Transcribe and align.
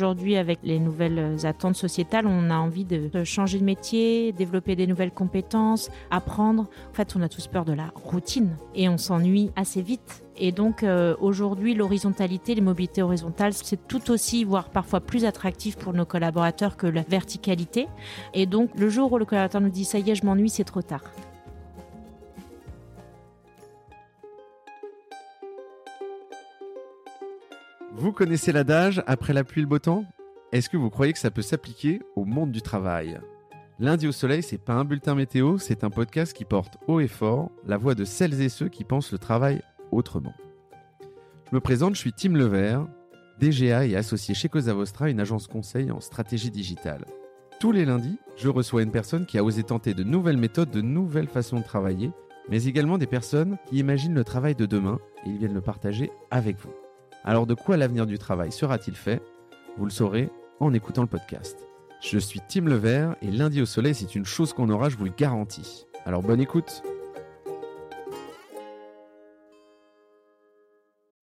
Aujourd'hui, 0.00 0.36
avec 0.36 0.60
les 0.62 0.78
nouvelles 0.78 1.44
attentes 1.44 1.76
sociétales, 1.76 2.26
on 2.26 2.48
a 2.48 2.56
envie 2.56 2.86
de 2.86 3.22
changer 3.24 3.58
de 3.58 3.64
métier, 3.64 4.32
développer 4.32 4.74
des 4.74 4.86
nouvelles 4.86 5.10
compétences, 5.10 5.90
apprendre. 6.10 6.68
En 6.90 6.94
fait, 6.94 7.16
on 7.16 7.20
a 7.20 7.28
tous 7.28 7.48
peur 7.48 7.66
de 7.66 7.74
la 7.74 7.92
routine 7.94 8.56
et 8.74 8.88
on 8.88 8.96
s'ennuie 8.96 9.50
assez 9.56 9.82
vite. 9.82 10.24
Et 10.38 10.52
donc 10.52 10.84
euh, 10.84 11.14
aujourd'hui, 11.20 11.74
l'horizontalité, 11.74 12.54
les 12.54 12.62
mobilités 12.62 13.02
horizontales, 13.02 13.52
c'est 13.52 13.86
tout 13.88 14.10
aussi, 14.10 14.42
voire 14.44 14.70
parfois 14.70 15.00
plus 15.00 15.26
attractif 15.26 15.76
pour 15.76 15.92
nos 15.92 16.06
collaborateurs 16.06 16.78
que 16.78 16.86
la 16.86 17.02
verticalité. 17.02 17.86
Et 18.32 18.46
donc 18.46 18.70
le 18.78 18.88
jour 18.88 19.12
où 19.12 19.18
le 19.18 19.26
collaborateur 19.26 19.60
nous 19.60 19.68
dit 19.68 19.84
ça 19.84 19.98
y 19.98 20.10
est, 20.10 20.14
je 20.14 20.24
m'ennuie, 20.24 20.48
c'est 20.48 20.64
trop 20.64 20.80
tard. 20.80 21.02
Vous 28.10 28.16
connaissez 28.16 28.50
l'adage 28.50 29.04
après 29.06 29.32
la 29.32 29.44
pluie 29.44 29.60
le 29.60 29.68
beau 29.68 29.78
temps? 29.78 30.04
Est-ce 30.50 30.68
que 30.68 30.76
vous 30.76 30.90
croyez 30.90 31.12
que 31.12 31.18
ça 31.20 31.30
peut 31.30 31.42
s'appliquer 31.42 32.02
au 32.16 32.24
monde 32.24 32.50
du 32.50 32.60
travail? 32.60 33.20
Lundi 33.78 34.08
au 34.08 34.12
soleil, 34.12 34.42
c'est 34.42 34.58
pas 34.58 34.72
un 34.72 34.84
bulletin 34.84 35.14
météo, 35.14 35.58
c'est 35.58 35.84
un 35.84 35.90
podcast 35.90 36.32
qui 36.32 36.44
porte 36.44 36.76
haut 36.88 36.98
et 36.98 37.06
fort 37.06 37.52
la 37.64 37.76
voix 37.76 37.94
de 37.94 38.04
celles 38.04 38.42
et 38.42 38.48
ceux 38.48 38.68
qui 38.68 38.82
pensent 38.82 39.12
le 39.12 39.18
travail 39.18 39.62
autrement. 39.92 40.34
Je 41.48 41.54
me 41.54 41.60
présente, 41.60 41.94
je 41.94 42.00
suis 42.00 42.12
Tim 42.12 42.32
Levert, 42.32 42.88
DGA 43.38 43.86
et 43.86 43.94
associé 43.94 44.34
chez 44.34 44.48
Cosa 44.48 44.74
Vostra, 44.74 45.08
une 45.08 45.20
agence 45.20 45.46
conseil 45.46 45.92
en 45.92 46.00
stratégie 46.00 46.50
digitale. 46.50 47.04
Tous 47.60 47.70
les 47.70 47.84
lundis, 47.84 48.18
je 48.36 48.48
reçois 48.48 48.82
une 48.82 48.90
personne 48.90 49.24
qui 49.24 49.38
a 49.38 49.44
osé 49.44 49.62
tenter 49.62 49.94
de 49.94 50.02
nouvelles 50.02 50.36
méthodes, 50.36 50.72
de 50.72 50.80
nouvelles 50.80 51.28
façons 51.28 51.60
de 51.60 51.64
travailler, 51.64 52.10
mais 52.48 52.64
également 52.64 52.98
des 52.98 53.06
personnes 53.06 53.56
qui 53.66 53.78
imaginent 53.78 54.14
le 54.14 54.24
travail 54.24 54.56
de 54.56 54.66
demain 54.66 54.98
et 55.24 55.28
ils 55.28 55.38
viennent 55.38 55.54
le 55.54 55.60
partager 55.60 56.10
avec 56.32 56.58
vous. 56.58 56.72
Alors 57.22 57.46
de 57.46 57.54
quoi 57.54 57.76
l'avenir 57.76 58.06
du 58.06 58.18
travail 58.18 58.50
sera-t-il 58.50 58.96
fait? 58.96 59.20
Vous 59.76 59.84
le 59.84 59.90
saurez 59.90 60.30
en 60.58 60.72
écoutant 60.72 61.02
le 61.02 61.08
podcast. 61.08 61.58
Je 62.00 62.18
suis 62.18 62.40
Tim 62.48 62.64
Levert 62.64 63.14
et 63.20 63.30
lundi 63.30 63.60
au 63.60 63.66
soleil, 63.66 63.94
c'est 63.94 64.14
une 64.14 64.24
chose 64.24 64.54
qu'on 64.54 64.70
aura, 64.70 64.88
je 64.88 64.96
vous 64.96 65.04
le 65.04 65.12
garantis. 65.14 65.86
Alors 66.06 66.22
bonne 66.22 66.40
écoute 66.40 66.82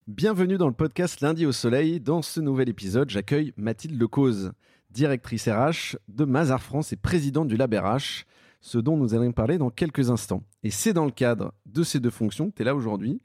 Bienvenue 0.05 0.57
dans 0.57 0.67
le 0.67 0.73
podcast 0.73 1.19
Lundi 1.21 1.45
au 1.45 1.51
Soleil. 1.51 1.99
Dans 1.99 2.21
ce 2.21 2.39
nouvel 2.39 2.69
épisode, 2.69 3.09
j'accueille 3.09 3.53
Mathilde 3.57 3.99
Lecause, 3.99 4.51
directrice 4.91 5.49
RH 5.49 5.97
de 6.07 6.25
Mazar 6.25 6.61
France 6.61 6.93
et 6.93 6.95
présidente 6.95 7.47
du 7.47 7.57
Lab 7.57 7.73
RH, 7.73 8.25
ce 8.61 8.77
dont 8.77 8.97
nous 8.97 9.15
allons 9.15 9.31
parler 9.31 9.57
dans 9.57 9.69
quelques 9.71 10.11
instants. 10.11 10.43
Et 10.63 10.69
c'est 10.69 10.93
dans 10.93 11.05
le 11.05 11.11
cadre 11.11 11.53
de 11.65 11.83
ces 11.83 11.99
deux 11.99 12.11
fonctions 12.11 12.49
que 12.49 12.55
tu 12.55 12.61
es 12.61 12.65
là 12.65 12.75
aujourd'hui. 12.75 13.19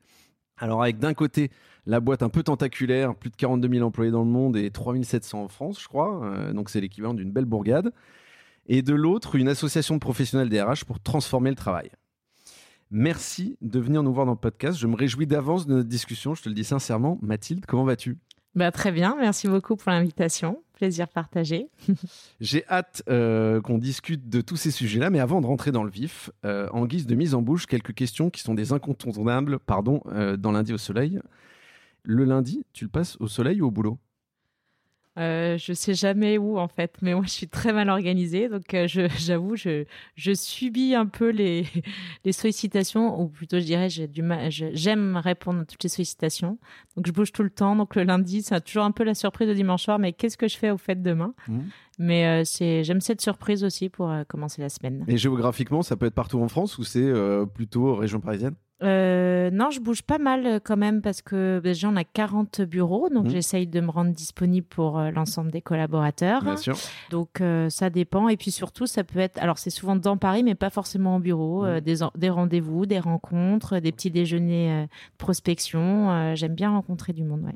Alors 0.62 0.80
avec 0.80 1.00
d'un 1.00 1.12
côté 1.12 1.50
la 1.86 1.98
boîte 1.98 2.22
un 2.22 2.28
peu 2.28 2.44
tentaculaire, 2.44 3.16
plus 3.16 3.30
de 3.30 3.34
42 3.34 3.68
000 3.68 3.84
employés 3.84 4.12
dans 4.12 4.22
le 4.22 4.30
monde 4.30 4.56
et 4.56 4.70
3700 4.70 5.42
en 5.42 5.48
France, 5.48 5.82
je 5.82 5.88
crois, 5.88 6.24
euh, 6.24 6.52
donc 6.52 6.70
c'est 6.70 6.80
l'équivalent 6.80 7.14
d'une 7.14 7.32
belle 7.32 7.46
bourgade. 7.46 7.92
Et 8.66 8.80
de 8.80 8.94
l'autre, 8.94 9.34
une 9.34 9.48
association 9.48 9.96
de 9.96 9.98
professionnels 9.98 10.48
des 10.48 10.62
RH 10.62 10.84
pour 10.86 11.00
transformer 11.00 11.50
le 11.50 11.56
travail. 11.56 11.90
Merci 12.92 13.56
de 13.60 13.80
venir 13.80 14.04
nous 14.04 14.14
voir 14.14 14.24
dans 14.24 14.32
le 14.32 14.38
podcast. 14.38 14.78
Je 14.78 14.86
me 14.86 14.94
réjouis 14.94 15.26
d'avance 15.26 15.66
de 15.66 15.74
notre 15.74 15.88
discussion. 15.88 16.36
Je 16.36 16.42
te 16.44 16.48
le 16.48 16.54
dis 16.54 16.62
sincèrement. 16.62 17.18
Mathilde, 17.22 17.66
comment 17.66 17.82
vas-tu? 17.82 18.18
Bah, 18.54 18.70
Très 18.70 18.92
bien. 18.92 19.16
Merci 19.18 19.48
beaucoup 19.48 19.74
pour 19.74 19.90
l'invitation. 19.90 20.62
J'ai 22.40 22.66
hâte 22.68 23.02
euh, 23.08 23.60
qu'on 23.60 23.78
discute 23.78 24.28
de 24.28 24.40
tous 24.40 24.56
ces 24.56 24.70
sujets-là. 24.70 25.10
Mais 25.10 25.20
avant 25.20 25.40
de 25.40 25.46
rentrer 25.46 25.72
dans 25.72 25.84
le 25.84 25.90
vif, 25.90 26.30
euh, 26.44 26.68
en 26.72 26.86
guise 26.86 27.06
de 27.06 27.14
mise 27.14 27.34
en 27.34 27.42
bouche, 27.42 27.66
quelques 27.66 27.94
questions 27.94 28.30
qui 28.30 28.42
sont 28.42 28.54
des 28.54 28.72
incontournables 28.72 29.58
pardon, 29.58 30.02
euh, 30.08 30.36
dans 30.36 30.52
lundi 30.52 30.72
au 30.72 30.78
soleil. 30.78 31.20
Le 32.02 32.24
lundi, 32.24 32.64
tu 32.72 32.84
le 32.84 32.90
passes 32.90 33.16
au 33.20 33.28
soleil 33.28 33.60
ou 33.60 33.66
au 33.66 33.70
boulot? 33.70 33.98
Euh, 35.18 35.58
je 35.58 35.74
sais 35.74 35.92
jamais 35.92 36.38
où 36.38 36.58
en 36.58 36.68
fait, 36.68 36.96
mais 37.02 37.12
moi 37.12 37.24
je 37.24 37.30
suis 37.30 37.48
très 37.48 37.74
mal 37.74 37.90
organisée, 37.90 38.48
donc 38.48 38.72
euh, 38.72 38.86
j'avoue 39.18 39.56
je, 39.56 39.84
je 40.14 40.32
subis 40.32 40.94
un 40.94 41.04
peu 41.04 41.28
les, 41.28 41.66
les 42.24 42.32
sollicitations, 42.32 43.20
ou 43.20 43.28
plutôt 43.28 43.58
je 43.58 43.64
dirais 43.64 43.90
j'ai 43.90 44.08
du 44.08 44.22
mal, 44.22 44.50
j'aime 44.50 45.18
répondre 45.18 45.60
à 45.60 45.64
toutes 45.66 45.82
les 45.82 45.90
sollicitations, 45.90 46.58
donc 46.96 47.06
je 47.06 47.12
bouge 47.12 47.30
tout 47.30 47.42
le 47.42 47.50
temps. 47.50 47.76
Donc 47.76 47.94
le 47.94 48.04
lundi, 48.04 48.42
c'est 48.42 48.58
toujours 48.64 48.84
un 48.84 48.90
peu 48.90 49.04
la 49.04 49.14
surprise 49.14 49.48
de 49.48 49.54
dimanche 49.54 49.82
soir, 49.82 49.98
mais 49.98 50.14
qu'est-ce 50.14 50.38
que 50.38 50.48
je 50.48 50.56
fais 50.56 50.70
au 50.70 50.78
fait 50.78 51.02
demain 51.02 51.34
mmh. 51.46 51.60
Mais 51.98 52.26
euh, 52.26 52.42
c'est 52.44 52.82
j'aime 52.82 53.02
cette 53.02 53.20
surprise 53.20 53.64
aussi 53.64 53.90
pour 53.90 54.10
euh, 54.10 54.24
commencer 54.24 54.62
la 54.62 54.70
semaine. 54.70 55.04
Et 55.08 55.18
géographiquement, 55.18 55.82
ça 55.82 55.96
peut 55.96 56.06
être 56.06 56.14
partout 56.14 56.40
en 56.40 56.48
France 56.48 56.78
ou 56.78 56.84
c'est 56.84 57.12
plutôt 57.54 57.94
région 57.96 58.20
parisienne? 58.20 58.54
Euh, 58.82 59.50
non, 59.50 59.70
je 59.70 59.80
bouge 59.80 60.02
pas 60.02 60.18
mal 60.18 60.46
euh, 60.46 60.58
quand 60.62 60.76
même 60.76 61.02
parce 61.02 61.22
que 61.22 61.60
déjà 61.62 61.88
on 61.88 61.96
a 61.96 62.04
40 62.04 62.62
bureaux, 62.62 63.08
donc 63.08 63.26
mmh. 63.26 63.30
j'essaye 63.30 63.66
de 63.66 63.80
me 63.80 63.90
rendre 63.90 64.12
disponible 64.12 64.66
pour 64.66 64.98
euh, 64.98 65.10
l'ensemble 65.10 65.50
des 65.50 65.60
collaborateurs. 65.60 66.42
Bien 66.42 66.56
sûr. 66.56 66.76
Donc 67.10 67.40
euh, 67.40 67.68
ça 67.70 67.90
dépend 67.90 68.28
et 68.28 68.36
puis 68.36 68.50
surtout 68.50 68.86
ça 68.86 69.04
peut 69.04 69.18
être, 69.18 69.38
alors 69.38 69.58
c'est 69.58 69.70
souvent 69.70 69.96
dans 69.96 70.16
Paris 70.16 70.42
mais 70.42 70.54
pas 70.54 70.70
forcément 70.70 71.16
au 71.16 71.20
bureau, 71.20 71.64
mmh. 71.64 71.80
des, 71.80 71.96
des 72.16 72.30
rendez-vous, 72.30 72.86
des 72.86 72.98
rencontres, 72.98 73.78
des 73.78 73.92
petits 73.92 74.10
déjeuners 74.10 74.88
prospection. 75.18 76.34
J'aime 76.34 76.54
bien 76.54 76.70
rencontrer 76.70 77.12
du 77.12 77.24
monde. 77.24 77.42
Ouais. 77.44 77.54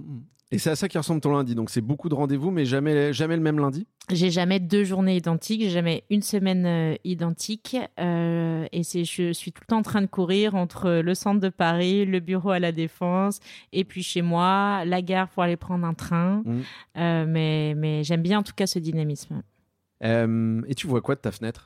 Et 0.52 0.58
c'est 0.58 0.70
à 0.70 0.76
ça 0.76 0.88
qui 0.88 0.96
ressemble 0.96 1.20
ton 1.20 1.32
lundi. 1.32 1.54
Donc 1.56 1.70
c'est 1.70 1.80
beaucoup 1.80 2.08
de 2.08 2.14
rendez-vous, 2.14 2.52
mais 2.52 2.64
jamais, 2.64 3.12
jamais 3.12 3.36
le 3.36 3.42
même 3.42 3.58
lundi. 3.58 3.86
J'ai 4.12 4.30
jamais 4.30 4.60
deux 4.60 4.84
journées 4.84 5.16
identiques, 5.16 5.68
jamais 5.68 6.04
une 6.08 6.22
semaine 6.22 6.66
euh, 6.66 6.94
identique. 7.02 7.76
Euh, 7.98 8.66
et 8.70 8.84
c'est, 8.84 9.04
je 9.04 9.32
suis 9.32 9.50
tout 9.50 9.62
le 9.62 9.66
temps 9.66 9.78
en 9.78 9.82
train 9.82 10.02
de 10.02 10.06
courir 10.06 10.54
entre 10.54 11.00
le 11.00 11.14
centre 11.14 11.40
de 11.40 11.48
Paris, 11.48 12.04
le 12.04 12.20
bureau 12.20 12.50
à 12.50 12.60
la 12.60 12.70
Défense, 12.70 13.40
et 13.72 13.82
puis 13.82 14.04
chez 14.04 14.22
moi, 14.22 14.84
la 14.84 15.02
gare 15.02 15.28
pour 15.28 15.42
aller 15.42 15.56
prendre 15.56 15.84
un 15.84 15.94
train. 15.94 16.42
Mmh. 16.44 16.60
Euh, 16.98 17.26
mais, 17.26 17.74
mais 17.76 18.04
j'aime 18.04 18.22
bien 18.22 18.38
en 18.38 18.42
tout 18.44 18.54
cas 18.54 18.68
ce 18.68 18.78
dynamisme. 18.78 19.42
Et 20.02 20.74
tu 20.76 20.86
vois 20.86 21.00
quoi 21.00 21.16
de 21.16 21.20
ta 21.20 21.32
fenêtre? 21.32 21.64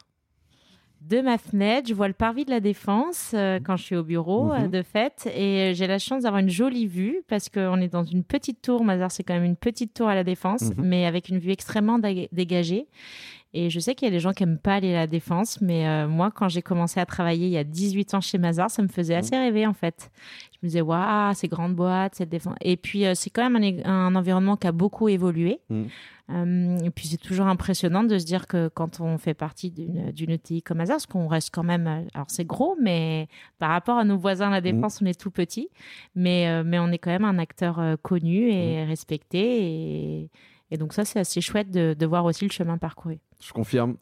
De 1.01 1.21
ma 1.23 1.39
fenêtre, 1.39 1.89
je 1.89 1.95
vois 1.95 2.09
le 2.09 2.15
parvis 2.15 2.45
de 2.45 2.51
la 2.51 2.61
Défense 2.61 3.33
euh, 3.35 3.59
quand 3.65 3.77
je 3.77 3.85
suis 3.85 3.97
au 3.97 4.03
bureau 4.03 4.53
euh, 4.53 4.61
mhm. 4.61 4.71
de 4.71 4.83
fête 4.83 5.29
et 5.35 5.73
j'ai 5.75 5.87
la 5.87 5.99
chance 5.99 6.25
d'avoir 6.25 6.41
une 6.41 6.51
jolie 6.51 6.87
vue 6.87 7.23
parce 7.27 7.49
qu'on 7.49 7.81
est 7.81 7.89
dans 7.89 8.05
une 8.05 8.23
petite 8.23 8.61
tour. 8.61 8.85
Mazar, 8.85 9.11
c'est 9.11 9.23
quand 9.23 9.35
même 9.35 9.45
une 9.45 9.57
petite 9.57 9.95
tour 9.95 10.09
à 10.09 10.15
la 10.15 10.25
Défense, 10.25 10.63
mhm. 10.63 10.75
mais 10.85 11.07
avec 11.07 11.29
une 11.29 11.39
vue 11.39 11.53
extrêmement 11.53 11.99
dégagée. 11.99 12.87
Et 13.53 13.69
je 13.69 13.81
sais 13.81 13.97
qu'il 13.97 14.07
y 14.07 14.09
a 14.09 14.13
des 14.13 14.21
gens 14.21 14.33
qui 14.33 14.45
aiment 14.45 14.59
pas 14.59 14.75
aller 14.75 14.95
à 14.95 15.01
la 15.01 15.07
défense, 15.09 15.61
mais 15.61 15.89
euh, 15.89 16.07
moi, 16.07 16.31
quand 16.31 16.49
j'ai 16.49 16.63
commencé 16.63 17.01
à 17.01 17.07
travailler 17.07 17.47
il 17.47 17.53
y 17.53 17.59
a 17.59 17.65
18 17.65 18.15
ans 18.15 18.21
chez 18.21 18.39
Mazar, 18.39 18.71
ça 18.71 18.81
me 18.81 18.87
faisait 18.87 19.17
assez 19.17 19.37
mmh. 19.37 19.41
rêver 19.41 19.67
en 19.67 19.73
fait. 19.73 20.11
Je 20.53 20.59
me 20.63 20.69
disais, 20.69 20.81
waouh, 20.81 21.35
ces 21.35 21.49
grandes 21.49 21.75
boîtes, 21.75 22.15
cette 22.15 22.29
défense. 22.29 22.55
Et 22.61 22.77
puis, 22.77 23.05
euh, 23.05 23.15
c'est 23.17 23.31
quand 23.31 23.49
même 23.49 23.81
un, 23.85 23.91
un, 23.91 24.15
environnement 24.15 24.57
qui 24.57 24.69
a 24.69 24.73
beaucoup 24.73 25.09
évolué. 25.09 25.59
Mmh. 25.69 25.83
Euh, 26.31 26.79
et 26.85 26.91
puis, 26.91 27.09
c'est 27.09 27.17
toujours 27.17 27.47
impressionnant 27.47 28.05
de 28.05 28.17
se 28.19 28.25
dire 28.25 28.47
que 28.47 28.69
quand 28.69 29.01
on 29.01 29.19
fait 29.19 29.35
partie 29.35 29.73
d'une 29.73 30.31
ETI 30.31 30.63
comme 30.63 30.79
Mazar, 30.79 30.99
parce 30.99 31.07
qu'on 31.07 31.27
reste 31.27 31.53
quand 31.53 31.65
même, 31.65 32.07
alors 32.15 32.27
c'est 32.29 32.45
gros, 32.45 32.77
mais 32.81 33.27
par 33.59 33.71
rapport 33.71 33.99
à 33.99 34.05
nos 34.05 34.17
voisins 34.17 34.47
à 34.47 34.51
la 34.51 34.61
mmh. 34.61 34.75
défense, 34.77 35.03
on 35.03 35.07
est 35.07 35.21
tout 35.21 35.33
petit, 35.33 35.71
mais 36.15 36.63
mais 36.63 36.79
on 36.79 36.93
est 36.93 36.99
quand 36.99 37.11
même 37.11 37.25
un 37.25 37.39
acteur 37.39 37.81
connu 38.03 38.53
et 38.53 38.85
respecté 38.85 39.41
et 39.41 40.31
et 40.71 40.77
donc 40.77 40.93
ça, 40.93 41.05
c'est 41.05 41.19
assez 41.19 41.41
chouette 41.41 41.71
de, 41.71 42.07
voir 42.07 42.25
aussi 42.25 42.45
le 42.45 42.51
chemin 42.51 42.79
parcouru. 42.79 43.19
Je 43.43 43.53
confirme. 43.53 43.97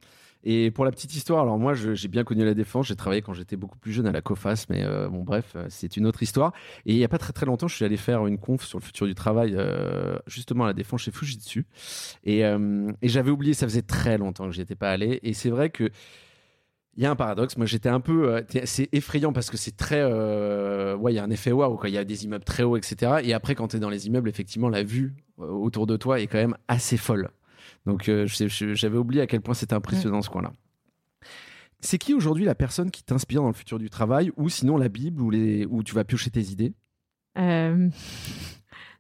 Et 0.45 0.71
pour 0.71 0.85
la 0.85 0.93
petite 0.93 1.15
histoire, 1.15 1.43
alors 1.43 1.59
moi, 1.59 1.75
j'ai 1.75 2.09
bien 2.09 2.23
connu 2.23 2.45
la 2.45 2.55
défense. 2.55 2.87
J'ai 2.87 2.97
travaillé 2.97 3.23
quand 3.23 3.35
j'étais 3.35 3.57
beaucoup 3.57 3.77
plus 3.77 3.93
jeune 3.93 4.07
à 4.07 4.13
la 4.13 4.21
COFAS, 4.21 4.67
mais 4.71 4.85
euh, 4.85 5.09
bon, 5.09 5.25
bref, 5.25 5.53
euh, 5.57 5.67
c'est 5.69 5.97
une 5.97 6.07
autre 6.07 6.23
histoire. 6.23 6.53
Et 6.87 6.93
il 6.93 6.99
y 6.99 7.05
a 7.05 7.09
pas 7.09 7.19
très 7.19 7.33
très 7.33 7.45
longtemps, 7.45 7.67
je 7.67 7.75
suis 7.75 7.85
allé 7.85 7.97
faire 7.97 8.25
une 8.27 8.39
conf 8.39 8.65
sur 8.65 8.79
le 8.79 8.85
futur 8.85 9.07
du 9.07 9.15
travail, 9.15 9.55
euh, 9.57 10.17
justement 10.27 10.65
à 10.65 10.69
la 10.69 10.75
défense 10.75 11.03
chez 11.03 11.11
Fujitsu. 11.11 11.67
Et, 12.25 12.41
et 12.41 13.09
j'avais 13.09 13.31
oublié, 13.31 13.53
ça 13.53 13.67
faisait 13.67 13.83
très 13.83 14.17
longtemps 14.17 14.47
que 14.47 14.53
j'y 14.53 14.61
étais 14.61 14.77
pas 14.77 14.91
allé. 14.91 15.19
Et 15.23 15.33
c'est 15.33 15.51
vrai 15.51 15.71
que 15.71 15.91
il 16.99 17.05
y 17.05 17.07
a 17.07 17.13
un 17.13 17.17
paradoxe. 17.17 17.57
Moi, 17.57 17.67
j'étais 17.67 17.89
un 17.89 18.01
peu, 18.01 18.35
euh, 18.35 18.43
c'est 18.65 18.89
effrayant 18.93 19.33
parce 19.33 19.51
que 19.51 19.57
c'est 19.57 19.77
très, 19.77 20.01
euh, 20.01 20.97
ouais, 20.97 21.13
il 21.13 21.17
y 21.17 21.21
a 21.21 21.23
un 21.23 21.31
effet 21.31 21.53
waouh, 21.53 21.77
quoi. 21.77 21.89
Il 21.89 21.95
y 21.95 21.99
a 21.99 22.05
des 22.05 22.25
immeubles 22.25 22.45
très 22.45 22.65
hauts, 22.65 22.77
etc. 22.77 23.21
Et 23.23 23.33
après, 23.33 23.55
quand 23.55 23.69
tu 23.69 23.77
es 23.77 23.81
dans 23.81 23.89
les 23.89 24.09
immeubles, 24.09 24.29
effectivement, 24.29 24.69
la 24.69 24.83
vue 24.83 25.15
euh, 25.39 25.47
autour 25.47 25.87
de 25.87 25.97
toi 25.97 26.19
est 26.19 26.27
quand 26.27 26.39
même 26.39 26.57
assez 26.67 26.97
folle. 26.97 27.31
Donc, 27.87 28.11
j'avais 28.27 28.99
oublié 28.99 29.23
à 29.23 29.29
quel 29.29 29.41
point 29.41 29.55
c'était 29.55 29.75
impressionnant 29.75 30.21
ce 30.23 30.29
coin-là. 30.29 30.53
C'est 31.81 31.99
qui 31.99 32.13
aujourd'hui 32.13 32.45
la 32.45 32.57
personne 32.57 32.91
qui 32.91 33.05
t'inspire 33.05 33.43
dans 33.43 33.49
le 33.49 33.55
futur 33.55 33.79
du 33.79 33.89
travail, 33.89 34.33
ou 34.37 34.49
sinon 34.49 34.77
la 34.77 34.89
Bible, 34.89 35.23
ou 35.23 35.31
les, 35.31 35.67
où 35.67 35.85
tu 35.85 35.95
vas 35.95 36.03
piocher 36.03 36.31
tes 36.31 36.51
idées? 36.51 36.75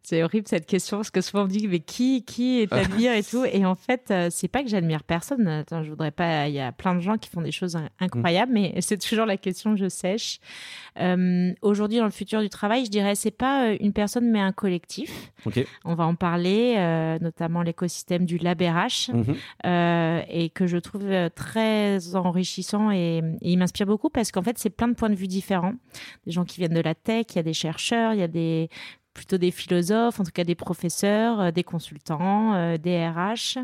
C'est 0.08 0.22
horrible 0.22 0.48
cette 0.48 0.64
question 0.64 0.96
parce 0.96 1.10
que 1.10 1.20
souvent 1.20 1.42
on 1.42 1.44
me 1.44 1.50
dit 1.50 1.68
mais 1.68 1.80
qui 1.80 2.24
qui 2.24 2.66
t'admire 2.70 3.12
et 3.16 3.22
tout 3.22 3.44
et 3.44 3.66
en 3.66 3.74
fait 3.74 4.10
euh, 4.10 4.28
c'est 4.30 4.48
pas 4.48 4.62
que 4.62 4.70
j'admire 4.70 5.02
personne. 5.02 5.46
Attends, 5.46 5.82
je 5.82 5.90
voudrais 5.90 6.12
pas. 6.12 6.48
Il 6.48 6.54
y 6.54 6.60
a 6.60 6.72
plein 6.72 6.94
de 6.94 7.00
gens 7.00 7.18
qui 7.18 7.28
font 7.28 7.42
des 7.42 7.52
choses 7.52 7.76
incroyables, 8.00 8.50
mais 8.50 8.74
c'est 8.80 8.96
toujours 8.96 9.26
la 9.26 9.36
question 9.36 9.74
que 9.74 9.80
je 9.80 9.88
sèche. 9.90 10.40
Euh, 10.98 11.52
Aujourd'hui, 11.60 11.98
dans 11.98 12.06
le 12.06 12.10
futur 12.10 12.40
du 12.40 12.48
travail, 12.48 12.86
je 12.86 12.90
dirais 12.90 13.14
c'est 13.16 13.30
pas 13.30 13.66
euh, 13.66 13.76
une 13.80 13.92
personne 13.92 14.30
mais 14.30 14.40
un 14.40 14.52
collectif. 14.52 15.30
On 15.84 15.94
va 15.94 16.06
en 16.06 16.14
parler, 16.14 16.76
euh, 16.78 17.18
notamment 17.20 17.60
l'écosystème 17.60 18.24
du 18.24 18.38
LabRH 18.38 19.10
euh, 19.66 20.22
et 20.30 20.48
que 20.48 20.66
je 20.66 20.78
trouve 20.78 21.06
très 21.34 22.16
enrichissant 22.16 22.90
et, 22.90 23.18
et 23.18 23.50
il 23.52 23.58
m'inspire 23.58 23.84
beaucoup 23.84 24.08
parce 24.08 24.32
qu'en 24.32 24.42
fait 24.42 24.56
c'est 24.56 24.70
plein 24.70 24.88
de 24.88 24.94
points 24.94 25.10
de 25.10 25.16
vue 25.16 25.28
différents. 25.28 25.74
Des 26.24 26.32
gens 26.32 26.46
qui 26.46 26.60
viennent 26.60 26.72
de 26.72 26.80
la 26.80 26.94
tech, 26.94 27.26
il 27.32 27.36
y 27.36 27.40
a 27.40 27.42
des 27.42 27.52
chercheurs, 27.52 28.14
il 28.14 28.20
y 28.20 28.22
a 28.22 28.28
des 28.28 28.70
plutôt 29.18 29.36
des 29.36 29.50
philosophes, 29.50 30.20
en 30.20 30.24
tout 30.24 30.30
cas 30.30 30.44
des 30.44 30.54
professeurs, 30.54 31.40
euh, 31.40 31.50
des 31.50 31.64
consultants, 31.64 32.54
euh, 32.54 32.78
des 32.78 33.04
RH. 33.08 33.58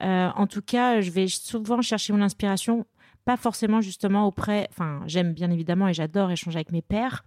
Euh, 0.00 0.30
en 0.34 0.46
tout 0.46 0.62
cas, 0.62 1.02
je 1.02 1.10
vais 1.10 1.28
souvent 1.28 1.82
chercher 1.82 2.14
mon 2.14 2.22
inspiration 2.22 2.86
pas 3.24 3.36
forcément 3.36 3.80
justement 3.80 4.26
auprès, 4.26 4.68
enfin 4.70 5.00
j'aime 5.06 5.32
bien 5.32 5.50
évidemment 5.50 5.88
et 5.88 5.94
j'adore 5.94 6.30
échanger 6.30 6.56
avec 6.56 6.72
mes 6.72 6.82
pairs, 6.82 7.24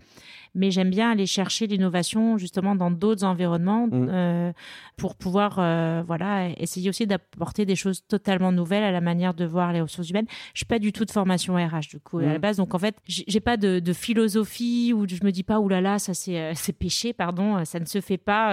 mais 0.53 0.69
j'aime 0.69 0.91
bien 0.91 1.11
aller 1.11 1.25
chercher 1.25 1.65
l'innovation 1.65 2.37
justement 2.37 2.75
dans 2.75 2.91
d'autres 2.91 3.23
environnements 3.23 3.87
mmh. 3.87 4.07
euh, 4.09 4.51
pour 4.95 5.15
pouvoir 5.15 5.57
euh, 5.57 6.03
voilà 6.05 6.49
essayer 6.57 6.89
aussi 6.89 7.07
d'apporter 7.07 7.65
des 7.65 7.75
choses 7.75 8.05
totalement 8.07 8.51
nouvelles 8.51 8.83
à 8.83 8.91
la 8.91 9.01
manière 9.01 9.33
de 9.33 9.45
voir 9.45 9.73
les 9.73 9.81
ressources 9.81 10.09
humaines. 10.09 10.27
Je 10.53 10.59
suis 10.59 10.65
pas 10.65 10.79
du 10.79 10.93
tout 10.93 11.03
de 11.03 11.11
formation 11.11 11.55
RH 11.55 11.89
du 11.89 11.99
coup 11.99 12.19
à 12.19 12.23
la 12.23 12.37
mmh. 12.37 12.41
base, 12.41 12.57
donc 12.57 12.75
en 12.75 12.79
fait 12.79 12.95
j'ai 13.07 13.39
pas 13.39 13.57
de, 13.57 13.79
de, 13.79 13.93
philosophie 13.93 14.93
où 14.93 15.07
je 15.07 15.23
me 15.23 15.31
dis 15.31 15.43
pas 15.43 15.59
oulala 15.59 15.97
ça 15.97 16.13
c'est 16.13 16.39
euh, 16.39 16.51
c'est 16.53 16.73
péché 16.73 17.13
pardon 17.13 17.65
ça 17.65 17.79
ne 17.79 17.85
se 17.85 18.01
fait 18.01 18.17
pas 18.17 18.51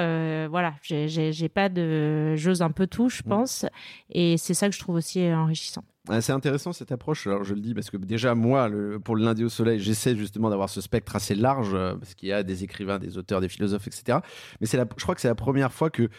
voilà 0.48 0.74
j'ai 0.82 1.48
pas 1.48 1.68
de 1.68 2.34
j'ose 2.36 2.62
un 2.62 2.70
peu 2.70 2.86
tout 2.86 3.10
je 3.10 3.20
mmh. 3.20 3.28
pense 3.28 3.66
et 4.10 4.38
c'est 4.38 4.54
ça 4.54 4.68
que 4.68 4.74
je 4.74 4.80
trouve 4.80 4.96
aussi 4.96 5.20
enrichissant. 5.32 5.84
C'est 6.20 6.32
intéressant 6.32 6.74
cette 6.74 6.92
approche. 6.92 7.26
Alors 7.26 7.44
je 7.44 7.54
le 7.54 7.60
dis 7.60 7.72
parce 7.72 7.88
que 7.88 7.96
déjà 7.96 8.34
moi, 8.34 8.70
pour 9.04 9.16
le 9.16 9.24
lundi 9.24 9.42
au 9.42 9.48
soleil, 9.48 9.80
j'essaie 9.80 10.14
justement 10.14 10.50
d'avoir 10.50 10.68
ce 10.68 10.82
spectre 10.82 11.16
assez 11.16 11.34
large 11.34 11.70
euh, 11.72 11.94
parce 11.94 12.14
qu'il 12.14 12.28
y 12.28 12.32
a 12.32 12.42
des 12.42 12.62
écrivains, 12.62 12.98
des 12.98 13.16
auteurs, 13.16 13.40
des 13.40 13.48
philosophes, 13.48 13.86
etc. 13.86 14.18
Mais 14.60 14.66
je 14.66 15.02
crois 15.02 15.14
que 15.14 15.22
c'est 15.22 15.28
la 15.28 15.34
première 15.34 15.72
fois 15.72 15.88
que 15.88 16.10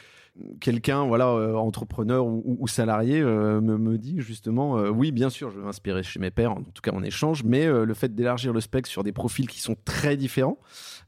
quelqu'un, 0.60 1.06
voilà, 1.06 1.30
euh, 1.30 1.56
entrepreneur 1.56 2.26
ou, 2.26 2.68
salarié, 2.68 3.22
euh, 3.22 3.62
me, 3.62 3.98
dit 3.98 4.20
justement, 4.20 4.74
oui, 4.90 5.12
bien 5.12 5.30
sûr, 5.30 5.50
je 5.50 5.58
veux 5.58 5.64
m'inspirer 5.64 6.04
chez 6.04 6.20
mes 6.20 6.32
pairs, 6.32 6.52
en 6.52 6.62
tout 6.62 6.82
cas 6.82 6.92
en 6.92 7.04
échange, 7.04 7.44
mais 7.44 7.66
le 7.66 7.94
fait 7.94 8.14
d'élargir 8.14 8.54
le 8.54 8.62
spectre 8.62 8.90
sur 8.90 9.04
des 9.04 9.12
profils 9.12 9.48
qui 9.48 9.60
sont 9.60 9.76
très 9.86 10.18
différents, 10.18 10.58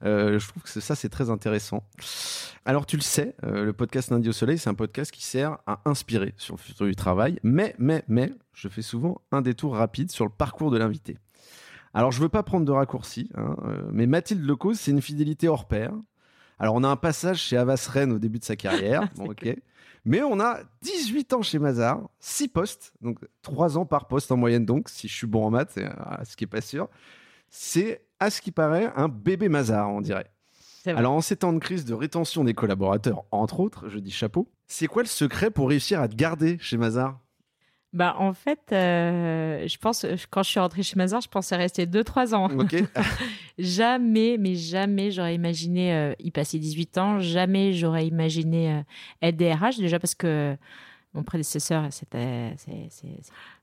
je 0.01 0.47
trouve 0.47 0.63
que 0.63 0.69
ça, 0.69 0.95
c'est 0.95 1.09
très 1.09 1.29
intéressant. 1.29 1.83
Alors, 2.65 2.85
tu 2.85 2.95
le 2.95 3.01
sais, 3.01 3.35
le 3.43 3.71
podcast 3.73 4.11
Lundi 4.11 4.29
au 4.29 4.33
Soleil, 4.33 4.57
c'est 4.57 4.69
un 4.69 4.73
podcast 4.75 5.11
qui 5.11 5.23
sert 5.23 5.57
à 5.65 5.81
inspirer 5.85 6.33
sur 6.37 6.55
le 6.55 6.59
futur 6.59 6.85
du 6.85 6.95
travail, 6.95 7.39
mais, 7.43 7.75
mais, 7.79 8.03
mais, 8.07 8.31
je 8.53 8.69
fais 8.69 8.81
souvent 8.81 9.21
un 9.31 9.41
détour 9.41 9.75
rapide 9.75 10.11
sur 10.11 10.25
le 10.25 10.31
parcours 10.31 10.71
de 10.71 10.77
l'invité. 10.77 11.17
Alors, 11.97 12.11
je 12.11 12.21
veux 12.21 12.29
pas 12.29 12.43
prendre 12.43 12.65
de 12.65 12.71
raccourci, 12.71 13.29
hein, 13.35 13.55
euh, 13.65 13.81
mais 13.91 14.05
Mathilde 14.05 14.45
Lecaux, 14.45 14.75
c'est 14.75 14.91
une 14.91 15.01
fidélité 15.01 15.47
hors 15.47 15.67
pair. 15.67 15.93
Alors, 16.59 16.75
on 16.75 16.83
a 16.83 16.87
un 16.87 16.95
passage 16.95 17.39
chez 17.39 17.57
Avas 17.57 17.87
Rennes 17.91 18.11
au 18.11 18.19
début 18.19 18.39
de 18.39 18.45
sa 18.45 18.55
carrière. 18.55 19.09
ok. 19.19 19.55
Mais 20.05 20.21
on 20.23 20.39
a 20.39 20.59
18 20.81 21.33
ans 21.33 21.41
chez 21.41 21.59
Mazar, 21.59 22.01
6 22.19 22.47
postes, 22.47 22.93
donc 23.01 23.19
3 23.41 23.77
ans 23.77 23.85
par 23.85 24.07
poste 24.07 24.31
en 24.31 24.37
moyenne, 24.37 24.65
donc, 24.65 24.89
si 24.89 25.07
je 25.07 25.13
suis 25.13 25.27
bon 25.27 25.43
en 25.43 25.49
maths, 25.49 25.77
euh, 25.77 25.89
ce 26.23 26.35
qui 26.37 26.45
n'est 26.45 26.49
pas 26.49 26.61
sûr. 26.61 26.87
C'est, 27.49 28.05
à 28.19 28.29
ce 28.29 28.41
qui 28.41 28.51
paraît, 28.51 28.91
un 28.95 29.09
bébé 29.09 29.49
Mazar, 29.49 29.89
on 29.89 30.01
dirait. 30.01 30.31
Alors, 30.85 31.11
en 31.11 31.21
ces 31.21 31.35
temps 31.35 31.51
de 31.51 31.59
crise 31.59 31.83
de 31.83 31.93
rétention 31.93 32.45
des 32.45 32.53
collaborateurs, 32.53 33.25
entre 33.31 33.59
autres, 33.59 33.89
je 33.89 33.99
dis 33.99 34.11
chapeau, 34.11 34.49
c'est 34.67 34.87
quoi 34.87 35.03
le 35.03 35.07
secret 35.07 35.51
pour 35.51 35.67
réussir 35.67 35.99
à 36.01 36.07
te 36.07 36.15
garder 36.15 36.57
chez 36.59 36.77
Mazar? 36.77 37.19
Bah, 37.97 38.15
en 38.19 38.31
fait, 38.33 38.59
euh, 38.71 39.67
je 39.67 39.77
pense, 39.79 40.05
quand 40.29 40.43
je 40.43 40.49
suis 40.51 40.59
rentrée 40.59 40.83
chez 40.83 40.95
Mazar, 40.97 41.19
je 41.19 41.27
pensais 41.27 41.55
rester 41.55 41.87
2-3 41.87 42.35
ans. 42.35 42.47
jamais, 43.57 44.37
mais 44.37 44.53
jamais 44.53 45.09
j'aurais 45.09 45.33
imaginé 45.33 45.95
euh, 45.95 46.13
y 46.19 46.29
passer 46.29 46.59
18 46.59 46.97
ans. 46.99 47.19
Jamais 47.19 47.73
j'aurais 47.73 48.05
imaginé 48.05 48.71
euh, 48.71 48.81
être 49.23 49.35
DRH, 49.35 49.79
déjà 49.79 49.97
parce 49.99 50.13
que 50.13 50.55
mon 51.15 51.23
prédécesseur, 51.23 51.87
c'était 51.89 52.53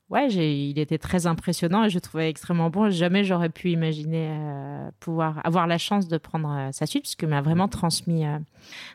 ouais, 0.09 0.27
il 0.29 0.77
était 0.79 0.97
très 0.97 1.27
impressionnant 1.27 1.83
et 1.83 1.89
je 1.89 1.95
le 1.95 2.01
trouvais 2.01 2.29
extrêmement 2.29 2.69
bon. 2.69 2.89
Jamais 2.89 3.23
j'aurais 3.23 3.49
pu 3.49 3.71
imaginer 3.71 4.29
euh, 4.31 4.89
pouvoir 4.99 5.41
avoir 5.43 5.67
la 5.67 5.77
chance 5.77 6.07
de 6.07 6.17
prendre 6.17 6.49
euh, 6.49 6.71
sa 6.71 6.85
suite, 6.85 7.03
puisque 7.03 7.23
m'a 7.23 7.41
vraiment 7.41 7.67
transmis, 7.67 8.25
euh, 8.25 8.37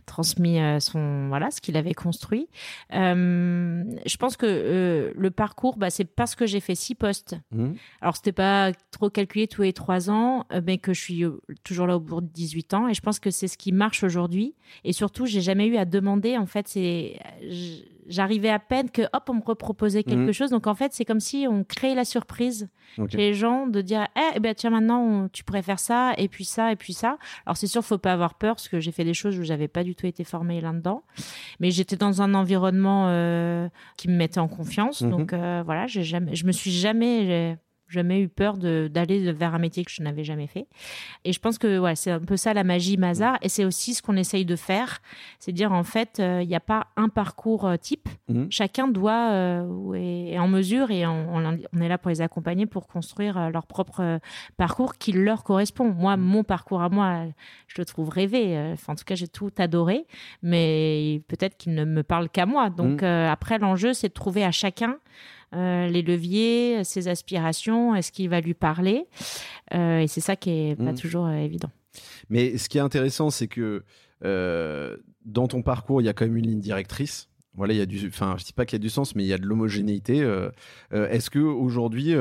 transmis 0.06 0.58
son 0.80 1.28
voilà 1.28 1.50
ce 1.50 1.60
qu'il 1.60 1.76
avait 1.76 1.94
construit. 1.94 2.48
je 2.90 4.16
pense 4.16 4.36
que 4.36 5.12
le 5.14 5.30
parcours, 5.30 5.76
bah, 5.76 5.90
c'est 5.90 6.04
parce 6.04 6.34
que 6.34 6.46
j'ai 6.46 6.60
fait 6.60 6.74
six 6.74 6.94
postes. 6.94 7.36
Mmh. 7.52 7.72
Alors 8.00 8.16
c'était 8.16 8.32
pas 8.32 8.72
trop 8.90 9.10
calculé 9.10 9.48
tous 9.48 9.62
les 9.62 9.72
trois 9.72 10.10
ans, 10.10 10.46
mais 10.66 10.78
que 10.78 10.92
je 10.92 11.00
suis 11.00 11.24
toujours 11.64 11.86
là 11.86 11.96
au 11.96 12.00
bout 12.00 12.20
de 12.20 12.26
18 12.26 12.74
ans 12.74 12.88
et 12.88 12.94
je 12.94 13.00
pense 13.00 13.18
que 13.18 13.30
c'est 13.30 13.48
ce 13.48 13.58
qui 13.58 13.72
marche 13.72 14.04
aujourd'hui. 14.04 14.54
Et 14.84 14.92
surtout, 14.92 15.26
j'ai 15.26 15.40
jamais 15.40 15.66
eu 15.66 15.76
à 15.76 15.84
demander. 15.84 16.36
En 16.36 16.46
fait, 16.46 16.68
c'est 16.68 17.18
j'arrivais 18.10 18.50
à 18.50 18.58
peine 18.58 18.90
que 18.90 19.02
hop 19.12 19.28
on 19.28 19.34
me 19.34 19.42
reproposait 19.42 20.04
quelque 20.04 20.30
mmh. 20.30 20.32
chose. 20.32 20.50
Donc 20.50 20.66
en 20.66 20.74
fait 20.74 20.92
c'est 20.92 21.04
comme 21.04 21.20
si 21.20 21.46
on 21.48 21.64
crée 21.64 21.94
la 21.94 22.04
surprise 22.04 22.68
chez 23.08 23.16
les 23.16 23.34
gens 23.34 23.66
de 23.66 23.80
dire 23.80 24.06
eh, 24.16 24.32
eh 24.36 24.40
ben 24.40 24.54
tiens 24.54 24.70
maintenant 24.70 25.28
tu 25.32 25.44
pourrais 25.44 25.62
faire 25.62 25.78
ça 25.78 26.12
et 26.18 26.28
puis 26.28 26.44
ça 26.44 26.72
et 26.72 26.76
puis 26.76 26.92
ça. 26.92 27.16
Alors 27.46 27.56
c'est 27.56 27.66
sûr 27.66 27.82
faut 27.82 27.98
pas 27.98 28.12
avoir 28.12 28.34
peur 28.34 28.56
parce 28.56 28.68
que 28.68 28.80
j'ai 28.80 28.92
fait 28.92 29.04
des 29.04 29.14
choses 29.14 29.38
où 29.38 29.42
j'avais 29.42 29.68
pas 29.68 29.84
du 29.84 29.94
tout 29.94 30.06
été 30.06 30.24
formée 30.24 30.60
là 30.60 30.72
dedans 30.72 31.02
mais 31.60 31.70
j'étais 31.70 31.96
dans 31.96 32.20
un 32.22 32.34
environnement 32.34 33.06
euh, 33.08 33.68
qui 33.96 34.08
me 34.08 34.16
mettait 34.16 34.40
en 34.40 34.48
confiance. 34.48 35.02
Mmh 35.02 35.10
donc 35.10 35.32
euh, 35.32 35.62
voilà 35.64 35.86
j'ai 35.86 36.02
jamais 36.02 36.34
je 36.34 36.46
me 36.46 36.52
suis 36.52 36.70
jamais 36.70 37.56
jamais 37.90 38.20
eu 38.20 38.28
peur 38.28 38.56
d'aller 38.56 39.32
vers 39.32 39.54
un 39.54 39.58
métier 39.58 39.84
que 39.84 39.90
je 39.90 40.02
n'avais 40.02 40.24
jamais 40.24 40.46
fait. 40.46 40.66
Et 41.24 41.32
je 41.32 41.40
pense 41.40 41.58
que 41.58 41.82
c'est 41.94 42.10
un 42.10 42.20
peu 42.20 42.36
ça 42.36 42.54
la 42.54 42.64
magie 42.64 42.96
Mazar. 42.96 43.38
Et 43.42 43.48
c'est 43.48 43.64
aussi 43.64 43.94
ce 43.94 44.02
qu'on 44.02 44.16
essaye 44.16 44.44
de 44.44 44.56
faire. 44.56 45.00
C'est 45.38 45.52
dire, 45.52 45.72
en 45.72 45.84
fait, 45.84 46.20
euh, 46.20 46.42
il 46.42 46.48
n'y 46.48 46.54
a 46.54 46.60
pas 46.60 46.86
un 46.96 47.08
parcours 47.08 47.66
euh, 47.66 47.76
type. 47.76 48.08
Mhm. 48.28 48.46
Chacun 48.50 48.88
doit, 48.88 49.30
euh, 49.32 49.92
est, 49.94 50.38
en 50.38 50.48
mesure 50.48 50.90
et 50.90 51.06
on, 51.06 51.58
est 51.80 51.88
là 51.88 51.98
pour 51.98 52.10
les 52.10 52.20
accompagner 52.20 52.66
pour 52.66 52.86
construire 52.86 53.50
leur 53.50 53.66
propre 53.66 54.20
parcours 54.56 54.94
qui 54.94 55.12
leur 55.12 55.42
correspond. 55.42 55.92
Moi, 55.92 56.16
mhm. 56.16 56.22
mon 56.22 56.44
parcours 56.44 56.82
à 56.82 56.88
moi, 56.88 57.26
je 57.66 57.74
le 57.80 57.84
trouve 57.84 58.08
rêvé. 58.08 58.58
Enfin, 58.72 58.92
en 58.92 58.96
tout 58.96 59.04
cas, 59.04 59.14
j'ai 59.14 59.28
tout 59.28 59.50
adoré. 59.58 60.06
Mais 60.42 61.22
peut-être 61.28 61.56
qu'il 61.56 61.74
ne 61.74 61.84
me 61.84 62.02
parle 62.02 62.28
qu'à 62.28 62.46
moi. 62.46 62.70
Donc, 62.70 63.02
après, 63.02 63.58
l'enjeu, 63.58 63.92
c'est 63.92 64.08
de 64.08 64.14
trouver 64.14 64.44
à 64.44 64.50
chacun 64.50 64.96
euh, 65.54 65.88
les 65.88 66.02
leviers, 66.02 66.84
ses 66.84 67.08
aspirations, 67.08 67.94
est-ce 67.94 68.12
qu'il 68.12 68.28
va 68.28 68.40
lui 68.40 68.54
parler? 68.54 69.06
Euh, 69.74 70.00
Et 70.00 70.06
c'est 70.06 70.20
ça 70.20 70.36
qui 70.36 70.50
est 70.50 70.76
pas 70.76 70.92
mm. 70.92 70.98
toujours 70.98 71.26
euh, 71.26 71.34
évident. 71.34 71.70
Mais 72.28 72.56
ce 72.56 72.68
qui 72.68 72.78
est 72.78 72.82
intéressant, 72.82 73.30
c'est 73.30 73.48
que 73.48 73.82
dans 74.22 75.48
ton 75.48 75.62
parcours, 75.62 76.00
il 76.00 76.04
y 76.04 76.08
a 76.08 76.12
quand 76.12 76.24
même 76.24 76.36
une 76.36 76.46
ligne 76.46 76.60
directrice. 76.60 77.28
Voilà, 77.54 77.74
il 77.74 77.78
y 77.78 77.82
a 77.82 77.86
du, 77.86 78.06
enfin, 78.06 78.36
je 78.38 78.44
dis 78.44 78.52
pas 78.52 78.64
qu'il 78.64 78.76
y 78.78 78.80
a 78.80 78.82
du 78.82 78.88
sens, 78.88 79.16
mais 79.16 79.24
il 79.24 79.26
y 79.26 79.32
a 79.32 79.38
de 79.38 79.44
l'homogénéité. 79.44 80.18
est-ce 80.92 81.30
que 81.30 81.40
aujourd'hui, 81.40 82.14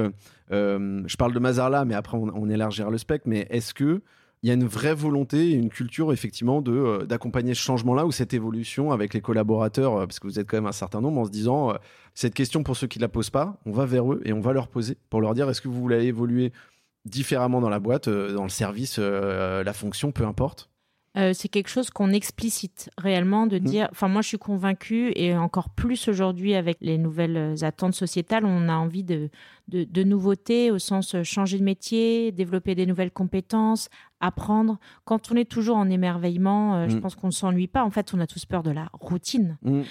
je 0.49 1.17
parle 1.17 1.33
de 1.33 1.39
Mazar 1.39 1.69
là, 1.69 1.85
mais 1.85 1.93
après 1.93 2.17
on, 2.17 2.29
on 2.33 2.49
élargira 2.49 2.89
le 2.89 2.97
spectre, 2.97 3.27
mais 3.27 3.47
est-ce 3.51 3.73
que 3.73 4.01
il 4.41 4.47
y 4.47 4.51
a 4.51 4.53
une 4.53 4.65
vraie 4.65 4.93
volonté, 4.93 5.51
une 5.51 5.69
culture 5.69 6.13
effectivement 6.13 6.63
euh, 6.67 7.05
d'accompagner 7.05 7.53
ce 7.53 7.61
changement-là 7.61 8.05
ou 8.05 8.11
cette 8.11 8.33
évolution 8.33 8.91
avec 8.91 9.13
les 9.13 9.21
collaborateurs, 9.21 9.97
euh, 9.97 10.05
parce 10.05 10.19
que 10.19 10.27
vous 10.27 10.39
êtes 10.39 10.47
quand 10.47 10.57
même 10.57 10.65
un 10.65 10.71
certain 10.71 11.01
nombre, 11.01 11.19
en 11.19 11.25
se 11.25 11.29
disant 11.31 11.71
euh, 11.71 11.73
cette 12.13 12.33
question 12.33 12.63
pour 12.63 12.77
ceux 12.77 12.87
qui 12.87 12.99
la 12.99 13.09
posent 13.09 13.29
pas, 13.29 13.59
on 13.65 13.71
va 13.71 13.85
vers 13.85 14.11
eux 14.13 14.21
et 14.23 14.31
on 14.31 14.39
va 14.39 14.53
leur 14.53 14.69
poser 14.69 14.97
pour 15.09 15.19
leur 15.19 15.33
dire 15.33 15.49
est-ce 15.49 15.61
que 15.61 15.67
vous 15.67 15.79
voulez 15.79 16.05
évoluer 16.05 16.53
différemment 17.05 17.59
dans 17.59 17.69
la 17.69 17.79
boîte, 17.79 18.07
dans 18.09 18.43
le 18.43 18.49
service, 18.49 18.99
la 18.99 19.73
fonction, 19.73 20.11
peu 20.11 20.25
importe? 20.25 20.69
Euh, 21.19 21.33
c'est 21.33 21.49
quelque 21.49 21.69
chose 21.69 21.89
qu'on 21.89 22.11
explicite 22.11 22.89
réellement 22.97 23.45
de 23.45 23.57
mmh. 23.57 23.63
dire. 23.63 23.87
Enfin, 23.91 24.07
moi, 24.07 24.21
je 24.21 24.29
suis 24.29 24.37
convaincue 24.37 25.11
et 25.15 25.35
encore 25.35 25.69
plus 25.69 26.07
aujourd'hui 26.07 26.55
avec 26.55 26.77
les 26.81 26.97
nouvelles 26.97 27.55
attentes 27.63 27.93
sociétales, 27.93 28.45
on 28.45 28.69
a 28.69 28.75
envie 28.75 29.03
de, 29.03 29.29
de, 29.67 30.03
nouveautés 30.03 30.71
au 30.71 30.79
sens 30.79 31.15
euh, 31.15 31.23
changer 31.23 31.59
de 31.59 31.63
métier, 31.63 32.31
développer 32.31 32.73
des 32.73 32.85
nouvelles 32.85 33.11
compétences, 33.11 33.89
apprendre. 34.21 34.79
Quand 35.05 35.31
on 35.31 35.35
est 35.35 35.49
toujours 35.49 35.77
en 35.77 35.89
émerveillement, 35.89 36.75
euh, 36.75 36.89
je 36.89 36.95
mmh. 36.95 37.01
pense 37.01 37.15
qu'on 37.15 37.27
ne 37.27 37.33
s'ennuie 37.33 37.67
pas. 37.67 37.83
En 37.83 37.91
fait, 37.91 38.13
on 38.13 38.19
a 38.19 38.27
tous 38.27 38.45
peur 38.45 38.63
de 38.63 38.71
la 38.71 38.89
routine 38.93 39.57
mmh. 39.63 39.81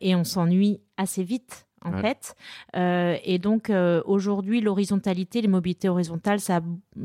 et 0.00 0.14
on 0.14 0.24
s'ennuie 0.24 0.80
assez 0.96 1.22
vite 1.22 1.65
en 1.84 1.92
fait. 2.00 2.34
Euh, 2.74 3.16
et 3.24 3.38
donc 3.38 3.70
euh, 3.70 4.02
aujourd'hui, 4.04 4.60
l'horizontalité, 4.60 5.40
les 5.40 5.48
mobilités 5.48 5.88
horizontales, 5.88 6.40
ça, 6.40 6.60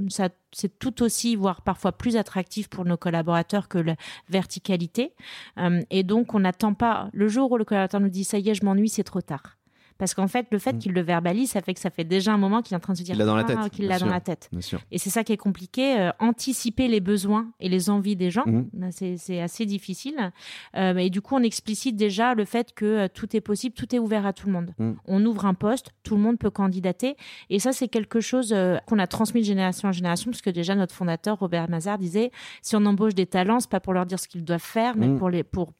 ça 0.10 0.30
c'est 0.52 0.80
tout 0.80 1.04
aussi, 1.04 1.36
voire 1.36 1.62
parfois 1.62 1.92
plus 1.92 2.18
attractif 2.18 2.68
pour 2.68 2.86
nos 2.86 2.98
collaborateurs 2.98 3.68
que 3.68 3.78
la 3.78 3.96
verticalité. 4.30 5.14
Euh, 5.58 5.82
et 5.90 6.04
donc 6.04 6.34
on 6.34 6.40
n'attend 6.40 6.74
pas 6.74 7.10
le 7.14 7.28
jour 7.28 7.52
où 7.52 7.58
le 7.58 7.66
collaborateur 7.66 8.02
nous 8.02 8.10
dit 8.10 8.24
ça 8.24 8.40
y 8.40 8.50
est, 8.50 8.56
je 8.56 8.66
m'ennuie, 8.66 8.90
c'est 8.90 9.04
trop 9.04 9.22
tard 9.22 9.58
Parce 10.02 10.16
qu'en 10.16 10.28
fait, 10.28 10.48
le 10.50 10.58
fait 10.58 10.74
mm. 10.74 10.80
qu'il 10.80 10.94
le 10.94 11.02
verbalise, 11.02 11.52
ça 11.52 11.62
fait 11.62 11.76
que 11.76 11.80
ça 11.80 11.92
fait 11.92 12.04
déjà 12.04 12.34
un 12.34 12.38
moment 12.40 12.64
qu'il 12.64 12.74
est 12.74 12.76
en 12.76 12.80
train 12.80 12.94
de 12.94 12.98
se 12.98 13.04
dire 13.04 13.14
qu'il 13.14 13.20
l'a 13.20 13.26
dans 13.28 13.36
la 13.36 13.44
ah, 13.44 13.46
tête. 13.46 13.72
Qu'il 13.72 13.86
l'a 13.86 14.00
dans 14.00 14.08
la 14.08 14.20
tête. 14.20 14.50
Et 14.90 14.98
c'est 14.98 15.12
ça 15.12 15.24
qui 15.24 15.32
est 15.32 15.38
compliqué. 15.38 15.96
Euh, 16.00 16.10
anticiper 16.18 16.88
les 16.88 17.00
besoins 17.00 17.52
et 17.60 17.70
les 17.70 17.92
envies 17.92 18.16
des 18.16 18.32
gens, 18.32 18.48
mm. 18.48 18.70
ben, 18.74 18.90
c'est 18.92 19.40
assez 19.40 19.68
difficile. 19.68 20.32
Euh, 20.76 20.96
et 20.96 21.12
du 21.12 21.22
coup, 21.22 21.36
on 21.36 21.44
explicite 21.44 21.98
déjà 21.98 22.34
le 22.34 22.46
fait 22.46 22.74
que 22.74 22.86
euh, 22.86 23.08
tout 23.14 23.36
est 23.36 23.42
possible, 23.42 23.76
tout 23.76 23.96
est 23.96 24.00
ouvert 24.00 24.26
à 24.26 24.34
tout 24.34 24.48
le 24.48 24.54
monde. 24.54 24.74
Mm. 24.80 24.94
On 25.06 25.24
ouvre 25.24 25.46
un 25.46 25.54
poste, 25.54 25.92
tout 26.02 26.16
le 26.16 26.22
monde 26.24 26.40
peut 26.40 26.50
candidater. 26.50 27.16
Et 27.52 27.60
ça, 27.60 27.72
c'est 27.72 27.88
quelque 27.88 28.22
chose 28.22 28.56
qu'on 28.88 28.98
a 28.98 29.06
transmis 29.06 29.42
de 29.42 29.46
génération 29.46 29.90
en 29.90 29.92
génération, 29.92 30.32
parce 30.32 30.42
que 30.42 30.50
déjà 30.50 30.74
notre 30.74 30.96
fondateur 30.96 31.38
Robert 31.38 31.70
Mazard 31.70 32.00
disait 32.00 32.32
si 32.64 32.76
on 32.76 32.84
embauche 32.88 33.14
des 33.14 33.28
talents, 33.28 33.60
c'est 33.60 33.70
pas 33.70 33.80
pour 33.80 33.94
leur 33.94 34.08
dire 34.08 34.20
ce 34.20 34.28
qu'ils 34.28 34.44
doivent 34.44 34.60
faire, 34.60 34.98
mais 34.98 35.16
pour 35.16 35.30
les 35.30 35.44
pour 35.44 35.74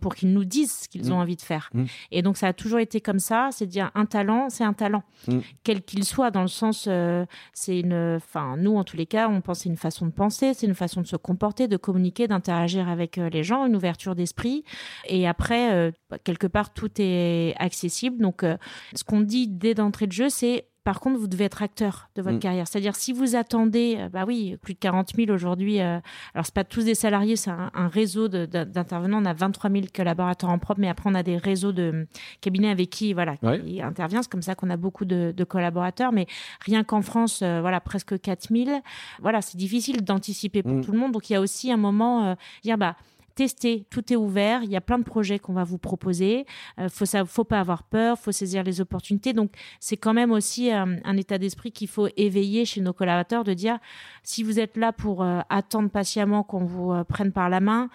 pour 0.00 0.14
qu'ils 0.14 0.32
nous 0.32 0.46
disent 0.46 0.72
ce 0.84 0.88
qu'ils 0.88 1.12
ont 1.12 1.18
envie 1.18 1.36
de 1.36 1.42
faire. 1.42 1.70
Et 2.10 2.22
donc 2.22 2.38
ça 2.38 2.46
a 2.46 2.52
toujours 2.54 2.78
été 2.78 3.02
comme 3.02 3.18
ça, 3.18 3.50
c'est 3.52 3.65
dire 3.66 3.90
un 3.94 4.06
talent, 4.06 4.48
c'est 4.50 4.64
un 4.64 4.72
talent, 4.72 5.02
mm. 5.28 5.38
quel 5.64 5.82
qu'il 5.82 6.04
soit, 6.04 6.30
dans 6.30 6.42
le 6.42 6.48
sens, 6.48 6.86
euh, 6.88 7.26
c'est 7.52 7.80
une, 7.80 8.16
enfin, 8.16 8.56
nous 8.56 8.76
en 8.76 8.84
tous 8.84 8.96
les 8.96 9.06
cas, 9.06 9.28
on 9.28 9.40
pense 9.40 9.60
c'est 9.60 9.68
une 9.68 9.76
façon 9.76 10.06
de 10.06 10.12
penser, 10.12 10.54
c'est 10.54 10.66
une 10.66 10.74
façon 10.74 11.00
de 11.00 11.06
se 11.06 11.16
comporter, 11.16 11.68
de 11.68 11.76
communiquer, 11.76 12.28
d'interagir 12.28 12.88
avec 12.88 13.18
euh, 13.18 13.28
les 13.30 13.42
gens, 13.42 13.66
une 13.66 13.76
ouverture 13.76 14.14
d'esprit. 14.14 14.64
Et 15.06 15.26
après, 15.26 15.72
euh, 15.72 15.90
quelque 16.24 16.46
part, 16.46 16.72
tout 16.72 16.90
est 16.98 17.54
accessible. 17.58 18.22
Donc, 18.22 18.44
ce 18.94 19.04
qu'on 19.04 19.20
dit 19.20 19.48
dès 19.48 19.74
d'entrée 19.74 20.06
de 20.06 20.12
jeu, 20.12 20.28
c'est 20.28 20.68
par 20.86 21.00
contre, 21.00 21.18
vous 21.18 21.26
devez 21.26 21.46
être 21.46 21.64
acteur 21.64 22.10
de 22.14 22.22
votre 22.22 22.36
mm. 22.36 22.38
carrière. 22.38 22.68
C'est-à-dire, 22.68 22.94
si 22.94 23.12
vous 23.12 23.34
attendez, 23.34 23.96
euh, 23.98 24.08
bah 24.08 24.22
oui, 24.24 24.56
plus 24.62 24.74
de 24.74 24.78
40 24.78 25.16
000 25.16 25.32
aujourd'hui, 25.32 25.80
euh, 25.80 25.98
alors 26.32 26.46
c'est 26.46 26.54
pas 26.54 26.62
tous 26.62 26.84
des 26.84 26.94
salariés, 26.94 27.34
c'est 27.34 27.50
un, 27.50 27.88
réseau 27.88 28.28
d'intervenants. 28.28 29.20
On 29.20 29.24
a 29.24 29.32
23 29.32 29.68
000 29.68 29.86
collaborateurs 29.92 30.48
en 30.48 30.60
propre, 30.60 30.80
mais 30.80 30.88
après, 30.88 31.10
on 31.10 31.16
a 31.16 31.24
des 31.24 31.38
réseaux 31.38 31.72
de 31.72 32.06
cabinets 32.40 32.70
avec 32.70 32.90
qui, 32.90 33.14
voilà, 33.14 33.36
qui 33.36 33.82
interviennent. 33.82 34.22
C'est 34.22 34.30
comme 34.30 34.42
ça 34.42 34.54
qu'on 34.54 34.70
a 34.70 34.76
beaucoup 34.76 35.04
de, 35.04 35.34
collaborateurs. 35.48 36.12
Mais 36.12 36.28
rien 36.60 36.84
qu'en 36.84 37.02
France, 37.02 37.40
euh, 37.42 37.60
voilà, 37.60 37.80
presque 37.80 38.20
4 38.20 38.46
000. 38.54 38.80
Voilà, 39.20 39.42
c'est 39.42 39.56
difficile 39.56 40.04
d'anticiper 40.04 40.62
pour 40.62 40.74
mm. 40.74 40.84
tout 40.84 40.92
le 40.92 40.98
monde. 40.98 41.10
Donc, 41.10 41.28
il 41.30 41.32
y 41.32 41.36
a 41.36 41.40
aussi 41.40 41.72
un 41.72 41.78
moment, 41.78 42.36
dire, 42.62 42.78
bah, 42.78 42.94
tester, 43.36 43.86
tout 43.90 44.12
est 44.12 44.16
ouvert, 44.16 44.64
il 44.64 44.70
y 44.70 44.76
a 44.76 44.80
plein 44.80 44.98
de 44.98 45.04
projets 45.04 45.38
qu'on 45.38 45.52
va 45.52 45.62
vous 45.62 45.78
proposer, 45.78 46.46
euh, 46.80 46.88
faut 46.88 47.04
ça, 47.04 47.24
faut 47.24 47.44
pas 47.44 47.60
avoir 47.60 47.84
peur, 47.84 48.18
faut 48.18 48.32
saisir 48.32 48.64
les 48.64 48.80
opportunités. 48.80 49.32
Donc 49.32 49.52
c'est 49.78 49.96
quand 49.96 50.14
même 50.14 50.32
aussi 50.32 50.72
euh, 50.72 50.96
un 51.04 51.16
état 51.16 51.38
d'esprit 51.38 51.70
qu'il 51.70 51.86
faut 51.86 52.08
éveiller 52.16 52.64
chez 52.64 52.80
nos 52.80 52.92
collaborateurs 52.92 53.44
de 53.44 53.54
dire 53.54 53.78
si 54.24 54.42
vous 54.42 54.58
êtes 54.58 54.76
là 54.76 54.92
pour 54.92 55.22
euh, 55.22 55.40
attendre 55.50 55.90
patiemment 55.90 56.42
qu'on 56.42 56.64
vous 56.64 56.92
prenne 57.04 57.30
par 57.30 57.48
la 57.48 57.60
main, 57.60 57.88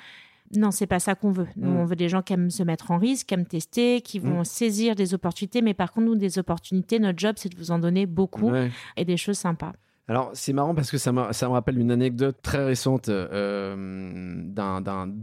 non, 0.55 0.71
c'est 0.71 0.87
pas 0.87 0.99
ça 0.99 1.15
qu'on 1.15 1.31
veut. 1.31 1.47
Nous, 1.55 1.71
mm. 1.71 1.77
on 1.77 1.85
veut 1.85 1.95
des 1.95 2.09
gens 2.09 2.21
qui 2.21 2.33
aiment 2.33 2.49
se 2.49 2.63
mettre 2.63 2.91
en 2.91 2.97
risque, 2.97 3.27
qui 3.27 3.33
aiment 3.33 3.45
tester, 3.45 4.01
qui 4.01 4.19
vont 4.19 4.41
mm. 4.41 4.45
saisir 4.45 4.95
des 4.95 5.13
opportunités. 5.13 5.61
Mais 5.61 5.73
par 5.73 5.91
contre, 5.91 6.07
nous, 6.07 6.15
des 6.15 6.39
opportunités, 6.39 6.99
notre 6.99 7.17
job, 7.17 7.35
c'est 7.37 7.49
de 7.49 7.57
vous 7.57 7.71
en 7.71 7.79
donner 7.79 8.05
beaucoup 8.05 8.51
et 8.97 9.05
des 9.05 9.17
choses 9.17 9.37
sympas. 9.37 9.73
Alors, 10.07 10.31
c'est 10.33 10.53
marrant 10.53 10.75
parce 10.75 10.91
que 10.91 10.97
ça, 10.97 11.11
ça 11.31 11.47
me 11.47 11.53
rappelle 11.53 11.79
une 11.79 11.91
anecdote 11.91 12.37
très 12.41 12.65
récente 12.65 13.09
euh, 13.09 14.43
d'un 14.45 15.13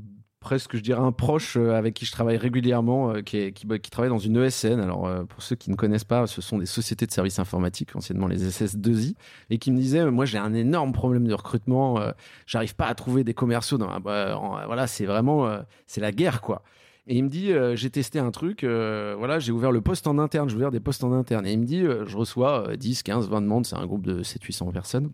presque, 0.41 0.77
je 0.77 0.83
dirais, 0.83 1.01
un 1.01 1.13
proche 1.13 1.57
euh, 1.57 1.75
avec 1.75 1.95
qui 1.95 2.07
je 2.07 2.13
travaille 2.13 2.37
régulièrement, 2.37 3.13
euh, 3.13 3.21
qui, 3.21 3.53
bah, 3.67 3.79
qui, 3.79 3.91
travaille 3.91 4.09
dans 4.09 4.19
une 4.19 4.37
ESN. 4.37 4.81
Alors, 4.81 5.11
pour 5.27 5.43
ceux 5.43 5.57
qui 5.57 5.71
ne 5.71 5.77
connaissent 5.77 6.05
pas, 6.05 6.27
ce 6.27 6.41
sont 6.41 6.59
des 6.59 6.67
sociétés 6.67 7.07
de 7.07 7.13
services 7.13 7.39
informatiques, 7.39 7.95
anciennement 7.97 8.29
les 8.29 8.49
SS2I, 8.49 9.15
et 9.51 9.59
qui 9.59 9.73
me 9.73 9.77
disait, 9.77 10.11
moi, 10.11 10.25
j'ai 10.25 10.39
un 10.39 10.55
énorme 10.55 10.93
problème 10.93 11.27
de 11.27 11.35
recrutement, 11.35 12.01
j'arrive 12.47 12.77
pas 12.77 12.87
à 12.87 12.95
trouver 12.95 13.25
des 13.25 13.35
commerciaux. 13.35 13.79
Dans, 13.79 14.01
voilà, 14.01 14.87
c'est 14.87 15.07
vraiment, 15.07 15.51
c'est 15.87 16.01
la 16.01 16.13
guerre, 16.13 16.41
quoi. 16.41 16.63
Et 17.11 17.17
il 17.17 17.25
me 17.25 17.31
dit, 17.31 17.53
euh, 17.53 17.75
j'ai 17.75 17.89
testé 17.89 18.19
un 18.19 18.31
truc, 18.31 18.65
euh, 18.65 19.15
voilà, 19.17 19.39
j'ai 19.39 19.51
ouvert 19.51 19.73
le 19.73 19.81
poste 19.81 20.07
en 20.07 20.19
interne, 20.19 20.51
j'ai 20.51 20.57
ouvert 20.57 20.71
des 20.71 20.79
postes 20.79 21.03
en 21.03 21.13
interne. 21.13 21.47
Et 21.47 21.53
il 21.53 21.59
me 21.59 21.65
dit, 21.65 21.81
euh, 21.81 22.05
je 22.05 22.15
reçois 22.19 22.77
10, 22.77 23.03
15, 23.03 23.31
20 23.31 23.41
demandes, 23.41 23.65
c'est 23.65 23.77
un 23.77 23.87
groupe 23.87 24.05
de 24.05 24.23
700-800 24.23 24.73
personnes. 24.73 25.11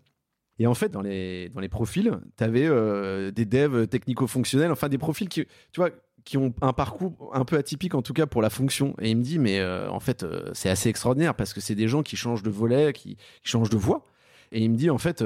Et 0.59 0.67
en 0.67 0.73
fait, 0.73 0.89
dans 0.89 1.01
les, 1.01 1.47
dans 1.49 1.61
les 1.61 1.69
profils, 1.69 2.19
tu 2.37 2.43
avais 2.43 2.69
des 3.31 3.45
devs 3.45 3.87
technico-fonctionnels, 3.87 4.71
enfin 4.71 4.89
des 4.89 4.97
profils 4.97 5.29
qui, 5.29 5.45
tu 5.45 5.79
vois, 5.79 5.89
qui 6.25 6.37
ont 6.37 6.53
un 6.61 6.73
parcours 6.73 7.31
un 7.33 7.45
peu 7.45 7.57
atypique 7.57 7.93
en 7.93 8.01
tout 8.01 8.13
cas 8.13 8.25
pour 8.25 8.41
la 8.41 8.49
fonction. 8.49 8.93
Et 9.01 9.11
il 9.11 9.17
me 9.17 9.21
dit, 9.21 9.37
mais 9.37 9.61
en 9.65 9.99
fait, 9.99 10.25
c'est 10.53 10.69
assez 10.69 10.87
extraordinaire 10.87 11.35
parce 11.35 11.53
que 11.53 11.59
c'est 11.59 11.75
des 11.75 11.89
gens 11.89 12.03
qui 12.03 12.15
changent 12.15 12.43
de 12.43 12.49
volet, 12.49 12.93
qui, 12.93 13.15
qui, 13.15 13.49
changent 13.49 13.69
de 13.69 13.75
voix. 13.75 14.05
Et 14.53 14.61
il 14.61 14.71
me 14.71 14.77
dit, 14.77 14.89
en 14.89 14.97
fait, 14.97 15.21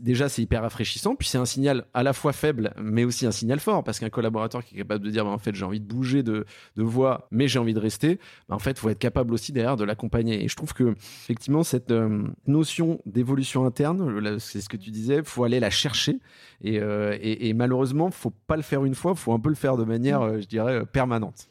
déjà 0.00 0.28
c'est 0.28 0.42
hyper 0.42 0.62
rafraîchissant, 0.62 1.14
puis 1.14 1.28
c'est 1.28 1.38
un 1.38 1.44
signal 1.44 1.84
à 1.94 2.02
la 2.02 2.12
fois 2.12 2.32
faible, 2.32 2.72
mais 2.80 3.04
aussi 3.04 3.26
un 3.26 3.32
signal 3.32 3.60
fort, 3.60 3.84
parce 3.84 3.98
qu'un 3.98 4.10
collaborateur 4.10 4.64
qui 4.64 4.74
est 4.74 4.78
capable 4.78 5.04
de 5.04 5.10
dire, 5.10 5.24
bah, 5.24 5.30
en 5.30 5.38
fait 5.38 5.54
j'ai 5.54 5.64
envie 5.64 5.80
de 5.80 5.86
bouger 5.86 6.22
de, 6.22 6.44
de 6.76 6.82
voix, 6.82 7.28
mais 7.30 7.48
j'ai 7.48 7.58
envie 7.58 7.74
de 7.74 7.78
rester, 7.80 8.18
bah, 8.48 8.56
en 8.56 8.58
fait 8.58 8.72
il 8.72 8.78
faut 8.78 8.88
être 8.90 8.98
capable 8.98 9.32
aussi 9.32 9.52
derrière 9.52 9.76
de 9.76 9.84
l'accompagner. 9.84 10.44
Et 10.44 10.48
je 10.48 10.56
trouve 10.56 10.72
que 10.72 10.94
effectivement 11.22 11.62
cette 11.62 11.90
euh, 11.90 12.22
notion 12.46 13.00
d'évolution 13.06 13.64
interne, 13.64 14.38
c'est 14.38 14.60
ce 14.60 14.68
que 14.68 14.76
tu 14.76 14.90
disais, 14.90 15.22
faut 15.24 15.44
aller 15.44 15.60
la 15.60 15.70
chercher, 15.70 16.18
et, 16.62 16.80
euh, 16.80 17.16
et, 17.20 17.48
et, 17.48 17.54
malheureusement 17.54 18.10
faut 18.10 18.32
pas 18.46 18.56
le 18.56 18.62
faire 18.62 18.84
une 18.84 18.94
fois, 18.94 19.14
faut 19.14 19.32
un 19.32 19.40
peu 19.40 19.48
le 19.48 19.54
faire 19.54 19.76
de 19.76 19.84
manière, 19.84 20.20
mmh. 20.20 20.24
euh, 20.24 20.40
je 20.40 20.46
dirais, 20.46 20.86
permanente. 20.86 21.48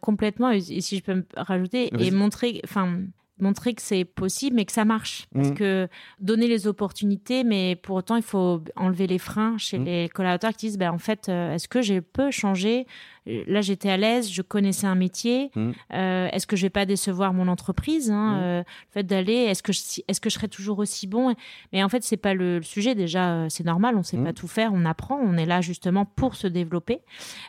complètement, 0.00 0.50
et 0.50 0.60
si 0.60 0.96
je 0.98 1.02
peux 1.02 1.14
me 1.14 1.26
rajouter, 1.36 1.90
et 1.98 2.10
montrer, 2.10 2.60
enfin 2.64 3.00
montrer 3.38 3.74
que 3.74 3.82
c'est 3.82 4.04
possible, 4.04 4.56
mais 4.56 4.64
que 4.64 4.72
ça 4.72 4.84
marche. 4.84 5.26
Parce 5.34 5.50
mmh. 5.50 5.54
que 5.54 5.88
donner 6.20 6.46
les 6.46 6.66
opportunités, 6.66 7.44
mais 7.44 7.76
pour 7.76 7.96
autant, 7.96 8.16
il 8.16 8.22
faut 8.22 8.62
enlever 8.76 9.06
les 9.06 9.18
freins 9.18 9.58
chez 9.58 9.78
mmh. 9.78 9.84
les 9.84 10.08
collaborateurs 10.08 10.52
qui 10.52 10.66
disent, 10.66 10.78
ben, 10.78 10.90
en 10.90 10.98
fait, 10.98 11.28
euh, 11.28 11.54
est-ce 11.54 11.68
que 11.68 11.82
je 11.82 12.00
peux 12.00 12.30
changer 12.30 12.86
là 13.26 13.60
j'étais 13.60 13.90
à 13.90 13.96
l'aise, 13.96 14.30
je 14.30 14.42
connaissais 14.42 14.86
un 14.86 14.94
métier. 14.94 15.50
Mmh. 15.54 15.70
Euh, 15.92 16.28
est-ce 16.32 16.46
que 16.46 16.56
je 16.56 16.62
vais 16.62 16.70
pas 16.70 16.86
décevoir 16.86 17.32
mon 17.32 17.48
entreprise 17.48 18.10
hein, 18.10 18.36
mmh. 18.36 18.40
euh, 18.40 18.58
Le 18.58 18.92
fait 18.92 19.02
d'aller, 19.02 19.34
est-ce 19.34 19.62
que 19.62 19.72
je, 19.72 19.80
est-ce 20.06 20.20
que 20.20 20.30
je 20.30 20.34
serai 20.34 20.48
toujours 20.48 20.78
aussi 20.78 21.06
bon? 21.06 21.34
Mais 21.72 21.82
en 21.82 21.88
fait, 21.88 22.02
c'est 22.02 22.16
pas 22.16 22.34
le, 22.34 22.62
sujet. 22.62 22.94
Déjà, 22.94 23.32
euh, 23.32 23.46
c'est 23.48 23.64
normal, 23.64 23.96
on 23.96 24.02
sait 24.02 24.16
pas 24.16 24.30
mmh. 24.30 24.34
tout 24.34 24.48
faire, 24.48 24.70
on 24.74 24.84
apprend, 24.84 25.16
on 25.16 25.36
est 25.36 25.46
là 25.46 25.60
justement 25.60 26.04
pour 26.04 26.34
se 26.34 26.46
développer. 26.46 27.00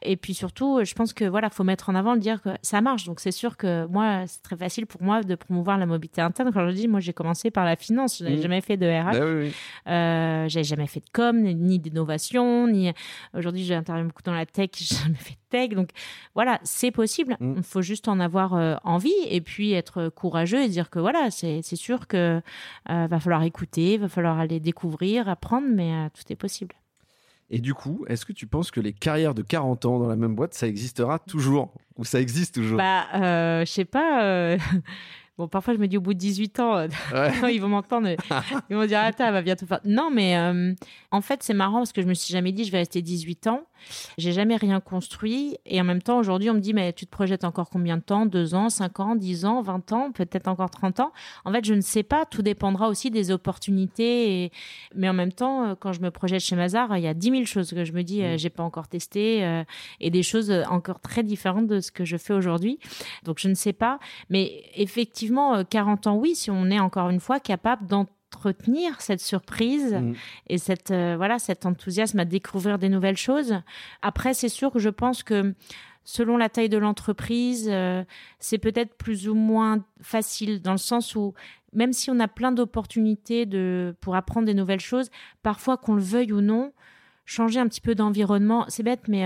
Et 0.01 0.17
puis 0.17 0.33
surtout, 0.33 0.83
je 0.83 0.93
pense 0.93 1.13
que 1.13 1.25
voilà, 1.25 1.49
faut 1.49 1.63
mettre 1.63 1.89
en 1.89 1.95
avant 1.95 2.13
le 2.13 2.19
dire 2.19 2.41
que 2.41 2.49
ça 2.61 2.81
marche. 2.81 3.05
Donc 3.05 3.19
c'est 3.19 3.31
sûr 3.31 3.57
que 3.57 3.85
moi, 3.87 4.23
c'est 4.27 4.41
très 4.41 4.57
facile 4.57 4.85
pour 4.85 5.01
moi 5.01 5.21
de 5.23 5.35
promouvoir 5.35 5.77
la 5.77 5.85
mobilité 5.85 6.21
interne. 6.21 6.51
Quand 6.53 6.67
je 6.69 6.75
dis, 6.75 6.87
moi, 6.87 6.99
j'ai 6.99 7.13
commencé 7.13 7.51
par 7.51 7.65
la 7.65 7.75
finance, 7.75 8.19
j'avais 8.19 8.41
jamais 8.41 8.61
fait 8.61 8.77
de 8.77 8.87
RH, 8.87 9.45
bah 9.85 10.47
j'ai 10.47 10.63
jamais 10.63 10.87
fait 10.87 10.99
de 10.99 11.09
com, 11.11 11.39
ni 11.41 11.79
d'innovation, 11.79 12.67
ni 12.67 12.91
aujourd'hui, 13.33 13.63
j'interviens 13.63 14.05
beaucoup 14.05 14.23
dans 14.23 14.33
la 14.33 14.45
tech, 14.45 14.69
j'ai 14.77 14.95
jamais 14.95 15.15
fait 15.15 15.33
de 15.33 15.46
tech 15.49 15.69
donc 15.69 15.89
voilà, 16.35 16.59
c'est 16.63 16.91
possible. 16.91 17.37
Mm. 17.39 17.55
Il 17.57 17.63
faut 17.63 17.81
juste 17.81 18.07
en 18.07 18.19
avoir 18.19 18.53
euh, 18.53 18.75
envie 18.83 19.13
et 19.29 19.41
puis 19.41 19.73
être 19.73 20.09
courageux 20.09 20.61
et 20.61 20.69
dire 20.69 20.89
que 20.89 20.99
voilà, 20.99 21.29
c'est 21.31 21.61
sûr 21.75 22.07
que 22.07 22.41
euh, 22.89 23.07
va 23.07 23.19
falloir 23.19 23.43
écouter, 23.43 23.97
va 23.97 24.09
falloir 24.09 24.39
aller 24.39 24.59
découvrir, 24.59 25.29
apprendre, 25.29 25.67
mais 25.69 25.91
euh, 25.91 26.09
tout 26.13 26.31
est 26.31 26.35
possible. 26.35 26.75
Et 27.49 27.59
du 27.59 27.73
coup, 27.73 28.03
est-ce 28.09 28.25
que 28.25 28.33
tu 28.33 28.45
penses 28.45 28.71
que 28.71 28.81
les 28.81 28.91
carrières 28.91 29.33
de 29.33 29.41
40 29.41 29.85
ans 29.85 29.99
dans 29.99 30.07
la 30.07 30.17
même 30.17 30.35
boîte, 30.35 30.53
ça 30.53 30.67
existera 30.67 31.17
toujours 31.17 31.73
Ou 31.97 32.03
ça 32.03 32.19
existe 32.19 32.55
toujours? 32.55 32.77
Bah, 32.77 33.05
je 33.13 33.71
sais 33.71 33.85
pas. 33.85 34.57
Bon, 35.37 35.47
parfois, 35.47 35.75
je 35.75 35.79
me 35.79 35.87
dis 35.87 35.97
au 35.97 36.01
bout 36.01 36.15
de 36.15 36.19
18 36.19 36.59
ans, 36.61 36.77
euh, 36.77 36.87
ils 37.51 37.61
vont 37.61 37.67
m'entendre, 37.67 38.09
ils 38.71 38.75
vont 38.75 38.87
dire, 38.87 38.99
attends, 38.99 39.25
elle 39.27 39.33
va 39.33 39.43
bientôt 39.43 39.67
faire. 39.67 39.81
Non, 39.85 40.09
mais 40.11 40.35
euh, 40.35 40.73
en 41.11 41.21
fait, 41.21 41.43
c'est 41.43 41.53
marrant 41.53 41.77
parce 41.77 41.91
que 41.91 42.01
je 42.01 42.07
me 42.07 42.15
suis 42.15 42.31
jamais 42.31 42.51
dit, 42.51 42.63
je 42.63 42.71
vais 42.71 42.79
rester 42.79 43.03
18 43.03 43.45
ans. 43.45 43.61
J'ai 44.17 44.31
jamais 44.31 44.55
rien 44.55 44.79
construit. 44.79 45.57
Et 45.67 45.79
en 45.79 45.83
même 45.83 46.01
temps, 46.01 46.17
aujourd'hui, 46.17 46.49
on 46.49 46.55
me 46.55 46.59
dit, 46.59 46.73
mais 46.73 46.91
tu 46.91 47.05
te 47.05 47.11
projettes 47.11 47.43
encore 47.43 47.69
combien 47.69 47.97
de 47.97 48.01
temps? 48.01 48.25
2 48.25 48.55
ans, 48.55 48.69
5 48.69 48.99
ans, 48.99 49.15
10 49.15 49.45
ans, 49.45 49.61
20 49.61 49.91
ans, 49.91 50.11
peut-être 50.11 50.47
encore 50.47 50.71
30 50.71 51.01
ans. 51.01 51.13
En 51.45 51.51
fait, 51.51 51.63
je 51.63 51.75
ne 51.75 51.81
sais 51.81 52.01
pas. 52.01 52.25
Tout 52.25 52.41
dépendra 52.41 52.89
aussi 52.89 53.11
des 53.11 53.29
opportunités. 53.29 54.45
Et... 54.45 54.51
Mais 54.95 55.07
en 55.07 55.13
même 55.13 55.31
temps, 55.31 55.67
euh, 55.67 55.75
quand 55.79 55.93
je 55.93 56.01
me 56.01 56.09
projette 56.09 56.41
chez 56.41 56.55
Mazar, 56.55 56.97
il 56.97 57.03
y 57.03 57.07
a 57.07 57.13
10 57.13 57.29
000 57.29 57.45
choses 57.45 57.69
que 57.69 57.85
je 57.85 57.93
me 57.93 58.01
dis, 58.01 58.23
mmh. 58.23 58.39
j'ai 58.39 58.49
pas 58.49 58.63
encore 58.63 58.87
testé 58.87 59.63
et 59.99 60.09
des 60.09 60.23
choses 60.23 60.51
encore 60.67 60.99
très 60.99 61.21
différentes 61.21 61.67
de 61.67 61.79
ce 61.79 61.91
que 61.91 62.05
je 62.05 62.17
fais 62.17 62.33
aujourd'hui. 62.33 62.79
Donc, 63.23 63.37
je 63.37 63.49
ne 63.49 63.53
sais 63.53 63.73
pas. 63.73 63.99
Mais 64.31 64.63
effectivement, 64.73 65.26
effectivement, 65.27 65.63
40 65.63 66.07
euh, 66.07 66.09
ans, 66.09 66.15
oui, 66.15 66.35
si 66.35 66.51
on 66.51 66.69
est 66.69 66.79
encore 66.79 67.09
une 67.09 67.19
fois 67.19 67.39
capable 67.39 67.85
d'entretenir 67.87 68.99
cette 69.01 69.21
surprise 69.21 69.93
mm. 69.93 70.13
et 70.47 70.57
cette, 70.57 70.91
euh, 70.91 71.15
voilà, 71.17 71.39
cet 71.39 71.65
enthousiasme 71.65 72.19
à 72.19 72.25
découvrir 72.25 72.79
des 72.79 72.89
nouvelles 72.89 73.17
choses. 73.17 73.55
Après, 74.01 74.33
c'est 74.33 74.49
sûr 74.49 74.71
que 74.71 74.79
je 74.79 74.89
pense 74.89 75.23
que 75.23 75.53
selon 76.03 76.37
la 76.37 76.49
taille 76.49 76.69
de 76.69 76.77
l'entreprise, 76.77 77.67
euh, 77.71 78.03
c'est 78.39 78.57
peut-être 78.57 78.95
plus 78.95 79.27
ou 79.27 79.35
moins 79.35 79.83
facile 80.01 80.61
dans 80.61 80.71
le 80.71 80.77
sens 80.77 81.15
où 81.15 81.33
même 81.73 81.91
si 81.91 82.09
on 82.09 82.19
a 82.19 82.29
plein 82.29 82.53
d'opportunités 82.53 83.45
de, 83.45 83.93
pour 83.99 84.15
apprendre 84.15 84.45
des 84.45 84.53
nouvelles 84.53 84.79
choses, 84.79 85.09
parfois 85.43 85.75
qu'on 85.75 85.95
le 85.95 86.01
veuille 86.01 86.31
ou 86.31 86.39
non, 86.39 86.71
changer 87.25 87.59
un 87.59 87.67
petit 87.67 87.81
peu 87.81 87.93
d'environnement, 87.93 88.65
c'est 88.69 88.83
bête, 88.83 89.09
mais 89.09 89.25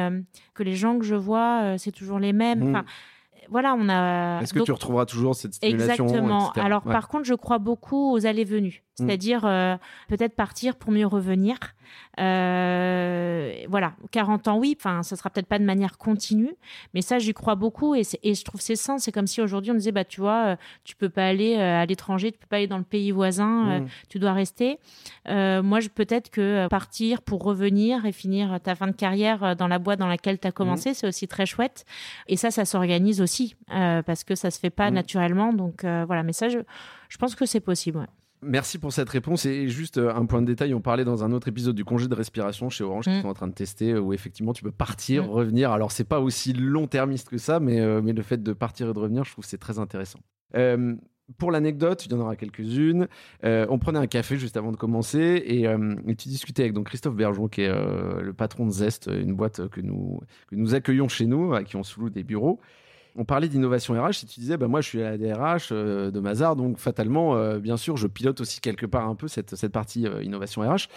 que 0.55 0.63
les 0.63 0.73
gens 0.73 0.97
que 0.97 1.05
je 1.05 1.13
vois, 1.13 1.77
c'est 1.77 1.91
toujours 1.91 2.17
les 2.17 2.33
mêmes. 2.33 2.71
Mm 2.71 2.83
voilà, 3.49 3.75
on 3.77 3.89
a. 3.89 4.41
Est-ce 4.41 4.53
que 4.53 4.59
tu 4.59 4.71
retrouveras 4.71 5.05
toujours 5.05 5.35
cette 5.35 5.53
stimulation 5.53 6.05
Exactement. 6.05 6.51
Alors, 6.51 6.83
par 6.83 7.07
contre, 7.07 7.25
je 7.25 7.33
crois 7.33 7.57
beaucoup 7.57 8.13
aux 8.13 8.25
allées-venues. 8.25 8.83
Mmh. 8.99 9.07
C'est-à-dire 9.07 9.45
euh, 9.45 9.77
peut-être 10.09 10.35
partir 10.35 10.75
pour 10.75 10.91
mieux 10.91 11.07
revenir. 11.07 11.57
Euh, 12.19 13.53
voilà, 13.67 13.93
40 14.11 14.47
ans, 14.47 14.57
oui, 14.57 14.75
enfin, 14.77 15.03
ça 15.03 15.15
sera 15.15 15.29
peut-être 15.29 15.47
pas 15.47 15.59
de 15.59 15.65
manière 15.65 15.97
continue, 15.97 16.55
mais 16.93 17.01
ça, 17.01 17.19
j'y 17.19 17.33
crois 17.33 17.55
beaucoup 17.55 17.95
et, 17.95 18.03
et, 18.23 18.33
je 18.33 18.43
trouve 18.43 18.61
c'est 18.61 18.75
sens. 18.75 19.03
C'est 19.03 19.11
comme 19.11 19.27
si 19.27 19.41
aujourd'hui 19.41 19.71
on 19.71 19.75
disait, 19.75 19.91
bah, 19.91 20.05
tu 20.05 20.21
vois, 20.21 20.45
euh, 20.45 20.55
tu 20.83 20.95
peux 20.95 21.09
pas 21.09 21.25
aller 21.25 21.55
à 21.55 21.85
l'étranger, 21.85 22.31
tu 22.31 22.37
peux 22.37 22.47
pas 22.47 22.57
aller 22.57 22.67
dans 22.67 22.77
le 22.77 22.83
pays 22.83 23.11
voisin, 23.11 23.79
mmh. 23.79 23.87
tu 24.09 24.19
dois 24.19 24.33
rester. 24.33 24.77
moi, 25.27 25.79
je 25.79 25.89
peut-être 25.89 26.29
que 26.29 26.67
partir 26.67 27.21
pour 27.21 27.43
revenir 27.43 28.05
et 28.05 28.11
finir 28.11 28.59
ta 28.61 28.75
fin 28.75 28.87
de 28.87 28.93
carrière 28.93 29.55
dans 29.55 29.67
la 29.67 29.79
boîte 29.79 29.99
dans 29.99 30.07
laquelle 30.07 30.39
tu 30.39 30.47
as 30.47 30.51
commencé, 30.51 30.91
mmh. 30.91 30.93
c'est 30.93 31.07
aussi 31.07 31.27
très 31.27 31.45
chouette. 31.45 31.85
Et 32.27 32.37
ça, 32.37 32.51
ça 32.51 32.65
s'organise 32.65 33.21
aussi 33.21 33.55
parce 33.67 34.23
que 34.23 34.35
ça 34.35 34.51
se 34.51 34.59
fait 34.59 34.69
pas 34.69 34.91
naturellement. 34.91 35.53
Donc 35.53 35.83
voilà, 35.83 36.23
mais 36.23 36.33
ça, 36.33 36.49
je, 36.49 36.59
je 37.09 37.17
pense 37.17 37.35
que 37.35 37.45
c'est 37.45 37.59
possible. 37.59 38.07
Merci 38.43 38.79
pour 38.79 38.91
cette 38.91 39.09
réponse. 39.09 39.45
Et 39.45 39.67
juste 39.67 39.97
euh, 39.97 40.13
un 40.13 40.25
point 40.25 40.41
de 40.41 40.47
détail, 40.47 40.73
on 40.73 40.81
parlait 40.81 41.05
dans 41.05 41.23
un 41.23 41.31
autre 41.31 41.47
épisode 41.47 41.75
du 41.75 41.85
congé 41.85 42.07
de 42.07 42.15
respiration 42.15 42.69
chez 42.69 42.83
Orange 42.83 43.05
qui 43.05 43.11
mm. 43.11 43.21
sont 43.21 43.27
en 43.27 43.33
train 43.33 43.47
de 43.47 43.53
tester, 43.53 43.91
euh, 43.91 43.99
où 43.99 44.13
effectivement 44.13 44.53
tu 44.53 44.63
peux 44.63 44.71
partir, 44.71 45.25
mm. 45.25 45.29
revenir. 45.29 45.71
Alors 45.71 45.91
c'est 45.91 46.03
pas 46.03 46.19
aussi 46.19 46.53
long-termiste 46.53 47.29
que 47.29 47.37
ça, 47.37 47.59
mais, 47.59 47.79
euh, 47.79 48.01
mais 48.03 48.13
le 48.13 48.23
fait 48.23 48.41
de 48.41 48.53
partir 48.53 48.89
et 48.89 48.93
de 48.93 48.99
revenir, 48.99 49.25
je 49.25 49.31
trouve 49.31 49.45
c'est 49.45 49.59
très 49.59 49.77
intéressant. 49.77 50.19
pour 51.37 51.51
l'anecdote, 51.51 52.05
il 52.05 52.11
y 52.11 52.15
en 52.15 52.19
aura 52.19 52.35
quelques-unes. 52.35 53.07
on 53.43 53.79
prenait 53.79 53.99
un 53.99 54.07
café 54.07 54.37
juste 54.37 54.57
avant 54.57 54.71
de 54.71 54.77
commencer 54.77 55.43
et, 55.45 55.67
tu 56.15 56.27
discutais 56.27 56.63
avec 56.63 56.73
donc 56.73 56.87
Christophe 56.87 57.15
Bergeon, 57.15 57.47
qui 57.47 57.61
est 57.61 57.71
le 57.71 58.33
patron 58.33 58.65
de 58.65 58.71
Zest, 58.71 59.07
une 59.07 59.33
boîte 59.33 59.67
que 59.69 59.81
nous, 59.81 60.19
que 60.47 60.55
nous 60.55 60.73
accueillons 60.73 61.07
chez 61.07 61.27
nous, 61.27 61.53
à 61.53 61.63
qui 61.63 61.75
on 61.75 61.83
se 61.83 61.99
loue 61.99 62.09
des 62.09 62.23
bureaux 62.23 62.59
on 63.15 63.25
parlait 63.25 63.47
d'innovation 63.47 63.93
RH 64.01 64.23
et 64.23 64.25
tu 64.27 64.39
disais, 64.39 64.57
bah, 64.57 64.67
moi 64.67 64.81
je 64.81 64.87
suis 64.87 65.01
à 65.01 65.11
la 65.11 65.17
DRH 65.17 65.69
euh, 65.71 66.11
de 66.11 66.19
Mazar, 66.19 66.55
donc 66.55 66.77
fatalement, 66.77 67.35
euh, 67.35 67.59
bien 67.59 67.77
sûr, 67.77 67.97
je 67.97 68.07
pilote 68.07 68.41
aussi 68.41 68.61
quelque 68.61 68.85
part 68.85 69.07
un 69.07 69.15
peu 69.15 69.27
cette, 69.27 69.55
cette 69.55 69.71
partie 69.71 70.07
euh, 70.07 70.23
innovation 70.23 70.61
RH. 70.61 70.87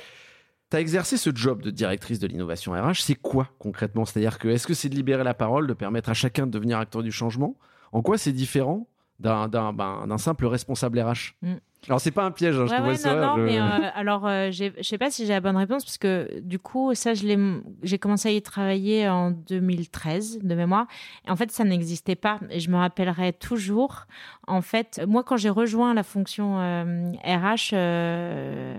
Tu 0.71 0.77
as 0.77 0.81
exercé 0.81 1.17
ce 1.17 1.31
job 1.35 1.63
de 1.63 1.71
directrice 1.71 2.19
de 2.19 2.27
l'innovation 2.27 2.73
RH, 2.73 3.01
c'est 3.01 3.15
quoi 3.15 3.49
concrètement? 3.59 4.05
C'est-à-dire 4.05 4.39
que 4.39 4.49
est-ce 4.49 4.67
que 4.67 4.75
c'est 4.75 4.89
de 4.89 4.95
libérer 4.95 5.25
la 5.25 5.35
parole, 5.35 5.67
de 5.67 5.75
permettre 5.75 6.11
à 6.11 6.15
chacun 6.15 6.47
de 6.47 6.53
devenir 6.53 6.79
acteur 6.79 7.03
du 7.03 7.13
changement? 7.13 7.57
En 7.93 8.03
quoi 8.03 8.19
c'est 8.19 8.33
différent 8.33 8.89
d'un 9.21 9.73
ben, 9.73 10.19
simple 10.19 10.47
responsable 10.47 11.01
RH 11.01 11.35
mm. 11.43 11.55
Alors 11.89 12.01
c'est 12.01 12.11
pas 12.11 12.25
un 12.25 12.31
piège, 12.31 12.57
hein, 12.59 12.67
je 12.67 12.73
ouais, 12.73 13.15
non, 13.15 13.21
non, 13.21 13.37
mais 13.37 13.59
euh, 13.59 13.91
alors 13.95 14.27
euh, 14.27 14.51
je 14.51 14.71
sais 14.83 14.99
pas 14.99 15.11
si 15.11 15.27
j'ai 15.27 15.33
la 15.33 15.41
bonne 15.41 15.57
réponse 15.57 15.85
parce 15.85 15.99
que 15.99 16.41
du 16.41 16.59
coup 16.59 16.95
ça 16.95 17.15
je 17.15 17.25
l'ai 17.27 17.39
j'ai 17.83 17.99
commencé 17.99 18.29
à 18.29 18.33
y 18.33 18.41
travailler 18.41 19.09
en 19.09 19.31
2013 19.31 20.39
de 20.43 20.55
mémoire. 20.55 20.87
Et 21.27 21.31
en 21.31 21.37
fait 21.37 21.51
ça 21.51 21.65
n'existait 21.65 22.17
pas. 22.17 22.41
Et 22.51 22.61
je 22.61 22.71
me 22.71 22.77
rappellerai 22.77 23.33
toujours 23.33 24.07
en 24.47 24.63
fait 24.63 25.01
moi 25.07 25.23
quand 25.25 25.37
j'ai 25.37 25.51
rejoint 25.51 25.95
la 25.95 26.03
fonction 26.03 26.57
RH 26.57 27.71
euh, 27.73 28.79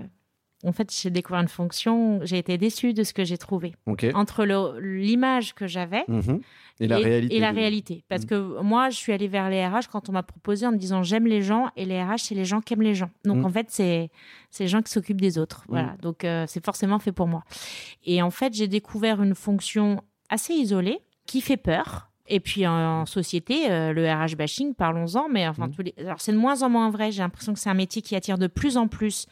en 0.64 0.72
fait, 0.72 0.90
j'ai 0.90 1.10
découvert 1.10 1.42
une 1.42 1.48
fonction, 1.48 2.20
j'ai 2.24 2.38
été 2.38 2.56
déçue 2.56 2.94
de 2.94 3.04
ce 3.04 3.12
que 3.12 3.24
j'ai 3.24 3.36
trouvé. 3.36 3.74
Entre 4.14 4.44
l'image 4.80 5.54
que 5.54 5.66
j'avais 5.66 6.04
mhm. 6.08 6.40
et 6.80 6.88
la 6.88 6.96
réalité. 6.96 7.36
Et 7.36 7.40
la 7.40 7.50
réalité. 7.50 8.04
Parce 8.08 8.22
mhm. 8.22 8.28
que 8.28 8.62
moi, 8.62 8.88
je 8.88 8.96
suis 8.96 9.12
allée 9.12 9.28
vers 9.28 9.50
les 9.50 9.66
RH 9.66 9.88
quand 9.92 10.08
on 10.08 10.12
m'a 10.12 10.22
proposé 10.22 10.66
en 10.66 10.72
me 10.72 10.78
disant 10.78 11.02
j'aime 11.02 11.26
les 11.26 11.42
gens 11.42 11.70
et 11.76 11.84
les 11.84 12.02
RH, 12.02 12.18
c'est 12.18 12.34
les 12.34 12.46
gens 12.46 12.60
qui 12.60 12.72
aiment 12.72 12.82
les 12.82 12.94
gens. 12.94 13.10
Donc, 13.24 13.38
mhm. 13.38 13.44
en 13.44 13.50
fait, 13.50 13.66
c'est 13.68 14.10
les 14.58 14.68
gens 14.68 14.80
qui 14.80 14.90
s'occupent 14.90 15.20
des 15.20 15.36
autres. 15.36 15.64
Voilà. 15.68 15.94
Donc, 16.00 16.24
euh, 16.24 16.46
c'est 16.48 16.64
forcément 16.64 16.98
fait 16.98 17.12
pour 17.12 17.26
moi. 17.26 17.44
Et 18.04 18.22
en 18.22 18.30
fait, 18.30 18.54
j'ai 18.54 18.68
découvert 18.68 19.22
une 19.22 19.34
fonction 19.34 20.02
assez 20.30 20.54
isolée 20.54 21.00
qui 21.26 21.42
fait 21.42 21.58
peur 21.58 22.10
et 22.28 22.40
puis 22.40 22.66
en, 22.66 23.06
société, 23.06 23.70
euh, 23.70 23.92
le 23.92 24.10
RH 24.10 24.36
bashing, 24.36 24.74
parlons-en, 24.74 25.28
mais 25.28 25.46
enfin, 25.46 25.68
mmh. 25.68 25.70
tous 25.72 25.82
les... 25.82 25.94
alors 25.98 26.20
c'est 26.20 26.32
de 26.32 26.36
moins 26.36 26.62
en 26.62 26.68
moins 26.68 26.90
vrai. 26.90 27.12
J'ai 27.12 27.22
l'impression 27.22 27.52
que 27.52 27.58
c'est 27.58 27.70
un 27.70 27.74
métier 27.74 28.02
qui 28.02 28.16
attire 28.16 28.38
de 28.38 28.46
plus 28.46 28.76
en 28.76 28.88
plus 28.88 29.26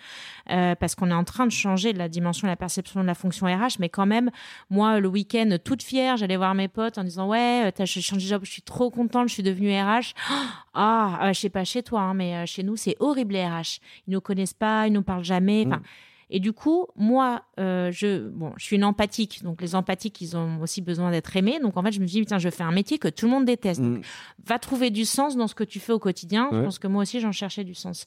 euh, 0.50 0.74
parce 0.74 0.94
qu'on 0.94 1.10
est 1.10 1.14
en 1.14 1.24
train 1.24 1.46
de 1.46 1.52
changer 1.52 1.92
la 1.92 2.08
dimension, 2.08 2.46
la 2.46 2.56
perception 2.56 3.00
de 3.00 3.06
la 3.06 3.14
fonction 3.14 3.46
RH. 3.46 3.78
Mais 3.80 3.88
quand 3.88 4.06
même, 4.06 4.30
moi, 4.70 5.00
le 5.00 5.08
week-end, 5.08 5.56
toute 5.64 5.82
fière, 5.82 6.16
j'allais 6.16 6.36
voir 6.36 6.54
mes 6.54 6.68
potes 6.68 6.98
en 6.98 7.04
disant 7.04 7.28
ouais, 7.28 7.66
euh, 7.66 7.70
t'as 7.74 7.86
changé 7.86 8.26
de 8.26 8.30
job, 8.30 8.42
je 8.44 8.50
suis 8.50 8.62
trop 8.62 8.90
contente, 8.90 9.28
je 9.28 9.34
suis 9.34 9.42
devenue 9.42 9.72
RH. 9.78 10.14
Ah, 10.76 11.30
je 11.32 11.38
sais 11.38 11.50
pas 11.50 11.62
chez 11.62 11.84
toi, 11.84 12.00
hein, 12.00 12.14
mais 12.14 12.46
chez 12.46 12.64
nous, 12.64 12.74
c'est 12.74 12.96
horrible 12.98 13.34
les 13.34 13.46
RH. 13.46 13.78
Ils 14.08 14.10
nous 14.14 14.20
connaissent 14.20 14.54
pas, 14.54 14.88
ils 14.88 14.92
nous 14.92 15.04
parlent 15.04 15.22
jamais. 15.22 15.62
Enfin. 15.64 15.76
Mmh. 15.76 15.82
Et 16.30 16.40
du 16.40 16.52
coup, 16.52 16.86
moi, 16.96 17.42
euh, 17.60 17.90
je, 17.92 18.28
bon, 18.28 18.52
je 18.56 18.64
suis 18.64 18.76
une 18.76 18.84
empathique. 18.84 19.42
Donc, 19.42 19.60
les 19.60 19.74
empathiques, 19.74 20.20
ils 20.20 20.36
ont 20.36 20.60
aussi 20.60 20.82
besoin 20.82 21.10
d'être 21.10 21.36
aimés. 21.36 21.58
Donc, 21.60 21.76
en 21.76 21.82
fait, 21.82 21.92
je 21.92 22.00
me 22.00 22.06
dis, 22.06 22.24
tiens, 22.24 22.38
je 22.38 22.48
fais 22.50 22.62
un 22.62 22.72
métier 22.72 22.98
que 22.98 23.08
tout 23.08 23.26
le 23.26 23.32
monde 23.32 23.44
déteste. 23.44 23.80
Mm. 23.80 24.00
va 24.46 24.58
trouver 24.58 24.90
du 24.90 25.04
sens 25.04 25.36
dans 25.36 25.46
ce 25.46 25.54
que 25.54 25.64
tu 25.64 25.80
fais 25.80 25.92
au 25.92 25.98
quotidien. 25.98 26.48
Je 26.52 26.60
pense 26.60 26.78
que 26.78 26.88
moi 26.88 27.02
aussi, 27.02 27.20
j'en 27.20 27.32
cherchais 27.32 27.64
du 27.64 27.74
sens. 27.74 28.06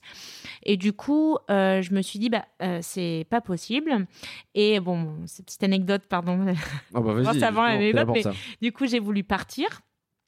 Et 0.64 0.78
du 0.78 0.94
coup, 0.94 1.38
euh, 1.50 1.82
je 1.82 1.94
me 1.94 2.02
suis 2.02 2.20
dit, 2.20 2.30
bah, 2.30 2.46
euh, 2.62 2.80
c'est 2.82 3.26
pas 3.30 3.42
possible. 3.42 4.08
Et 4.56 4.80
bon, 4.80 5.16
cette 5.26 5.46
petite 5.46 5.64
anecdote, 5.64 6.04
pardon. 6.10 6.54
Oh 6.94 7.02
bah 7.02 7.14
vas-y. 7.22 7.40
l'anecdote, 7.40 8.08
mais 8.14 8.24
du 8.62 8.72
coup, 8.72 8.88
j'ai 8.88 9.00
voulu 9.00 9.24
partir 9.24 9.82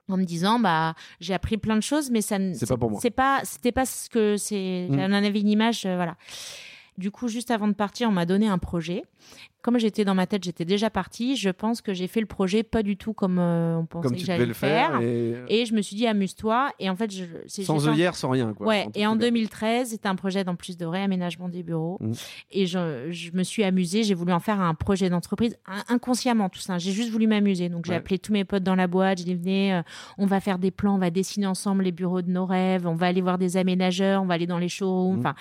en 0.10 0.18
me 0.18 0.24
disant 0.24 0.60
bah 0.60 0.96
j'ai 1.20 1.34
appris 1.34 1.58
plein 1.58 1.76
de 1.76 1.82
choses 1.82 2.10
mais 2.10 2.22
ça 2.22 2.38
c'est 2.54 2.68
pas 2.68 2.78
pour 2.78 2.90
moi 2.90 3.00
c'est 3.00 3.12
pas 3.12 3.42
c'était 3.44 3.72
pas 3.72 3.86
ce 3.86 4.10
que 4.10 4.38
c'est 4.38 4.88
mm. 4.90 5.00
j'en 5.00 5.14
avais 5.14 5.40
une 5.40 5.50
image 5.50 5.84
voilà 5.84 6.16
du 7.00 7.12
coup, 7.12 7.30
juste 7.30 7.50
avant 7.50 7.68
de 7.68 7.74
partir, 7.74 8.10
on 8.10 8.12
m'a 8.12 8.26
donné 8.26 8.48
un 8.48 8.58
projet 8.58 9.04
comme 9.62 9.78
j'étais 9.78 10.06
dans 10.06 10.16
ma 10.16 10.26
tête, 10.26 10.44
j'étais 10.44 10.64
déjà 10.64 10.90
partie. 10.90 11.36
Je 11.36 11.50
pense 11.50 11.82
que 11.82 11.94
j'ai 11.94 12.08
fait 12.08 12.22
le 12.22 12.26
projet 12.26 12.64
pas 12.64 12.82
du 12.82 12.96
tout 12.96 13.12
comme 13.12 13.40
euh, 13.40 13.78
on 13.78 13.86
pensait 13.86 14.16
que 14.16 14.22
j'allais 14.24 14.46
le 14.46 14.54
faire. 14.54 15.02
Et... 15.02 15.66
je 15.66 15.74
me 15.74 15.82
suis 15.82 15.98
dit 15.98 16.08
amuse-toi. 16.08 16.72
Et 16.80 16.90
en 16.90 16.96
fait, 16.96 17.12
je, 17.12 17.26
sans 17.48 17.88
œillère, 17.90 18.16
sans 18.16 18.30
rien. 18.30 18.54
Quoi, 18.54 18.68
ouais. 18.68 18.88
Et 18.96 19.06
en 19.06 19.18
2013, 19.18 19.90
c'était 19.90 20.08
un 20.08 20.16
projet 20.16 20.48
en 20.48 20.56
plus 20.56 20.78
de 20.78 20.86
réaménagement 20.86 21.50
des 21.50 21.64
bureaux. 21.64 21.98
Mmh. 22.00 22.14
Et 22.52 22.66
je, 22.68 23.12
je, 23.12 23.32
me 23.34 23.44
suis 23.44 23.64
amusée. 23.66 24.04
J'ai 24.04 24.14
voulu 24.14 24.32
en 24.32 24.40
faire 24.40 24.62
un 24.62 24.74
projet 24.74 25.10
d'entreprise 25.10 25.58
inconsciemment 25.90 26.48
tout 26.48 26.60
ça. 26.60 26.78
J'ai 26.78 26.94
juste 26.94 27.10
voulu 27.10 27.28
m'amuser. 27.28 27.68
Donc 27.68 27.86
j'ai 27.86 27.96
appelé 27.96 28.18
tous 28.18 28.32
mes 28.32 28.46
potes 28.46 28.64
dans 28.64 28.76
la 28.76 28.88
boîte. 28.88 29.18
J'ai 29.18 29.26
dit 29.26 29.36
venez, 29.36 29.74
euh, 29.74 29.82
on 30.18 30.26
va 30.26 30.40
faire 30.40 30.58
des 30.58 30.72
plans, 30.72 30.96
on 30.96 31.00
va 31.00 31.10
dessiner 31.10 31.48
ensemble 31.48 31.84
les 31.84 31.92
bureaux 31.92 32.22
de 32.22 32.32
nos 32.32 32.46
rêves, 32.46 32.88
on 32.88 32.96
va 32.96 33.08
aller 33.08 33.22
voir 33.22 33.38
des 33.38 33.58
aménageurs, 33.58 34.24
on 34.24 34.26
va 34.26 34.36
aller 34.36 34.48
dans 34.48 34.58
les 34.58 34.70
showrooms. 34.70 35.20
Mmh. 35.20 35.34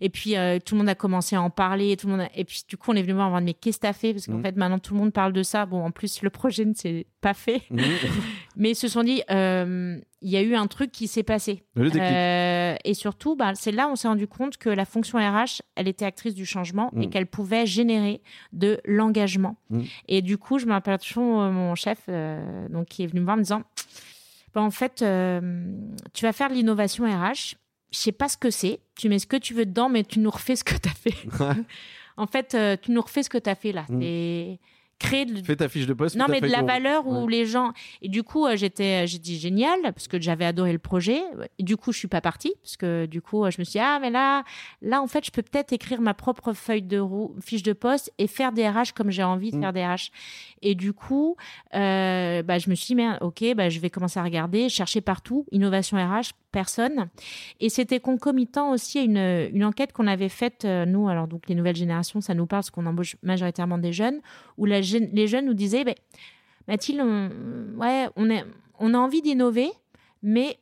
Et 0.00 0.10
puis 0.10 0.36
euh, 0.36 0.58
tout 0.64 0.74
le 0.74 0.80
monde 0.80 0.88
a 0.88 0.94
commencé 0.94 1.34
à 1.34 1.40
en 1.40 1.50
parler. 1.50 1.96
Tout 1.96 2.08
le 2.08 2.16
monde. 2.16 2.28
Et 2.34 2.44
puis 2.44 2.62
du 2.68 2.76
coup, 2.76 2.90
on 2.90 2.94
est 2.94 3.02
venu 3.02 3.14
voir 3.14 3.30
mais 3.54 3.54
qu'est-ce 3.54 3.78
que 3.78 3.82
t'as 3.82 3.92
fait? 3.92 4.12
Parce 4.12 4.26
qu'en 4.26 4.38
mm. 4.38 4.42
fait, 4.42 4.56
maintenant, 4.56 4.78
tout 4.78 4.94
le 4.94 5.00
monde 5.00 5.12
parle 5.12 5.32
de 5.32 5.42
ça. 5.42 5.66
Bon, 5.66 5.84
en 5.84 5.90
plus, 5.90 6.22
le 6.22 6.30
projet 6.30 6.64
ne 6.64 6.74
s'est 6.74 7.06
pas 7.20 7.34
fait. 7.34 7.62
Mm. 7.70 7.80
mais 8.56 8.70
ils 8.70 8.76
se 8.76 8.88
sont 8.88 9.02
dit, 9.02 9.22
euh, 9.30 9.98
il 10.20 10.30
y 10.30 10.36
a 10.36 10.42
eu 10.42 10.54
un 10.54 10.66
truc 10.66 10.92
qui 10.92 11.08
s'est 11.08 11.22
passé. 11.22 11.62
Euh, 11.78 12.74
et 12.84 12.94
surtout, 12.94 13.36
bah, 13.36 13.54
c'est 13.54 13.72
là 13.72 13.88
où 13.88 13.92
on 13.92 13.96
s'est 13.96 14.08
rendu 14.08 14.26
compte 14.26 14.56
que 14.56 14.68
la 14.68 14.84
fonction 14.84 15.18
RH, 15.18 15.62
elle 15.76 15.88
était 15.88 16.04
actrice 16.04 16.34
du 16.34 16.46
changement 16.46 16.90
et 16.96 17.06
mm. 17.06 17.10
qu'elle 17.10 17.26
pouvait 17.26 17.66
générer 17.66 18.20
de 18.52 18.80
l'engagement. 18.84 19.56
Et 20.08 20.22
du 20.22 20.38
coup, 20.38 20.58
je 20.58 20.66
me 20.66 20.72
rappelle 20.72 20.98
toujours 20.98 21.42
euh, 21.42 21.50
mon 21.50 21.74
chef 21.74 22.08
donc, 22.70 22.86
qui 22.86 23.04
est 23.04 23.06
venu 23.06 23.20
me 23.20 23.24
voir 23.24 23.34
en 23.34 23.38
me 23.38 23.42
disant, 23.42 23.62
bah, 24.54 24.62
en 24.62 24.70
fait, 24.70 25.04
tu 26.12 26.24
vas 26.24 26.32
faire 26.32 26.48
l'innovation 26.48 27.04
RH 27.04 27.56
je 27.94 28.00
sais 28.00 28.12
pas 28.12 28.28
ce 28.28 28.36
que 28.36 28.50
c'est. 28.50 28.80
Tu 28.96 29.08
mets 29.08 29.20
ce 29.20 29.26
que 29.26 29.36
tu 29.36 29.54
veux 29.54 29.66
dedans, 29.66 29.88
mais 29.88 30.02
tu 30.02 30.18
nous 30.18 30.30
refais 30.30 30.56
ce 30.56 30.64
que 30.64 30.74
tu 30.74 30.88
as 30.88 30.92
fait. 30.92 31.14
en 32.16 32.26
fait, 32.26 32.54
euh, 32.54 32.76
tu 32.80 32.92
nous 32.92 33.00
refais 33.00 33.22
ce 33.22 33.30
que 33.30 33.38
tu 33.38 33.50
as 33.50 33.54
fait 33.54 33.72
là. 33.72 33.86
Mm 33.88 34.56
créer 35.04 35.24
de... 35.24 35.42
Fais 35.42 35.56
ta 35.56 35.68
fiche 35.68 35.86
de 35.86 35.92
poste. 35.92 36.16
Non, 36.16 36.26
mais 36.28 36.40
de 36.40 36.46
la 36.46 36.62
valeur 36.62 37.06
où 37.06 37.28
les 37.28 37.46
gens. 37.46 37.72
Et 38.02 38.08
du 38.08 38.22
coup, 38.22 38.46
euh, 38.46 38.56
j'étais, 38.56 39.04
euh, 39.04 39.06
j'ai 39.06 39.18
dit 39.18 39.38
génial 39.38 39.80
parce 39.82 40.08
que 40.08 40.20
j'avais 40.20 40.44
adoré 40.44 40.72
le 40.72 40.78
projet. 40.78 41.22
Et 41.58 41.62
du 41.62 41.76
coup, 41.76 41.92
je 41.92 41.98
suis 41.98 42.08
pas 42.08 42.20
partie 42.20 42.52
parce 42.62 42.76
que 42.76 43.06
du 43.06 43.20
coup, 43.20 43.48
je 43.50 43.56
me 43.58 43.64
suis 43.64 43.72
dit 43.72 43.78
ah 43.78 43.98
mais 44.00 44.10
là, 44.10 44.44
là 44.82 45.02
en 45.02 45.06
fait, 45.06 45.24
je 45.24 45.30
peux 45.30 45.42
peut-être 45.42 45.72
écrire 45.72 46.00
ma 46.00 46.14
propre 46.14 46.52
feuille 46.52 46.82
de 46.82 46.98
roue, 46.98 47.34
fiche 47.40 47.62
de 47.62 47.72
poste 47.72 48.12
et 48.18 48.26
faire 48.26 48.52
des 48.52 48.68
RH 48.68 48.92
comme 48.94 49.10
j'ai 49.10 49.24
envie 49.24 49.50
de 49.50 49.56
mm. 49.56 49.60
faire 49.60 49.72
des 49.72 49.84
RH. 49.84 50.10
Et 50.62 50.74
du 50.74 50.92
coup, 50.92 51.36
euh, 51.74 52.42
bah, 52.42 52.58
je 52.58 52.70
me 52.70 52.74
suis 52.74 52.88
dit 52.88 52.94
mais 52.94 53.18
ok, 53.20 53.54
bah, 53.54 53.68
je 53.68 53.80
vais 53.80 53.90
commencer 53.90 54.18
à 54.18 54.22
regarder, 54.22 54.68
chercher 54.68 55.00
partout 55.00 55.46
innovation 55.52 55.96
RH, 55.96 56.32
personne. 56.50 57.08
Et 57.60 57.68
c'était 57.68 58.00
concomitant 58.00 58.70
aussi 58.70 58.98
à 58.98 59.02
une, 59.02 59.48
une 59.52 59.64
enquête 59.64 59.92
qu'on 59.92 60.06
avait 60.06 60.28
faite 60.28 60.64
nous. 60.64 61.08
Alors 61.08 61.26
donc 61.26 61.48
les 61.48 61.54
nouvelles 61.54 61.76
générations, 61.76 62.20
ça 62.20 62.34
nous 62.34 62.46
parle 62.46 62.62
parce 62.62 62.70
qu'on 62.70 62.86
embauche 62.86 63.16
majoritairement 63.22 63.78
des 63.78 63.92
jeunes 63.92 64.20
où 64.56 64.64
la 64.64 64.80
les 64.98 65.26
jeunes 65.26 65.46
nous 65.46 65.54
disaient, 65.54 65.84
bah, 65.84 65.94
Mathilde, 66.68 67.00
on, 67.00 67.30
ouais, 67.78 68.08
on, 68.16 68.28
on 68.78 68.94
a 68.94 68.98
envie 68.98 69.22
d'innover, 69.22 69.70
mais 70.22 70.58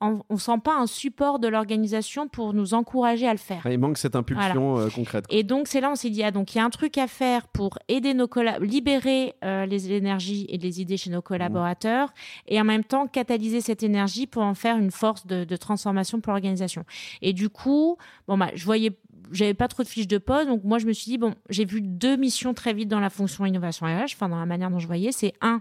on, 0.00 0.20
ne 0.28 0.36
sent 0.36 0.58
pas 0.62 0.74
un 0.74 0.86
support 0.86 1.38
de 1.38 1.48
l'organisation 1.48 2.28
pour 2.28 2.52
nous 2.52 2.74
encourager 2.74 3.26
à 3.26 3.32
le 3.32 3.38
faire. 3.38 3.66
Il 3.66 3.78
manque 3.78 3.96
cette 3.96 4.14
impulsion 4.14 4.78
euh, 4.78 4.88
concrète. 4.90 5.24
Et 5.30 5.42
donc 5.42 5.68
c'est 5.68 5.80
là 5.80 5.90
on 5.90 5.94
s'est 5.94 6.10
dit 6.10 6.22
ah 6.22 6.30
donc 6.30 6.54
il 6.54 6.58
y 6.58 6.60
a 6.60 6.64
un 6.64 6.70
truc 6.70 6.98
à 6.98 7.06
faire 7.06 7.48
pour 7.48 7.78
aider 7.88 8.12
nos 8.12 8.28
libérer 8.60 9.34
euh, 9.42 9.64
les 9.64 9.92
énergies 9.92 10.46
et 10.50 10.58
les 10.58 10.80
idées 10.80 10.96
chez 10.96 11.10
nos 11.10 11.22
collaborateurs 11.22 12.12
et 12.46 12.60
en 12.60 12.64
même 12.64 12.84
temps 12.84 13.06
catalyser 13.06 13.60
cette 13.60 13.82
énergie 13.82 14.26
pour 14.26 14.42
en 14.42 14.54
faire 14.54 14.76
une 14.76 14.90
force 14.90 15.26
de, 15.26 15.44
de 15.44 15.56
transformation 15.56 16.20
pour 16.20 16.32
l'organisation. 16.32 16.84
Et 17.22 17.32
du 17.32 17.48
coup 17.48 17.96
bon 18.28 18.36
bah 18.36 18.50
je 18.54 18.64
voyais 18.64 18.98
j'avais 19.32 19.54
pas 19.54 19.68
trop 19.68 19.82
de 19.82 19.88
fiches 19.88 20.08
de 20.08 20.18
poste, 20.18 20.48
donc 20.48 20.64
moi 20.64 20.78
je 20.78 20.86
me 20.86 20.92
suis 20.92 21.10
dit 21.10 21.18
bon, 21.18 21.34
j'ai 21.48 21.64
vu 21.64 21.80
deux 21.80 22.16
missions 22.16 22.54
très 22.54 22.72
vite 22.72 22.88
dans 22.88 23.00
la 23.00 23.10
fonction 23.10 23.46
innovation 23.46 23.86
RH, 23.86 24.12
enfin 24.14 24.28
dans 24.28 24.38
la 24.38 24.46
manière 24.46 24.70
dont 24.70 24.78
je 24.78 24.86
voyais, 24.86 25.12
c'est 25.12 25.34
un 25.40 25.60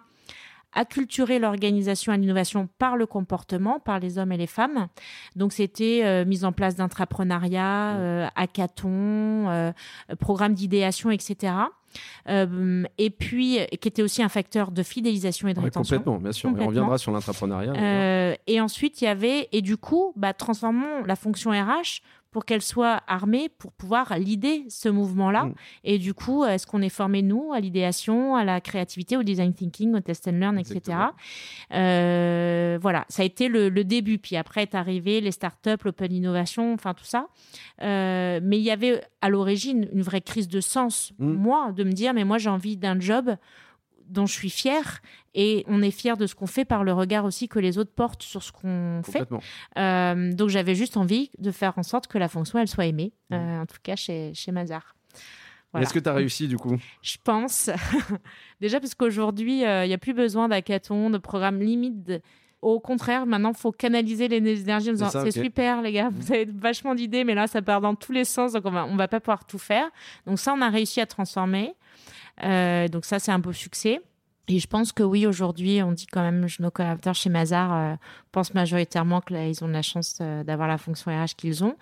acculturer 0.75 1.39
l'organisation 1.39 2.11
à 2.11 2.17
l'innovation 2.17 2.67
par 2.77 2.97
le 2.97 3.05
comportement, 3.05 3.79
par 3.79 3.99
les 3.99 4.19
hommes 4.19 4.33
et 4.33 4.37
les 4.37 4.47
femmes. 4.47 4.87
Donc 5.35 5.53
c'était 5.53 6.01
euh, 6.03 6.25
mise 6.25 6.43
en 6.45 6.51
place 6.51 6.75
d'intrapreneuriat, 6.75 7.95
euh, 7.95 8.27
hackathon, 8.35 9.49
euh, 9.49 9.71
programme 10.19 10.53
d'idéation, 10.53 11.09
etc. 11.11 11.53
Euh, 12.29 12.83
et 12.97 13.09
puis 13.09 13.59
qui 13.81 13.87
était 13.87 14.01
aussi 14.01 14.21
un 14.21 14.29
facteur 14.29 14.71
de 14.71 14.83
fidélisation 14.83 15.47
et 15.47 15.53
de 15.53 15.59
rétention. 15.59 15.97
Complètement, 15.97 16.19
bien 16.19 16.31
sûr. 16.31 16.51
on 16.57 16.67
reviendra 16.67 16.97
sur 16.97 17.11
l'intrapreneuriat. 17.11 17.73
Euh, 17.73 18.35
et 18.47 18.59
ensuite, 18.59 19.01
il 19.01 19.05
y 19.05 19.07
avait, 19.07 19.47
et 19.51 19.61
du 19.61 19.77
coup, 19.77 20.13
bah, 20.15 20.33
transformons 20.33 21.03
la 21.05 21.15
fonction 21.15 21.51
RH 21.51 22.01
pour 22.35 22.43
qu'elle 22.43 22.61
soit 22.61 23.01
armée 23.07 23.47
pour 23.47 23.71
pouvoir 23.71 24.19
l'idée 24.19 24.65
ce 24.67 24.89
mouvement-là. 24.89 25.45
Mm. 25.45 25.53
Et 25.85 25.97
du 25.97 26.13
coup, 26.13 26.43
est-ce 26.43 26.67
qu'on 26.67 26.81
est 26.81 26.89
formé, 26.89 27.21
nous, 27.21 27.53
à 27.53 27.61
l'idéation, 27.61 28.35
à 28.35 28.43
la 28.43 28.59
créativité, 28.59 29.15
au 29.15 29.23
design 29.23 29.53
thinking, 29.53 29.95
au 29.95 30.01
test 30.01 30.27
and 30.27 30.33
learn, 30.33 30.59
etc. 30.59 30.97
Euh, 31.71 32.77
voilà, 32.81 33.05
ça 33.07 33.21
a 33.21 33.25
été 33.25 33.47
le, 33.47 33.69
début. 33.85 34.17
Puis 34.17 34.35
après 34.35 34.63
est 34.63 34.75
arrivé 34.75 35.21
les 35.21 35.31
startups, 35.31 35.81
l'open 35.85 36.11
innovation, 36.11 36.73
enfin 36.73 36.93
tout 36.93 37.05
ça. 37.05 37.29
Euh, 37.81 38.41
mais 38.43 38.57
il 38.57 38.63
y 38.63 38.71
avait 38.71 39.01
à 39.21 39.29
l'origine 39.29 39.87
une 39.93 40.01
vraie 40.01 40.19
crise 40.19 40.49
de 40.49 40.59
sens, 40.59 41.13
mm. 41.19 41.31
moi, 41.31 41.71
de 41.71 41.85
me 41.85 41.93
dire, 41.93 42.13
mais 42.13 42.25
moi 42.25 42.37
j'ai 42.37 42.49
envie 42.49 42.75
d'un 42.75 42.99
job 42.99 43.37
dont 44.07 44.25
je 44.25 44.33
suis 44.33 44.49
fière 44.49 45.01
et 45.33 45.63
on 45.67 45.81
est 45.81 45.91
fier 45.91 46.17
de 46.17 46.27
ce 46.27 46.35
qu'on 46.35 46.47
fait 46.47 46.65
par 46.65 46.83
le 46.83 46.93
regard 46.93 47.25
aussi 47.25 47.47
que 47.47 47.59
les 47.59 47.77
autres 47.77 47.91
portent 47.93 48.23
sur 48.23 48.43
ce 48.43 48.51
qu'on 48.51 49.01
fait. 49.03 49.27
Euh, 49.77 50.33
donc 50.33 50.49
j'avais 50.49 50.75
juste 50.75 50.97
envie 50.97 51.31
de 51.37 51.51
faire 51.51 51.77
en 51.77 51.83
sorte 51.83 52.07
que 52.07 52.17
la 52.17 52.27
fonction 52.27 52.59
elle 52.59 52.67
soit 52.67 52.85
aimée, 52.85 53.13
mmh. 53.29 53.33
euh, 53.35 53.61
en 53.61 53.65
tout 53.65 53.77
cas 53.83 53.95
chez, 53.95 54.33
chez 54.33 54.51
Mazar. 54.51 54.95
Est-ce 55.77 55.93
que 55.93 55.99
tu 55.99 56.07
as 56.07 56.13
réussi 56.13 56.47
du 56.47 56.57
coup? 56.57 56.77
Je 57.01 57.17
pense. 57.21 57.69
Déjà 58.61 58.79
parce 58.79 58.95
qu'aujourd'hui, 58.95 59.65
euh, 59.65 59.83
il 59.83 59.89
n'y 59.89 59.93
a 59.93 59.97
plus 59.97 60.13
besoin 60.13 60.47
d'hackathon, 60.47 61.09
de 61.09 61.17
programme 61.17 61.59
limite. 61.59 62.13
Au 62.61 62.79
contraire, 62.79 63.25
maintenant, 63.25 63.51
il 63.51 63.57
faut 63.57 63.71
canaliser 63.71 64.27
les 64.27 64.61
énergies 64.61 64.89
en 64.89 64.93
disant 64.93 65.09
c'est 65.09 65.31
super, 65.31 65.81
les 65.81 65.91
gars, 65.91 66.09
vous 66.11 66.33
avez 66.33 66.45
vachement 66.45 66.95
d'idées, 66.95 67.23
mais 67.23 67.35
là, 67.35 67.47
ça 67.47 67.61
part 67.61 67.81
dans 67.81 67.95
tous 67.95 68.11
les 68.11 68.25
sens, 68.25 68.53
donc 68.53 68.65
on 68.65 68.71
va, 68.71 68.85
on 68.85 68.95
va 68.95 69.07
pas 69.07 69.19
pouvoir 69.19 69.45
tout 69.45 69.59
faire. 69.59 69.87
Donc 70.25 70.39
ça, 70.39 70.53
on 70.53 70.61
a 70.61 70.69
réussi 70.69 70.99
à 70.99 71.05
transformer. 71.05 71.75
Euh, 72.43 72.87
donc 72.87 73.05
ça, 73.05 73.19
c'est 73.19 73.31
un 73.31 73.39
beau 73.39 73.53
succès. 73.53 74.01
Et 74.47 74.59
je 74.59 74.67
pense 74.67 74.91
que 74.91 75.01
oui, 75.01 75.25
aujourd'hui, 75.25 75.81
on 75.81 75.91
dit 75.91 76.05
quand 76.05 76.21
même, 76.21 76.45
nos 76.59 76.69
collaborateurs 76.69 77.15
chez 77.15 77.31
Mazar 77.31 77.73
euh, 77.73 77.95
pensent 78.31 78.53
majoritairement 78.53 79.19
qu'ils 79.19 79.63
ont 79.63 79.67
la 79.67 79.81
chance 79.81 80.19
euh, 80.21 80.43
d'avoir 80.43 80.67
la 80.67 80.77
fonction 80.77 81.11
RH 81.11 81.35
qu'ils 81.35 81.63
ont. 81.63 81.75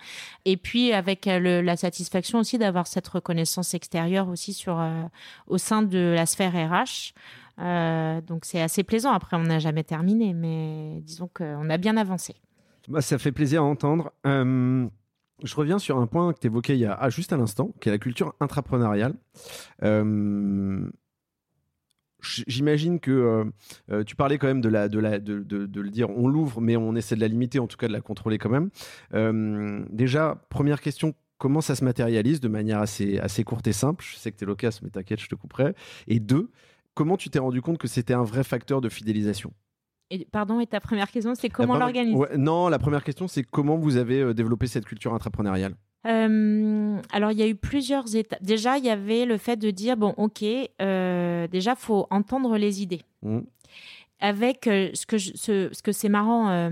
Et 0.46 0.56
puis 0.56 0.92
avec 0.94 1.26
la 1.26 1.76
satisfaction 1.76 2.38
aussi 2.38 2.56
d'avoir 2.56 2.86
cette 2.86 3.06
reconnaissance 3.08 3.74
extérieure 3.74 4.28
aussi 4.28 4.54
sur 4.54 4.82
au 5.46 5.58
sein 5.58 5.82
de 5.82 6.14
la 6.16 6.24
sphère 6.24 6.54
RH. 6.54 7.12
Donc 7.58 8.44
c'est 8.44 8.60
assez 8.60 8.82
plaisant. 8.82 9.12
Après, 9.12 9.36
on 9.36 9.44
n'a 9.44 9.58
jamais 9.58 9.84
terminé, 9.84 10.34
mais 10.34 11.00
disons 11.02 11.28
qu'on 11.32 11.70
a 11.70 11.76
bien 11.78 11.96
avancé. 11.96 12.34
Bah, 12.88 13.00
ça 13.00 13.18
fait 13.18 13.32
plaisir 13.32 13.62
à 13.62 13.64
entendre. 13.64 14.12
Je 15.42 15.56
reviens 15.56 15.78
sur 15.78 15.98
un 15.98 16.06
point 16.06 16.32
que 16.32 16.38
tu 16.38 16.46
évoquais 16.46 16.76
il 16.76 16.80
y 16.80 16.86
a 16.86 16.92
ah, 16.92 17.10
juste 17.10 17.32
à 17.32 17.36
l'instant, 17.36 17.72
qui 17.80 17.88
est 17.88 17.92
la 17.92 17.98
culture 17.98 18.34
intrapreneuriale. 18.40 19.14
Euh, 19.82 20.88
j'imagine 22.22 23.00
que 23.00 23.10
euh, 23.10 23.44
euh, 23.90 24.04
tu 24.04 24.16
parlais 24.16 24.38
quand 24.38 24.46
même 24.46 24.60
de, 24.60 24.68
la, 24.68 24.88
de, 24.88 24.98
la, 24.98 25.18
de, 25.18 25.40
de, 25.40 25.80
le 25.80 25.90
dire, 25.90 26.08
on 26.10 26.28
l'ouvre, 26.28 26.60
mais 26.60 26.76
on 26.76 26.94
essaie 26.94 27.16
de 27.16 27.20
la 27.20 27.28
limiter, 27.28 27.58
en 27.58 27.66
tout 27.66 27.76
cas 27.76 27.88
de 27.88 27.92
la 27.92 28.00
contrôler 28.00 28.38
quand 28.38 28.48
même. 28.48 28.70
déjà, 29.90 30.46
première 30.50 30.80
question, 30.80 31.14
comment 31.36 31.60
ça 31.60 31.74
se 31.74 31.84
matérialise 31.84 32.40
de 32.40 32.48
manière 32.48 32.78
assez, 32.78 33.18
assez 33.18 33.42
courte 33.42 33.66
et 33.66 33.72
simple? 33.72 34.04
Je 34.08 34.16
sais 34.16 34.30
que 34.30 34.38
tu 34.38 34.44
es 34.44 34.46
loquace, 34.46 34.82
mais 34.82 34.90
t'inquiète, 34.90 35.20
je 35.20 35.28
te 35.28 35.34
couperai. 35.34 35.74
Et 36.06 36.20
deux, 36.20 36.50
comment 36.94 37.16
tu 37.16 37.30
t'es 37.30 37.38
rendu 37.38 37.60
compte 37.62 37.78
que 37.78 37.88
c'était 37.88 38.14
un 38.14 38.22
vrai 38.22 38.44
facteur 38.44 38.80
de 38.80 38.88
fidélisation? 38.88 39.52
Pardon, 40.30 40.60
et 40.60 40.66
ta 40.66 40.80
première 40.80 41.10
question, 41.10 41.34
c'est 41.34 41.48
comment 41.48 41.76
l'organiser 41.76 42.18
Non, 42.36 42.68
la 42.68 42.78
première 42.78 43.02
question, 43.02 43.26
c'est 43.26 43.42
comment 43.42 43.76
vous 43.76 43.96
avez 43.96 44.20
euh, 44.20 44.34
développé 44.34 44.66
cette 44.66 44.84
culture 44.84 45.12
entrepreneuriale 45.12 45.74
euh, 46.06 47.00
alors, 47.12 47.32
il 47.32 47.38
y 47.38 47.42
a 47.42 47.48
eu 47.48 47.54
plusieurs 47.54 48.14
étapes. 48.14 48.42
Déjà, 48.42 48.78
il 48.78 48.84
y 48.84 48.90
avait 48.90 49.24
le 49.24 49.38
fait 49.38 49.56
de 49.56 49.70
dire 49.70 49.96
bon, 49.96 50.12
ok, 50.16 50.44
euh, 50.82 51.46
déjà, 51.48 51.74
faut 51.74 52.06
entendre 52.10 52.58
les 52.58 52.82
idées. 52.82 53.00
Mmh 53.22 53.40
avec 54.20 54.68
euh, 54.68 54.88
ce 54.94 55.04
que 55.04 55.18
ce, 55.18 55.82
que 55.82 55.92
c'est 55.92 56.08
marrant, 56.08 56.70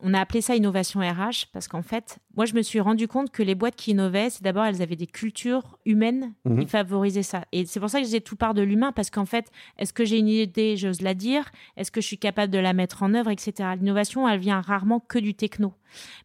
on 0.00 0.12
a 0.12 0.20
appelé 0.20 0.40
ça 0.40 0.54
innovation 0.54 1.00
RH 1.00 1.46
parce 1.52 1.68
qu'en 1.68 1.82
fait, 1.82 2.18
moi 2.36 2.44
je 2.44 2.54
me 2.54 2.62
suis 2.62 2.80
rendu 2.80 3.08
compte 3.08 3.30
que 3.30 3.42
les 3.42 3.54
boîtes 3.54 3.76
qui 3.76 3.92
innovaient, 3.92 4.28
c'est 4.28 4.42
d'abord 4.42 4.64
elles 4.64 4.82
avaient 4.82 4.96
des 4.96 5.06
cultures 5.06 5.78
humaines 5.86 6.34
qui 6.44 6.50
mhm. 6.50 6.68
favorisaient 6.68 7.22
ça. 7.22 7.44
Et 7.52 7.64
c'est 7.64 7.80
pour 7.80 7.88
ça 7.88 8.00
que 8.00 8.06
j'ai 8.06 8.20
tout 8.20 8.36
part 8.36 8.54
de 8.54 8.62
l'humain 8.62 8.92
parce 8.92 9.10
qu'en 9.10 9.24
fait, 9.24 9.50
est-ce 9.78 9.92
que 9.92 10.04
j'ai 10.04 10.18
une 10.18 10.28
idée, 10.28 10.76
j'ose 10.76 11.00
la 11.00 11.14
dire, 11.14 11.50
est-ce 11.76 11.90
que 11.90 12.00
je 12.00 12.06
suis 12.06 12.18
capable 12.18 12.52
de 12.52 12.58
la 12.58 12.74
mettre 12.74 13.02
en 13.02 13.14
œuvre, 13.14 13.30
etc. 13.30 13.70
L'innovation, 13.78 14.28
elle 14.28 14.40
vient 14.40 14.60
rarement 14.60 15.00
que 15.00 15.18
du 15.18 15.34
techno 15.34 15.72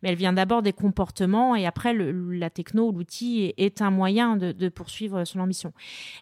mais 0.01 0.09
elle 0.09 0.15
vient 0.15 0.33
d'abord 0.33 0.61
des 0.61 0.73
comportements 0.73 1.55
et 1.55 1.65
après 1.65 1.93
la 1.93 2.49
techno, 2.49 2.91
l'outil 2.91 3.53
est, 3.57 3.81
un 3.81 3.91
moyen 3.91 4.37
de, 4.37 4.69
poursuivre 4.69 5.23
son 5.25 5.39
ambition. 5.39 5.73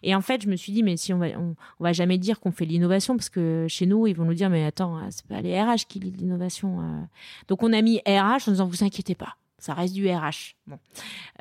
Et 0.02 0.14
en 0.14 0.20
fait, 0.20 0.42
je 0.42 0.48
me 0.48 0.56
suis 0.56 0.72
dit, 0.72 0.82
mais 0.82 0.96
si 0.96 1.12
on 1.12 1.18
va, 1.18 1.26
on, 1.38 1.54
va 1.78 1.92
jamais 1.92 2.18
dire 2.18 2.40
qu'on 2.40 2.52
fait 2.52 2.64
l'innovation 2.64 3.16
parce 3.16 3.28
que 3.28 3.66
chez 3.68 3.86
nous, 3.86 4.06
ils 4.06 4.14
vont 4.14 4.24
nous 4.24 4.34
dire, 4.34 4.50
mais 4.50 4.64
attends, 4.64 4.98
c'est 5.10 5.26
pas 5.26 5.40
les 5.40 5.60
RH 5.60 5.86
qui 5.88 6.00
lisent 6.00 6.16
l'innovation. 6.16 7.06
Donc 7.48 7.62
on 7.62 7.72
a 7.72 7.82
mis 7.82 7.98
RH 8.06 8.48
en 8.48 8.52
disant, 8.52 8.66
vous 8.66 8.84
inquiétez 8.84 9.14
pas 9.14 9.36
ça 9.60 9.74
reste 9.74 9.94
du 9.94 10.08
RH. 10.08 10.56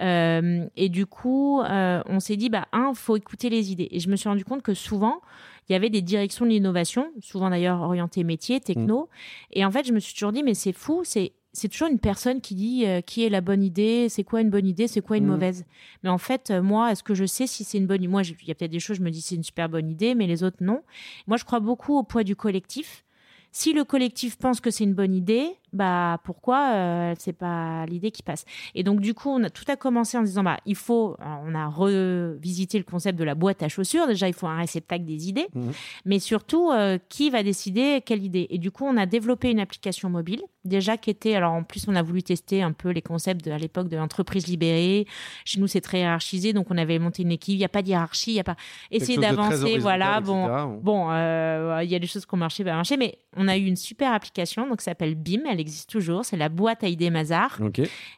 Euh, 0.02 0.68
et 0.76 0.90
du 0.90 1.06
coup, 1.06 1.62
euh, 1.62 2.02
on 2.06 2.20
s'est 2.20 2.36
dit, 2.36 2.50
bah, 2.50 2.68
un, 2.74 2.94
faut 2.94 3.16
écouter 3.16 3.50
les 3.50 3.72
idées. 3.72 3.88
Et 3.92 4.00
je 4.00 4.10
me 4.10 4.18
suis 4.18 4.28
rendu 4.28 4.44
compte 4.44 4.62
que 4.62 4.74
souvent, 4.74 5.22
il 5.68 5.74
y 5.74 5.76
avait 5.76 5.90
des 5.90 6.02
directions 6.02 6.46
de 6.46 6.52
l'innovation, 6.52 7.12
souvent 7.22 7.50
d'ailleurs 7.50 7.82
orientées 7.82 8.24
métier, 8.24 8.60
techno. 8.60 9.04
Mmh. 9.04 9.08
Et 9.54 9.66
en 9.66 9.72
fait, 9.72 9.88
je 9.88 9.94
me 9.94 10.00
suis 10.00 10.14
toujours 10.14 10.32
dit, 10.32 10.44
mais 10.44 10.54
c'est 10.54 10.74
fou, 10.74 11.02
c'est 11.04 11.34
c'est 11.52 11.68
toujours 11.68 11.88
une 11.88 12.00
personne 12.00 12.42
qui 12.42 12.54
dit 12.54 12.86
euh, 12.86 13.02
qui 13.02 13.26
est 13.26 13.30
la 13.30 13.42
bonne 13.42 13.64
idée, 13.64 14.08
c'est 14.08 14.24
quoi 14.24 14.42
une 14.42 14.52
bonne 14.52 14.68
idée, 14.68 14.88
c'est 14.88 15.02
quoi 15.02 15.18
une 15.18 15.26
mmh. 15.26 15.30
mauvaise? 15.30 15.66
Mais 16.04 16.10
en 16.10 16.20
fait, 16.20 16.52
euh, 16.52 16.62
moi, 16.62 16.92
est-ce 16.92 17.02
que 17.02 17.16
je 17.16 17.26
sais 17.26 17.48
si 17.48 17.64
c'est 17.64 17.80
une 17.80 17.88
bonne 17.88 18.04
idée 18.04 18.08
Moi, 18.08 18.22
il 18.22 18.48
y 18.48 18.52
a 18.52 18.56
peut-être 18.56 18.72
des 18.72 18.80
choses, 18.80 18.98
je 18.98 19.02
me 19.02 19.10
dis 19.10 19.22
c'est 19.22 19.34
une 19.34 19.44
super 19.44 19.68
bonne 19.68 19.90
idée, 19.90 20.14
mais 20.14 20.28
les 20.28 20.44
autres 20.44 20.62
non. 20.62 20.84
Moi, 21.26 21.38
je 21.38 21.46
crois 21.46 21.60
beaucoup 21.60 21.98
au 21.98 22.04
poids 22.04 22.24
du 22.24 22.36
collectif. 22.36 23.04
Si 23.52 23.74
le 23.74 23.84
collectif 23.84 24.38
pense 24.38 24.62
que 24.62 24.70
c'est 24.70 24.84
une 24.84 24.94
bonne 24.94 25.16
idée, 25.16 25.50
bah 25.74 26.20
pourquoi 26.24 26.72
euh, 26.74 27.14
c'est 27.18 27.34
pas 27.34 27.86
l'idée 27.86 28.12
qui 28.12 28.24
passe 28.24 28.46
Et 28.76 28.84
donc 28.84 29.02
du 29.02 29.14
coup, 29.14 29.30
on 29.30 29.44
a 29.44 29.50
tout 29.50 29.64
a 29.68 29.76
commencé 29.76 30.18
en 30.18 30.24
disant 30.24 30.44
bah 30.44 30.58
il 30.66 30.76
faut, 30.76 31.16
on 31.46 31.56
a 31.56 31.68
revisité 31.68 32.78
le 32.78 32.84
concept 32.84 33.18
de 33.18 33.24
la 33.24 33.36
boîte 33.36 33.64
à 33.64 33.70
chaussures. 33.70 34.08
Déjà, 34.08 34.28
il 34.28 34.34
faut 34.34 34.48
un 34.48 34.58
réceptacle 34.58 35.06
des 35.06 35.30
idées, 35.30 35.48
mmh. 35.54 35.70
mais 36.06 36.20
surtout 36.20 36.72
euh, 36.72 36.98
qui 37.10 37.30
va 37.30 37.44
décider 37.44 38.02
quelle 38.06 38.24
idée. 38.24 38.48
Et 38.50 38.58
du 38.58 38.72
coup, 38.72 38.86
on 38.86 38.98
a 38.98 39.06
développé 39.06 39.52
une 39.52 39.60
application 39.60 40.10
mobile 40.10 40.42
déjà 40.66 40.98
qui 40.98 41.10
était 41.10 41.36
alors 41.36 41.54
en 41.54 41.64
plus 41.64 41.88
on 41.88 41.96
a 41.96 42.02
voulu 42.02 42.22
tester 42.22 42.62
un 42.62 42.74
peu 42.74 42.90
les 42.90 43.02
concepts 43.02 43.46
de, 43.46 43.52
à 43.52 43.58
l'époque 43.58 43.88
de 43.88 43.98
l'entreprise 43.98 44.48
libérée. 44.48 45.08
Chez 45.46 45.60
nous, 45.60 45.68
c'est 45.68 45.82
très 45.82 46.00
hiérarchisé, 46.00 46.54
donc 46.54 46.68
on 46.70 46.78
avait 46.78 47.00
monté 47.00 47.24
une 47.24 47.32
équipe. 47.32 47.56
Il 47.56 47.60
n'y 47.60 47.66
a 47.66 47.70
pas 47.70 47.82
de 47.82 47.88
hiérarchie, 47.88 48.32
il 48.32 48.36
y 48.36 48.40
a 48.40 48.44
pas 48.44 48.58
essayer 48.92 49.18
d'avancer. 49.18 49.78
Voilà, 49.78 50.20
bon, 50.20 50.80
bon, 50.82 51.08
euh, 51.12 51.80
il 51.84 51.90
y 51.90 51.96
a 51.96 52.00
des 52.00 52.08
choses 52.08 52.26
qui 52.26 52.34
ont 52.34 52.38
marché, 52.38 52.64
pas 52.64 52.76
marché, 52.76 52.98
mais 52.98 53.18
on 53.38 53.48
a 53.48 53.58
eu 53.58 53.66
une 53.66 53.76
super 53.76 54.12
application 54.12 54.68
donc 54.68 54.82
ça 54.82 54.92
s'appelle 54.92 55.16
BIM 55.16 55.46
existe 55.60 55.90
toujours. 55.90 56.26
C'est 56.26 56.38
la 56.38 56.50
boîte 56.50 56.84
à 56.84 56.88
idées 56.88 57.10
Mazar. 57.10 57.60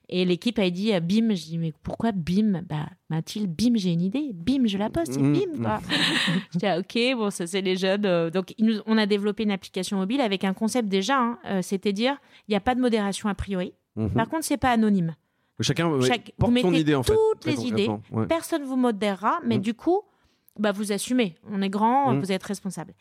Et 0.09 0.25
l'équipe 0.25 0.59
a 0.59 0.69
dit 0.69 0.93
euh, 0.93 0.99
Bim. 0.99 1.33
Je 1.35 1.45
dis 1.45 1.57
mais 1.57 1.73
pourquoi 1.83 2.11
Bim? 2.11 2.61
Bah 2.67 2.87
Mathilde, 3.09 3.53
Bim, 3.53 3.73
j'ai 3.75 3.91
une 3.91 4.01
idée. 4.01 4.31
Bim, 4.33 4.65
je 4.65 4.77
la 4.77 4.89
poste. 4.89 5.19
Mm. 5.19 5.33
Bim. 5.33 5.79
Je 6.53 6.59
dis 6.59 6.65
ah, 6.65 6.79
ok, 6.79 7.17
bon 7.17 7.29
ça 7.29 7.47
c'est 7.47 7.61
les 7.61 7.75
jeunes. 7.75 8.05
Euh, 8.05 8.29
donc 8.29 8.53
on 8.85 8.97
a 8.97 9.05
développé 9.05 9.43
une 9.43 9.51
application 9.51 9.97
mobile 9.97 10.21
avec 10.21 10.43
un 10.43 10.53
concept 10.53 10.87
déjà. 10.87 11.19
Hein, 11.19 11.39
euh, 11.45 11.61
c'était 11.61 11.93
dire 11.93 12.17
il 12.47 12.51
n'y 12.51 12.57
a 12.57 12.61
pas 12.61 12.75
de 12.75 12.81
modération 12.81 13.29
a 13.29 13.35
priori. 13.35 13.73
Mhm. 13.95 14.11
Par 14.11 14.29
contre 14.29 14.45
c'est 14.45 14.57
pas 14.57 14.71
anonyme. 14.71 15.15
Chacun 15.59 15.89
porte 16.37 16.57
son 16.59 16.73
idée 16.73 16.95
en 16.95 17.03
fait. 17.03 17.13
Toutes 17.13 17.45
les 17.45 17.67
idées. 17.67 17.89
Personne 18.27 18.63
vous 18.63 18.77
modérera, 18.77 19.39
mais 19.45 19.57
mm. 19.57 19.61
du 19.61 19.73
coup 19.73 20.01
bah 20.61 20.71
vous 20.71 20.91
assumez. 20.91 21.35
On 21.49 21.61
est 21.61 21.69
grand, 21.69 22.13
mm. 22.13 22.19
vous 22.19 22.31
êtes 22.31 22.43
responsable. 22.43 22.93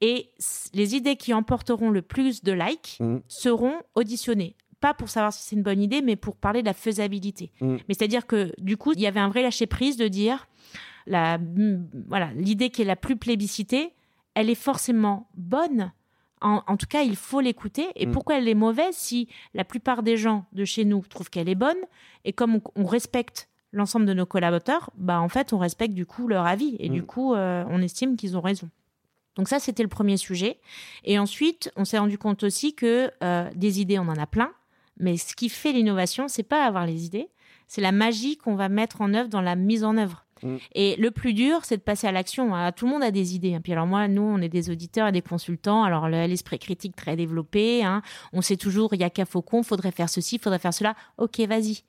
Et 0.00 0.30
les 0.74 0.96
idées 0.96 1.16
qui 1.16 1.32
emporteront 1.32 1.90
le 1.90 2.02
plus 2.02 2.42
de 2.42 2.52
likes 2.52 2.96
mm. 3.00 3.18
seront 3.28 3.74
auditionnées. 3.94 4.56
Pas 4.80 4.94
pour 4.94 5.08
savoir 5.08 5.32
si 5.32 5.42
c'est 5.44 5.54
une 5.54 5.62
bonne 5.62 5.80
idée, 5.80 6.02
mais 6.02 6.16
pour 6.16 6.36
parler 6.36 6.62
de 6.62 6.66
la 6.66 6.74
faisabilité. 6.74 7.52
Mm. 7.60 7.76
Mais 7.88 7.94
c'est-à-dire 7.94 8.26
que 8.26 8.52
du 8.58 8.76
coup, 8.76 8.92
il 8.92 9.00
y 9.00 9.06
avait 9.06 9.20
un 9.20 9.28
vrai 9.28 9.42
lâcher 9.42 9.66
prise 9.66 9.96
de 9.96 10.08
dire 10.08 10.48
la 11.06 11.38
voilà 12.06 12.32
l'idée 12.34 12.70
qui 12.70 12.82
est 12.82 12.84
la 12.86 12.96
plus 12.96 13.16
plébiscitée, 13.16 13.92
elle 14.34 14.50
est 14.50 14.56
forcément 14.56 15.28
bonne. 15.34 15.92
En, 16.44 16.76
tout 16.76 16.86
cas, 16.88 17.02
il 17.02 17.14
faut 17.14 17.40
l'écouter. 17.40 17.86
Et 17.94 18.08
pourquoi 18.08 18.36
elle 18.36 18.48
est 18.48 18.54
mauvaise 18.54 18.96
si 18.96 19.28
la 19.54 19.62
plupart 19.62 20.02
des 20.02 20.16
gens 20.16 20.44
de 20.52 20.64
chez 20.64 20.84
nous 20.84 21.00
trouvent 21.08 21.30
qu'elle 21.30 21.48
est 21.48 21.54
bonne 21.54 21.76
Et 22.24 22.32
comme 22.32 22.60
on 22.74 22.84
respecte 22.84 23.48
l'ensemble 23.72 24.06
de 24.06 24.14
nos 24.14 24.26
collaborateurs, 24.26 24.90
bah 24.96 25.20
en 25.20 25.28
fait, 25.28 25.52
on 25.52 25.58
respecte 25.58 25.94
du 25.94 26.06
coup 26.06 26.28
leur 26.28 26.46
avis 26.46 26.76
et 26.78 26.88
du 26.88 27.02
mm. 27.02 27.06
coup, 27.06 27.34
euh, 27.34 27.64
on 27.68 27.82
estime 27.82 28.16
qu'ils 28.16 28.36
ont 28.36 28.40
raison. 28.40 28.68
Donc 29.34 29.48
ça, 29.48 29.58
c'était 29.58 29.82
le 29.82 29.88
premier 29.88 30.18
sujet. 30.18 30.58
Et 31.04 31.18
ensuite, 31.18 31.72
on 31.76 31.84
s'est 31.84 31.98
rendu 31.98 32.18
compte 32.18 32.42
aussi 32.42 32.74
que 32.74 33.10
euh, 33.24 33.50
des 33.54 33.80
idées, 33.80 33.98
on 33.98 34.08
en 34.08 34.16
a 34.16 34.26
plein, 34.26 34.52
mais 34.98 35.16
ce 35.16 35.34
qui 35.34 35.48
fait 35.48 35.72
l'innovation, 35.72 36.28
c'est 36.28 36.42
pas 36.42 36.66
avoir 36.66 36.86
les 36.86 37.06
idées, 37.06 37.28
c'est 37.66 37.80
la 37.80 37.92
magie 37.92 38.36
qu'on 38.36 38.54
va 38.54 38.68
mettre 38.68 39.00
en 39.00 39.14
œuvre 39.14 39.30
dans 39.30 39.40
la 39.40 39.56
mise 39.56 39.84
en 39.84 39.96
œuvre. 39.96 40.26
Mm. 40.42 40.56
Et 40.74 40.96
le 40.96 41.10
plus 41.10 41.32
dur, 41.32 41.64
c'est 41.64 41.78
de 41.78 41.82
passer 41.82 42.06
à 42.06 42.12
l'action. 42.12 42.54
Hein. 42.54 42.72
Tout 42.72 42.84
le 42.84 42.92
monde 42.92 43.02
a 43.02 43.10
des 43.10 43.34
idées. 43.34 43.54
Hein. 43.54 43.60
Puis 43.62 43.72
alors 43.72 43.86
moi, 43.86 44.06
nous, 44.06 44.22
on 44.22 44.38
est 44.42 44.50
des 44.50 44.68
auditeurs 44.68 45.08
et 45.08 45.12
des 45.12 45.22
consultants. 45.22 45.82
Alors 45.82 46.08
l'esprit 46.08 46.58
critique 46.58 46.94
très 46.94 47.16
développé. 47.16 47.82
Hein. 47.82 48.02
On 48.34 48.42
sait 48.42 48.58
toujours, 48.58 48.92
il 48.92 49.00
y 49.00 49.04
a 49.04 49.10
qu'à 49.10 49.24
Faucon, 49.24 49.62
faudrait 49.62 49.92
faire 49.92 50.10
ceci, 50.10 50.38
faudrait 50.38 50.58
faire 50.58 50.74
cela. 50.74 50.94
Ok, 51.16 51.40
vas-y 51.40 51.84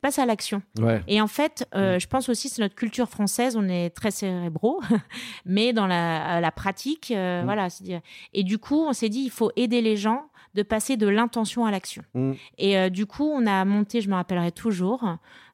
passe 0.00 0.18
à 0.18 0.26
l'action. 0.26 0.62
Et 1.08 1.20
en 1.20 1.26
fait, 1.26 1.66
euh, 1.74 1.98
je 1.98 2.06
pense 2.06 2.28
aussi 2.28 2.48
c'est 2.48 2.60
notre 2.60 2.74
culture 2.74 3.08
française, 3.08 3.56
on 3.56 3.68
est 3.68 3.90
très 3.90 4.10
cérébraux, 4.10 4.82
mais 5.46 5.72
dans 5.72 5.86
la, 5.86 6.52
pratique, 6.54 7.10
euh, 7.10 7.42
mm. 7.42 7.44
voilà. 7.44 7.68
Et 8.32 8.42
du 8.44 8.58
coup, 8.58 8.84
on 8.86 8.92
s'est 8.92 9.08
dit, 9.08 9.20
il 9.20 9.30
faut 9.30 9.50
aider 9.56 9.80
les 9.80 9.96
gens 9.96 10.26
de 10.54 10.62
passer 10.62 10.96
de 10.96 11.08
l'intention 11.08 11.64
à 11.64 11.70
l'action. 11.70 12.02
Mm. 12.14 12.32
Et 12.58 12.78
euh, 12.78 12.88
du 12.90 13.06
coup, 13.06 13.24
on 13.24 13.46
a 13.46 13.64
monté, 13.64 14.00
je 14.00 14.08
me 14.08 14.14
rappellerai 14.14 14.52
toujours, 14.52 15.04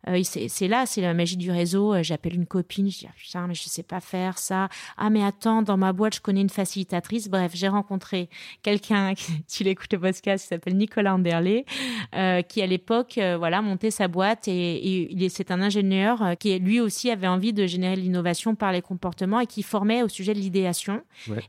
euh, 0.08 0.22
c'est 0.22 0.68
là, 0.68 0.86
c'est 0.86 1.00
la 1.02 1.14
magie 1.14 1.36
du 1.36 1.50
réseau. 1.50 1.94
Euh, 1.94 2.02
j'appelle 2.02 2.34
une 2.34 2.46
copine, 2.46 2.90
je 2.90 3.00
dis 3.00 3.06
ah, 3.08 3.14
putain, 3.16 3.46
mais 3.46 3.54
je 3.54 3.64
sais 3.64 3.82
pas 3.82 4.00
faire 4.00 4.38
ça. 4.38 4.68
Ah 4.96 5.10
mais 5.10 5.22
attends, 5.22 5.62
dans 5.62 5.76
ma 5.76 5.92
boîte, 5.92 6.16
je 6.16 6.20
connais 6.20 6.40
une 6.40 6.50
facilitatrice. 6.50 7.28
Bref, 7.28 7.52
j'ai 7.54 7.68
rencontré 7.68 8.28
quelqu'un, 8.62 9.14
tu 9.48 9.64
l'écoutes 9.64 9.92
le 9.92 10.00
podcast, 10.00 10.44
qui 10.44 10.48
s'appelle 10.48 10.76
Nicolas 10.76 11.14
Anderley, 11.14 11.64
euh, 12.14 12.42
qui 12.42 12.62
à 12.62 12.66
l'époque, 12.66 13.18
voilà, 13.38 13.62
montait 13.62 13.90
sa 13.90 14.08
boîte 14.08 14.48
et, 14.48 15.22
et 15.24 15.28
c'est 15.28 15.50
un 15.50 15.60
ingénieur 15.60 16.36
qui 16.38 16.58
lui 16.58 16.80
aussi 16.80 17.10
avait 17.10 17.26
envie 17.26 17.52
de 17.52 17.66
générer 17.66 17.96
l'innovation 17.96 18.54
par 18.54 18.72
les 18.72 18.82
comportements 18.82 19.40
et 19.40 19.46
qui 19.46 19.62
formait 19.62 20.02
au 20.02 20.08
sujet 20.08 20.34
de 20.34 20.38
l'idéation 20.38 21.02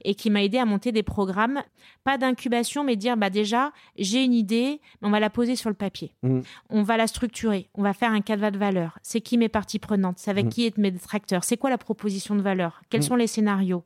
et 0.04 0.16
qui 0.16 0.30
m'a 0.30 0.44
aidé 0.44 0.58
à 0.58 0.66
monter 0.66 0.92
des 0.92 1.04
programmes, 1.04 1.62
pas 2.04 2.18
d'incubation, 2.18 2.84
mais 2.84 2.96
dire 2.96 3.18
bah 3.18 3.30
déjà 3.30 3.72
j'ai 3.98 4.24
une 4.24 4.34
idée, 4.34 4.82
on 5.02 5.10
va 5.10 5.20
la 5.20 5.30
poser 5.30 5.56
sur 5.56 5.70
le 5.70 5.76
papier, 5.76 6.14
mmh. 6.24 6.40
on 6.70 6.84
va 6.84 6.98
la 6.98 7.08
structurer, 7.08 7.70
on 7.76 7.84
va 7.84 7.94
faire 7.94 8.12
un 8.12 8.22
cadre 8.22 8.41
de 8.50 8.58
valeur 8.58 8.98
C'est 9.04 9.22
qui 9.22 9.38
mes 9.38 9.50
parties 9.50 9.78
prenantes? 9.78 10.18
C'est 10.18 10.32
avec 10.32 10.48
mm. 10.48 10.50
qui 10.50 10.66
est 10.66 10.78
mes 10.78 10.90
détracteurs? 10.90 11.44
C'est 11.44 11.58
quoi 11.58 11.70
la 11.70 11.78
proposition 11.78 12.36
de 12.36 12.42
valeur? 12.42 12.82
Quels 12.90 13.02
mm. 13.02 13.04
sont 13.04 13.16
les 13.16 13.28
scénarios? 13.28 13.84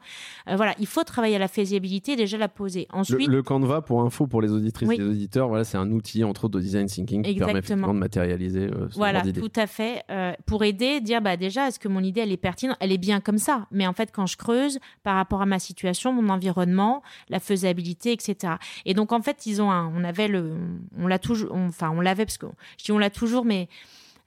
Euh, 0.47 0.55
Voilà, 0.55 0.73
il 0.79 0.87
faut 0.87 1.03
travailler 1.03 1.35
à 1.35 1.39
la 1.39 1.47
faisabilité 1.47 2.13
et 2.13 2.15
déjà 2.15 2.37
la 2.37 2.47
poser. 2.47 2.87
Ensuite, 2.93 3.27
le, 3.27 3.43
Canva, 3.43 3.81
pour 3.81 4.01
info, 4.01 4.27
pour 4.27 4.41
les 4.41 4.51
auditrices 4.51 4.89
et 4.89 4.97
les 4.97 5.03
auditeurs, 5.03 5.47
voilà, 5.49 5.63
c'est 5.63 5.77
un 5.77 5.91
outil 5.91 6.23
entre 6.23 6.45
autres 6.45 6.57
de 6.57 6.61
design 6.61 6.85
thinking 6.85 7.23
qui 7.23 7.35
permet 7.35 7.53
effectivement 7.53 7.93
de 7.93 7.99
matérialiser. 7.99 8.67
Euh, 8.67 8.87
voilà, 8.93 9.21
tout 9.21 9.51
à 9.55 9.67
fait. 9.67 10.03
Euh, 10.09 10.33
pour 10.45 10.63
aider, 10.63 11.01
dire 11.01 11.21
bah 11.21 11.37
déjà, 11.37 11.67
est-ce 11.67 11.79
que 11.79 11.87
mon 11.87 12.01
idée 12.01 12.21
elle 12.21 12.31
est 12.31 12.37
pertinente? 12.37 12.77
Elle 12.79 12.91
est 12.91 12.97
bien 12.97 13.19
comme 13.19 13.37
ça, 13.37 13.67
mais 13.71 13.87
en 13.87 13.93
fait, 13.93 14.11
quand 14.11 14.27
je 14.27 14.37
creuse 14.37 14.79
par 15.03 15.15
rapport 15.15 15.41
à 15.41 15.45
ma 15.45 15.59
situation, 15.59 16.13
mon 16.13 16.29
environnement, 16.29 17.01
la 17.29 17.39
faisabilité, 17.39 18.11
etc. 18.11 18.53
Et 18.85 18.93
donc 18.93 19.11
en 19.11 19.21
fait, 19.21 19.45
ils 19.45 19.61
ont 19.61 19.71
un, 19.71 19.91
on 19.95 20.03
avait 20.03 20.27
le, 20.27 20.53
on 20.97 21.07
l'a 21.07 21.19
toujours, 21.19 21.53
enfin 21.53 21.89
on 21.89 22.01
l'avait 22.01 22.25
parce 22.25 22.37
que 22.37 22.47
je 22.77 22.85
dis 22.85 22.91
on 22.91 22.97
l'a 22.97 23.09
toujours, 23.09 23.45
mais 23.45 23.67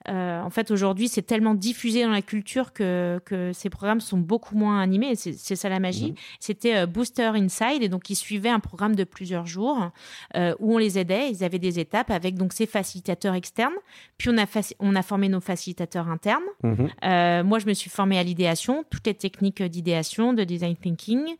euh, 0.08 0.40
en 0.40 0.50
fait, 0.50 0.70
aujourd'hui, 0.70 1.08
c'est 1.08 1.22
tellement 1.22 1.54
diffusé 1.54 2.02
dans 2.02 2.10
la 2.10 2.22
culture 2.22 2.72
que, 2.72 3.20
ces 3.52 3.70
programmes 3.70 4.00
sont 4.00 4.18
beaucoup 4.18 4.56
moins 4.56 4.80
animés. 4.80 5.14
C'est 5.14 5.56
ça 5.56 5.68
la 5.68 5.80
magie. 5.80 6.10
Mhm. 6.10 6.16
C'était 6.40 6.76
euh, 6.76 6.86
Booster 6.86 7.30
Inside, 7.34 7.82
et 7.82 7.88
donc 7.88 8.10
ils 8.10 8.16
suivaient 8.16 8.48
un 8.48 8.60
programme 8.60 8.94
de 8.94 9.04
plusieurs 9.04 9.46
jours 9.46 9.90
euh, 10.36 10.54
où 10.58 10.74
on 10.74 10.78
les 10.78 10.98
aidait. 10.98 11.30
Ils 11.30 11.44
avaient 11.44 11.58
des 11.58 11.78
étapes 11.78 12.10
avec 12.10 12.36
donc 12.36 12.52
ces 12.52 12.66
facilitateurs 12.66 13.34
externes. 13.34 13.74
Puis 14.16 14.30
on 14.30 14.38
a, 14.38 14.46
on 14.78 14.94
a 14.94 15.02
formé 15.02 15.28
nos 15.28 15.40
facilitateurs 15.40 16.08
internes. 16.08 16.42
Mhm. 16.62 17.44
moi, 17.44 17.58
je 17.58 17.66
me 17.66 17.74
suis 17.74 17.90
formée 17.90 18.18
à 18.18 18.22
l'idéation, 18.22 18.84
toutes 18.90 19.06
les 19.06 19.14
techniques 19.14 19.62
d'idéation, 19.62 20.32
de 20.32 20.44
design 20.44 20.76
thinking. 20.76 21.36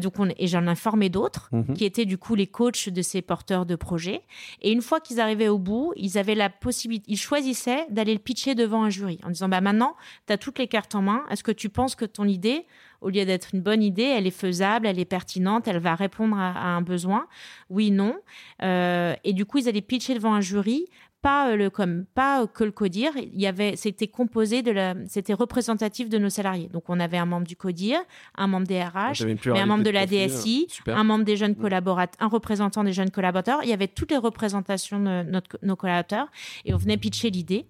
donc 0.00 0.18
on, 0.18 0.28
et 0.36 0.46
j'en 0.46 0.66
ai 0.66 0.74
formé 0.74 1.08
d'autres 1.08 1.48
mhm. 1.52 1.74
qui 1.74 1.84
étaient 1.84 2.04
du 2.04 2.18
coup 2.18 2.34
les 2.34 2.46
coachs 2.46 2.88
de 2.88 3.02
ces 3.02 3.22
porteurs 3.22 3.66
de 3.66 3.76
projets. 3.76 4.22
Et 4.60 4.72
une 4.72 4.82
fois 4.82 5.00
qu'ils 5.00 5.20
arrivaient 5.20 5.48
au 5.48 5.58
bout, 5.58 5.92
ils 5.96 6.18
avaient 6.18 6.34
la 6.34 6.50
possibilité, 6.50 7.06
ils 7.08 7.18
choisissaient 7.18 7.86
d'aller 8.02 8.14
le 8.14 8.20
pitcher 8.20 8.54
devant 8.54 8.84
un 8.84 8.90
jury 8.90 9.18
en 9.24 9.28
disant 9.28 9.48
bah 9.48 9.60
maintenant 9.60 9.96
tu 10.26 10.32
as 10.32 10.38
toutes 10.38 10.58
les 10.58 10.68
cartes 10.68 10.94
en 10.94 11.02
main. 11.02 11.24
Est-ce 11.30 11.44
que 11.44 11.52
tu 11.52 11.68
penses 11.68 11.94
que 11.94 12.04
ton 12.04 12.24
idée 12.24 12.66
au 13.00 13.08
lieu 13.08 13.24
d'être 13.24 13.54
une 13.54 13.60
bonne 13.60 13.82
idée 13.82 14.02
elle 14.02 14.26
est 14.26 14.30
faisable 14.30 14.86
elle 14.86 14.98
est 14.98 15.04
pertinente 15.04 15.66
elle 15.66 15.78
va 15.78 15.94
répondre 15.94 16.36
à, 16.36 16.74
un 16.74 16.82
besoin? 16.82 17.26
Oui 17.70 17.90
non. 17.90 18.16
Euh, 18.62 19.14
et 19.24 19.32
du 19.32 19.44
coup 19.44 19.58
ils 19.58 19.68
allaient 19.68 19.80
pitcher 19.80 20.14
devant 20.14 20.34
un 20.34 20.40
jury 20.40 20.86
pas 21.22 21.50
euh, 21.50 21.56
le 21.56 21.70
comme 21.70 22.04
pas 22.14 22.46
que 22.46 22.64
le 22.64 22.72
codir. 22.72 23.12
Il 23.16 23.40
y 23.40 23.46
avait 23.46 23.76
c'était 23.76 24.08
composé 24.08 24.62
de 24.62 24.72
la 24.72 24.94
c'était 25.06 25.32
représentatif 25.32 26.08
de 26.08 26.18
nos 26.18 26.28
salariés. 26.28 26.68
Donc 26.68 26.84
on 26.88 27.00
avait 27.00 27.16
un 27.16 27.26
membre 27.26 27.46
du 27.46 27.56
codir 27.56 28.00
un 28.36 28.48
membre 28.48 28.66
des 28.66 28.82
RH 28.82 29.24
mais 29.46 29.60
un 29.60 29.66
membre 29.66 29.84
de 29.84 29.90
la 29.90 30.06
DSI 30.06 30.66
un 30.88 31.04
membre 31.04 31.24
des 31.24 31.36
jeunes 31.36 31.54
collaborateurs 31.54 32.20
un 32.20 32.28
représentant 32.28 32.84
des 32.84 32.92
jeunes 32.92 33.10
collaborateurs. 33.10 33.60
Il 33.62 33.70
y 33.70 33.72
avait 33.72 33.88
toutes 33.88 34.10
les 34.10 34.18
représentations 34.18 34.98
de 34.98 35.22
notre, 35.22 35.58
nos 35.62 35.76
collaborateurs 35.76 36.28
et 36.64 36.74
on 36.74 36.76
venait 36.76 36.96
pitcher 36.96 37.30
l'idée 37.30 37.66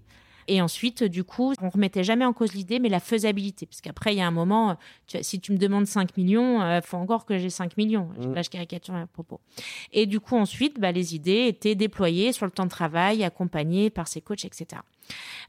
et 0.48 0.60
ensuite, 0.60 1.04
du 1.04 1.24
coup, 1.24 1.54
on 1.60 1.68
remettait 1.68 2.04
jamais 2.04 2.24
en 2.24 2.32
cause 2.32 2.52
l'idée, 2.52 2.78
mais 2.78 2.88
la 2.88 3.00
faisabilité. 3.00 3.66
Parce 3.66 3.80
qu'après, 3.80 4.14
il 4.14 4.18
y 4.18 4.20
a 4.20 4.26
un 4.26 4.32
moment, 4.32 4.76
si 5.20 5.40
tu 5.40 5.52
me 5.52 5.58
demandes 5.58 5.86
5 5.86 6.16
millions, 6.16 6.60
il 6.60 6.64
euh, 6.64 6.80
faut 6.82 6.96
encore 6.96 7.24
que 7.24 7.38
j'ai 7.38 7.50
5 7.50 7.76
millions. 7.76 8.10
Mmh. 8.18 8.34
Là, 8.34 8.42
je 8.42 8.50
caricature 8.50 8.94
à 8.94 9.06
propos. 9.06 9.40
Et 9.92 10.06
du 10.06 10.20
coup, 10.20 10.36
ensuite, 10.36 10.80
bah, 10.80 10.92
les 10.92 11.14
idées 11.14 11.46
étaient 11.46 11.74
déployées 11.74 12.32
sur 12.32 12.46
le 12.46 12.52
temps 12.52 12.64
de 12.64 12.70
travail, 12.70 13.24
accompagnées 13.24 13.90
par 13.90 14.08
ses 14.08 14.20
coachs, 14.20 14.44
etc. 14.44 14.82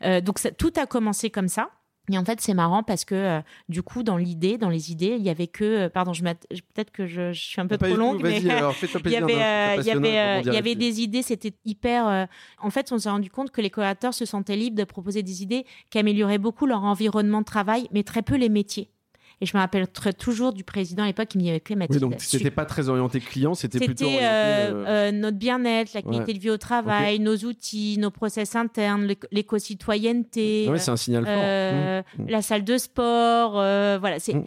Euh, 0.03 0.21
donc, 0.21 0.39
ça, 0.39 0.51
tout 0.51 0.73
a 0.77 0.85
commencé 0.85 1.29
comme 1.29 1.47
ça. 1.47 1.69
Et 2.11 2.17
en 2.17 2.25
fait, 2.25 2.41
c'est 2.41 2.53
marrant 2.53 2.83
parce 2.83 3.05
que 3.05 3.15
euh, 3.15 3.41
du 3.69 3.81
coup, 3.81 4.03
dans 4.03 4.17
l'idée, 4.17 4.57
dans 4.57 4.69
les 4.69 4.91
idées, 4.91 5.15
il 5.17 5.23
y 5.23 5.29
avait 5.29 5.47
que, 5.47 5.63
euh, 5.63 5.89
pardon, 5.89 6.11
je 6.11 6.21
peut-être 6.21 6.91
que 6.91 7.07
je, 7.07 7.31
suis 7.31 7.61
un 7.61 7.67
peu 7.67 7.77
trop 7.77 7.95
longue, 7.95 8.21
mais 8.21 8.39
il 8.41 8.47
y 8.47 8.51
avait, 8.51 9.41
euh, 9.41 9.75
il 9.79 9.85
y 9.85 9.91
avait, 9.91 10.41
il 10.45 10.53
y 10.53 10.57
avait 10.57 10.75
des 10.75 11.01
idées, 11.01 11.21
c'était 11.21 11.53
hyper. 11.63 12.27
en 12.59 12.69
fait, 12.69 12.91
on 12.91 12.97
s'est 12.97 13.09
rendu 13.09 13.29
compte 13.29 13.51
que 13.51 13.61
les 13.61 13.69
collaborateurs 13.69 14.13
se 14.13 14.25
sentaient 14.25 14.57
libres 14.57 14.77
de 14.77 14.83
proposer 14.83 15.23
des 15.23 15.43
idées 15.43 15.65
qui 15.89 15.97
amélioraient 15.97 16.37
beaucoup 16.37 16.65
leur 16.65 16.83
environnement 16.83 17.39
de 17.39 17.45
travail, 17.45 17.87
mais 17.91 18.03
très 18.03 18.21
peu 18.21 18.35
les 18.35 18.49
métiers. 18.49 18.89
Et 19.41 19.45
je 19.45 19.55
me 19.55 19.61
rappellerai 19.61 20.13
toujours 20.13 20.53
du 20.53 20.63
président 20.63 21.03
à 21.03 21.07
l'époque 21.07 21.29
qui 21.29 21.37
m'y 21.37 21.49
avait 21.49 21.61
fait 21.65 21.75
Oui, 21.75 21.99
donc 21.99 22.15
c'était 22.19 22.51
pas 22.51 22.65
très 22.65 22.89
orienté 22.89 23.19
client, 23.19 23.53
c'était 23.53 23.79
plutôt 23.79 24.05
orienté, 24.05 24.25
euh, 24.25 24.85
euh, 24.87 25.11
notre 25.11 25.37
bien-être, 25.37 25.93
la 25.93 26.01
qualité 26.01 26.33
de 26.33 26.39
vie 26.39 26.49
au 26.49 26.57
travail, 26.57 27.19
nos 27.19 27.35
outils, 27.37 27.97
nos 27.99 28.11
process 28.11 28.55
internes, 28.55 29.13
l'éco-citoyenneté. 29.31 30.67
Oui, 30.69 30.79
c'est 30.79 30.91
un 30.91 30.97
signal 30.97 31.25
fort. 31.25 31.33
Euh, 31.35 32.01
mmh, 32.01 32.21
mmh. 32.21 32.29
La 32.29 32.41
salle 32.41 32.63
de 32.63 32.77
sport, 32.77 33.53
voilà. 33.53 34.19
C'est. 34.19 34.35
Mmh. 34.35 34.45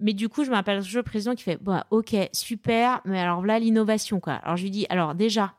Mais 0.00 0.12
du 0.12 0.28
coup, 0.28 0.44
je 0.44 0.50
me 0.50 0.54
rappelle 0.54 0.80
toujours 0.82 1.00
le 1.00 1.10
président 1.10 1.34
qui 1.34 1.42
fait 1.42 1.58
bah, 1.60 1.86
Ok, 1.90 2.14
super, 2.32 3.00
mais 3.04 3.18
alors 3.18 3.44
là, 3.44 3.58
l'innovation. 3.58 4.20
quoi. 4.20 4.34
Alors 4.34 4.56
je 4.56 4.62
lui 4.62 4.70
dis 4.70 4.86
Alors 4.90 5.14
déjà, 5.14 5.54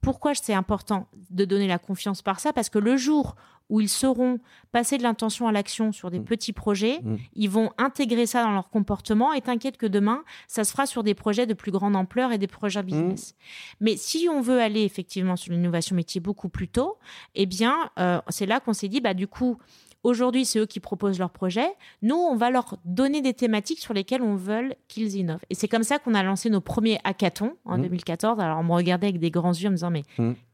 pourquoi 0.00 0.34
c'est 0.34 0.54
important 0.54 1.08
de 1.30 1.44
donner 1.44 1.68
la 1.68 1.78
confiance 1.78 2.22
par 2.22 2.40
ça? 2.40 2.52
Parce 2.52 2.70
que 2.70 2.78
le 2.78 2.96
jour 2.96 3.36
où 3.72 3.80
ils 3.80 3.88
sauront 3.88 4.38
passer 4.70 4.98
de 4.98 5.02
l'intention 5.02 5.48
à 5.48 5.52
l'action 5.52 5.92
sur 5.92 6.10
des 6.10 6.20
mm. 6.20 6.24
petits 6.24 6.52
projets, 6.52 7.00
mm. 7.02 7.16
ils 7.36 7.48
vont 7.48 7.70
intégrer 7.78 8.26
ça 8.26 8.42
dans 8.44 8.52
leur 8.52 8.68
comportement 8.68 9.32
et 9.32 9.40
t'inquiète 9.40 9.78
que 9.78 9.86
demain, 9.86 10.24
ça 10.46 10.62
se 10.62 10.72
fera 10.72 10.84
sur 10.84 11.02
des 11.02 11.14
projets 11.14 11.46
de 11.46 11.54
plus 11.54 11.72
grande 11.72 11.96
ampleur 11.96 12.32
et 12.32 12.38
des 12.38 12.46
projets 12.46 12.82
business. 12.82 13.32
Mm. 13.32 13.84
Mais 13.84 13.96
si 13.96 14.28
on 14.30 14.42
veut 14.42 14.60
aller 14.60 14.82
effectivement 14.82 15.36
sur 15.36 15.54
l'innovation 15.54 15.96
métier 15.96 16.20
beaucoup 16.20 16.50
plus 16.50 16.68
tôt, 16.68 16.98
eh 17.34 17.46
bien, 17.46 17.90
euh, 17.98 18.20
c'est 18.28 18.44
là 18.44 18.60
qu'on 18.60 18.74
s'est 18.74 18.88
dit, 18.88 19.00
bah 19.00 19.14
du 19.14 19.26
coup, 19.26 19.58
Aujourd'hui, 20.04 20.44
c'est 20.44 20.58
eux 20.58 20.66
qui 20.66 20.80
proposent 20.80 21.20
leurs 21.20 21.30
projets. 21.30 21.72
Nous, 22.02 22.16
on 22.16 22.34
va 22.34 22.50
leur 22.50 22.76
donner 22.84 23.20
des 23.20 23.34
thématiques 23.34 23.78
sur 23.78 23.94
lesquelles 23.94 24.22
on 24.22 24.34
veut 24.34 24.74
qu'ils 24.88 25.14
innovent. 25.14 25.44
Et 25.48 25.54
c'est 25.54 25.68
comme 25.68 25.84
ça 25.84 26.00
qu'on 26.00 26.14
a 26.14 26.24
lancé 26.24 26.50
nos 26.50 26.60
premiers 26.60 26.98
hackathons 27.04 27.52
en 27.64 27.78
2014. 27.78 28.40
Alors, 28.40 28.58
on 28.58 28.64
me 28.64 28.72
regardait 28.72 29.06
avec 29.06 29.20
des 29.20 29.30
grands 29.30 29.52
yeux 29.52 29.68
en 29.68 29.70
me 29.70 29.76
disant, 29.76 29.92
mais 29.92 30.02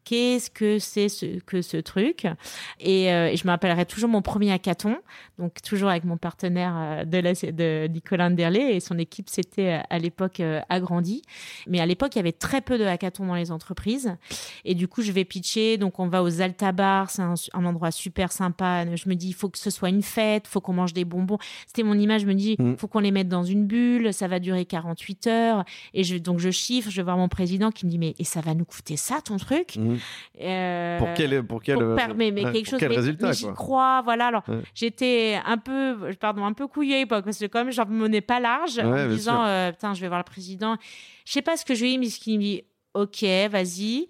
qu'est-ce 0.09 0.51
que 0.51 0.79
c'est 0.79 1.11
ce, 1.11 1.39
que 1.41 1.61
ce 1.61 1.77
truc 1.77 2.25
euh, 2.25 3.27
et, 3.29 3.37
je 3.37 3.45
me 3.45 3.51
rappellerai 3.51 3.85
toujours 3.85 4.09
mon 4.09 4.23
premier 4.23 4.51
hackathon, 4.53 4.97
donc 5.39 5.61
toujours 5.61 5.91
avec 5.91 6.05
mon 6.05 6.17
partenaire 6.17 6.75
euh, 6.77 7.05
de, 7.05 7.19
la, 7.19 7.33
de 7.35 7.89
Nicolas 7.89 8.31
Derlé 8.31 8.61
et 8.61 8.81
son 8.81 8.99
équipe 8.99 9.29
s'était 9.29 9.79
euh, 9.79 9.81
à 9.91 9.99
l'époque 9.99 10.41
agrandie. 10.71 11.23
Mais 11.67 11.81
à 11.81 11.87
l'époque, 11.87 12.15
il 12.15 12.19
y 12.19 12.21
avait 12.21 12.33
très 12.33 12.63
peu 12.63 12.79
de 12.79 12.85
hackathons 12.85 13.27
dans 13.27 13.35
les 13.35 13.53
entreprises. 13.53 14.17
Et 14.65 14.75
du 14.75 14.89
coup, 14.89 15.03
je 15.03 15.13
vais 15.13 15.25
pitcher. 15.25 15.77
Donc, 15.77 15.99
on 15.99 16.09
va 16.09 16.23
aux 16.23 16.41
Alta 16.41 16.73
Bar, 16.73 17.11
c'est 17.11 17.23
un, 17.23 17.65
endroit 17.65 17.91
super 17.91 18.33
sympa. 18.33 18.85
Je 18.97 19.09
me 19.09 19.15
dis, 19.15 19.29
il 19.29 19.35
faut 19.35 19.51
que 19.51 19.59
ce 19.59 19.69
soit 19.69 19.91
une 19.91 20.03
fête, 20.03 20.45
il 20.47 20.51
faut 20.51 20.61
qu'on 20.61 20.73
mange 20.73 20.95
des 20.95 21.05
bonbons. 21.05 21.39
C'était 21.67 21.83
mon 21.83 21.99
image. 21.99 22.23
Je 22.23 22.27
me 22.27 22.35
dis, 22.35 22.57
il 22.59 22.65
mm. 22.65 22.77
faut 22.79 22.89
qu'on 22.89 23.01
les 23.01 23.11
mette 23.11 23.29
dans 23.29 23.45
une 23.45 23.67
bulle, 23.67 24.15
ça 24.15 24.27
va 24.27 24.39
durer 24.39 24.65
48 24.65 25.27
heures. 25.27 25.65
Et 25.93 26.03
je, 26.03 26.17
donc, 26.17 26.39
je 26.39 26.51
chiffre, 26.51 26.91
je 26.91 26.97
vais 26.97 27.03
voir 27.03 27.19
mon 27.19 27.29
président 27.29 27.71
qui 27.71 27.85
me 27.85 27.91
dit, 27.91 27.99
mais 27.99 28.15
et 28.19 28.25
ça 28.25 28.41
va 28.41 28.55
nous 28.55 28.65
coûter 28.65 28.97
ça, 28.97 29.21
ton 29.21 29.37
truc? 29.37 29.77
Mm. 29.77 29.98
Euh, 30.41 30.99
pour 30.99 31.09
quel, 31.15 31.43
pour 31.45 31.63
quel, 31.63 31.77
pour 31.79 31.97
mais, 32.17 32.31
mais 32.31 32.43
quelque 32.53 32.69
chose, 32.69 32.81
quel 32.81 32.93
résultat 32.93 33.33
J'y 33.33 33.47
crois, 33.53 34.03
voilà. 34.03 34.27
Alors, 34.27 34.45
j'étais 34.75 35.39
un 35.45 35.59
peu, 35.59 35.97
pardon, 36.21 36.45
un 36.45 36.53
peu 36.53 36.67
couillée, 36.67 37.07
parce 37.07 37.39
que 37.39 37.47
comme 37.47 37.71
j'en 37.71 37.87
menais 37.87 38.21
pas 38.21 38.41
large, 38.41 38.79
en 38.79 38.91
me 38.91 39.09
disant, 39.09 39.45
euh, 39.45 39.73
putain, 39.73 39.95
je 39.95 40.01
vais 40.01 40.09
voir 40.09 40.21
le 40.21 40.25
président. 40.25 40.77
Je 41.25 41.33
sais 41.33 41.43
pas 41.43 41.57
ce 41.57 41.65
que 41.65 41.75
je 41.75 41.83
lui 41.85 41.89
ai 41.89 41.93
dit, 41.93 41.99
mais 41.99 42.09
ce 42.09 42.19
qu'il 42.21 42.39
me 42.39 42.43
dit, 42.43 42.63
ok, 42.95 43.25
vas-y. 43.51 44.09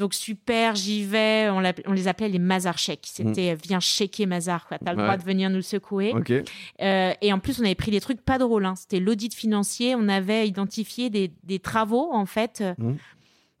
Donc 0.00 0.14
super, 0.14 0.76
j'y 0.76 1.04
vais. 1.04 1.50
On, 1.50 1.62
on, 1.86 1.92
les 1.92 2.08
appelait 2.08 2.30
les 2.30 2.38
Mazar 2.38 2.78
chèques. 2.78 3.06
C'était 3.06 3.54
mm. 3.54 3.58
viens 3.62 3.80
checker 3.80 4.24
Mazar, 4.24 4.66
quoi. 4.66 4.78
T'as 4.78 4.92
le 4.92 5.02
droit 5.02 5.18
de 5.18 5.22
venir 5.22 5.50
nous 5.50 5.60
secouer. 5.60 6.14
Euh, 6.80 7.12
et 7.20 7.32
en 7.32 7.38
plus, 7.38 7.60
on 7.60 7.64
avait 7.64 7.74
pris 7.74 7.90
des 7.90 8.00
trucs 8.00 8.22
pas 8.22 8.38
drôles. 8.38 8.64
Hein. 8.64 8.76
C'était 8.76 8.98
l'audit 8.98 9.34
financier. 9.34 9.94
On 9.94 10.08
avait 10.08 10.48
identifié 10.48 11.10
des, 11.10 11.30
des 11.44 11.58
travaux 11.58 12.08
en 12.12 12.24
fait. 12.24 12.64
Mm 12.78 12.94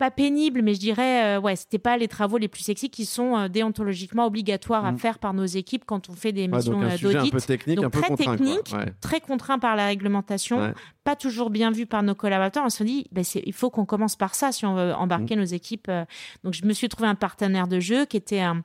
pas 0.00 0.10
pénible, 0.10 0.62
mais 0.62 0.72
je 0.72 0.80
dirais, 0.80 1.36
euh, 1.36 1.40
ouais, 1.40 1.56
c'était 1.56 1.78
pas 1.78 1.98
les 1.98 2.08
travaux 2.08 2.38
les 2.38 2.48
plus 2.48 2.62
sexy 2.62 2.88
qui 2.88 3.04
sont 3.04 3.36
euh, 3.36 3.48
déontologiquement 3.48 4.24
obligatoires 4.24 4.86
à 4.86 4.92
mm. 4.92 4.98
faire 4.98 5.18
par 5.18 5.34
nos 5.34 5.44
équipes 5.44 5.84
quand 5.84 6.08
on 6.08 6.14
fait 6.14 6.32
des 6.32 6.48
missions 6.48 6.80
d'audit. 6.80 7.16
un, 7.16 7.28
peu 7.28 7.40
technique, 7.42 7.82
un 7.82 7.90
peu 7.90 8.00
très 8.00 8.08
contraint, 8.08 8.36
technique, 8.36 8.74
très 9.02 9.20
contraint 9.20 9.58
par 9.58 9.76
la 9.76 9.88
réglementation, 9.88 10.72
pas 11.04 11.16
toujours 11.16 11.50
bien 11.50 11.70
vu 11.70 11.84
par 11.84 12.02
nos 12.02 12.14
collaborateurs. 12.14 12.64
On 12.64 12.70
se 12.70 12.82
dit, 12.82 13.08
bah, 13.12 13.20
il 13.34 13.52
faut 13.52 13.68
qu'on 13.68 13.84
commence 13.84 14.16
par 14.16 14.34
ça 14.34 14.52
si 14.52 14.64
on 14.64 14.74
veut 14.74 14.94
embarquer 14.94 15.36
mm. 15.36 15.40
nos 15.40 15.44
équipes. 15.44 15.88
Euh. 15.90 16.06
Donc, 16.44 16.54
je 16.54 16.64
me 16.64 16.72
suis 16.72 16.88
trouvé 16.88 17.06
un 17.06 17.14
partenaire 17.14 17.68
de 17.68 17.78
jeu 17.78 18.06
qui 18.06 18.16
était 18.16 18.40
un, 18.40 18.62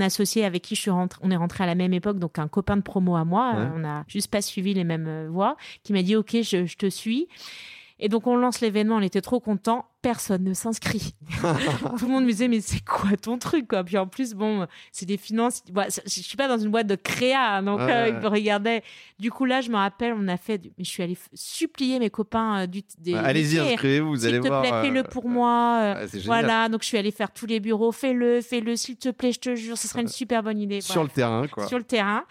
associé 0.00 0.46
avec 0.46 0.62
qui 0.62 0.74
je 0.74 0.80
suis 0.80 0.90
rentré, 0.90 1.20
on 1.22 1.30
est 1.30 1.36
rentré 1.36 1.64
à 1.64 1.66
la 1.66 1.74
même 1.74 1.92
époque, 1.92 2.18
donc 2.18 2.38
un 2.38 2.48
copain 2.48 2.78
de 2.78 2.82
promo 2.82 3.14
à 3.14 3.26
moi. 3.26 3.52
On 3.74 3.80
n'a 3.80 4.04
juste 4.08 4.30
pas 4.30 4.40
suivi 4.40 4.72
les 4.72 4.84
mêmes 4.84 5.26
voies, 5.28 5.58
qui 5.82 5.92
m'a 5.92 6.02
dit, 6.02 6.16
OK, 6.16 6.34
je, 6.40 6.64
je 6.64 6.76
te 6.78 6.88
suis. 6.88 7.28
Et 8.00 8.08
donc 8.08 8.26
on 8.26 8.36
lance 8.36 8.60
l'événement, 8.60 8.96
on 8.96 9.00
était 9.00 9.20
trop 9.20 9.40
contents 9.40 9.86
personne 10.02 10.44
ne 10.44 10.54
s'inscrit. 10.54 11.14
Tout 11.98 12.06
le 12.06 12.12
monde 12.12 12.24
me 12.24 12.30
disait, 12.30 12.48
mais 12.48 12.60
c'est 12.60 12.84
quoi 12.84 13.16
ton 13.16 13.38
truc 13.38 13.68
quoi? 13.68 13.84
Puis 13.84 13.98
en 13.98 14.06
plus, 14.06 14.34
bon, 14.34 14.66
c'est 14.92 15.06
des 15.06 15.16
finances. 15.16 15.62
je 15.66 16.20
suis 16.20 16.36
pas 16.36 16.48
dans 16.48 16.58
une 16.58 16.70
boîte 16.70 16.86
de 16.86 16.94
créa, 16.94 17.56
hein, 17.56 17.62
donc 17.62 17.80
euh, 17.80 18.08
ils 18.08 18.14
me 18.14 18.28
regardaient. 18.28 18.82
Du 19.18 19.30
coup, 19.30 19.44
là, 19.44 19.60
je 19.60 19.70
me 19.70 19.76
rappelle, 19.76 20.14
on 20.16 20.28
a 20.28 20.36
fait. 20.36 20.60
Mais 20.78 20.84
je 20.84 20.90
suis 20.90 21.02
allée 21.02 21.18
supplier 21.34 21.98
mes 21.98 22.10
copains 22.10 22.62
euh, 22.62 22.66
du. 22.66 22.82
Allez-y, 23.14 23.58
inscrivez-vous, 23.58 24.08
vous 24.08 24.26
allez 24.26 24.38
voir. 24.38 24.64
S'il 24.64 24.72
te 24.72 24.80
plaît, 24.80 24.88
fais-le 24.88 25.02
pour 25.02 25.28
moi. 25.28 25.96
voilà, 26.24 26.68
donc 26.68 26.82
je 26.82 26.88
suis 26.88 26.98
allée 26.98 27.10
faire 27.10 27.30
tous 27.32 27.46
les 27.46 27.60
bureaux. 27.60 27.92
Fais-le, 27.92 28.40
fais-le, 28.40 28.76
s'il 28.76 28.96
te 28.96 29.08
plaît, 29.10 29.32
je 29.32 29.40
te 29.40 29.54
jure, 29.54 29.76
ce 29.76 29.88
serait 29.88 30.02
une 30.02 30.08
super 30.08 30.42
bonne 30.42 30.58
idée. 30.58 30.80
Sur 30.80 31.02
le 31.02 31.08
terrain, 31.08 31.46
quoi. 31.46 31.66
Sur 31.66 31.78
le 31.78 31.84
terrain. 31.84 32.24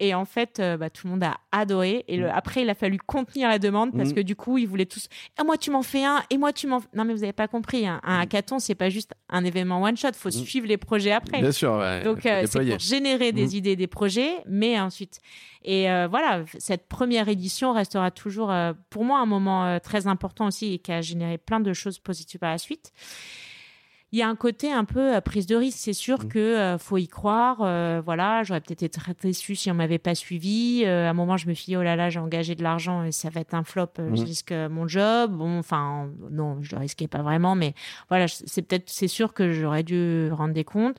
Et 0.00 0.14
en 0.14 0.24
fait, 0.24 0.60
euh, 0.60 0.76
bah, 0.76 0.90
tout 0.90 1.06
le 1.06 1.12
monde 1.12 1.24
a 1.24 1.36
adoré. 1.50 2.04
Et 2.08 2.16
le... 2.16 2.26
Mm. 2.26 2.32
après, 2.34 2.62
il 2.62 2.70
a 2.70 2.74
fallu 2.74 2.98
contenir 2.98 3.48
la 3.48 3.58
demande 3.58 3.92
parce 3.96 4.10
mm. 4.10 4.14
que 4.14 4.20
du 4.20 4.36
coup, 4.36 4.58
ils 4.58 4.66
voulaient 4.66 4.86
tous. 4.86 5.08
Ah, 5.38 5.44
moi, 5.44 5.56
tu 5.56 5.70
m'en 5.70 5.82
fais 5.82 6.04
un. 6.04 6.22
Et 6.30 6.38
moi, 6.38 6.52
tu 6.52 6.66
m'en. 6.66 6.80
Non, 6.94 7.04
mais 7.04 7.11
vous 7.12 7.20
n'avez 7.20 7.32
pas 7.32 7.48
compris. 7.48 7.86
Hein. 7.86 8.00
Un 8.02 8.18
mm. 8.18 8.20
hackathon, 8.20 8.58
c'est 8.58 8.74
pas 8.74 8.88
juste 8.88 9.12
un 9.28 9.44
événement 9.44 9.82
one 9.82 9.96
shot. 9.96 10.08
Il 10.08 10.14
faut 10.14 10.28
mm. 10.28 10.44
suivre 10.44 10.66
les 10.66 10.76
projets 10.76 11.12
après. 11.12 11.40
Bien 11.40 11.52
sûr. 11.52 11.72
Donc, 12.04 12.26
euh, 12.26 12.44
c'est 12.46 12.64
pour 12.64 12.78
générer 12.78 13.32
des 13.32 13.46
mm. 13.46 13.56
idées, 13.56 13.76
des 13.76 13.86
projets, 13.86 14.36
mais 14.46 14.78
ensuite. 14.80 15.20
Et 15.64 15.90
euh, 15.90 16.08
voilà, 16.08 16.44
cette 16.58 16.88
première 16.88 17.28
édition 17.28 17.72
restera 17.72 18.10
toujours 18.10 18.50
euh, 18.50 18.72
pour 18.90 19.04
moi 19.04 19.20
un 19.20 19.26
moment 19.26 19.78
très 19.80 20.06
important 20.06 20.46
aussi 20.46 20.74
et 20.74 20.78
qui 20.78 20.92
a 20.92 21.00
généré 21.00 21.38
plein 21.38 21.60
de 21.60 21.72
choses 21.72 21.98
positives 21.98 22.40
par 22.40 22.50
la 22.50 22.58
suite 22.58 22.92
il 24.12 24.18
y 24.18 24.22
a 24.22 24.28
un 24.28 24.36
côté 24.36 24.70
un 24.70 24.84
peu 24.84 25.14
euh, 25.16 25.20
prise 25.22 25.46
de 25.46 25.56
risque. 25.56 25.78
C'est 25.80 25.94
sûr 25.94 26.18
qu'il 26.18 26.26
mmh. 26.26 26.32
que 26.32 26.38
euh, 26.38 26.78
faut 26.78 26.98
y 26.98 27.08
croire. 27.08 27.58
Euh, 27.62 28.02
voilà, 28.04 28.42
j'aurais 28.42 28.60
peut-être 28.60 28.82
été 28.82 29.00
très 29.00 29.14
déçue 29.14 29.56
si 29.56 29.70
on 29.70 29.74
m'avait 29.74 29.98
pas 29.98 30.14
suivi. 30.14 30.84
à 30.84 31.08
un 31.08 31.14
moment, 31.14 31.38
je 31.38 31.48
me 31.48 31.54
suis 31.54 31.66
dit 31.66 31.76
oh 31.76 31.82
là 31.82 31.96
là, 31.96 32.10
j'ai 32.10 32.20
engagé 32.20 32.54
de 32.54 32.62
l'argent 32.62 33.04
et 33.04 33.12
ça 33.12 33.30
va 33.30 33.40
être 33.40 33.54
un 33.54 33.64
flop. 33.64 33.88
Je 33.96 34.02
mmh. 34.02 34.24
risque 34.24 34.52
mon 34.52 34.86
job. 34.86 35.32
Bon, 35.32 35.58
enfin 35.58 36.10
non, 36.30 36.58
je 36.60 36.74
le 36.76 36.80
risquais 36.80 37.08
pas 37.08 37.22
vraiment, 37.22 37.54
mais 37.54 37.74
voilà, 38.10 38.28
c'est 38.28 38.62
peut-être, 38.62 38.90
c'est 38.90 39.08
sûr 39.08 39.32
que 39.32 39.50
j'aurais 39.50 39.82
dû 39.82 40.30
rendre 40.30 40.52
des 40.52 40.64
comptes, 40.64 40.98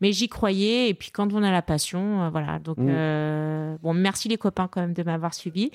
mais 0.00 0.12
j'y 0.12 0.28
croyais. 0.28 0.88
Et 0.88 0.94
puis 0.94 1.10
quand 1.10 1.34
on 1.34 1.42
a 1.42 1.50
la 1.50 1.62
passion, 1.62 2.30
voilà. 2.30 2.58
Donc 2.60 2.78
mmh. 2.78 3.76
bon, 3.82 3.92
merci 3.92 4.28
les 4.28 4.38
copains 4.38 4.68
quand 4.68 4.80
même 4.80 4.94
de 4.94 5.02
m'avoir 5.02 5.34
suivi. 5.34 5.70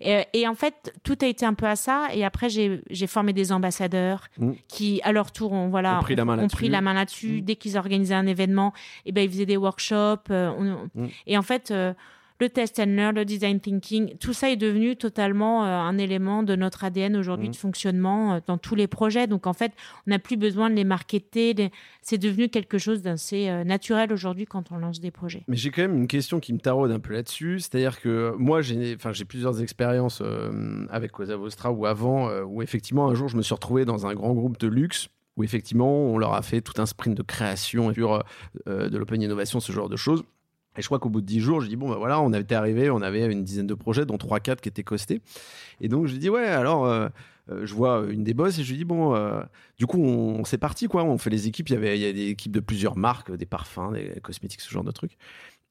Et, 0.00 0.24
et, 0.32 0.48
en 0.48 0.54
fait, 0.54 0.92
tout 1.04 1.16
a 1.22 1.26
été 1.26 1.46
un 1.46 1.54
peu 1.54 1.66
à 1.66 1.76
ça. 1.76 2.08
Et 2.12 2.24
après, 2.24 2.48
j'ai 2.48 3.06
formé 3.06 3.32
des 3.32 3.52
ambassadeurs 3.52 4.26
qui, 4.66 5.00
à 5.04 5.12
leur 5.12 5.30
tour, 5.30 5.52
ont 5.52 5.68
voilà. 5.68 6.00
La 6.36 6.44
ont 6.44 6.48
pris 6.48 6.68
la 6.68 6.80
main 6.80 6.94
là-dessus. 6.94 7.40
Mm. 7.40 7.40
Dès 7.42 7.56
qu'ils 7.56 7.76
organisaient 7.76 8.14
un 8.14 8.26
événement, 8.26 8.72
et 9.04 9.10
eh 9.10 9.12
ben, 9.12 9.24
ils 9.24 9.30
faisaient 9.30 9.46
des 9.46 9.56
workshops. 9.56 10.30
Euh, 10.30 10.52
mm. 10.94 11.08
Et 11.26 11.38
en 11.38 11.42
fait, 11.42 11.70
euh, 11.70 11.92
le 12.40 12.48
test 12.48 12.80
and 12.80 12.86
learn, 12.86 13.14
le 13.14 13.24
design 13.24 13.60
thinking, 13.60 14.16
tout 14.18 14.32
ça 14.32 14.50
est 14.50 14.56
devenu 14.56 14.96
totalement 14.96 15.64
euh, 15.64 15.78
un 15.78 15.96
élément 15.96 16.42
de 16.42 16.56
notre 16.56 16.82
ADN 16.82 17.16
aujourd'hui 17.16 17.48
de 17.48 17.54
mm. 17.54 17.58
fonctionnement 17.58 18.40
dans 18.46 18.58
tous 18.58 18.74
les 18.74 18.88
projets. 18.88 19.26
Donc 19.26 19.46
en 19.46 19.52
fait, 19.52 19.72
on 20.06 20.10
n'a 20.10 20.18
plus 20.18 20.36
besoin 20.36 20.68
de 20.70 20.74
les 20.74 20.84
marketer. 20.84 21.70
C'est 22.00 22.18
devenu 22.18 22.48
quelque 22.48 22.78
chose 22.78 23.02
d'assez 23.02 23.48
naturel 23.64 24.12
aujourd'hui 24.12 24.46
quand 24.46 24.72
on 24.72 24.78
lance 24.78 25.00
des 25.00 25.12
projets. 25.12 25.44
Mais 25.46 25.56
j'ai 25.56 25.70
quand 25.70 25.82
même 25.82 25.96
une 25.96 26.08
question 26.08 26.40
qui 26.40 26.52
me 26.52 26.58
taraude 26.58 26.90
un 26.90 27.00
peu 27.00 27.12
là-dessus. 27.12 27.60
C'est-à-dire 27.60 28.00
que 28.00 28.34
moi, 28.38 28.60
j'ai 28.60 28.96
plusieurs 29.28 29.62
expériences 29.62 30.20
avec 30.90 31.12
Cosa 31.12 31.36
Vostra 31.36 31.70
ou 31.70 31.86
avant, 31.86 32.28
où 32.42 32.60
effectivement, 32.60 33.08
un 33.08 33.14
jour, 33.14 33.28
je 33.28 33.36
me 33.36 33.42
suis 33.42 33.54
retrouvé 33.54 33.84
dans 33.84 34.06
un 34.06 34.14
grand 34.14 34.32
groupe 34.32 34.58
de 34.58 34.66
luxe 34.66 35.08
où 35.36 35.44
effectivement 35.44 35.90
on 35.90 36.18
leur 36.18 36.34
a 36.34 36.42
fait 36.42 36.60
tout 36.60 36.80
un 36.80 36.86
sprint 36.86 37.16
de 37.16 37.22
création 37.22 37.92
sur 37.92 38.22
euh, 38.66 38.88
de 38.88 38.98
l'open 38.98 39.20
innovation, 39.22 39.60
ce 39.60 39.72
genre 39.72 39.88
de 39.88 39.96
choses. 39.96 40.22
Et 40.78 40.80
je 40.80 40.86
crois 40.86 40.98
qu'au 40.98 41.10
bout 41.10 41.20
de 41.20 41.26
10 41.26 41.40
jours, 41.40 41.60
je 41.60 41.68
dis 41.68 41.76
bon, 41.76 41.90
ben 41.90 41.96
voilà, 41.96 42.20
on 42.20 42.32
était 42.32 42.54
arrivé, 42.54 42.88
on 42.88 43.02
avait 43.02 43.30
une 43.30 43.44
dizaine 43.44 43.66
de 43.66 43.74
projets, 43.74 44.06
dont 44.06 44.16
3-4 44.16 44.56
qui 44.56 44.70
étaient 44.70 44.82
costés. 44.82 45.20
Et 45.82 45.88
donc, 45.88 46.06
je 46.06 46.16
dis 46.16 46.30
ouais, 46.30 46.46
alors, 46.46 46.86
euh, 46.86 47.08
euh, 47.50 47.66
je 47.66 47.74
vois 47.74 48.06
une 48.08 48.24
des 48.24 48.32
bosses 48.32 48.58
et 48.58 48.64
je 48.64 48.74
dis 48.74 48.86
bon, 48.86 49.14
du 49.76 49.86
coup, 49.86 50.02
on, 50.02 50.44
c'est 50.44 50.56
parti, 50.56 50.88
quoi. 50.88 51.04
On 51.04 51.18
fait 51.18 51.28
les 51.28 51.46
équipes. 51.46 51.68
Il 51.68 51.74
y 51.74 51.76
avait 51.76 52.12
des 52.14 52.28
équipes 52.28 52.52
de 52.52 52.60
plusieurs 52.60 52.96
marques, 52.96 53.30
des 53.36 53.44
parfums, 53.44 53.92
des 53.92 54.18
cosmétiques, 54.22 54.62
ce 54.62 54.70
genre 54.70 54.84
de 54.84 54.92
trucs. 54.92 55.18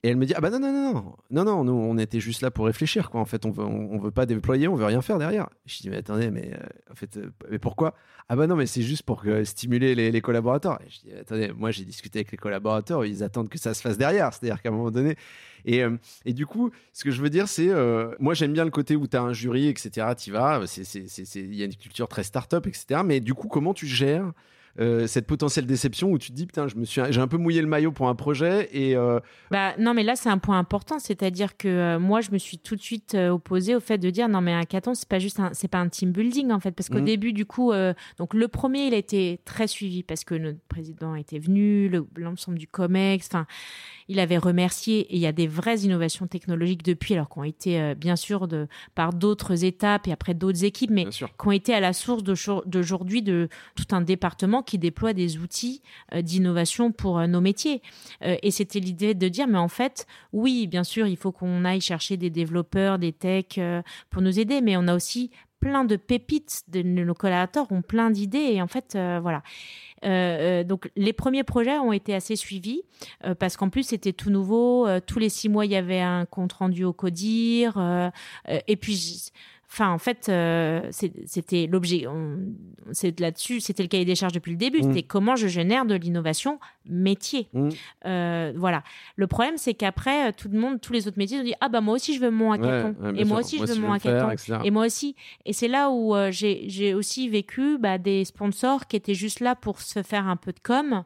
Et 0.03 0.09
elle 0.09 0.17
me 0.17 0.25
dit 0.25 0.33
ah 0.35 0.41
bah 0.41 0.49
non 0.49 0.59
non 0.59 0.71
non 0.71 1.15
non 1.29 1.45
non 1.45 1.63
nous 1.63 1.73
on 1.73 1.97
était 1.99 2.19
juste 2.19 2.41
là 2.41 2.49
pour 2.49 2.65
réfléchir 2.65 3.11
quoi 3.11 3.21
en 3.21 3.25
fait 3.25 3.45
on 3.45 3.51
veut 3.51 3.63
on, 3.63 3.99
veut 3.99 4.09
pas 4.09 4.25
déployer 4.25 4.67
on 4.67 4.75
veut 4.75 4.85
rien 4.85 5.01
faire 5.01 5.19
derrière. 5.19 5.47
Je 5.65 5.79
dis 5.79 5.89
mais 5.89 5.97
attendez 5.97 6.31
mais 6.31 6.57
en 6.89 6.95
fait 6.95 7.19
mais 7.49 7.59
pourquoi? 7.59 7.93
Ah 8.33 8.37
bah 8.37 8.47
non, 8.47 8.55
mais 8.55 8.65
c'est 8.65 8.81
juste 8.81 9.03
pour 9.03 9.25
stimuler 9.43 9.93
les, 9.93 10.21
collaborateurs. 10.21 10.79
je 10.87 10.99
dis, 11.01 11.13
attendez, 11.13 11.51
moi 11.53 11.71
j'ai 11.71 11.83
discuté 11.83 12.19
avec 12.19 12.31
les 12.31 12.37
collaborateurs, 12.37 13.03
ils 13.03 13.23
attendent 13.23 13.49
que 13.49 13.57
ça 13.57 13.73
se 13.73 13.81
fasse 13.81 13.97
derrière. 13.97 14.33
C'est-à-dire 14.33 14.61
qu'à 14.61 14.69
un 14.69 14.71
moment 14.71 14.89
donné. 14.89 15.17
Et, 15.65 15.83
euh, 15.83 15.97
et, 16.23 16.31
du 16.31 16.45
coup, 16.45 16.71
ce 16.93 17.03
que 17.03 17.11
je 17.11 17.21
veux 17.21 17.29
dire, 17.29 17.49
c'est. 17.49 17.67
Euh, 17.67 18.15
moi 18.19 18.33
j'aime 18.33 18.53
bien 18.53 18.63
le 18.63 18.71
côté 18.71 18.95
où 18.95 19.05
tu 19.05 19.17
as 19.17 19.21
un 19.21 19.33
jury, 19.33 19.67
etc. 19.67 20.13
Tu 20.17 20.31
vas, 20.31 20.63
il 20.65 21.55
y 21.55 21.61
a 21.61 21.65
une 21.65 21.75
culture 21.75 22.07
très 22.07 22.23
start-up, 22.23 22.67
etc. 22.67 23.01
Mais 23.05 23.19
du 23.19 23.33
coup, 23.33 23.49
comment 23.49 23.73
tu 23.73 23.85
gères 23.85 24.31
euh, 24.79 25.05
cette 25.05 25.27
potentielle 25.27 25.65
déception 25.65 26.11
où 26.11 26.17
tu 26.17 26.29
te 26.31 26.35
dis 26.35 26.45
putain 26.45 26.67
je 26.69 26.75
me 26.75 26.85
suis 26.85 27.01
j'ai 27.09 27.19
un 27.19 27.27
peu 27.27 27.37
mouillé 27.37 27.61
le 27.61 27.67
maillot 27.67 27.91
pour 27.91 28.07
un 28.07 28.15
projet 28.15 28.69
et 28.71 28.95
euh, 28.95 29.19
bah 29.49 29.73
non 29.77 29.93
mais 29.93 30.03
là 30.03 30.15
c'est 30.15 30.29
un 30.29 30.37
point 30.37 30.57
important 30.57 30.97
c'est-à-dire 30.97 31.57
que 31.57 31.67
euh, 31.67 31.99
moi 31.99 32.21
je 32.21 32.31
me 32.31 32.37
suis 32.37 32.57
tout 32.57 32.77
de 32.77 32.81
suite 32.81 33.15
opposée 33.15 33.75
au 33.75 33.81
fait 33.81 33.97
de 33.97 34.09
dire 34.09 34.29
non 34.29 34.39
mais 34.39 34.53
un 34.53 34.63
caton 34.63 34.93
c'est 34.93 35.09
pas 35.09 35.19
juste 35.19 35.41
c'est 35.51 35.67
pas 35.67 35.79
un 35.79 35.89
team 35.89 36.11
building 36.11 36.51
en 36.51 36.61
fait 36.61 36.71
parce 36.71 36.87
qu'au 36.87 37.01
mmh. 37.01 37.05
début 37.05 37.33
du 37.33 37.45
coup 37.45 37.73
donc 38.17 38.33
le 38.33 38.47
premier 38.47 38.87
il 38.87 38.93
a 38.93 38.97
été 38.97 39.41
très 39.43 39.67
suivi 39.67 40.03
parce 40.03 40.23
que 40.23 40.35
notre 40.35 40.59
président 40.69 41.15
était 41.15 41.39
venu 41.39 41.91
l'ensemble 42.15 42.57
du 42.57 42.67
Comex 42.67 43.27
enfin 43.27 43.45
il 44.07 44.19
avait 44.19 44.37
remercié 44.37 44.99
et 45.01 45.15
il 45.15 45.21
y 45.21 45.27
a 45.27 45.31
des 45.31 45.47
vraies 45.47 45.79
innovations 45.79 46.27
technologiques 46.27 46.83
depuis, 46.83 47.13
alors 47.13 47.29
qu'on 47.29 47.43
été 47.43 47.95
bien 47.95 48.17
sûr 48.17 48.49
de, 48.49 48.67
par 48.93 49.13
d'autres 49.13 49.63
étapes 49.63 50.07
et 50.07 50.11
après 50.11 50.33
d'autres 50.33 50.65
équipes, 50.65 50.91
mais 50.91 51.05
qui 51.05 51.23
ont 51.45 51.51
été 51.51 51.73
à 51.73 51.79
la 51.79 51.93
source 51.93 52.21
d'aujourd'hui 52.23 53.21
de, 53.21 53.47
tout 53.75 53.95
un 53.95 54.01
département 54.01 54.60
qui 54.61 54.77
déploie 54.77 55.13
des 55.13 55.37
outils 55.37 55.81
euh, 56.13 56.21
d'innovation 56.21 56.91
pour 56.91 57.19
euh, 57.19 57.27
nos 57.27 57.41
métiers. 57.41 57.81
et 58.21 58.51
c'était 58.51 58.79
l'idée 58.79 59.13
de 59.13 59.27
dire, 59.27 59.47
mais 59.47 59.57
en 59.57 59.67
fait, 59.67 60.05
oui, 60.33 60.67
bien 60.67 60.83
sûr, 60.83 61.07
il 61.07 61.17
faut 61.17 61.31
qu'on 61.31 61.65
aille 61.65 61.81
chercher 61.81 62.17
des 62.17 62.29
développeurs, 62.29 62.99
des 62.99 63.13
techs 63.13 63.59
pour 64.09 64.21
nous 64.21 64.39
aider, 64.39 64.61
mais 64.61 64.77
on 64.77 64.87
a 64.87 64.95
aussi 64.95 65.31
plein 65.59 65.85
de 65.85 65.95
pépites, 65.95 66.63
de, 66.69 66.81
nos 66.81 67.13
collaborateurs 67.13 67.71
ont 67.71 67.81
plein 67.81 68.09
d'idées 68.09 68.53
et 68.53 68.61
en 68.61 68.67
fait, 68.67 68.97
voilà. 69.21 69.43
Euh, 70.03 70.61
euh, 70.61 70.63
donc 70.63 70.89
les 70.95 71.13
premiers 71.13 71.43
projets 71.43 71.77
ont 71.77 71.93
été 71.93 72.15
assez 72.15 72.35
suivis 72.35 72.81
euh, 73.23 73.35
parce 73.35 73.55
qu'en 73.55 73.69
plus 73.69 73.83
c'était 73.83 74.13
tout 74.13 74.31
nouveau. 74.31 74.87
tous 75.05 75.19
les 75.19 75.29
six 75.29 75.47
mois 75.47 75.65
il 75.65 75.71
y 75.71 75.75
avait 75.75 76.01
un 76.01 76.25
compte 76.25 76.53
rendu 76.53 76.83
au 76.83 76.93
codir 76.93 78.11
et 78.67 78.75
puis 78.75 79.31
Enfin, 79.71 79.89
en 79.89 79.99
fait, 79.99 80.27
euh, 80.27 80.81
c'était 80.91 81.65
l'objet. 81.65 82.05
C'est 82.91 83.17
là-dessus, 83.21 83.61
c'était 83.61 83.83
le 83.83 83.87
cahier 83.87 84.03
des 84.03 84.15
charges 84.15 84.33
depuis 84.33 84.51
le 84.51 84.57
début. 84.57 84.79
Mm. 84.79 84.83
C'était 84.83 85.03
comment 85.03 85.37
je 85.37 85.47
génère 85.47 85.85
de 85.85 85.95
l'innovation 85.95 86.59
métier. 86.85 87.47
Mm. 87.53 87.69
Euh, 88.05 88.53
voilà. 88.57 88.83
Le 89.15 89.27
problème, 89.27 89.55
c'est 89.55 89.73
qu'après, 89.73 90.27
euh, 90.27 90.31
tout 90.35 90.49
le 90.51 90.59
monde, 90.59 90.81
tous 90.81 90.91
les 90.91 91.07
autres 91.07 91.17
métiers, 91.17 91.39
ont 91.39 91.43
dit 91.43 91.53
ah 91.61 91.69
bah 91.69 91.79
moi 91.79 91.95
aussi 91.95 92.13
je 92.13 92.19
veux 92.19 92.31
mon 92.31 92.51
hackathon. 92.51 92.95
et 93.15 93.23
moi 93.23 93.39
aussi 93.39 93.59
je 93.59 93.65
veux 93.65 93.79
mon 93.79 93.93
hackathon. 93.93 94.61
Et 94.65 94.71
moi 94.71 94.85
aussi. 94.85 95.15
Et 95.45 95.53
c'est 95.53 95.69
là 95.69 95.89
où 95.89 96.15
j'ai 96.31 96.93
aussi 96.93 97.29
vécu 97.29 97.77
bah, 97.77 97.97
des 97.97 98.25
sponsors 98.25 98.87
qui 98.87 98.97
étaient 98.97 99.13
juste 99.13 99.39
là 99.39 99.55
pour 99.55 99.79
se 99.79 100.03
faire 100.03 100.27
un 100.27 100.35
peu 100.35 100.51
de 100.51 100.59
com 100.61 101.03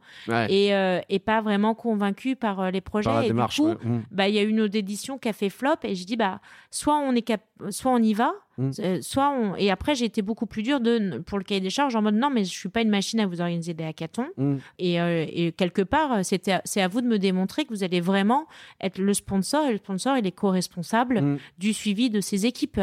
et, 0.49 0.71
et, 1.09 1.19
pas 1.19 1.41
vraiment 1.41 1.75
convaincus 1.75 2.35
par 2.39 2.71
les 2.71 2.81
projets. 2.81 3.27
et 3.27 3.31
du 3.31 3.39
coup, 3.55 3.67
mm. 3.67 4.03
bah 4.09 4.27
il 4.27 4.33
y 4.33 4.39
a 4.39 4.43
une 4.43 4.59
autre 4.59 4.75
édition 4.75 5.19
qui 5.19 5.29
a 5.29 5.33
fait 5.33 5.49
flop 5.49 5.75
et 5.83 5.93
je 5.93 6.03
dis 6.03 6.15
bah 6.15 6.39
soit 6.71 6.97
on 6.97 7.13
est 7.13 7.21
cap 7.21 7.41
soit 7.69 7.91
on 7.91 8.01
y 8.01 8.15
va 8.15 8.33
Mm. 8.57 8.71
Euh, 8.79 9.01
soit 9.01 9.29
on... 9.31 9.55
Et 9.55 9.71
après, 9.71 9.95
j'ai 9.95 10.05
été 10.05 10.21
beaucoup 10.21 10.45
plus 10.45 10.63
dur 10.63 10.79
de, 10.79 11.19
pour 11.25 11.37
le 11.37 11.43
cahier 11.43 11.61
des 11.61 11.69
charges 11.69 11.95
en 11.95 12.01
mode 12.01 12.15
non, 12.15 12.29
mais 12.29 12.43
je 12.43 12.51
suis 12.51 12.69
pas 12.69 12.81
une 12.81 12.89
machine 12.89 13.19
à 13.19 13.27
vous 13.27 13.41
organiser 13.41 13.73
des 13.73 13.83
hackathons. 13.83 14.27
Mm. 14.37 14.55
Et, 14.79 15.01
euh, 15.01 15.25
et, 15.27 15.51
quelque 15.51 15.81
part, 15.81 16.13
euh, 16.13 16.21
c'est 16.23 16.81
à 16.81 16.87
vous 16.87 17.01
de 17.01 17.07
me 17.07 17.19
démontrer 17.19 17.65
que 17.65 17.69
vous 17.73 17.83
allez 17.83 18.01
vraiment 18.01 18.47
être 18.81 18.99
le 18.99 19.13
sponsor 19.13 19.65
et 19.65 19.71
le 19.71 19.77
sponsor, 19.77 20.17
il 20.17 20.25
est 20.25 20.31
co-responsable 20.31 21.21
mm. 21.21 21.37
du 21.57 21.73
suivi 21.73 22.09
de 22.09 22.21
ses 22.21 22.45
équipes 22.45 22.81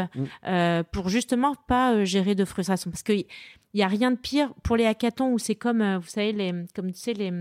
pour 0.91 1.09
justement 1.09 1.55
pas 1.67 2.03
gérer 2.03 2.35
de 2.35 2.45
frustration. 2.45 2.91
Parce 2.91 3.03
que 3.03 3.13
il 3.75 3.79
y 3.79 3.83
a 3.83 3.87
rien 3.87 4.11
de 4.11 4.17
pire 4.17 4.53
pour 4.61 4.77
les 4.77 4.85
hackathons 4.85 5.31
où 5.31 5.39
c'est 5.39 5.55
comme 5.55 5.97
vous 5.97 6.07
savez 6.07 6.31
les 6.31 6.53
comme 6.75 6.91
tu 6.91 6.99
sais 6.99 7.13
les, 7.13 7.31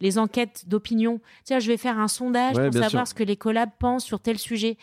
les 0.00 0.18
enquêtes 0.18 0.64
d'opinion. 0.66 1.18
Tiens, 1.44 1.60
je 1.60 1.68
vais 1.68 1.78
faire 1.78 1.98
un 1.98 2.08
sondage 2.08 2.56
pour 2.56 2.74
savoir 2.74 3.08
ce 3.08 3.14
que 3.14 3.22
les 3.22 3.36
collabs 3.36 3.70
pensent 3.78 4.04
sur 4.04 4.20
tel 4.20 4.38
sujet 4.38 4.76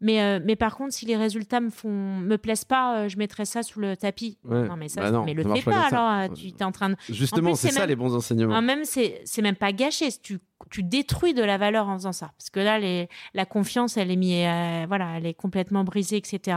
Mais, 0.00 0.22
euh, 0.22 0.40
mais 0.42 0.56
par 0.56 0.76
contre, 0.76 0.94
si 0.94 1.04
les 1.04 1.16
résultats 1.16 1.60
me 1.60 1.70
font 1.70 1.90
me 1.90 2.36
plaisent 2.36 2.64
pas, 2.64 3.00
euh, 3.00 3.08
je 3.08 3.18
mettrai 3.18 3.44
ça 3.44 3.62
sous 3.62 3.80
le 3.80 3.96
tapis. 3.96 4.38
Non, 4.44 4.76
mais 4.76 4.88
ça, 4.88 5.10
bah 5.10 5.22
mais 5.24 5.34
le 5.34 5.42
fais 5.54 5.62
pas, 5.62 5.88
alors. 5.90 6.32
Tu 6.34 6.48
es 6.48 6.62
en 6.62 6.72
train 6.72 6.90
de. 6.90 6.96
Justement, 7.08 7.54
c'est 7.54 7.70
ça 7.70 7.86
les 7.86 7.96
bons 7.96 8.14
enseignements. 8.14 8.60
même, 8.62 8.84
c'est 8.84 9.42
même 9.42 9.56
pas 9.56 9.72
gâché. 9.72 10.08
Tu, 10.22 10.38
tu 10.70 10.82
détruis 10.82 11.34
de 11.34 11.42
la 11.42 11.58
valeur 11.58 11.88
en 11.88 11.96
faisant 11.96 12.12
ça. 12.12 12.32
Parce 12.38 12.50
que 12.50 12.60
là, 12.60 12.78
les, 12.78 13.08
la 13.34 13.44
confiance, 13.44 13.96
elle 13.96 14.10
est, 14.10 14.16
mise, 14.16 14.46
voilà, 14.88 15.16
elle 15.16 15.26
est 15.26 15.34
complètement 15.34 15.84
brisée, 15.84 16.16
etc. 16.16 16.56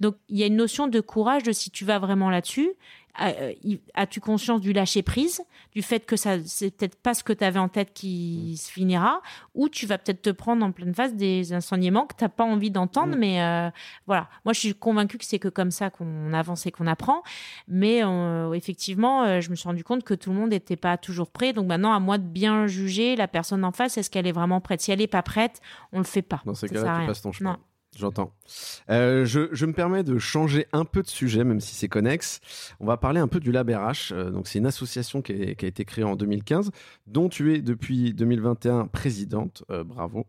Donc, 0.00 0.16
il 0.28 0.38
y 0.38 0.42
a 0.42 0.46
une 0.46 0.56
notion 0.56 0.86
de 0.86 1.00
courage 1.00 1.42
de 1.42 1.52
si 1.52 1.70
tu 1.70 1.84
vas 1.84 1.98
vraiment 1.98 2.30
là-dessus. 2.30 2.70
Euh, 3.20 3.52
as-tu 3.94 4.20
conscience 4.20 4.60
du 4.60 4.72
lâcher 4.72 5.02
prise, 5.02 5.42
du 5.72 5.82
fait 5.82 6.04
que 6.04 6.16
ça 6.16 6.36
c'est 6.44 6.70
peut-être 6.70 6.96
pas 6.96 7.14
ce 7.14 7.24
que 7.24 7.32
tu 7.32 7.44
avais 7.44 7.58
en 7.58 7.68
tête 7.68 7.92
qui 7.94 8.52
mm. 8.52 8.56
se 8.56 8.70
finira, 8.70 9.22
ou 9.54 9.68
tu 9.68 9.86
vas 9.86 9.98
peut-être 9.98 10.22
te 10.22 10.30
prendre 10.30 10.64
en 10.64 10.72
pleine 10.72 10.94
face 10.94 11.14
des 11.14 11.54
enseignements 11.54 12.06
que 12.06 12.14
t'as 12.16 12.28
pas 12.28 12.44
envie 12.44 12.70
d'entendre, 12.70 13.16
mm. 13.16 13.18
mais 13.18 13.42
euh, 13.42 13.70
voilà. 14.06 14.28
Moi, 14.44 14.52
je 14.52 14.60
suis 14.60 14.74
convaincue 14.74 15.18
que 15.18 15.24
c'est 15.24 15.38
que 15.38 15.48
comme 15.48 15.70
ça 15.70 15.90
qu'on 15.90 16.32
avance 16.32 16.66
et 16.66 16.70
qu'on 16.70 16.86
apprend, 16.86 17.22
mais 17.68 18.04
euh, 18.04 18.52
effectivement, 18.52 19.40
je 19.40 19.50
me 19.50 19.54
suis 19.54 19.68
rendu 19.68 19.84
compte 19.84 20.04
que 20.04 20.14
tout 20.14 20.30
le 20.30 20.36
monde 20.36 20.50
n'était 20.50 20.76
pas 20.76 20.96
toujours 20.98 21.30
prêt, 21.30 21.52
donc 21.52 21.66
maintenant 21.66 21.92
à 21.92 22.00
moi 22.00 22.18
de 22.18 22.26
bien 22.26 22.66
juger 22.66 23.16
la 23.16 23.28
personne 23.28 23.64
en 23.64 23.72
face, 23.72 23.96
est-ce 23.96 24.10
qu'elle 24.10 24.26
est 24.26 24.32
vraiment 24.32 24.60
prête? 24.60 24.80
Si 24.80 24.92
elle 24.92 25.00
est 25.00 25.06
pas 25.06 25.22
prête, 25.22 25.60
on 25.92 25.98
le 25.98 26.04
fait 26.04 26.22
pas. 26.22 26.42
Dans 26.44 26.54
ces 26.54 26.68
cas-là, 26.68 27.00
tu 27.00 27.06
passes 27.06 27.22
ton 27.22 27.32
chemin. 27.32 27.58
J'entends. 27.98 28.34
Euh, 28.90 29.24
je, 29.24 29.66
me 29.66 29.72
permets 29.72 30.02
de 30.02 30.18
changer 30.18 30.66
un 30.72 30.84
peu 30.84 31.02
de 31.02 31.08
sujet, 31.08 31.44
même 31.44 31.60
si 31.60 31.74
c'est 31.74 31.88
connexe. 31.88 32.40
On 32.78 32.86
va 32.86 32.98
parler 32.98 33.20
un 33.20 33.28
peu 33.28 33.40
du 33.40 33.52
Lab 33.52 33.70
RH. 33.70 34.12
Euh, 34.12 34.30
donc, 34.30 34.48
c'est 34.48 34.58
une 34.58 34.66
association 34.66 35.22
qui, 35.22 35.32
a 35.32 35.66
été 35.66 35.84
créée 35.86 36.04
en 36.04 36.14
2015, 36.14 36.70
dont 37.06 37.30
tu 37.30 37.54
es 37.54 37.62
depuis 37.62 38.12
2021 38.12 38.86
présidente. 38.88 39.64
Euh, 39.70 39.82
bravo. 39.82 40.26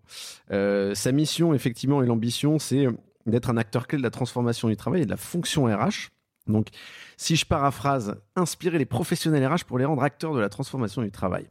sa 0.49 1.11
mission, 1.11 1.53
effectivement, 1.53 2.01
et 2.01 2.05
l'ambition, 2.05 2.57
c'est 2.57 2.87
d'être 3.25 3.49
un 3.49 3.57
acteur 3.57 3.87
clé 3.87 3.97
de 3.97 4.03
la 4.03 4.11
transformation 4.11 4.69
du 4.69 4.77
travail 4.77 5.01
et 5.01 5.05
de 5.05 5.11
la 5.11 5.17
fonction 5.17 5.65
RH. 5.65 6.09
Donc, 6.47 6.69
si 7.17 7.35
je 7.35 7.45
paraphrase, 7.45 8.15
inspirer 8.37 8.77
les 8.77 8.85
professionnels 8.85 9.45
RH 9.45 9.65
pour 9.65 9.77
les 9.77 9.83
rendre 9.83 10.03
acteurs 10.03 10.33
de 10.33 10.39
la 10.39 10.47
transformation 10.47 11.01
du 11.01 11.11
travail. 11.11 11.49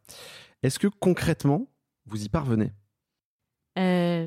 Est-ce 0.62 0.78
que 0.78 0.88
concrètement, 0.88 1.68
vous 2.06 2.24
y 2.24 2.30
parvenez? 2.30 2.72
Euh, 3.78 4.26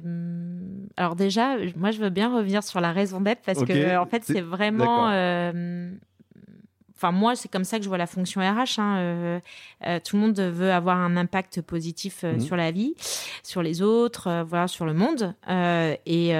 alors 0.99 1.15
déjà, 1.15 1.55
moi 1.77 1.91
je 1.91 1.99
veux 1.99 2.09
bien 2.09 2.35
revenir 2.35 2.61
sur 2.61 2.81
la 2.81 2.91
raison 2.91 3.21
d'être 3.21 3.41
parce 3.45 3.63
que 3.63 3.97
en 3.97 4.05
fait 4.05 4.25
c'est 4.25 4.41
vraiment 4.41 5.09
euh, 5.09 5.89
enfin 6.93 7.13
moi 7.13 7.37
c'est 7.37 7.47
comme 7.47 7.63
ça 7.63 7.77
que 7.77 7.85
je 7.85 7.87
vois 7.87 7.97
la 7.97 8.05
fonction 8.05 8.41
RH 8.41 8.79
hein, 8.79 8.97
euh, 8.97 9.99
tout 10.03 10.17
le 10.17 10.21
monde 10.21 10.37
veut 10.37 10.73
avoir 10.73 10.97
un 10.97 11.15
impact 11.15 11.61
positif 11.61 12.23
mhm. 12.23 12.41
sur 12.41 12.57
la 12.57 12.71
vie 12.71 12.95
sur 13.43 13.63
les 13.63 13.81
autres 13.81 14.43
voilà 14.45 14.67
sur 14.67 14.85
le 14.85 14.93
monde 14.93 15.33
et 16.05 16.33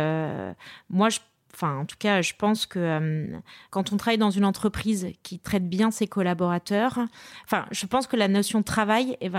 moi 0.90 1.08
je 1.08 1.20
enfin 1.54 1.78
en 1.78 1.86
tout 1.86 1.96
cas 1.98 2.22
je 2.22 2.34
pense 2.38 2.66
que 2.66 2.80
euh, 2.80 3.38
quand 3.70 3.92
on 3.92 3.98
travaille 3.98 4.18
dans 4.18 4.30
une 4.30 4.46
entreprise 4.46 5.08
qui 5.24 5.40
traite 5.40 5.68
bien 5.68 5.92
ses 5.92 6.08
collaborateurs 6.08 7.00
enfin 7.46 7.66
je 7.72 7.86
pense 7.86 8.08
que 8.08 8.16
la 8.16 8.28
notion 8.28 8.60
de 8.60 8.66
travail 8.66 9.18
est, 9.22 9.32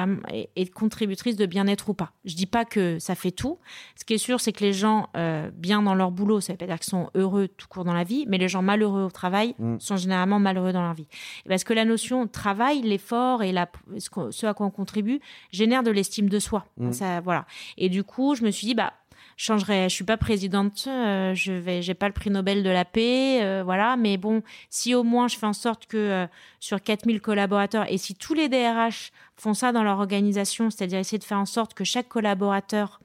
est, 0.56 0.72
contributrice 0.72 1.36
de 1.36 1.46
bien-être 1.46 1.88
ou 1.88 1.94
pas. 1.94 2.12
Je 2.24 2.34
dis 2.34 2.46
pas 2.46 2.64
que 2.64 2.98
ça 2.98 3.14
fait 3.14 3.30
tout. 3.30 3.58
Ce 3.96 4.04
qui 4.04 4.14
est 4.14 4.18
sûr 4.18 4.40
c'est 4.40 4.52
que 4.52 4.64
les 4.64 4.72
gens 4.72 5.08
euh, 5.16 5.50
bien 5.52 5.82
dans 5.82 5.94
leur 5.94 6.11
boulot 6.11 6.40
ça 6.40 6.52
veut 6.52 6.56
pas 6.58 6.66
dire 6.66 6.78
qu'ils 6.78 6.90
sont 6.90 7.11
heureux 7.14 7.48
tout 7.48 7.68
court 7.68 7.84
dans 7.84 7.94
la 7.94 8.04
vie 8.04 8.24
mais 8.28 8.38
les 8.38 8.48
gens 8.48 8.62
malheureux 8.62 9.04
au 9.04 9.11
travail 9.11 9.54
mm. 9.58 9.76
sont 9.78 9.96
généralement 9.96 10.38
malheureux 10.38 10.72
dans 10.72 10.82
leur 10.82 10.94
vie. 10.94 11.08
Parce 11.48 11.64
que 11.64 11.72
la 11.72 11.84
notion 11.84 12.26
travail 12.26 12.82
l'effort 12.82 13.42
et 13.42 13.52
la, 13.52 13.68
ce, 13.98 14.46
à 14.46 14.54
quoi 14.54 14.66
on 14.66 14.70
contribue 14.70 15.20
génère 15.52 15.82
de 15.82 15.90
l'estime 15.90 16.28
de 16.28 16.38
soi. 16.38 16.66
Mm. 16.76 16.92
ça 16.92 17.20
voilà. 17.20 17.46
Et 17.78 17.88
du 17.88 18.04
coup 18.04 18.34
je 18.34 18.44
me 18.44 18.50
suis 18.50 18.66
dit 18.66 18.74
bah 18.74 18.92
changerais. 19.41 19.88
Je 19.88 19.95
suis 19.95 20.05
pas 20.05 20.16
présidente, 20.16 20.84
euh, 20.86 21.34
je 21.34 21.53
vais, 21.53 21.82
j'ai 21.82 21.95
pas 21.95 22.07
le 22.07 22.12
prix 22.12 22.30
Nobel 22.30 22.62
de 22.62 22.70
la 22.70 22.84
paix, 22.84 23.43
euh, 23.43 23.62
voilà. 23.64 23.97
Mais 23.97 24.16
bon, 24.18 24.43
si 24.68 24.95
au 24.95 25.03
moins 25.03 25.28
je 25.28 25.36
fais 25.36 25.47
en 25.47 25.53
sorte 25.53 25.86
que 25.86 25.97
euh, 25.97 26.26
sur 26.61 26.82
4000 26.82 27.20
collaborateurs 27.20 27.91
et 27.91 27.97
si 27.97 28.14
tous 28.14 28.34
les 28.34 28.49
DRH 28.49 29.12
font 29.36 29.55
ça 29.55 29.72
dans 29.72 29.82
leur 29.82 29.99
organisation, 29.99 30.70
c'est-à-dire 30.70 30.99
essayer 30.99 31.18
de 31.18 31.24
faire 31.24 31.38
en 31.38 31.47
sorte 31.47 31.74
que 31.74 31.84
chaque 31.84 32.09
collaborateur 32.09 33.01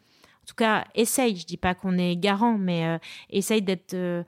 en 0.45 0.47
tout 0.47 0.53
cas, 0.55 0.85
essaye, 0.93 1.35
je 1.35 1.47
dis 1.47 1.57
pas 1.57 1.73
qu'on 1.73 1.97
est 1.97 2.15
garant, 2.15 2.59
mais 2.59 2.85
euh, 2.85 2.97
essaye 3.31 3.63
d'être, 3.63 3.95
euh, 3.95 4.21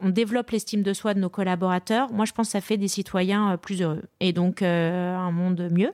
on, 0.00 0.08
développe 0.08 0.50
l'estime 0.50 0.82
de 0.82 0.92
soi 0.92 1.14
de 1.14 1.20
nos 1.20 1.28
collaborateurs. 1.28 2.12
Moi, 2.12 2.24
je 2.24 2.32
pense 2.32 2.48
que 2.48 2.52
ça 2.52 2.60
fait 2.60 2.76
des 2.76 2.88
citoyens 2.88 3.52
euh, 3.52 3.56
plus 3.56 3.80
heureux 3.80 4.02
et 4.18 4.32
donc 4.32 4.62
un 4.62 5.30
monde 5.30 5.68
mieux. 5.70 5.92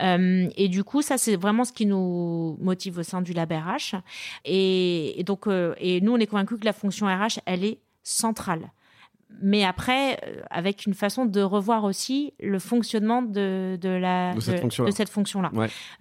et 0.00 0.68
du 0.68 0.84
coup, 0.84 1.02
ça, 1.02 1.18
c'est 1.18 1.36
vraiment 1.36 1.64
ce 1.64 1.72
qui 1.74 1.84
nous 1.84 2.56
motive 2.62 2.96
au 3.00 3.02
sein 3.02 3.20
du 3.20 3.34
Lab 3.34 3.52
RH. 3.52 3.96
Et, 4.46 5.20
et 5.20 5.22
donc, 5.22 5.46
et 5.76 6.00
nous, 6.00 6.12
on 6.12 6.16
est 6.16 6.26
convaincus 6.26 6.58
que 6.58 6.64
la 6.64 6.72
fonction 6.72 7.06
RH, 7.06 7.40
elle 7.44 7.64
est 7.66 7.78
centrale 8.02 8.70
mais 9.42 9.64
après, 9.64 10.18
avec 10.50 10.86
une 10.86 10.94
façon 10.94 11.24
de 11.24 11.40
revoir 11.40 11.84
aussi 11.84 12.34
le 12.40 12.58
fonctionnement 12.58 13.22
de, 13.22 13.78
de, 13.80 13.88
la, 13.88 14.34
de 14.34 14.90
cette 14.90 15.08
fonction-là. 15.08 15.50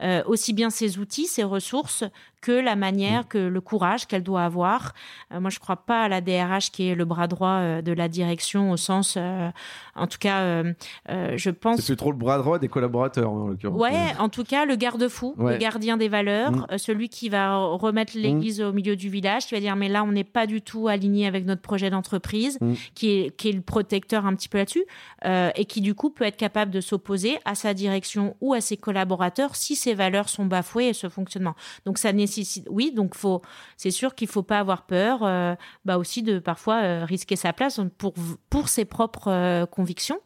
Euh, 0.01 0.23
aussi 0.25 0.53
bien 0.53 0.69
ses 0.69 0.99
outils, 0.99 1.27
ses 1.27 1.43
ressources, 1.43 2.03
que 2.41 2.51
la 2.51 2.75
manière, 2.75 3.21
mm. 3.21 3.27
que 3.27 3.37
le 3.37 3.61
courage 3.61 4.07
qu'elle 4.07 4.23
doit 4.23 4.43
avoir. 4.43 4.93
Euh, 5.33 5.39
moi, 5.39 5.49
je 5.49 5.57
ne 5.57 5.61
crois 5.61 5.77
pas 5.77 6.03
à 6.03 6.07
la 6.09 6.21
DRH 6.21 6.71
qui 6.71 6.89
est 6.89 6.95
le 6.95 7.05
bras 7.05 7.27
droit 7.27 7.81
de 7.81 7.91
la 7.91 8.07
direction 8.07 8.71
au 8.71 8.77
sens, 8.77 9.17
en 9.17 10.07
tout 10.07 10.17
cas, 10.19 10.63
je 11.07 11.49
pense. 11.49 11.81
C'est 11.81 11.95
trop 11.95 12.11
le 12.11 12.17
bras 12.17 12.37
droit 12.37 12.59
des 12.59 12.67
collaborateurs, 12.67 13.31
en 13.31 13.47
l'occurrence. 13.47 13.79
Ouais, 13.79 14.13
en 14.19 14.29
tout 14.29 14.43
cas, 14.43 14.65
le 14.65 14.75
garde-fou, 14.75 15.35
le 15.37 15.57
gardien 15.57 15.97
des 15.97 16.09
valeurs, 16.09 16.51
mm. 16.51 16.77
celui 16.77 17.09
qui 17.09 17.29
va 17.29 17.57
remettre 17.57 18.17
mm. 18.17 18.21
l'église 18.21 18.61
au 18.61 18.73
milieu 18.73 18.95
du 18.95 19.09
village, 19.09 19.47
qui 19.47 19.55
va 19.55 19.59
dire, 19.59 19.75
mais 19.75 19.89
là, 19.89 20.03
on 20.03 20.11
n'est 20.11 20.23
pas 20.23 20.47
du 20.47 20.61
tout 20.61 20.87
aligné 20.87 21.27
avec 21.27 21.45
notre 21.45 21.61
projet 21.61 21.89
d'entreprise, 21.89 22.59
qui 22.95 23.09
est 23.11 23.29
qui 23.39 23.49
est 23.49 23.53
le 23.53 23.61
protecteur 23.61 24.25
un 24.25 24.35
petit 24.35 24.49
peu 24.49 24.57
là-dessus, 24.57 24.85
euh, 25.25 25.49
et 25.55 25.65
qui 25.65 25.81
du 25.81 25.95
coup 25.95 26.09
peut 26.09 26.25
être 26.25 26.37
capable 26.37 26.71
de 26.71 26.81
s'opposer 26.81 27.39
à 27.45 27.55
sa 27.55 27.73
direction 27.73 28.35
ou 28.41 28.53
à 28.53 28.61
ses 28.61 28.77
collaborateurs 28.77 29.55
si 29.55 29.75
ses 29.75 29.93
valeurs 29.93 30.29
sont 30.29 30.45
bafouées 30.45 30.89
et 30.89 30.93
ce 30.93 31.09
fonctionnement. 31.09 31.55
Donc 31.85 31.97
ça 31.97 32.13
nécessite, 32.13 32.28
oui, 32.69 32.91
donc 32.91 33.15
faut, 33.15 33.41
c'est 33.77 33.91
sûr 33.91 34.15
qu'il 34.15 34.27
faut 34.27 34.43
pas 34.43 34.59
avoir 34.59 34.85
peur, 34.85 35.23
euh, 35.23 35.55
bah 35.85 35.97
aussi 35.97 36.23
de 36.23 36.39
parfois 36.39 36.81
euh, 36.81 37.05
risquer 37.05 37.35
sa 37.35 37.53
place 37.53 37.79
pour 37.97 38.13
pour 38.49 38.69
ses 38.69 38.85
propres 38.85 39.65
convictions. 39.65 40.19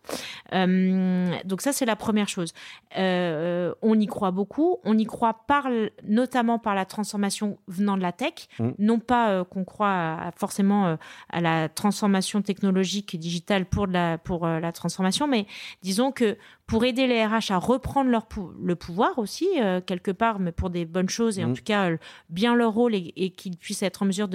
donc 0.52 1.62
ça 1.62 1.74
c'est 1.74 1.86
la 1.86 1.96
première 1.96 2.28
chose. 2.28 2.54
on 2.96 4.00
y 4.00 4.08
croit 4.08 4.32
beaucoup, 4.32 4.78
on 4.84 4.98
y 4.98 5.06
croit 5.06 5.46
par 5.48 5.68
notamment 6.04 6.60
par 6.60 6.76
la 6.76 6.86
transformation 6.86 7.58
venant 7.68 7.98
de 7.98 8.02
la 8.02 8.12
tech, 8.12 8.48
mmh. 8.60 8.70
non 8.80 9.00
pas 9.00 9.44
qu'on 9.46 9.66
croit 9.66 10.32
forcément 10.36 10.98
à 11.30 11.42
la 11.42 11.70
transformation 11.70 12.42
technologique 12.42 13.16
et 13.16 13.18
digitale 13.18 13.66
pour, 13.66 13.88
la, 13.88 14.18
pour 14.18 14.46
euh, 14.46 14.60
la 14.60 14.72
transformation, 14.72 15.28
mais 15.28 15.46
disons 15.82 16.12
que 16.12 16.38
pour 16.66 16.86
aider 16.86 17.08
les 17.08 17.26
RH 17.26 17.52
à 17.52 17.58
reprendre 17.58 18.10
leur 18.10 18.28
le 18.62 18.76
pouvoir 18.76 19.20
aussi, 19.20 19.48
euh, 19.58 19.82
quelque 19.82 20.12
part, 20.12 20.40
mais 20.40 20.52
pour 20.52 20.70
des 20.70 20.86
bonnes 20.86 21.10
choses, 21.10 21.38
et 21.38 21.44
en 21.44 21.50
mmh. 21.50 21.54
tout 21.54 21.64
cas, 21.64 21.92
euh, 21.92 21.98
bien 22.30 22.56
leur 22.56 22.74
rôle 22.74 22.96
et, 22.96 23.30
qu'ils 23.32 23.58
puissent 23.58 23.84
être 23.84 24.04
en 24.04 24.06
mesure 24.06 24.30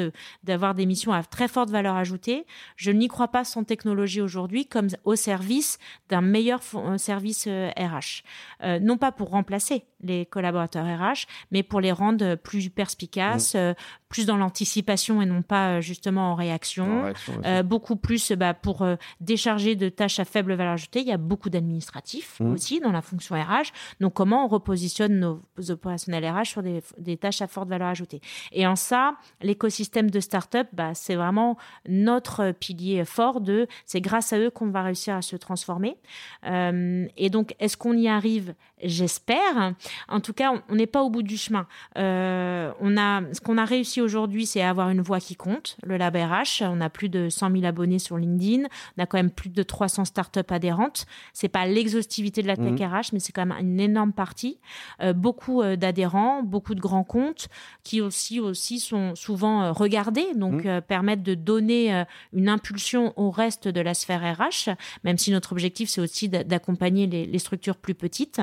d'avoir 0.44 0.74
des 0.74 0.86
missions 0.86 1.12
à 1.12 1.22
très 1.22 1.48
forte 1.48 1.70
valeur 1.70 1.96
ajoutée, 1.96 2.46
je 2.76 2.90
n'y 2.90 3.08
crois 3.08 3.28
pas 3.28 3.44
sans 3.44 3.64
technologie 3.64 4.20
aujourd'hui 4.20 4.66
comme 4.66 4.88
au 5.04 5.16
service 5.16 5.78
d'un 6.08 6.20
meilleur 6.20 6.60
service 6.96 7.46
RH. 7.48 8.22
non 8.80 8.98
pas 8.98 9.12
pour 9.12 9.30
remplacer 9.30 9.84
les 10.00 10.26
collaborateurs 10.26 10.84
RH, 10.84 11.26
mais 11.50 11.62
pour 11.62 11.80
les 11.80 11.92
rendre 11.92 12.36
plus 12.36 12.68
perspicaces, 12.68 13.54
mmh. 13.54 13.74
plus 14.08 14.26
dans 14.26 14.36
l'anticipation 14.36 15.22
et 15.22 15.26
non 15.26 15.42
pas 15.42 15.80
justement 15.80 16.32
en 16.32 16.34
réaction, 16.34 17.12
beaucoup 17.64 17.96
plus 17.96 18.32
bah, 18.32 18.54
pour 18.54 18.82
euh, 18.82 18.96
décharger 19.20 19.76
de 19.76 19.88
tâches 19.88 20.18
à 20.18 20.24
faible 20.24 20.54
valeur 20.54 20.74
ajoutée, 20.74 21.00
il 21.00 21.06
y 21.06 21.12
a 21.12 21.16
beaucoup 21.16 21.50
d'administratifs 21.50 22.27
mmh. 22.40 22.52
aussi 22.52 22.80
dans 22.80 22.92
la 22.92 23.02
fonction 23.02 23.34
RH. 23.34 23.72
Donc, 24.00 24.14
comment 24.14 24.44
on 24.44 24.48
repositionne 24.48 25.18
nos 25.18 25.70
opérationnels 25.70 26.26
RH 26.26 26.44
sur 26.46 26.62
des, 26.62 27.16
tâches 27.16 27.42
à 27.42 27.46
forte 27.46 27.68
valeur 27.68 27.88
ajoutée 27.88 28.20
Et 28.52 28.66
en 28.66 28.76
ça, 28.76 29.14
l'écosystème 29.42 30.10
de 30.10 30.20
start-up, 30.20 30.68
bah, 30.72 30.94
c'est 30.94 31.16
vraiment 31.16 31.56
notre 31.88 32.52
pilier 32.52 33.04
fort 33.04 33.40
de 33.40 33.66
c'est 33.86 34.00
grâce 34.00 34.32
à 34.32 34.38
eux 34.38 34.50
qu'on 34.50 34.70
va 34.70 34.82
réussir 34.82 35.14
à 35.14 35.22
se 35.22 35.36
transformer. 35.36 35.96
Euh, 36.44 37.06
et 37.16 37.30
donc, 37.30 37.54
est-ce 37.58 37.76
qu'on 37.76 37.94
y 37.94 38.08
arrive 38.08 38.54
J'espère. 38.82 39.74
En 40.08 40.20
tout 40.20 40.32
cas, 40.32 40.52
on 40.68 40.74
n'est 40.74 40.86
pas 40.86 41.02
au 41.02 41.10
bout 41.10 41.22
du 41.22 41.36
chemin. 41.36 41.66
Euh, 41.96 42.72
on 42.80 42.96
a, 42.96 43.22
ce 43.32 43.40
qu'on 43.40 43.58
a 43.58 43.64
réussi 43.64 44.00
aujourd'hui, 44.00 44.46
c'est 44.46 44.62
avoir 44.62 44.90
une 44.90 45.00
voix 45.00 45.20
qui 45.20 45.36
compte, 45.36 45.76
le 45.82 45.96
Lab 45.96 46.16
RH. 46.16 46.62
On 46.62 46.80
a 46.80 46.90
plus 46.90 47.08
de 47.08 47.28
100 47.28 47.52
000 47.52 47.64
abonnés 47.64 47.98
sur 47.98 48.16
LinkedIn. 48.16 48.68
On 48.96 49.02
a 49.02 49.06
quand 49.06 49.18
même 49.18 49.30
plus 49.30 49.48
de 49.48 49.62
300 49.62 50.04
startups 50.04 50.40
adhérentes. 50.48 51.06
C'est 51.32 51.48
pas 51.48 51.66
l'exhaustivité 51.66 52.42
de 52.42 52.46
la 52.46 52.56
tech 52.56 52.80
RH, 52.80 53.12
mais 53.12 53.20
c'est 53.20 53.32
quand 53.32 53.46
même 53.46 53.58
une 53.58 53.80
énorme 53.80 54.12
partie. 54.12 54.58
beaucoup 55.14 55.62
d'adhérents, 55.76 56.42
beaucoup 56.42 56.74
de 56.74 56.80
grands 56.80 57.04
comptes 57.04 57.48
qui 57.84 58.00
aussi, 58.00 58.40
aussi 58.40 58.80
sont 58.80 59.14
souvent 59.14 59.72
regardés, 59.72 60.34
donc 60.34 60.66
permettent 60.86 61.22
de 61.22 61.34
donner 61.34 62.04
une 62.32 62.48
impulsion 62.48 63.12
au 63.16 63.30
reste 63.30 63.68
de 63.68 63.80
la 63.80 63.94
sphère 63.94 64.36
RH, 64.38 64.70
même 65.04 65.18
si 65.18 65.30
notre 65.30 65.52
objectif, 65.52 65.88
c'est 65.88 66.00
aussi 66.00 66.28
d'accompagner 66.28 67.06
les, 67.06 67.26
les, 67.26 67.38
structures 67.38 67.76
plus 67.76 67.94
petites. 67.94 68.40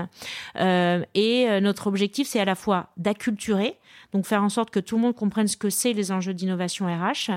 Et 0.56 1.60
notre 1.62 1.88
objectif, 1.88 2.28
c'est 2.28 2.40
à 2.40 2.46
la 2.46 2.56
fois 2.56 2.90
d'acculturer, 2.98 3.78
donc 4.16 4.26
faire 4.26 4.44
en 4.44 4.50
sorte 4.50 4.70
que 4.70 4.80
tout 4.80 4.96
le 4.96 5.02
monde 5.02 5.16
comprenne 5.16 5.48
ce 5.48 5.58
que 5.58 5.70
c'est 5.70 5.92
les 5.92 6.12
enjeux 6.12 6.34
d'innovation 6.34 6.86
RH 6.86 7.32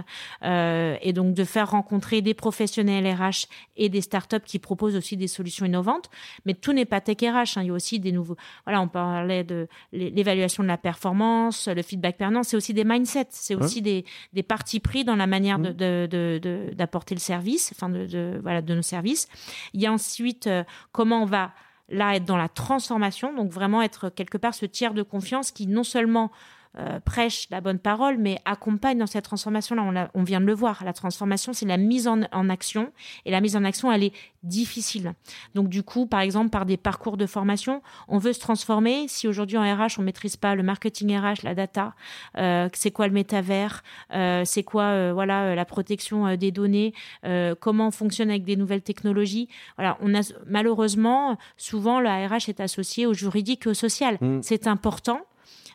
euh, 0.45 0.97
et 1.03 1.13
donc 1.13 1.35
de 1.35 1.45
faire 1.45 1.71
rencontrer 1.71 2.23
des 2.23 2.35
professionnels 2.35 3.07
RH 3.13 3.47
et 3.77 3.89
des 3.89 4.01
startups 4.01 4.45
qui 4.45 4.59
proposent 4.59 4.95
aussi 4.97 5.17
des 5.17 5.27
solutions 5.27 5.67
innovantes. 5.67 6.09
Mais 6.47 6.55
tout 6.55 6.73
n'est 6.73 6.85
pas 6.85 7.01
tech 7.01 7.17
RH. 7.21 7.59
Hein. 7.59 7.63
Il 7.63 7.67
y 7.67 7.71
a 7.71 7.73
aussi 7.73 7.99
des 7.99 8.13
nouveaux. 8.13 8.37
Voilà, 8.65 8.81
on 8.81 8.89
parlait 8.89 9.45
de 9.45 9.67
l'évaluation 9.93 10.63
de 10.63 10.69
la 10.69 10.79
performance, 10.79 11.67
le 11.67 11.83
feedback 11.83 12.17
permanent. 12.17 12.43
C'est 12.43 12.57
aussi 12.57 12.75
des 12.75 12.85
mindsets. 12.85 13.27
C'est 13.31 13.55
aussi 13.55 13.83
des, 13.83 14.05
des 14.33 14.43
partis 14.43 14.81
pris 14.81 15.05
dans 15.05 15.17
la 15.17 15.27
manière 15.27 15.59
mmh. 15.59 15.73
de, 15.73 16.71
d'apporter 16.75 17.15
le 17.15 17.21
service, 17.21 17.73
enfin 17.75 17.89
de, 17.89 18.39
voilà 18.43 18.63
de 18.63 18.75
nos 18.75 18.83
services. 18.83 19.29
Il 19.73 19.81
y 19.81 19.87
a 19.87 19.93
ensuite 19.93 20.47
euh, 20.47 20.63
comment 20.93 21.23
on 21.23 21.27
va 21.27 21.53
là 21.89 22.17
être 22.17 22.25
dans 22.25 22.37
la 22.37 22.49
transformation, 22.49 23.35
donc 23.35 23.51
vraiment 23.51 23.83
être 23.83 24.09
quelque 24.09 24.39
part 24.39 24.55
ce 24.55 24.67
tiers 24.67 24.95
de 24.95 25.03
confiance 25.03 25.51
qui 25.51 25.67
non 25.67 25.85
seulement 25.85 26.31
euh, 26.79 27.01
prêche 27.01 27.49
la 27.51 27.61
bonne 27.61 27.79
parole, 27.79 28.19
mais 28.19 28.39
accompagne 28.45 28.99
dans 28.99 29.07
cette 29.07 29.25
transformation-là. 29.25 30.11
On, 30.15 30.23
vient 30.23 30.41
de 30.41 30.47
le 30.47 30.55
voir. 30.55 30.85
La 30.85 30.93
transformation, 30.93 31.53
c'est 31.53 31.67
la 31.67 31.77
mise 31.77 32.07
en, 32.07 32.23
action. 32.49 32.93
Et 33.25 33.33
la 33.33 33.41
mise 33.41 33.57
en 33.57 33.65
action, 33.65 33.91
elle 33.91 34.05
est 34.05 34.13
difficile. 34.45 35.15
Donc, 35.55 35.69
du 35.69 35.83
coup, 35.83 36.07
par 36.07 36.21
exemple, 36.21 36.51
par 36.51 36.67
des 36.67 36.77
parcours 36.77 37.17
de 37.17 37.27
formation, 37.27 37.83
on 38.07 38.19
veut 38.19 38.33
se 38.33 38.39
transformer. 38.39 39.09
Si 39.09 39.27
aujourd'hui 39.27 39.57
en 39.57 39.63
RH, 39.63 39.99
on 39.99 40.03
maîtrise 40.03 40.37
pas 40.37 40.55
le 40.55 40.63
marketing 40.63 41.19
RH, 41.19 41.43
la 41.43 41.55
data, 41.55 41.95
euh, 42.37 42.69
c'est 42.73 42.93
quoi 42.93 43.09
le 43.09 43.13
métavers, 43.13 43.83
euh, 44.15 44.43
c'est 44.45 44.63
quoi, 44.63 45.13
voilà, 45.13 45.57
la 45.57 45.65
protection 45.65 46.37
des 46.37 46.53
données, 46.53 46.95
comment 47.61 47.89
on 47.89 47.91
fonctionne 47.91 48.31
avec 48.31 48.45
des 48.45 48.57
nouvelles 48.57 48.83
technologies. 48.83 49.49
Voilà, 49.77 49.99
on 50.01 50.15
a 50.15 50.21
malheureusement 50.47 51.37
souvent 51.57 52.01
la 52.01 52.29
RH 52.29 52.49
est 52.49 52.61
associée 52.61 53.07
au 53.07 53.15
juridique 53.15 53.67
et 53.67 53.71
au 53.71 53.75
social. 53.75 54.19
Mmh. 54.21 54.41
C'est 54.43 54.67
important 54.67 55.21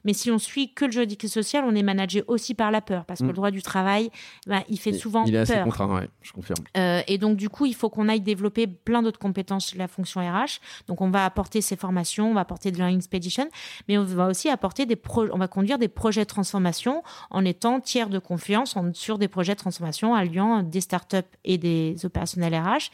mais 0.04 0.14
si 0.14 0.32
on 0.32 0.40
suit 0.40 0.74
que 0.74 0.86
le 0.86 0.92
juridique 0.92 1.28
social, 1.28 1.64
on 1.68 1.76
est 1.76 1.84
managé 1.84 2.24
aussi 2.28 2.54
par 2.54 2.72
la 2.72 2.82
peur, 2.82 3.06
parce 3.06 3.20
que 3.20 3.26
le 3.26 3.32
mm. 3.32 3.36
droit 3.36 3.52
du 3.52 3.62
travail, 3.62 4.10
ben, 4.48 4.64
il 4.70 4.80
fait 4.80 4.94
souvent 4.94 5.26
il 5.26 5.36
est 5.36 5.40
assez 5.40 5.62
contraint, 5.62 5.94
ouais, 5.94 6.10
je 6.22 6.32
confirme. 6.32 6.64
Euh, 6.78 7.02
et 7.08 7.18
donc 7.18 7.38
du 7.38 7.50
coup, 7.50 7.66
il 7.66 7.76
faut 7.76 7.90
qu'on 7.90 8.10
aille 8.10 8.22
développer 8.22 8.68
plein 8.68 9.02
d'autres 9.02 9.20
compétences 9.20 9.74
la 9.76 9.88
fonction 9.88 10.22
RH. 10.22 10.60
Donc 10.88 11.02
on 11.02 11.10
va 11.10 11.26
apporter 11.26 11.62
ces 11.62 11.76
formations, 11.76 12.32
on 12.32 12.34
va 12.34 12.42
apporter 12.42 12.72
de 12.72 12.80
l'inspedition, 12.80 13.48
mais 13.88 13.98
on 13.98 14.04
va 14.04 14.28
aussi 14.28 14.50
apporter 14.50 14.86
des 14.86 14.98
on 15.16 15.38
va 15.38 15.48
conduire 15.48 15.78
des 15.78 15.88
projets 15.88 16.22
de 16.22 16.28
transformation 16.28 17.04
en 17.30 17.46
étant 17.46 17.80
tiers 17.80 18.10
de 18.10 18.20
confiance 18.20 18.76
sur 18.94 19.18
des 19.18 19.28
projets 19.28 19.54
de 19.54 19.60
transformation 19.60 20.16
alliant 20.16 20.64
des 20.64 20.82
startups 20.82 21.18
et 21.44 21.58
des 21.58 21.96
opérationnels 22.06 22.56
RH. 22.56 22.90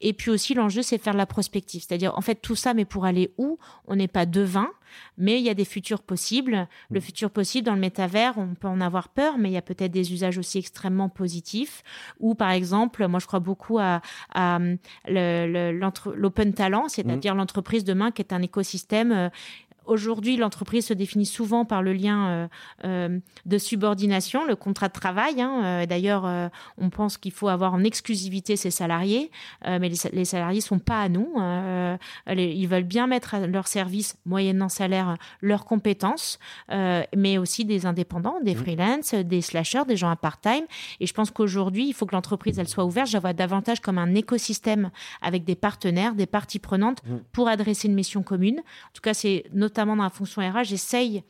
Et 0.00 0.12
puis 0.12 0.30
aussi 0.30 0.54
l'enjeu, 0.54 0.82
c'est 0.82 0.98
faire 0.98 1.12
de 1.12 1.18
la 1.18 1.26
prospective, 1.26 1.84
c'est-à-dire 1.86 2.16
en 2.16 2.20
fait 2.20 2.36
tout 2.36 2.56
ça, 2.56 2.74
mais 2.74 2.84
pour 2.84 3.04
aller 3.04 3.32
où? 3.38 3.58
On 3.86 3.96
n'est 3.96 4.08
pas 4.08 4.26
devin 4.26 4.68
mais 5.18 5.38
il 5.38 5.44
y 5.44 5.50
a 5.50 5.54
des 5.54 5.64
futurs 5.64 6.02
possibles. 6.02 6.68
Le 6.90 6.98
mm. 6.98 7.02
futur 7.02 7.30
possible 7.30 7.66
dans 7.66 7.74
le 7.74 7.80
métavers, 7.80 8.38
on 8.38 8.54
peut 8.54 8.68
en 8.68 8.80
avoir 8.80 9.08
peur, 9.08 9.38
mais 9.38 9.50
il 9.50 9.52
y 9.52 9.58
a 9.58 9.62
peut-être 9.62 9.92
des 9.92 10.12
usages 10.12 10.38
aussi 10.38 10.58
extrêmement 10.58 11.08
positifs. 11.08 11.82
Ou 12.20 12.34
par 12.34 12.50
exemple, 12.50 13.06
moi 13.06 13.20
je 13.20 13.26
crois 13.26 13.40
beaucoup 13.40 13.78
à, 13.78 14.00
l'open 15.06 16.52
talent, 16.54 16.88
c'est-à-dire 16.88 17.34
mm. 17.34 17.38
l'entreprise 17.38 17.84
demain 17.84 18.10
qui 18.10 18.22
est 18.22 18.32
un 18.32 18.42
écosystème 18.42 19.12
euh, 19.12 19.28
Aujourd'hui, 19.86 20.36
l'entreprise 20.36 20.86
se 20.86 20.94
définit 20.94 21.26
souvent 21.26 21.64
par 21.64 21.82
le 21.82 21.92
lien 21.92 22.26
euh, 22.26 22.48
euh, 22.84 23.18
de 23.44 23.58
subordination, 23.58 24.44
le 24.46 24.56
contrat 24.56 24.88
de 24.88 24.92
travail. 24.92 25.40
Hein. 25.40 25.60
Euh, 25.64 25.86
d'ailleurs, 25.86 26.50
on 26.78 26.90
pense 26.90 27.18
qu'il 27.18 27.32
faut 27.32 27.48
avoir 27.48 27.74
en 27.74 27.84
exclusivité 27.84 28.56
ses 28.56 28.70
salariés, 28.70 29.30
mais 29.64 29.88
les, 29.88 29.96
les, 30.12 30.24
salariés 30.24 30.60
sont 30.60 30.78
pas 30.78 31.02
à 31.02 31.08
nous. 31.08 31.34
Hein. 31.36 31.98
ils 32.28 32.66
veulent 32.66 32.84
bien 32.84 33.06
mettre 33.06 33.34
à 33.34 33.46
leur 33.46 33.66
service, 33.66 34.16
moyennant 34.24 34.68
salaire, 34.68 35.16
leurs 35.40 35.64
compétences, 35.64 36.38
mais 36.70 37.38
aussi 37.38 37.64
des 37.64 37.86
indépendants, 37.86 38.40
des 38.42 38.54
mmh. 38.54 38.58
freelances, 38.58 39.14
des 39.14 39.40
slashers, 39.40 39.84
des 39.86 39.96
gens 39.96 40.10
à 40.10 40.16
part-time. 40.16 40.64
Et 41.00 41.06
je 41.06 41.12
pense 41.12 41.30
qu'aujourd'hui, 41.30 41.86
il 41.88 41.92
faut 41.94 42.06
que 42.06 42.14
l'entreprise 42.14 42.58
elle 42.58 42.68
soit 42.68 42.84
ouverte. 42.84 43.14
Vois 43.14 43.32
davantage 43.32 43.80
comme 43.80 43.98
un 43.98 44.14
écosystème 44.14 44.90
avec 45.22 45.44
des 45.44 45.54
partenaires, 45.54 46.14
des 46.14 46.26
parties 46.26 46.58
prenantes 46.58 47.02
mmh. 47.04 47.16
pour 47.32 47.48
adresser 47.48 47.88
une 47.88 47.94
mission 47.94 48.22
commune. 48.22 48.58
En 48.58 48.92
tout 48.92 49.02
cas, 49.02 49.14
c'est 49.14 49.44
notre 49.52 49.73
notamment 49.74 49.96
dans 49.96 50.04
la 50.04 50.10
fonction 50.10 50.40
RH, 50.40 50.64
j'essaye 50.64 51.24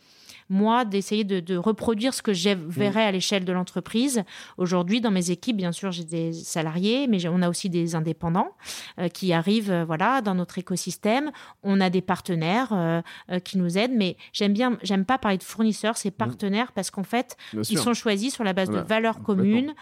moi, 0.48 0.84
d'essayer 0.84 1.24
de, 1.24 1.56
reproduire 1.56 2.14
ce 2.14 2.22
que 2.22 2.32
je 2.32 2.50
verrais 2.50 3.04
à 3.04 3.12
l'échelle 3.12 3.44
de 3.44 3.52
l'entreprise. 3.52 4.24
Aujourd'hui, 4.58 5.00
dans 5.00 5.10
mes 5.10 5.30
équipes, 5.30 5.56
bien 5.56 5.72
sûr, 5.72 5.92
j'ai 5.92 6.04
des 6.04 6.32
salariés, 6.32 7.06
mais 7.06 7.26
on 7.28 7.42
a 7.42 7.48
aussi 7.48 7.70
des 7.70 7.94
indépendants 7.94 8.50
euh, 8.98 9.08
qui 9.08 9.32
arrivent 9.32 9.70
euh, 9.70 9.84
voilà, 9.84 10.20
dans 10.20 10.34
notre 10.34 10.58
écosystème. 10.58 11.30
On 11.62 11.80
a 11.80 11.90
des 11.90 12.02
partenaires 12.02 12.68
euh, 12.72 13.02
qui 13.44 13.58
nous 13.58 13.78
aident, 13.78 13.94
mais 13.94 14.16
j'aime 14.32 14.52
bien, 14.52 14.78
j'aime 14.82 15.04
pas 15.04 15.18
parler 15.18 15.38
de 15.38 15.42
fournisseurs, 15.42 15.96
c'est 15.96 16.10
partenaires 16.10 16.72
parce 16.72 16.90
qu'en 16.90 17.04
fait, 17.04 17.36
ils 17.52 17.78
sont 17.78 17.94
choisis 17.94 18.34
sur 18.34 18.44
la 18.44 18.52
base 18.52 18.70
de 18.70 18.78
valeurs 18.78 19.22
communes, 19.22 19.74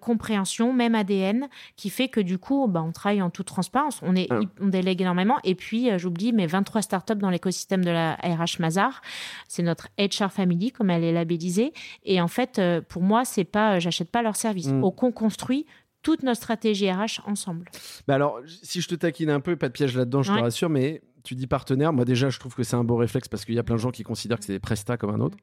compréhension, 0.00 0.72
même 0.72 0.94
ADN, 0.94 1.48
qui 1.76 1.90
fait 1.90 2.08
que 2.08 2.20
du 2.20 2.38
coup, 2.38 2.66
bah, 2.68 2.82
on 2.86 2.92
travaille 2.92 3.22
en 3.22 3.30
toute 3.30 3.46
transparence. 3.46 4.00
On, 4.02 4.14
est, 4.16 4.26
ah. 4.30 4.40
on 4.60 4.68
délègue 4.68 5.02
énormément. 5.02 5.38
Et 5.44 5.54
puis, 5.54 5.90
j'oublie, 5.98 6.32
mais 6.32 6.46
23 6.46 6.82
startups 6.82 7.16
dans 7.16 7.30
l'écosystème 7.30 7.84
de 7.84 7.90
la 7.90 8.14
RH 8.14 8.60
Mazar. 8.60 9.02
C'est 9.48 9.62
notre 9.62 9.88
HR 9.98 10.19
Family, 10.28 10.70
comme 10.72 10.90
elle 10.90 11.04
est 11.04 11.12
labellisée. 11.12 11.72
Et 12.04 12.20
en 12.20 12.28
fait, 12.28 12.58
euh, 12.58 12.80
pour 12.80 13.02
moi, 13.02 13.24
c'est 13.24 13.44
pas, 13.44 13.76
euh, 13.76 13.80
j'achète 13.80 14.10
pas 14.10 14.22
leur 14.22 14.36
service. 14.36 14.68
Mm. 14.68 14.84
Au 14.84 14.90
qu'on 14.90 15.12
construit 15.12 15.66
toute 16.02 16.22
notre 16.22 16.38
stratégie 16.38 16.90
RH 16.90 17.20
ensemble. 17.26 17.70
Bah 18.08 18.14
alors, 18.14 18.40
si 18.62 18.80
je 18.80 18.88
te 18.88 18.94
taquine 18.94 19.30
un 19.30 19.40
peu, 19.40 19.56
pas 19.56 19.68
de 19.68 19.72
piège 19.72 19.96
là-dedans, 19.96 20.22
je 20.22 20.32
te 20.32 20.38
rassure, 20.38 20.70
mais 20.70 21.02
tu 21.24 21.34
dis 21.34 21.46
partenaire. 21.46 21.92
Moi, 21.92 22.06
déjà, 22.06 22.30
je 22.30 22.38
trouve 22.38 22.54
que 22.54 22.62
c'est 22.62 22.76
un 22.76 22.84
beau 22.84 22.96
réflexe 22.96 23.28
parce 23.28 23.44
qu'il 23.44 23.54
y 23.54 23.58
a 23.58 23.62
plein 23.62 23.76
de 23.76 23.80
gens 23.80 23.90
qui 23.90 24.02
considèrent 24.02 24.38
que 24.38 24.44
c'est 24.46 24.54
des 24.54 24.60
prestats 24.60 24.96
comme 24.96 25.10
un 25.10 25.20
autre. 25.20 25.36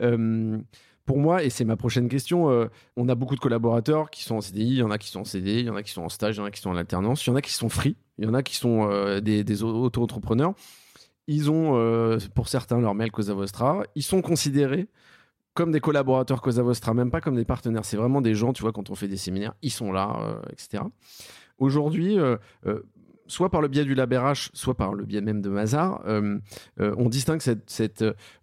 Euh, 0.00 0.58
pour 1.04 1.18
moi, 1.18 1.44
et 1.44 1.50
c'est 1.50 1.64
ma 1.64 1.76
prochaine 1.76 2.08
question, 2.08 2.68
on 2.96 3.08
a 3.08 3.14
beaucoup 3.14 3.34
de 3.34 3.40
collaborateurs 3.40 4.10
qui 4.10 4.22
sont 4.22 4.36
en 4.36 4.40
CDI, 4.40 4.62
il 4.62 4.76
y 4.78 4.82
en 4.82 4.90
a 4.90 4.98
qui 4.98 5.08
sont 5.08 5.20
en 5.20 5.24
CDI, 5.24 5.60
il 5.60 5.66
y 5.66 5.70
en 5.70 5.76
a 5.76 5.82
qui 5.82 5.90
sont 5.90 6.02
en 6.02 6.08
stage, 6.08 6.36
il 6.36 6.38
y 6.38 6.42
en 6.42 6.46
a 6.46 6.50
qui 6.50 6.60
sont 6.60 6.70
en 6.70 6.76
alternance, 6.76 7.26
il 7.26 7.30
y 7.30 7.32
en 7.32 7.36
a 7.36 7.42
qui 7.42 7.52
sont 7.52 7.68
free, 7.68 7.96
il 8.18 8.24
y 8.24 8.28
en 8.28 8.34
a 8.34 8.42
qui 8.42 8.56
sont 8.56 8.88
des, 9.20 9.42
des 9.42 9.62
auto-entrepreneurs. 9.64 10.54
Ils 11.26 11.50
ont, 11.50 11.76
euh, 11.76 12.18
pour 12.34 12.48
certains, 12.48 12.80
leur 12.80 12.94
mail 12.94 13.10
Cosa 13.10 13.34
Vostra. 13.34 13.82
Ils 13.94 14.02
sont 14.02 14.22
considérés 14.22 14.88
comme 15.54 15.70
des 15.70 15.80
collaborateurs 15.80 16.40
Cosa 16.40 16.62
Vostra, 16.62 16.94
même 16.94 17.10
pas 17.10 17.20
comme 17.20 17.36
des 17.36 17.44
partenaires. 17.44 17.84
C'est 17.84 17.96
vraiment 17.96 18.20
des 18.20 18.34
gens, 18.34 18.52
tu 18.52 18.62
vois, 18.62 18.72
quand 18.72 18.90
on 18.90 18.94
fait 18.94 19.08
des 19.08 19.16
séminaires, 19.16 19.54
ils 19.62 19.70
sont 19.70 19.92
là, 19.92 20.16
euh, 20.20 20.40
etc. 20.50 20.84
Aujourd'hui, 21.58 22.18
euh, 22.18 22.36
soit 23.26 23.50
par 23.50 23.60
le 23.60 23.68
biais 23.68 23.84
du 23.84 23.94
LabRH, 23.94 24.50
soit 24.52 24.76
par 24.76 24.94
le 24.94 25.04
biais 25.04 25.20
même 25.20 25.40
de 25.40 25.48
Mazar, 25.48 26.02
on 26.78 27.08
distingue 27.08 27.40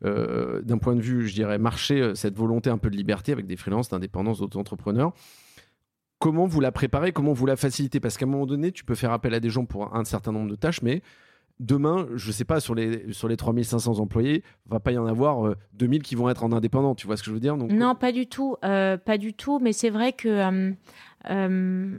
d'un 0.01 0.77
point 0.77 0.95
de 0.95 1.01
vue, 1.01 1.27
je 1.27 1.34
dirais, 1.34 1.57
marché, 1.57 2.13
cette 2.15 2.38
volonté 2.38 2.69
un 2.69 2.77
peu 2.77 2.89
de 2.89 2.95
liberté 2.95 3.34
avec 3.34 3.45
des 3.45 3.57
freelances, 3.57 3.89
d'indépendance, 3.89 4.39
d'auto-entrepreneurs 4.39 5.13
comment 6.19 6.45
vous 6.45 6.59
la 6.59 6.71
préparez, 6.71 7.11
comment 7.11 7.34
vous 7.34 7.45
la 7.45 7.55
facilitez? 7.55 7.99
Parce 7.99 8.17
qu'à 8.17 8.25
un 8.25 8.30
moment 8.30 8.45
donné, 8.45 8.71
tu 8.71 8.84
peux 8.84 8.95
faire 8.95 9.11
appel 9.11 9.34
à 9.34 9.39
des 9.39 9.49
gens 9.49 9.65
pour 9.65 9.95
un 9.95 10.03
certain 10.03 10.32
nombre 10.32 10.49
de 10.49 10.55
tâches, 10.55 10.82
mais 10.82 11.01
demain, 11.60 12.07
je 12.16 12.28
ne 12.28 12.32
sais 12.32 12.45
pas, 12.45 12.60
sur 12.60 12.76
les, 12.76 13.12
sur 13.14 13.28
les 13.28 13.38
3500 13.38 13.99
employés, 13.99 14.43
va 14.68 14.80
pas 14.80 14.91
y 14.91 14.97
en 14.97 15.05
avoir 15.05 15.55
2000 15.74 15.99
euh, 15.99 16.03
qui 16.03 16.16
vont 16.16 16.30
être 16.30 16.43
en 16.43 16.51
indépendant. 16.51 16.95
Tu 16.95 17.07
vois 17.07 17.18
ce 17.18 17.24
que 17.24 17.30
je 17.30 17.34
veux 17.34 17.39
dire 17.39 17.57
Donc, 17.57 17.72
Non, 17.72 17.95
pas 17.95 18.12
du 18.12 18.28
tout. 18.28 18.55
Euh, 18.64 18.97
pas 18.97 19.18
du 19.18 19.34
tout. 19.34 19.60
Mais 19.60 19.74
c'est 19.74 19.89
vrai 19.89 20.14
que 20.14 20.74
euh, 21.30 21.97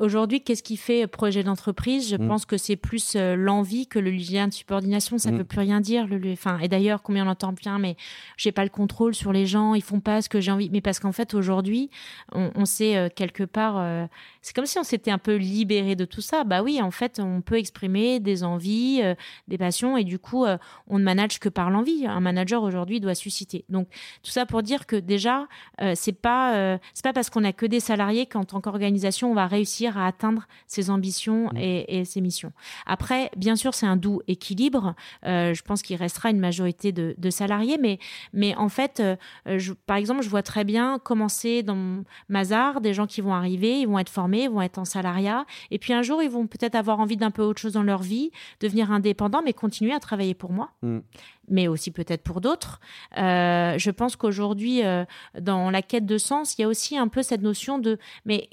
Aujourd'hui, 0.00 0.40
qu'est-ce 0.40 0.62
qui 0.62 0.76
fait 0.76 1.06
projet 1.06 1.44
d'entreprise? 1.44 2.08
Je 2.10 2.16
mm. 2.16 2.26
pense 2.26 2.46
que 2.46 2.56
c'est 2.56 2.76
plus 2.76 3.14
euh, 3.14 3.36
l'envie 3.36 3.86
que 3.86 3.98
le 3.98 4.10
lien 4.10 4.48
de 4.48 4.52
subordination. 4.52 5.18
Ça 5.18 5.30
ne 5.30 5.36
mm. 5.36 5.38
veut 5.38 5.44
plus 5.44 5.60
rien 5.60 5.80
dire. 5.80 6.06
Le, 6.06 6.32
enfin, 6.32 6.58
et 6.58 6.68
d'ailleurs, 6.68 7.02
combien 7.02 7.26
on 7.26 7.30
entend 7.30 7.52
bien, 7.52 7.78
mais 7.78 7.96
j'ai 8.36 8.50
pas 8.50 8.64
le 8.64 8.70
contrôle 8.70 9.14
sur 9.14 9.32
les 9.32 9.46
gens. 9.46 9.74
Ils 9.74 9.82
font 9.82 10.00
pas 10.00 10.20
ce 10.20 10.28
que 10.28 10.40
j'ai 10.40 10.50
envie. 10.50 10.68
Mais 10.70 10.80
parce 10.80 10.98
qu'en 10.98 11.12
fait, 11.12 11.34
aujourd'hui, 11.34 11.90
on, 12.32 12.50
on 12.56 12.64
sait 12.64 12.96
euh, 12.96 13.08
quelque 13.14 13.44
part. 13.44 13.76
Euh, 13.78 14.06
c'est 14.42 14.54
comme 14.54 14.66
si 14.66 14.78
on 14.78 14.82
s'était 14.82 15.12
un 15.12 15.18
peu 15.18 15.36
libéré 15.36 15.94
de 15.94 16.04
tout 16.04 16.20
ça. 16.20 16.44
Bah 16.44 16.62
oui, 16.62 16.82
en 16.82 16.90
fait, 16.90 17.20
on 17.20 17.40
peut 17.40 17.58
exprimer 17.58 18.18
des 18.18 18.42
envies, 18.42 19.00
des 19.48 19.58
passions, 19.58 19.96
et 19.96 20.04
du 20.04 20.18
coup, 20.18 20.44
on 20.86 20.98
ne 20.98 21.04
manage 21.04 21.38
que 21.40 21.48
par 21.48 21.70
l'envie. 21.70 22.06
Un 22.06 22.20
manager 22.20 22.62
aujourd'hui 22.62 23.00
doit 23.00 23.14
susciter. 23.14 23.64
Donc 23.70 23.88
tout 24.22 24.30
ça 24.30 24.44
pour 24.44 24.62
dire 24.62 24.86
que 24.86 24.96
déjà, 24.96 25.46
c'est 25.94 26.12
pas 26.12 26.78
c'est 26.92 27.04
pas 27.04 27.14
parce 27.14 27.30
qu'on 27.30 27.44
a 27.44 27.52
que 27.52 27.64
des 27.64 27.80
salariés 27.80 28.26
qu'en 28.26 28.44
tant 28.44 28.60
qu'organisation, 28.60 29.30
on 29.30 29.34
va 29.34 29.46
réussir 29.46 29.83
réussir 29.84 29.98
à 29.98 30.06
atteindre 30.06 30.46
ses 30.66 30.90
ambitions 30.90 31.50
mmh. 31.52 31.56
et, 31.58 32.04
ses 32.04 32.20
missions. 32.20 32.52
Après, 32.86 33.30
bien 33.36 33.56
sûr, 33.56 33.74
c'est 33.74 33.86
un 33.86 33.96
doux 33.96 34.20
équilibre. 34.28 34.94
je 35.24 35.62
pense 35.62 35.82
qu'il 35.82 35.96
restera 35.96 36.30
une 36.30 36.40
majorité 36.40 36.92
de, 36.92 37.30
salariés, 37.30 37.78
mais, 37.80 37.98
mais 38.32 38.54
en 38.56 38.68
fait, 38.68 39.02
je, 39.46 39.72
par 39.72 39.96
exemple, 39.96 40.22
je 40.22 40.28
vois 40.28 40.42
très 40.42 40.64
bien 40.64 40.98
commencer 40.98 41.62
dans 41.62 42.04
Mazar 42.28 42.80
des 42.80 42.94
gens 42.94 43.06
qui 43.06 43.20
vont 43.20 43.34
arriver, 43.34 43.80
ils 43.80 43.88
vont 43.88 43.98
être 43.98 44.10
formés, 44.10 44.44
ils 44.44 44.50
vont 44.50 44.62
être 44.62 44.78
en 44.78 44.84
salariat, 44.84 45.46
et 45.70 45.78
puis 45.78 45.92
un 45.92 46.02
jour, 46.02 46.22
ils 46.22 46.30
vont 46.30 46.46
peut-être 46.46 46.74
avoir 46.74 47.00
envie 47.00 47.16
d'un 47.16 47.30
peu 47.30 47.42
autre 47.42 47.60
chose 47.60 47.72
dans 47.72 47.82
leur 47.82 48.02
vie, 48.02 48.30
devenir 48.60 48.90
indépendants, 48.90 49.42
mais 49.44 49.52
continuer 49.52 49.92
à 49.92 50.00
travailler 50.00 50.34
pour 50.34 50.52
moi. 50.52 50.70
Mmh 50.82 51.00
mais 51.48 51.68
aussi 51.68 51.90
peut-être 51.90 52.22
pour 52.22 52.40
d'autres. 52.40 52.80
Euh, 53.18 53.78
je 53.78 53.90
pense 53.90 54.16
qu'aujourd'hui, 54.16 54.84
euh, 54.84 55.04
dans 55.38 55.70
la 55.70 55.82
quête 55.82 56.06
de 56.06 56.18
sens, 56.18 56.56
il 56.56 56.62
y 56.62 56.64
a 56.64 56.68
aussi 56.68 56.96
un 56.96 57.08
peu 57.08 57.22
cette 57.22 57.42
notion 57.42 57.78
de... 57.78 57.98
Mais 58.24 58.48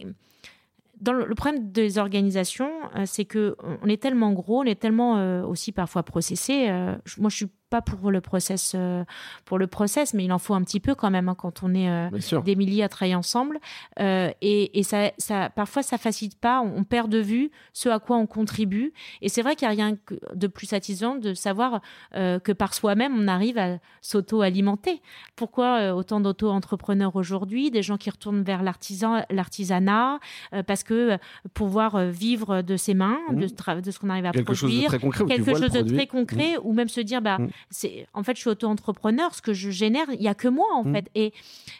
dans 1.02 1.14
le, 1.14 1.36
problème 1.36 1.72
des 1.72 1.98
organisations, 1.98 2.72
euh, 2.96 3.04
c'est 3.06 3.26
que 3.26 3.56
on 3.82 3.88
est 3.88 4.02
tellement 4.02 4.32
gros, 4.32 4.62
on 4.62 4.66
est 4.66 4.80
tellement 4.80 5.44
aussi 5.44 5.72
parfois 5.72 6.04
processé. 6.04 6.70
moi, 7.18 7.30
je 7.30 7.36
suis 7.36 7.48
pas 7.72 7.82
pour 7.82 8.12
le 8.12 8.20
process, 8.20 8.74
euh, 8.76 9.04
pour 9.46 9.58
le 9.58 9.66
process, 9.66 10.14
mais 10.14 10.26
il 10.26 10.32
en 10.34 10.40
faut 10.40 10.54
un 10.54 10.62
petit 10.62 10.82
peu 10.82 10.94
quand 10.94 11.10
même 11.10 11.30
hein, 11.30 11.36
quand 11.36 11.64
on 11.64 11.74
est 11.74 11.90
euh, 11.90 12.10
des 12.44 12.56
milliers 12.58 12.84
à 12.84 12.90
travailler 12.90 13.16
ensemble. 13.16 13.60
Euh, 14.00 14.30
et, 14.42 14.78
et 14.78 14.84
ça, 14.84 15.12
ça, 15.18 15.50
parfois, 15.50 15.82
ça 15.82 15.98
facilite 15.98 16.38
pas. 16.38 16.62
On, 16.62 16.84
perd 16.84 17.10
de 17.10 17.20
vue 17.20 17.50
ce 17.72 17.88
à 17.88 18.00
quoi 18.00 18.18
on 18.18 18.28
contribue. 18.28 18.92
Et 19.22 19.30
c'est 19.30 19.42
vrai 19.42 19.56
qu'il 19.56 19.66
n'y 19.70 19.74
a 19.74 19.86
rien 19.86 19.98
de 20.34 20.48
plus 20.48 20.68
satisfaisant 20.68 21.16
de 21.16 21.34
savoir 21.34 21.80
que 22.14 22.52
par 22.52 22.74
soi-même, 22.74 23.18
on 23.18 23.30
arrive 23.30 23.58
à 23.58 23.78
s'auto-alimenter. 24.02 25.02
Pourquoi 25.38 25.94
autant 25.94 26.20
d'auto-entrepreneurs 26.20 27.16
aujourd'hui, 27.16 27.72
des 27.72 27.82
gens 27.82 27.96
qui 27.96 28.10
retournent 28.10 28.44
vers 28.44 28.64
l'artisan, 28.64 29.24
l'artisanat, 29.30 30.20
parce 30.68 30.84
que 30.84 31.18
pouvoir 31.54 32.08
vivre 32.08 32.62
de 32.62 32.76
ses 32.76 32.94
mains, 32.94 33.20
de, 33.30 33.46
mmh. 33.46 33.82
de, 33.82 33.92
ce 33.92 34.00
qu'on 34.00 34.10
arrive 34.10 34.26
à 34.26 34.32
quelque 34.32 34.52
produire, 34.52 34.68
chose 34.68 34.82
de 34.82 34.88
très 34.88 35.00
concret, 35.00 35.26
quelque 35.26 35.58
chose 35.58 35.72
de 35.72 35.82
très 35.96 36.08
concret, 36.08 36.58
mmh. 36.58 36.62
ou 36.64 36.74
même 36.74 36.90
se 36.90 37.00
dire, 37.00 37.22
bah, 37.22 37.38
mmh 37.38 37.48
c'est 37.70 38.08
en 38.14 38.24
fait 38.24 38.36
je 38.36 38.42
suis 38.42 38.50
auto-entrepreneur, 38.50 39.34
ce 39.34 39.42
que 39.42 39.54
je 39.54 39.70
génère, 39.70 40.08
il 40.12 40.22
y 40.22 40.28
a 40.28 40.36
que 40.36 40.48
moi 40.48 40.68
en 40.74 40.84
mmh. 40.84 40.94
fait. 40.94 41.10
Et 41.16 41.34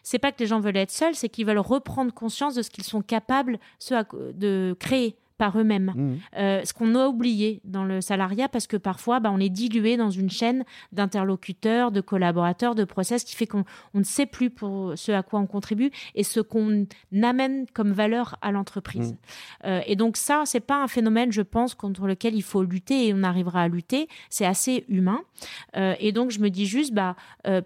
c'est 0.04 0.20
pas 0.20 0.32
que 0.32 0.40
les 0.40 0.48
gens 0.48 0.60
veulent 0.60 0.78
être 0.78 0.92
seuls, 0.92 1.16
c'est 1.16 1.30
qu'ils 1.30 1.46
veulent 1.46 1.58
reprendre 1.58 2.14
conscience 2.14 2.56
de 2.56 2.62
ce 2.62 2.70
qu'ils 2.70 2.84
sont 2.84 3.02
capables 3.02 3.60
de 3.90 4.76
créer 4.80 5.16
par 5.42 5.58
eux-mêmes. 5.58 5.92
Mmh. 5.96 6.18
Euh, 6.38 6.62
ce 6.64 6.72
qu'on 6.72 6.94
a 6.94 7.08
oublié 7.08 7.62
dans 7.64 7.84
le 7.84 8.00
salariat, 8.00 8.48
parce 8.48 8.68
que 8.68 8.78
parfois, 8.78 9.20
bah, 9.20 9.32
on 9.34 9.40
est 9.40 9.50
dilué 9.50 9.98
dans 9.98 10.12
une 10.12 10.30
chaîne 10.30 10.66
d'interlocuteurs, 10.92 11.92
de 11.92 12.00
collaborateurs, 12.00 12.76
de 12.76 12.84
process 12.84 13.24
qui 13.24 13.36
fait 13.36 13.48
qu'on 13.48 13.66
ne 13.96 14.04
sait 14.04 14.28
plus 14.28 14.52
pour 14.52 14.94
ce 14.96 15.12
à 15.12 15.24
quoi 15.24 15.40
on 15.40 15.48
contribue 15.48 15.90
et 16.14 16.24
ce 16.24 16.42
qu'on 16.42 16.86
amène 17.24 17.66
comme 17.74 17.92
valeur 17.92 18.38
à 18.44 18.52
l'entreprise. 18.52 19.14
Mmh. 19.14 19.18
Euh, 19.66 19.82
et 19.88 19.96
donc 19.96 20.16
ça, 20.16 20.44
c'est 20.46 20.60
pas 20.60 20.84
un 20.84 20.88
phénomène, 20.88 21.32
je 21.32 21.42
pense, 21.42 21.74
contre 21.74 22.06
lequel 22.06 22.36
il 22.36 22.44
faut 22.44 22.62
lutter 22.62 23.08
et 23.08 23.14
on 23.16 23.24
arrivera 23.24 23.64
à 23.64 23.68
lutter. 23.68 24.10
C'est 24.30 24.46
assez 24.46 24.86
humain. 24.90 25.22
Euh, 25.76 25.96
et 26.00 26.12
donc 26.12 26.30
je 26.30 26.40
me 26.40 26.52
dis 26.52 26.68
juste, 26.68 26.94
bah, 26.94 27.16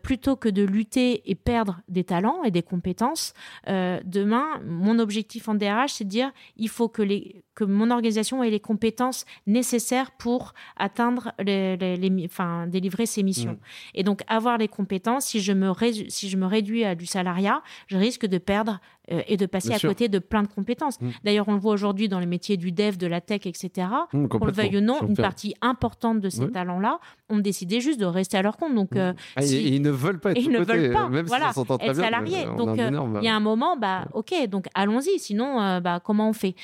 plutôt 0.01 0.38
que 0.38 0.47
de 0.47 0.63
lutter 0.63 1.30
et 1.30 1.36
perdre 1.36 1.82
des 1.89 2.05
talents 2.05 2.41
et 2.45 2.51
des 2.51 2.63
compétences, 2.63 3.34
demain, 3.67 4.45
mon 4.65 4.97
objectif 4.97 5.49
en 5.49 5.55
DRH, 5.55 5.95
c'est 5.95 6.05
de 6.05 6.09
dire, 6.09 6.32
il 6.55 6.69
faut 6.69 6.88
que 6.88 7.01
les 7.01 7.43
que 7.55 7.63
mon 7.66 7.91
organisation 7.91 8.43
ait 8.43 8.49
les 8.49 8.59
compétences 8.59 9.26
nécessaires 9.47 10.11
pour 10.11 10.53
atteindre 10.78 11.32
les, 11.39 11.78
les, 11.78 12.26
enfin, 12.26 12.68
délivrer 12.68 13.05
ses 13.05 13.24
missions. 13.24 13.53
Mm. 13.53 13.95
Et 13.95 14.03
donc 14.03 14.22
avoir 14.28 14.57
les 14.57 14.68
compétences, 14.68 15.26
si 15.26 15.39
je 15.39 15.53
me 15.53 15.72
si 16.09 16.30
je 16.30 16.38
me 16.38 16.45
réduis 16.45 16.84
à 16.84 16.95
du 16.95 17.05
salariat, 17.05 17.61
je 17.88 17.97
risque 17.97 18.26
de 18.26 18.38
perdre 18.38 18.80
euh, 19.11 19.21
et 19.27 19.37
de 19.37 19.45
passer 19.45 19.71
à 19.71 19.79
côté 19.79 20.07
de 20.07 20.19
plein 20.19 20.43
de 20.43 20.47
compétences. 20.47 20.99
Mm. 20.99 21.09
D'ailleurs, 21.23 21.47
on 21.47 21.53
le 21.53 21.59
voit 21.59 21.73
aujourd'hui 21.73 22.09
dans 22.09 22.19
les 22.19 22.25
métiers 22.25 22.57
du 22.57 22.71
dev, 22.71 22.97
de 22.97 23.07
la 23.07 23.21
tech, 23.21 23.41
etc. 23.45 23.87
Mm, 24.13 24.27
qu'on 24.27 24.45
le 24.45 24.51
veuille 24.51 24.77
ou 24.77 24.81
non, 24.81 25.01
une 25.07 25.15
partie 25.15 25.53
importante 25.61 26.19
de 26.19 26.29
ces 26.29 26.49
talents-là 26.49 26.99
ont 27.29 27.39
décidé 27.39 27.81
juste 27.81 27.99
de 27.99 28.05
rester 28.05 28.37
à 28.37 28.41
leur 28.41 28.57
compte. 28.57 28.75
Donc, 28.75 28.95
euh, 28.95 29.13
ah, 29.35 29.43
ils 29.43 29.81
ne 29.81 29.89
veulent 29.89 30.19
pas 30.19 30.31
être 30.31 30.41
ils 30.41 30.49
ne 30.49 30.59
veulent 30.59 30.93
pas, 30.93 31.09
même 31.09 31.25
voilà, 31.25 31.53
si 31.53 31.59
être 31.59 31.95
salariés. 31.95 32.45
donc, 32.57 32.79
euh, 32.79 33.19
il 33.21 33.25
y 33.25 33.27
a 33.27 33.35
un 33.35 33.39
moment, 33.39 33.77
bah, 33.77 34.07
ok, 34.13 34.47
donc 34.47 34.67
allons-y. 34.73 35.19
Sinon, 35.19 35.79
bah, 35.81 35.99
comment 36.03 36.29
on 36.29 36.33
fait? 36.33 36.55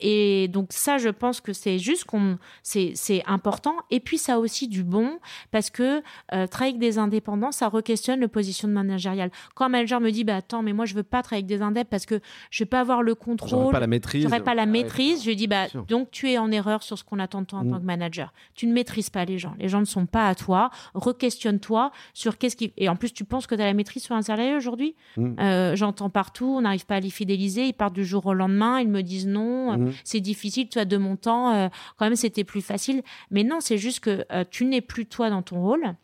Et 0.00 0.48
donc 0.48 0.68
ça, 0.70 0.98
je 0.98 1.08
pense 1.08 1.40
que 1.40 1.52
c'est 1.52 1.78
juste 1.78 2.04
qu'on, 2.04 2.38
c'est 2.62 3.22
important. 3.26 3.76
Et 3.90 4.00
puis 4.00 4.18
ça 4.18 4.34
a 4.34 4.38
aussi 4.38 4.68
du 4.68 4.82
bon 4.82 5.18
parce 5.50 5.70
que 5.70 6.02
travailler 6.46 6.72
avec 6.72 6.78
des 6.78 6.98
indépendants, 6.98 7.52
ça 7.52 7.68
re-questionne 7.68 8.20
le 8.20 8.28
positionnement 8.28 8.80
managérial. 8.80 9.30
Quand 9.54 9.66
un 9.66 9.68
manager 9.68 10.00
me 10.00 10.10
dit, 10.10 10.24
bah 10.24 10.36
attends, 10.36 10.62
mais 10.62 10.72
moi 10.72 10.84
je 10.84 10.94
veux 10.94 11.02
pas 11.02 11.22
travailler 11.22 11.44
avec 11.44 11.58
des 11.58 11.61
parce 11.90 12.06
que 12.06 12.20
je 12.50 12.64
vais 12.64 12.68
pas 12.68 12.80
avoir 12.80 13.02
le 13.02 13.14
contrôle. 13.14 13.50
J'aurais 13.50 13.72
pas 13.72 13.80
la 13.80 13.86
maîtrise. 13.86 14.22
J'aurais 14.22 14.42
pas 14.42 14.54
la 14.54 14.66
maîtrise. 14.66 15.24
je 15.24 15.30
dis 15.30 15.46
bah 15.46 15.66
donc 15.88 16.10
tu 16.10 16.30
es 16.30 16.38
en 16.38 16.50
erreur 16.50 16.82
sur 16.82 16.98
ce 16.98 17.04
qu'on 17.04 17.18
attend 17.18 17.42
de 17.42 17.46
toi 17.46 17.60
en 17.60 17.64
tant 17.64 17.76
mm. 17.76 17.80
que 17.80 17.84
manager. 17.84 18.32
Tu 18.54 18.66
ne 18.66 18.72
maîtrises 18.72 19.10
pas 19.10 19.24
les 19.24 19.38
gens. 19.38 19.54
Les 19.58 19.68
gens 19.68 19.80
ne 19.80 19.84
sont 19.84 20.06
pas 20.06 20.28
à 20.28 20.34
toi. 20.34 20.70
Requestionne-toi 20.94 21.92
sur 22.14 22.38
qu'est-ce 22.38 22.56
qui 22.56 22.72
et 22.76 22.88
en 22.88 22.96
plus 22.96 23.12
tu 23.12 23.24
penses 23.24 23.46
que 23.46 23.54
tu 23.54 23.62
as 23.62 23.66
la 23.66 23.74
maîtrise 23.74 24.02
sur 24.02 24.14
un 24.14 24.22
salarié 24.22 24.54
aujourd'hui. 24.56 24.94
Mm. 25.16 25.40
Euh, 25.40 25.76
j'entends 25.76 26.10
partout, 26.10 26.46
on 26.46 26.62
n'arrive 26.62 26.86
pas 26.86 26.96
à 26.96 27.00
les 27.00 27.10
fidéliser. 27.10 27.66
Ils 27.66 27.74
partent 27.74 27.94
du 27.94 28.04
jour 28.04 28.26
au 28.26 28.34
lendemain. 28.34 28.80
Ils 28.80 28.88
me 28.88 29.02
disent 29.02 29.26
non, 29.26 29.76
mm. 29.76 29.92
c'est 30.04 30.20
difficile. 30.20 30.68
Tu 30.68 30.78
as 30.78 30.84
de 30.84 30.96
mon 30.96 31.16
temps. 31.16 31.52
Euh, 31.52 31.68
quand 31.96 32.06
même 32.06 32.16
c'était 32.16 32.44
plus 32.44 32.62
facile. 32.62 33.02
Mais 33.30 33.44
non, 33.44 33.58
c'est 33.60 33.78
juste 33.78 34.00
que 34.00 34.24
euh, 34.32 34.44
tu 34.50 34.64
n'es 34.64 34.80
plus 34.80 35.06
toi 35.06 35.30
dans 35.30 35.42
ton 35.42 35.60
rôle. 35.60 35.94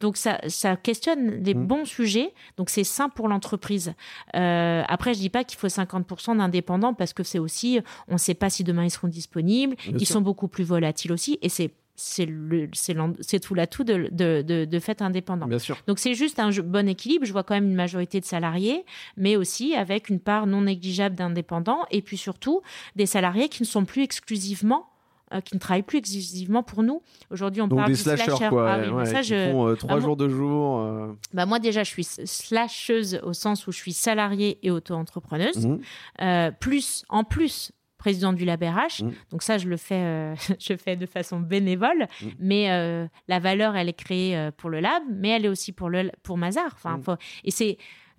Donc 0.00 0.16
ça 0.16 0.40
ça 0.48 0.76
questionne 0.76 1.42
les 1.42 1.54
bons 1.54 1.84
sujets. 1.84 2.32
Donc 2.56 2.70
c'est 2.70 2.84
sain 2.84 3.08
pour 3.08 3.28
l'entreprise. 3.28 3.94
après 4.32 5.03
après, 5.04 5.12
je 5.12 5.18
dis 5.18 5.28
pas 5.28 5.44
qu'il 5.44 5.58
faut 5.58 5.66
50% 5.66 6.38
d'indépendants 6.38 6.94
parce 6.94 7.12
que 7.12 7.22
c'est 7.22 7.38
aussi, 7.38 7.78
on 8.08 8.14
ne 8.14 8.18
sait 8.18 8.32
pas 8.32 8.48
si 8.48 8.64
demain 8.64 8.84
ils 8.84 8.90
seront 8.90 9.08
disponibles. 9.08 9.76
ils 9.86 10.06
sont 10.06 10.22
beaucoup 10.22 10.48
plus 10.48 10.64
volatiles 10.64 11.12
aussi, 11.12 11.38
et 11.42 11.50
c'est 11.50 11.74
c'est 11.96 12.26
tout 13.40 13.54
l'atout 13.54 13.84
de, 13.84 14.08
de, 14.10 14.64
de, 14.64 14.78
fait 14.80 15.00
indépendant. 15.00 15.46
Bien 15.46 15.60
sûr. 15.60 15.76
Donc 15.86 16.00
c'est 16.00 16.14
juste 16.14 16.40
un 16.40 16.50
bon 16.50 16.88
équilibre. 16.88 17.24
Je 17.24 17.32
vois 17.32 17.44
quand 17.44 17.54
même 17.54 17.66
une 17.66 17.76
majorité 17.76 18.18
de 18.18 18.24
salariés, 18.24 18.84
mais 19.16 19.36
aussi 19.36 19.76
avec 19.76 20.08
une 20.08 20.18
part 20.18 20.48
non 20.48 20.62
négligeable 20.62 21.14
d'indépendants 21.14 21.84
et 21.92 22.02
puis 22.02 22.16
surtout 22.16 22.62
des 22.96 23.06
salariés 23.06 23.48
qui 23.48 23.62
ne 23.62 23.68
sont 23.68 23.84
plus 23.84 24.02
exclusivement 24.02 24.88
euh, 25.32 25.40
qui 25.40 25.54
ne 25.54 25.58
travaillent 25.58 25.82
plus 25.82 25.98
exclusivement 25.98 26.62
pour 26.62 26.82
nous. 26.82 27.02
Aujourd'hui, 27.30 27.62
on 27.62 27.68
parle 27.68 27.86
des 27.86 27.92
de 27.94 27.98
slashers, 27.98 28.48
quoi. 28.50 28.72
Ah 28.72 29.04
ça, 29.06 29.22
je... 29.22 29.50
font 29.50 29.68
euh, 29.68 29.74
trois 29.74 29.96
bah, 29.96 30.00
jours 30.00 30.16
de 30.16 30.28
jour. 30.28 30.80
Euh. 30.80 31.12
Bah 31.32 31.46
moi 31.46 31.58
déjà, 31.58 31.82
je 31.82 31.88
suis 31.88 32.04
slasheuse 32.04 33.20
au 33.22 33.32
sens 33.32 33.66
où 33.66 33.72
je 33.72 33.78
suis 33.78 33.94
salariée 33.94 34.58
et 34.62 34.70
auto-entrepreneuse. 34.70 35.66
Mmh. 35.66 36.50
plus, 36.60 37.04
en 37.08 37.24
plus, 37.24 37.72
présidente 37.96 38.36
du 38.36 38.44
LabRH. 38.44 39.02
Mmh. 39.02 39.10
Donc 39.30 39.42
ça, 39.42 39.56
je 39.56 39.66
le 39.66 39.78
fais, 39.78 40.34
je 40.60 40.76
fais 40.76 40.96
de 40.96 41.06
façon 41.06 41.40
bénévole. 41.40 42.06
Mmh. 42.20 42.26
Mais 42.38 43.08
la 43.26 43.38
valeur, 43.38 43.76
elle 43.76 43.88
est 43.88 43.94
créée 43.94 44.50
pour 44.58 44.68
le 44.68 44.80
lab, 44.80 45.02
mais 45.10 45.30
elle 45.30 45.46
est 45.46 45.48
aussi 45.48 45.72
pour 45.72 45.88
le 45.88 46.10
pour 46.22 46.36
Mazar. 46.36 46.76
Enfin, 46.76 47.00
et 47.44 47.50
c'est 47.50 47.78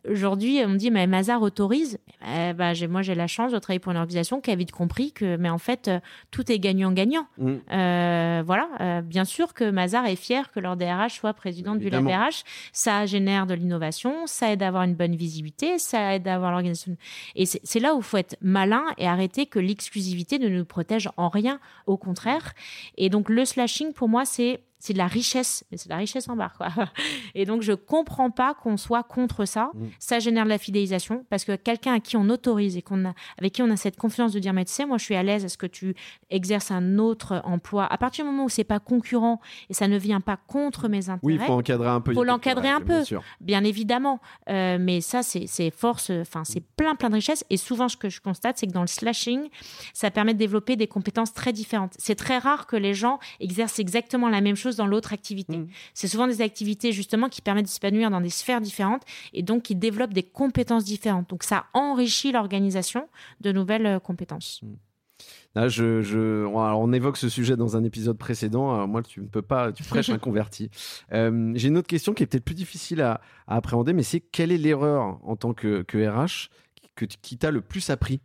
Aujourd'hui, 0.09 0.61
on 0.65 0.69
me 0.69 0.77
dit, 0.77 0.91
mais 0.91 1.07
Mazar 1.07 1.41
autorise. 1.41 1.97
Eh 2.21 2.53
ben, 2.53 2.73
moi, 2.89 3.01
j'ai 3.01 3.15
la 3.15 3.27
chance 3.27 3.51
de 3.51 3.59
travailler 3.59 3.79
pour 3.79 3.91
une 3.91 3.97
organisation 3.97 4.41
qui 4.41 4.51
a 4.51 4.55
vite 4.55 4.71
compris 4.71 5.11
que, 5.11 5.37
mais 5.37 5.49
en 5.49 5.57
fait, 5.57 5.87
euh, 5.87 5.99
tout 6.31 6.51
est 6.51 6.59
gagnant-gagnant. 6.59 7.27
Mm. 7.37 7.53
Euh, 7.71 8.43
voilà. 8.45 8.69
Euh, 8.81 9.01
bien 9.01 9.25
sûr 9.25 9.53
que 9.53 9.69
Mazar 9.69 10.05
est 10.05 10.15
fier 10.15 10.51
que 10.51 10.59
leur 10.59 10.75
DRH 10.75 11.13
soit 11.13 11.33
président 11.33 11.75
du 11.75 11.89
LabRH. 11.89 12.43
Ça 12.71 13.05
génère 13.05 13.45
de 13.45 13.53
l'innovation, 13.53 14.27
ça 14.27 14.51
aide 14.51 14.63
à 14.63 14.67
avoir 14.67 14.83
une 14.83 14.95
bonne 14.95 15.15
visibilité, 15.15 15.79
ça 15.79 16.15
aide 16.15 16.27
à 16.27 16.35
avoir 16.35 16.51
l'organisation. 16.51 16.97
Et 17.35 17.45
c'est 17.45 17.79
là 17.79 17.95
où 17.95 17.99
il 17.99 18.03
faut 18.03 18.17
être 18.17 18.37
malin 18.41 18.83
et 18.97 19.07
arrêter 19.07 19.45
que 19.45 19.59
l'exclusivité 19.59 20.39
ne 20.39 20.49
nous 20.49 20.65
protège 20.65 21.09
en 21.17 21.29
rien. 21.29 21.59
Au 21.87 21.97
contraire. 21.97 22.53
Et 22.97 23.09
donc, 23.09 23.29
le 23.29 23.45
slashing, 23.45 23.93
pour 23.93 24.09
moi, 24.09 24.25
c'est 24.25 24.61
c'est 24.85 24.93
de 24.93 24.99
la 24.99 25.07
richesse, 25.07 25.65
mais 25.71 25.77
c'est 25.77 25.87
de 25.87 25.93
la 25.93 25.97
richesse 25.97 26.29
en 26.29 26.35
barre, 26.35 26.53
quoi. 26.53 26.67
Et 27.35 27.45
donc, 27.45 27.63
je 27.63 27.73
comprends 27.73 28.29
pas 28.29 28.53
qu'on 28.53 28.77
soit 28.77 29.01
contre 29.01 29.45
ça. 29.45 29.71
Mm. 29.73 29.85
Ça 29.97 30.19
génère 30.19 30.43
de 30.43 30.49
la 30.49 30.59
fidélisation 30.59 31.25
parce 31.31 31.43
que 31.43 31.55
quelqu'un 31.55 31.95
à 31.95 31.99
qui 31.99 32.17
on 32.17 32.29
autorise 32.29 32.77
et 32.77 32.83
qu'on 32.83 33.03
a, 33.05 33.13
avec 33.39 33.53
qui 33.53 33.63
on 33.63 33.71
a 33.71 33.77
cette 33.77 33.97
confiance 33.97 34.31
de 34.31 34.37
dire, 34.37 34.53
mais 34.53 34.63
tu 34.63 34.71
sais, 34.71 34.85
moi, 34.85 34.99
je 34.99 35.05
suis 35.05 35.15
à 35.15 35.23
l'aise 35.23 35.43
à 35.43 35.49
ce 35.49 35.57
que 35.57 35.65
tu 35.65 35.95
exerces 36.29 36.69
un 36.69 36.99
autre 36.99 37.41
emploi? 37.45 37.91
À 37.91 37.97
partir 37.97 38.25
du 38.25 38.29
moment 38.29 38.45
où 38.45 38.49
c'est 38.49 38.63
pas 38.63 38.79
concurrent 38.79 39.41
et 39.71 39.73
ça 39.73 39.87
ne 39.87 39.97
vient 39.97 40.21
pas 40.21 40.37
contre 40.37 40.87
mes 40.87 41.09
intérêts. 41.09 41.19
Oui, 41.23 41.33
il 41.33 41.39
faut 41.39 41.53
encadrer 41.53 41.89
un 41.89 42.01
peu. 42.01 42.11
Il 42.11 42.15
faut 42.15 42.23
l'encadrer 42.23 42.69
un 42.69 42.81
peu, 42.81 43.01
bien, 43.41 43.63
évidemment. 43.63 44.19
Euh, 44.49 44.77
mais 44.79 45.01
ça, 45.01 45.23
c'est 45.23 45.71
force, 45.71 46.11
enfin, 46.11 46.43
c'est 46.43 46.63
plein, 46.75 46.93
plein 46.93 47.09
de 47.09 47.15
richesses. 47.15 47.43
Et 47.49 47.57
souvent, 47.57 47.89
ce 47.89 47.97
que 47.97 48.09
je 48.09 48.21
constate, 48.21 48.59
c'est 48.59 48.67
que 48.67 48.71
dans 48.71 48.81
le 48.81 48.87
slashing, 48.87 49.49
ça 49.93 50.11
permet 50.11 50.35
de 50.35 50.39
développer 50.39 50.75
des 50.75 50.87
compétences 50.87 51.33
très 51.33 51.53
différentes. 51.53 51.95
C'est 51.97 52.15
très 52.15 52.37
rare 52.37 52.67
que 52.67 52.75
les 52.75 52.93
gens 52.93 53.17
exercent 53.39 53.79
exactement 53.79 54.29
la 54.29 54.41
même 54.41 54.55
chose 54.55 54.74
dans 54.77 54.87
l'autre 54.87 55.13
activité. 55.13 55.57
Mm. 55.57 55.67
C'est 55.93 56.07
souvent 56.07 56.27
des 56.27 56.41
activités 56.41 56.91
justement 56.91 57.29
qui 57.29 57.41
permettent 57.41 57.65
de 57.65 57.69
s'épanouir 57.69 58.09
dans 58.09 58.21
des 58.21 58.29
sphères 58.29 58.61
différentes 58.61 59.03
et 59.33 59.43
donc 59.43 59.63
qui 59.63 59.75
développent 59.75 60.13
des 60.13 60.23
compétences 60.23 60.85
différentes. 60.85 61.29
Donc 61.29 61.43
ça 61.43 61.65
enrichit 61.73 62.31
l'organisation 62.31 63.07
de 63.41 63.51
nouvelles 63.51 63.85
euh, 63.85 63.99
compétences. 63.99 64.61
Mm. 64.63 64.73
Là, 65.55 65.69
je, 65.69 66.45
on 66.45 66.91
évoque 66.91 67.15
ce 67.15 67.29
sujet 67.29 67.55
dans 67.55 67.77
un 67.77 67.83
épisode 67.85 68.17
précédent. 68.17 68.85
moi, 68.87 69.01
tu 69.01 69.21
ne 69.21 69.27
peux 69.27 69.41
pas, 69.41 69.71
tu 69.71 69.83
prêches 69.83 70.09
un 70.09 70.17
converti. 70.19 70.69
Euh, 71.13 71.53
j'ai 71.55 71.69
une 71.69 71.77
autre 71.77 71.87
question 71.87 72.13
qui 72.13 72.23
est 72.23 72.25
peut-être 72.25 72.43
plus 72.43 72.55
difficile 72.55 73.01
à, 73.01 73.21
appréhender, 73.47 73.93
mais 73.93 74.03
c'est 74.03 74.19
quelle 74.19 74.51
est 74.51 74.57
l'erreur 74.57 75.19
en 75.23 75.37
tant 75.37 75.53
que, 75.53 75.83
que 75.83 75.97
RH 76.05 76.49
que, 76.95 77.05
qui 77.05 77.37
t'a 77.37 77.51
le 77.51 77.61
plus 77.61 77.89
appris? 77.89 78.19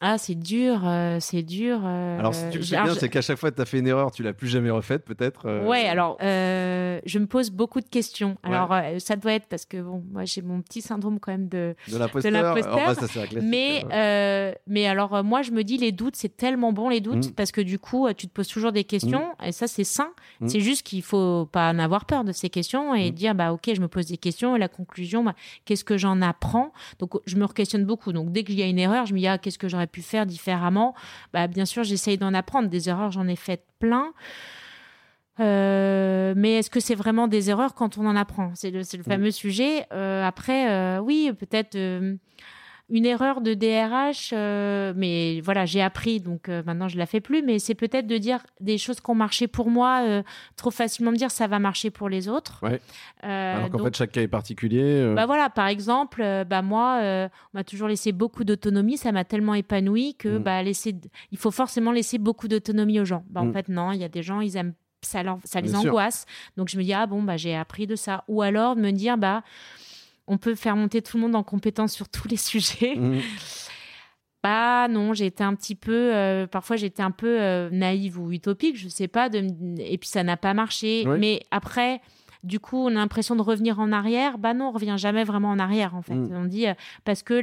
Ah, 0.00 0.16
c'est 0.18 0.34
dur, 0.34 0.80
euh, 0.84 1.18
c'est 1.20 1.42
dur. 1.42 1.80
euh, 1.84 2.18
Alors, 2.18 2.34
si 2.34 2.42
tu 2.50 2.58
le 2.58 2.64
sais 2.64 2.80
bien, 2.82 2.94
c'est 2.94 3.08
qu'à 3.08 3.20
chaque 3.22 3.36
fois 3.38 3.50
que 3.50 3.56
tu 3.56 3.62
as 3.62 3.66
fait 3.66 3.78
une 3.78 3.86
erreur, 3.86 4.10
tu 4.10 4.22
l'as 4.22 4.32
plus 4.32 4.48
jamais 4.48 4.70
refaite, 4.70 5.04
peut-être. 5.04 5.42
euh, 5.46 5.66
Ouais, 5.66 5.86
alors 5.86 6.16
euh, 6.22 7.00
je 7.04 7.18
me 7.18 7.26
pose 7.26 7.50
beaucoup 7.50 7.80
de 7.80 7.88
questions. 7.88 8.36
Alors 8.42 8.74
ça 8.98 9.16
doit 9.16 9.32
être 9.32 9.46
parce 9.46 9.64
que 9.66 9.76
bon, 9.80 10.02
moi 10.10 10.24
j'ai 10.24 10.42
mon 10.42 10.62
petit 10.62 10.80
syndrome 10.82 11.20
quand 11.20 11.32
même 11.32 11.48
de. 11.48 11.74
De 11.88 11.98
l'imposteur. 11.98 12.56
Oh, 12.58 12.76
bah, 12.76 13.40
Mais 13.42 13.84
euh, 13.92 14.52
mais 14.66 14.86
alors 14.86 15.22
moi 15.24 15.42
je 15.42 15.50
me 15.50 15.62
dis 15.64 15.76
les 15.76 15.92
doutes 15.92 16.16
c'est 16.16 16.36
tellement 16.36 16.72
bon 16.72 16.88
les 16.88 17.00
doutes 17.00 17.10
Mm. 17.28 17.32
parce 17.32 17.52
que 17.52 17.60
du 17.60 17.78
coup 17.78 18.08
tu 18.16 18.26
te 18.28 18.32
poses 18.32 18.48
toujours 18.48 18.72
des 18.72 18.84
questions 18.84 19.24
et 19.44 19.52
ça 19.52 19.66
c'est 19.66 19.84
sain. 19.84 20.10
Mm. 20.40 20.48
C'est 20.48 20.60
juste 20.60 20.86
qu'il 20.86 21.02
faut 21.02 21.46
pas 21.46 21.70
en 21.70 21.78
avoir 21.78 22.04
peur 22.06 22.24
de 22.24 22.32
ces 22.32 22.48
questions 22.50 22.94
et 22.94 23.10
Mm. 23.10 23.14
dire 23.14 23.34
bah 23.34 23.52
ok 23.52 23.70
je 23.74 23.80
me 23.80 23.88
pose 23.88 24.06
des 24.06 24.16
questions 24.16 24.56
et 24.56 24.58
la 24.58 24.68
conclusion 24.68 25.24
bah, 25.24 25.34
qu'est-ce 25.64 25.84
que 25.84 25.98
j'en 25.98 26.22
apprends? 26.22 26.72
Donc 26.98 27.14
je 27.26 27.36
me 27.36 27.46
questionne 27.48 27.84
beaucoup. 27.84 28.12
Donc 28.12 28.32
dès 28.32 28.44
qu'il 28.44 28.54
y 28.54 28.62
a 28.62 28.66
une 28.66 28.78
erreur 28.78 29.06
je 29.06 29.12
me 29.14 29.18
dis 29.18 29.26
ah 29.26 29.38
qu'est-ce 29.38 29.58
que 29.58 29.68
j'aurais 29.68 29.86
pu 29.90 30.02
faire 30.02 30.26
différemment. 30.26 30.94
Bah 31.32 31.46
bien 31.46 31.64
sûr 31.64 31.82
j'essaye 31.84 32.16
d'en 32.18 32.32
apprendre. 32.34 32.68
Des 32.68 32.88
erreurs 32.88 33.10
j'en 33.10 33.26
ai 33.28 33.36
faites 33.36 33.64
plein. 33.78 34.12
Euh, 35.38 36.34
mais 36.36 36.58
est-ce 36.58 36.68
que 36.70 36.80
c'est 36.80 36.94
vraiment 36.94 37.26
des 37.26 37.48
erreurs 37.50 37.74
quand 37.74 37.96
on 37.98 38.06
en 38.06 38.16
apprend? 38.16 38.52
C'est 38.54 38.70
le, 38.70 38.80
Mm. 38.80 39.02
fameux 39.04 39.30
sujet. 39.30 39.86
Euh, 39.92 40.26
après, 40.26 40.70
euh, 40.70 40.98
oui, 41.00 41.32
peut-être 41.38 41.76
une 42.90 43.06
erreur 43.06 43.40
de 43.40 43.54
DRH, 43.54 44.30
euh, 44.32 44.92
mais 44.96 45.40
voilà, 45.42 45.64
j'ai 45.64 45.80
appris, 45.80 46.20
donc 46.20 46.48
euh, 46.48 46.62
maintenant 46.66 46.88
je 46.88 46.98
la 46.98 47.06
fais 47.06 47.20
plus. 47.20 47.42
Mais 47.42 47.58
c'est 47.58 47.74
peut-être 47.74 48.06
de 48.06 48.18
dire 48.18 48.40
des 48.60 48.78
choses 48.78 49.00
qui 49.00 49.10
ont 49.10 49.14
marché 49.14 49.46
pour 49.46 49.70
moi, 49.70 50.02
euh, 50.06 50.22
trop 50.56 50.70
facilement 50.70 51.10
me 51.12 51.16
dire 51.16 51.30
ça 51.30 51.46
va 51.46 51.58
marcher 51.58 51.90
pour 51.90 52.08
les 52.08 52.28
autres. 52.28 52.58
Ouais. 52.62 52.80
Alors 53.22 53.70
qu'en 53.70 53.78
donc- 53.78 53.86
fait, 53.88 53.96
chaque 53.96 54.12
cas 54.12 54.22
est 54.22 54.28
particulier. 54.28 55.12
bah 55.14 55.26
voilà, 55.26 55.50
par 55.50 55.68
exemple, 55.68 56.22
bah 56.48 56.62
moi, 56.62 56.98
on 57.02 57.28
m'a 57.54 57.64
toujours 57.64 57.88
laissé 57.88 58.12
beaucoup 58.12 58.44
d'autonomie, 58.44 58.96
ça 58.96 59.12
m'a 59.12 59.24
tellement 59.24 59.54
épanoui 59.54 60.14
que 60.16 60.38
Mm. 60.38 60.42
bah 60.42 60.62
laisser, 60.62 60.94
il 61.30 61.38
faut 61.38 61.50
forcément 61.50 61.92
laisser 61.92 62.18
beaucoup 62.18 62.48
d'autonomie 62.48 63.00
aux 63.00 63.04
gens. 63.04 63.24
Bah 63.30 63.40
en 63.42 63.46
Mm. 63.46 63.52
fait 63.52 63.68
non, 63.68 63.92
il 63.92 64.00
y 64.00 64.04
a 64.04 64.08
des 64.08 64.22
gens, 64.22 64.40
ils 64.40 64.56
aiment 64.56 64.74
ça, 65.02 65.22
leur- 65.22 65.38
ça 65.44 65.60
les 65.60 65.70
Bien 65.70 65.80
sûr. 65.80 65.90
angoisse. 65.90 66.26
Donc 66.58 66.68
je 66.68 66.76
me 66.76 66.82
dis 66.82 66.92
ah 66.92 67.06
bon 67.06 67.22
bah 67.22 67.36
j'ai 67.38 67.56
appris 67.56 67.86
de 67.86 67.96
ça. 67.96 68.24
Ou 68.28 68.42
alors 68.42 68.76
de 68.76 68.80
me 68.82 68.90
dire 68.90 69.16
bah 69.16 69.42
on 70.30 70.38
peut 70.38 70.54
faire 70.54 70.76
monter 70.76 71.02
tout 71.02 71.16
le 71.16 71.22
monde 71.22 71.34
en 71.34 71.42
compétence 71.42 71.92
sur 71.92 72.08
tous 72.08 72.28
les 72.28 72.36
sujets. 72.36 72.94
mhm. 72.96 73.20
Bah 74.42 74.88
non, 74.88 75.12
j'ai 75.12 75.26
été 75.26 75.44
un 75.44 75.54
petit 75.54 75.74
peu, 75.74 76.14
euh, 76.14 76.46
parfois 76.46 76.76
j'étais 76.76 77.02
un 77.02 77.10
peu 77.10 77.42
euh, 77.42 77.68
naïve 77.70 78.18
ou 78.18 78.32
utopique, 78.32 78.74
je 78.78 78.88
sais 78.88 79.06
pas, 79.06 79.28
de, 79.28 79.44
et 79.78 79.98
puis 79.98 80.08
ça 80.08 80.22
n'a 80.22 80.38
pas 80.38 80.54
marché. 80.54 81.04
Oui. 81.06 81.18
Mais 81.18 81.40
après, 81.50 82.00
du 82.42 82.58
coup, 82.60 82.78
on 82.78 82.88
a 82.88 83.00
l'impression 83.00 83.36
de 83.36 83.42
revenir 83.42 83.80
en 83.80 83.92
arrière. 83.92 84.38
Bah 84.38 84.54
non, 84.54 84.68
on 84.68 84.72
revient 84.72 84.94
jamais 84.96 85.24
vraiment 85.24 85.50
en 85.50 85.58
arrière 85.58 85.94
en 85.94 86.02
fait. 86.02 86.14
Mm. 86.14 86.30
On 86.34 86.44
dit 86.44 86.66
euh, 86.68 86.74
parce 87.04 87.22
que 87.22 87.34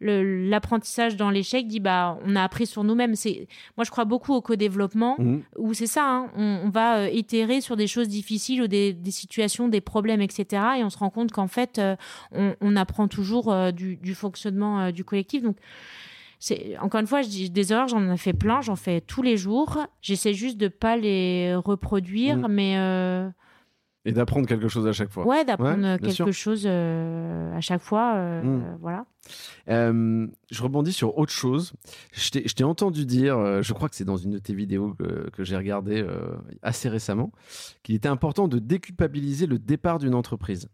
l'apprentissage 0.00 1.16
dans 1.16 1.30
l'échec 1.30 1.66
dit 1.66 1.80
bah 1.80 2.18
on 2.24 2.36
a 2.36 2.42
appris 2.42 2.66
sur 2.66 2.84
nous-mêmes. 2.84 3.14
C'est 3.14 3.46
moi 3.76 3.84
je 3.84 3.90
crois 3.90 4.04
beaucoup 4.04 4.34
au 4.34 4.40
co-développement 4.40 5.16
Mhm. 5.18 5.42
où 5.58 5.74
c'est 5.74 5.86
ça, 5.86 6.04
hein, 6.06 6.30
on, 6.36 6.60
on 6.66 6.70
va 6.70 6.98
euh, 6.98 7.08
itérer 7.10 7.60
sur 7.60 7.76
des 7.76 7.86
choses 7.86 8.08
difficiles 8.08 8.62
ou 8.62 8.66
des, 8.68 8.92
des 8.92 9.10
situations, 9.10 9.68
des 9.68 9.80
problèmes, 9.80 10.20
etc. 10.20 10.62
Et 10.78 10.84
on 10.84 10.90
se 10.90 10.98
rend 10.98 11.10
compte 11.10 11.32
qu'en 11.32 11.48
fait, 11.48 11.78
euh, 11.78 11.96
on, 12.32 12.54
on 12.60 12.76
apprend 12.76 13.08
toujours 13.08 13.54
du, 13.72 13.96
du 13.96 14.14
fonctionnement 14.14 14.90
du 14.92 15.04
collectif. 15.04 15.42
Donc, 15.42 15.56
c'est 16.38 16.76
encore 16.78 17.00
une 17.00 17.06
fois, 17.06 17.22
je 17.22 17.28
dis 17.28 17.50
des 17.50 17.72
erreurs, 17.72 17.88
j'en 17.88 18.10
ai 18.12 18.16
fait 18.16 18.32
plein, 18.32 18.60
j'en 18.62 18.76
fais 18.76 19.00
tous 19.00 19.22
les 19.22 19.36
jours. 19.36 19.78
J'essaie 20.00 20.32
juste 20.32 20.56
de 20.58 20.68
pas 20.68 20.96
les 20.96 21.54
reproduire, 21.54 22.36
Mm. 22.38 22.46
mais 22.48 22.74
euh, 22.78 23.28
Et 24.06 24.12
d'apprendre 24.12 24.46
quelque 24.48 24.68
chose 24.68 24.86
à 24.86 24.92
chaque 24.92 25.10
fois. 25.10 25.26
ouais, 25.26 25.44
d'apprendre 25.44 25.82
Ouais, 25.82 25.88
euh, 25.90 25.98
quelque 25.98 26.12
sûr. 26.14 26.32
chose 26.32 26.62
euh, 26.66 27.54
à 27.54 27.60
chaque 27.60 27.82
fois. 27.82 28.14
euh, 28.16 28.42
Mm. 28.42 28.62
euh, 28.64 28.76
voilà. 28.80 29.04
Je 29.68 30.62
rebondis 30.62 30.92
sur 30.92 31.18
autre 31.18 31.32
chose. 31.32 31.72
Je 32.12 32.30
t'ai 32.54 32.64
entendu 32.64 33.04
dire, 33.06 33.62
je 33.62 33.72
crois 33.72 33.88
que 33.88 33.96
c'est 33.96 34.04
dans 34.04 34.16
une 34.16 34.30
de 34.32 34.38
tes 34.38 34.54
vidéos 34.54 34.94
que, 34.98 35.28
que 35.30 35.44
j'ai 35.44 35.56
regardé 35.56 36.00
euh, 36.02 36.34
assez 36.62 36.88
récemment, 36.88 37.30
qu'il 37.82 37.94
était 37.94 38.08
important 38.08 38.48
de 38.48 38.58
déculpabiliser 38.58 39.46
le 39.46 39.58
départ 39.58 39.98
d'une 39.98 40.14
entreprise. 40.14 40.68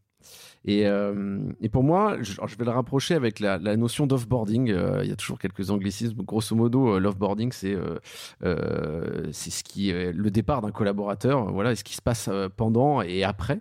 Et, 0.66 0.87
euh, 0.87 1.39
et 1.61 1.68
pour 1.68 1.85
moi, 1.85 2.16
je, 2.20 2.57
vais 2.57 2.64
le 2.64 2.70
rapprocher 2.72 3.14
avec 3.14 3.39
la, 3.39 3.59
notion 3.77 4.07
d'offboarding. 4.07 4.70
Euh, 4.70 5.01
il 5.05 5.09
y 5.09 5.12
a 5.12 5.16
toujours 5.16 5.39
quelques 5.39 5.70
anglicismes. 5.70 6.22
Grosso 6.22 6.57
modo, 6.57 6.95
euh, 6.95 6.99
l'offboarding, 6.99 7.53
c'est 7.53 7.74
euh, 7.74 7.99
euh, 8.45 9.31
ce 9.33 9.62
qui 9.62 9.93
le 9.93 10.31
départ 10.31 10.62
d'un 10.62 10.72
collaborateur. 10.72 11.53
Voilà, 11.53 11.72
et 11.72 11.77
ce 11.77 11.85
qui 11.85 11.95
se 11.95 12.03
passe 12.03 12.29
pendant 12.57 13.01
et 13.03 13.22
après. 13.22 13.61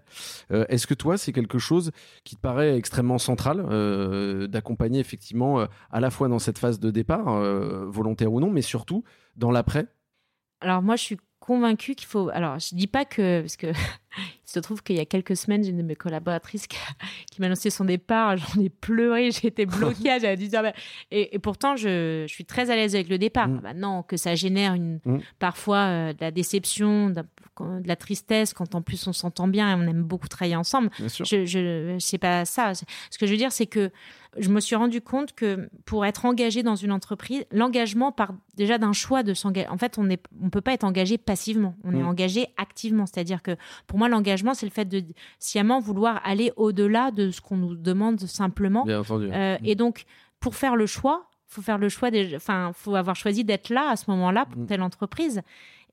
Est-ce 0.49 0.87
que 0.87 0.93
toi, 0.93 1.17
c'est 1.17 1.31
quelque 1.31 1.59
chose 1.59 1.91
qui 2.23 2.35
te 2.35 2.41
paraît 2.41 2.75
extrêmement 2.75 3.19
central 3.19 3.57
d'accompagner 4.49 4.99
effectivement 4.99 5.67
à 5.91 5.99
la 5.99 6.09
fois 6.09 6.27
dans 6.27 6.39
cette 6.39 6.57
phase 6.57 6.79
de 6.79 6.89
départ, 6.89 7.25
volontaire 7.87 8.33
ou 8.33 8.39
non, 8.39 8.49
mais 8.49 8.61
surtout 8.61 9.03
dans 9.35 9.51
l'après? 9.51 9.87
Alors 10.61 10.81
moi, 10.81 10.95
je 10.95 11.03
suis 11.03 11.17
convaincue 11.45 11.95
qu'il 11.95 12.07
faut. 12.07 12.29
Alors, 12.33 12.59
je 12.59 12.75
dis 12.75 12.87
pas 12.87 13.05
que 13.05 13.41
parce 13.41 13.55
que 13.57 13.67
il 14.17 14.49
se 14.49 14.59
trouve 14.59 14.81
qu'il 14.83 14.95
y 14.95 14.99
a 14.99 15.05
quelques 15.05 15.35
semaines, 15.35 15.63
j'ai 15.63 15.71
une 15.71 15.77
de 15.77 15.83
mes 15.83 15.95
collaboratrices 15.95 16.67
qui, 16.67 16.77
qui 17.31 17.41
m'a 17.41 17.47
annoncé 17.47 17.69
son 17.69 17.85
départ. 17.85 18.37
J'en 18.55 18.61
ai 18.61 18.69
pleuré, 18.69 19.31
j'ai 19.31 19.47
été 19.47 19.65
bloquée. 19.65 20.17
J'avais 20.21 20.37
dit 20.37 20.49
ah 20.55 20.61
ben- 20.63 20.73
et, 21.11 21.35
et 21.35 21.39
pourtant, 21.39 21.75
je, 21.75 22.25
je 22.27 22.33
suis 22.33 22.45
très 22.45 22.69
à 22.69 22.75
l'aise 22.75 22.95
avec 22.95 23.09
le 23.09 23.17
départ. 23.17 23.47
Mm. 23.47 23.59
Maintenant 23.61 24.03
que 24.03 24.17
ça 24.17 24.35
génère 24.35 24.73
une 24.73 24.99
Mm. 25.05 25.19
parfois 25.39 25.77
euh, 25.77 26.13
de 26.13 26.17
la 26.21 26.31
déception, 26.31 27.09
de, 27.09 27.21
de 27.21 27.87
la 27.87 27.95
tristesse, 27.95 28.53
quand 28.53 28.73
en 28.75 28.81
plus 28.81 29.05
on 29.07 29.13
s'entend 29.13 29.47
bien 29.47 29.69
et 29.71 29.73
on 29.81 29.87
aime 29.87 30.03
beaucoup 30.03 30.27
travailler 30.27 30.55
ensemble. 30.55 30.89
Bien 30.97 31.09
sûr. 31.09 31.25
Je, 31.25 31.45
je 31.45 31.97
c'est 31.99 32.17
pas 32.17 32.45
ça. 32.45 32.73
Ce 32.73 33.17
que 33.17 33.25
je 33.27 33.31
veux 33.31 33.37
dire, 33.37 33.51
c'est 33.51 33.65
que 33.67 33.91
je 34.37 34.49
me 34.49 34.59
suis 34.59 34.75
rendu 34.75 35.01
compte 35.01 35.33
que 35.33 35.69
pour 35.85 36.05
être 36.05 36.25
engagé 36.25 36.61
dans 36.63 36.75
une 36.75 36.91
entreprise, 36.91 37.45
l'engagement 37.51 38.11
part 38.11 38.33
déjà 38.55 38.77
d'un 38.77 38.93
choix 38.93 39.23
de 39.23 39.33
s'engager. 39.33 39.67
En 39.69 39.77
fait, 39.77 39.97
on 39.97 40.07
on 40.41 40.49
peut 40.49 40.61
pas 40.61 40.73
être 40.73 40.83
engagé 40.83 41.17
passivement. 41.17 41.75
On 41.83 41.91
est 41.93 42.01
Mm. 42.03 42.07
engagé 42.07 42.47
activement. 42.57 43.05
C'est-à-dire 43.05 43.41
que 43.41 43.55
pour 43.87 43.97
moi, 43.97 44.09
l'engagement, 44.09 44.53
c'est 44.53 44.65
le 44.65 44.71
fait 44.71 44.85
de 44.85 45.03
sciemment 45.39 45.79
vouloir 45.79 46.21
aller 46.25 46.51
au-delà 46.57 47.11
de 47.11 47.31
ce 47.31 47.41
qu'on 47.41 47.57
nous 47.57 47.75
demande 47.75 48.19
simplement. 48.21 48.83
Bien 48.85 48.99
entendu. 49.01 49.29
Euh, 49.31 49.57
et 49.63 49.75
donc, 49.75 50.03
pour 50.39 50.55
faire 50.55 50.75
le 50.75 50.85
choix, 50.85 51.29
faut 51.47 51.61
faire 51.61 51.77
le 51.77 51.89
choix 51.89 52.11
des, 52.11 52.35
enfin, 52.35 52.71
faut 52.73 52.95
avoir 52.95 53.15
choisi 53.15 53.43
d'être 53.45 53.69
là 53.69 53.89
à 53.89 53.95
ce 53.95 54.09
moment-là 54.11 54.45
pour 54.45 54.61
Mm. 54.61 54.65
telle 54.65 54.81
entreprise. 54.81 55.41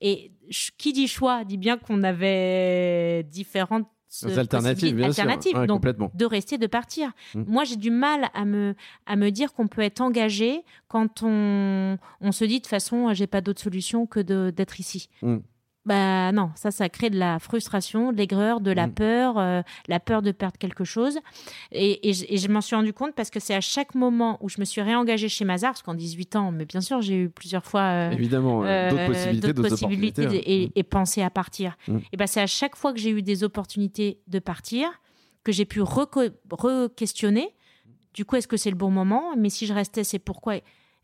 Et 0.01 0.33
qui 0.79 0.93
dit 0.93 1.07
choix 1.07 1.45
dit 1.45 1.59
bien 1.59 1.77
qu'on 1.79 2.03
avait 2.03 3.23
différentes 3.25 3.87
Des 4.25 4.39
alternatives, 4.39 4.95
bien 4.95 5.11
sûr. 5.13 5.23
alternatives. 5.23 5.57
Ouais, 5.57 5.67
Donc, 5.67 5.79
complètement. 5.79 6.11
de 6.15 6.25
rester, 6.25 6.59
de 6.59 6.67
partir. 6.67 7.13
Mm. 7.35 7.43
Moi, 7.47 7.65
j'ai 7.65 7.77
du 7.77 7.91
mal 7.91 8.29
à 8.35 8.45
me, 8.45 8.75
à 9.07 9.17
me 9.17 9.31
dire 9.31 9.53
qu'on 9.55 9.69
peut 9.69 9.81
être 9.83 10.01
engagé 10.01 10.63
quand 10.89 11.23
on, 11.23 11.97
on 12.21 12.33
se 12.33 12.45
dit 12.45 12.59
de 12.59 12.59
toute 12.59 12.67
façon, 12.69 13.13
j'ai 13.15 13.27
pas 13.27 13.41
d'autre 13.41 13.61
solution 13.63 14.07
que 14.07 14.21
d'être 14.51 14.81
ici. 14.81 15.09
Mm. 15.23 15.39
Bah 15.85 16.31
non, 16.31 16.51
ça, 16.55 16.71
ça 16.71 16.89
crée 16.89 17.11
de 17.11 17.19
la 17.19 17.41
frustration, 17.41 18.13
de 18.13 18.17
l'aigreur, 18.17 18.61
de 18.61 18.71
la 18.71 18.87
Mm. 18.87 18.93
peur, 18.93 19.39
euh, 19.39 19.63
la 19.89 19.99
peur 19.99 20.23
de 20.23 20.31
perdre 20.31 20.57
quelque 20.57 20.85
chose. 20.85 21.19
Et, 21.73 22.09
et 22.09 22.13
je, 22.13 22.49
m'en 22.49 22.61
suis 22.61 22.77
rendu 22.77 22.93
compte 22.93 23.15
parce 23.17 23.31
que 23.31 23.41
c'est 23.41 23.55
à 23.55 23.61
chaque 23.61 23.97
moment 23.97 24.39
où 24.41 24.49
je 24.49 24.61
me 24.61 24.65
suis 24.65 24.81
réengagée 24.81 25.29
chez 25.29 25.45
Mazar, 25.45 25.73
parce 25.73 25.83
qu'en 25.83 25.95
18 25.95 26.37
ans, 26.37 26.53
mais 26.53 26.67
bien 26.67 26.81
sûr, 26.81 27.01
j'ai 27.03 27.17
eu 27.17 27.31
plusieurs 27.31 27.65
fois 27.65 27.81
euh, 27.81 28.11
Évidemment, 28.13 28.63
euh, 28.65 28.91
d'autres 28.91 29.07
possibilités, 29.07 29.41
d'autres 29.49 29.63
d'autres 29.63 29.69
possibilités 29.71 30.53
et, 30.63 30.71
et 30.77 30.83
penser 30.85 31.21
à 31.21 31.31
partir. 31.31 31.77
Mm. 31.89 31.99
Et 32.13 32.17
ben 32.17 32.27
c'est 32.29 32.41
à 32.41 32.47
chaque 32.47 32.77
fois 32.77 32.93
que 32.93 33.01
j'ai 33.01 33.11
eu 33.11 33.23
des 33.23 33.43
opportunités 33.43 34.21
de 34.29 34.39
partir 34.39 34.89
que 35.43 35.51
j'ai 35.51 35.65
pu 35.65 35.83
re-questionner. 35.83 37.55
Du 38.15 38.25
coup, 38.25 38.37
est-ce 38.37 38.47
que 38.47 38.57
c'est 38.57 38.71
le 38.71 38.77
bon 38.77 38.91
moment? 38.91 39.35
Mais 39.37 39.51
si 39.51 39.67
je 39.67 39.73
restais, 39.73 40.05
c'est 40.05 40.19
pourquoi? 40.19 40.57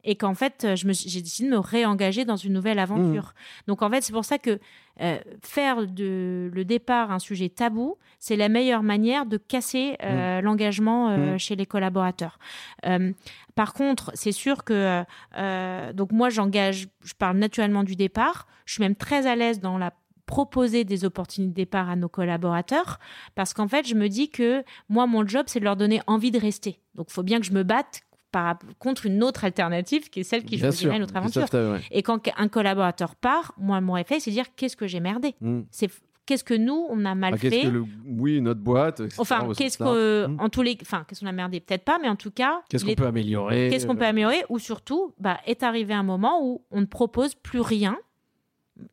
Et 0.05 0.17
qu'en 0.17 0.35
fait, 0.35 0.65
euh, 0.65 0.77
j'ai 0.77 1.21
décidé 1.21 1.49
de 1.49 1.55
me 1.55 1.59
réengager 1.61 2.25
dans 2.25 2.37
une 2.37 2.53
nouvelle 2.53 2.79
aventure. 2.79 3.35
Donc 3.67 3.83
en 3.83 3.91
fait, 3.91 4.01
c'est 4.03 4.13
pour 4.13 4.25
ça 4.25 4.39
que 4.39 4.59
euh, 5.01 5.19
faire 5.43 5.87
de 5.87 6.51
le 6.53 6.65
départ 6.65 7.13
un 7.13 7.19
sujet 7.19 7.49
tabou, 7.49 7.97
c'est 8.19 8.37
la 8.37 8.49
meilleure 8.49 8.83
manière 8.83 9.27
de 9.27 9.37
casser 9.37 9.97
euh, 10.03 10.41
l'engagement 10.41 11.11
euh, 11.11 11.35
Mm. 11.35 11.39
chez 11.39 11.57
les 11.57 11.67
collaborateurs. 11.67 12.39
Par 13.55 13.75
contre, 13.75 14.13
c'est 14.15 14.33
sûr 14.33 14.65
que 14.65 15.05
donc 15.93 16.13
moi 16.13 16.31
j'engage, 16.31 16.89
je 17.03 17.15
parle 17.15 17.37
naturellement 17.39 17.85
du 17.85 17.97
départ. 17.97 18.47
Je 18.65 18.75
suis 18.75 18.83
même 18.83 18.97
très 18.97 19.27
à 19.27 19.37
l'aise 19.37 19.61
dans 19.61 19.79
la 19.79 19.93
proposer 20.27 20.85
des 20.85 21.05
opportunités 21.05 21.51
de 21.51 21.55
départ 21.55 21.89
à 21.89 21.97
nos 21.97 22.09
collaborateurs 22.11 22.99
parce 23.35 23.55
qu'en 23.55 23.67
fait 23.67 23.89
je 23.89 23.95
me 23.95 24.09
dis 24.09 24.29
que 24.31 24.63
moi 24.91 25.07
mon 25.07 25.27
job 25.27 25.45
c'est 25.49 25.59
de 25.59 25.65
leur 25.65 25.75
donner 25.75 26.03
envie 26.07 26.31
de 26.31 26.39
rester 26.39 26.79
donc 26.95 27.07
il 27.09 27.15
faut 27.15 27.23
bien 27.23 27.41
que 27.41 27.47
je 27.47 27.53
me 27.53 27.63
batte 27.63 28.03
par, 28.39 28.59
contre 28.79 29.07
une 29.07 29.23
autre 29.25 29.45
alternative 29.45 30.09
qui 30.11 30.21
est 30.21 30.25
celle 30.25 30.45
qui 30.45 30.59
choisirait 30.59 30.99
notre 30.99 31.13
Bien 31.13 31.23
aventure 31.23 31.47
ouais. 31.73 31.81
et 31.91 32.03
quand 32.03 32.21
un 32.37 32.49
collaborateur 32.49 33.15
part 33.17 33.53
moi 33.59 33.81
mon 33.81 33.95
réflexe 33.95 34.25
c'est 34.25 34.31
de 34.31 34.37
dire 34.37 34.47
qu'est-ce 34.57 34.77
que 34.77 34.87
j'ai 34.87 35.01
merdé 35.01 35.35
Mm. 35.41 35.61
c'est 35.71 35.91
qu'est-ce 36.27 36.45
que 36.45 36.55
nous 36.55 36.87
on 36.91 37.05
a 37.07 37.15
mal 37.15 37.33
Ah, 37.35 37.39
qu'est-ce 37.39 37.55
fait 37.55 37.63
que 37.63 37.69
le... 37.69 37.85
Oui, 38.07 38.41
notre 38.43 38.61
boîte, 38.61 39.01
etc., 39.01 39.17
enfin 39.19 39.49
qu'est-ce 39.57 39.79
que 39.79 40.27
Mm. 40.27 40.41
en 40.41 40.49
tous 40.51 40.63
les 40.63 40.77
enfin 40.83 41.05
qu'est-ce 41.09 41.21
qu'on 41.21 41.27
a 41.27 41.33
merdé? 41.33 41.59
Peut-être 41.61 41.85
pas 41.85 41.99
mais 42.03 42.09
en 42.09 42.17
tout 42.17 42.31
cas 42.31 42.61
Qu'est-ce 42.69 42.85
qu'on 42.85 42.91
est- 42.91 42.97
peut 42.97 43.07
améliorer? 43.07 43.69
Qu'est-ce 43.71 43.87
qu'on 43.87 43.97
peut 43.97 44.05
euh, 44.05 44.09
améliorer? 44.11 44.45
Ou 44.51 44.59
surtout, 44.59 45.15
bah, 45.19 45.39
est 45.47 45.63
arrivé 45.63 45.95
un 45.95 46.03
moment 46.03 46.35
où 46.45 46.63
on 46.71 46.81
ne 46.83 46.87
propose 46.87 47.35
plus 47.35 47.61
rien. 47.61 47.97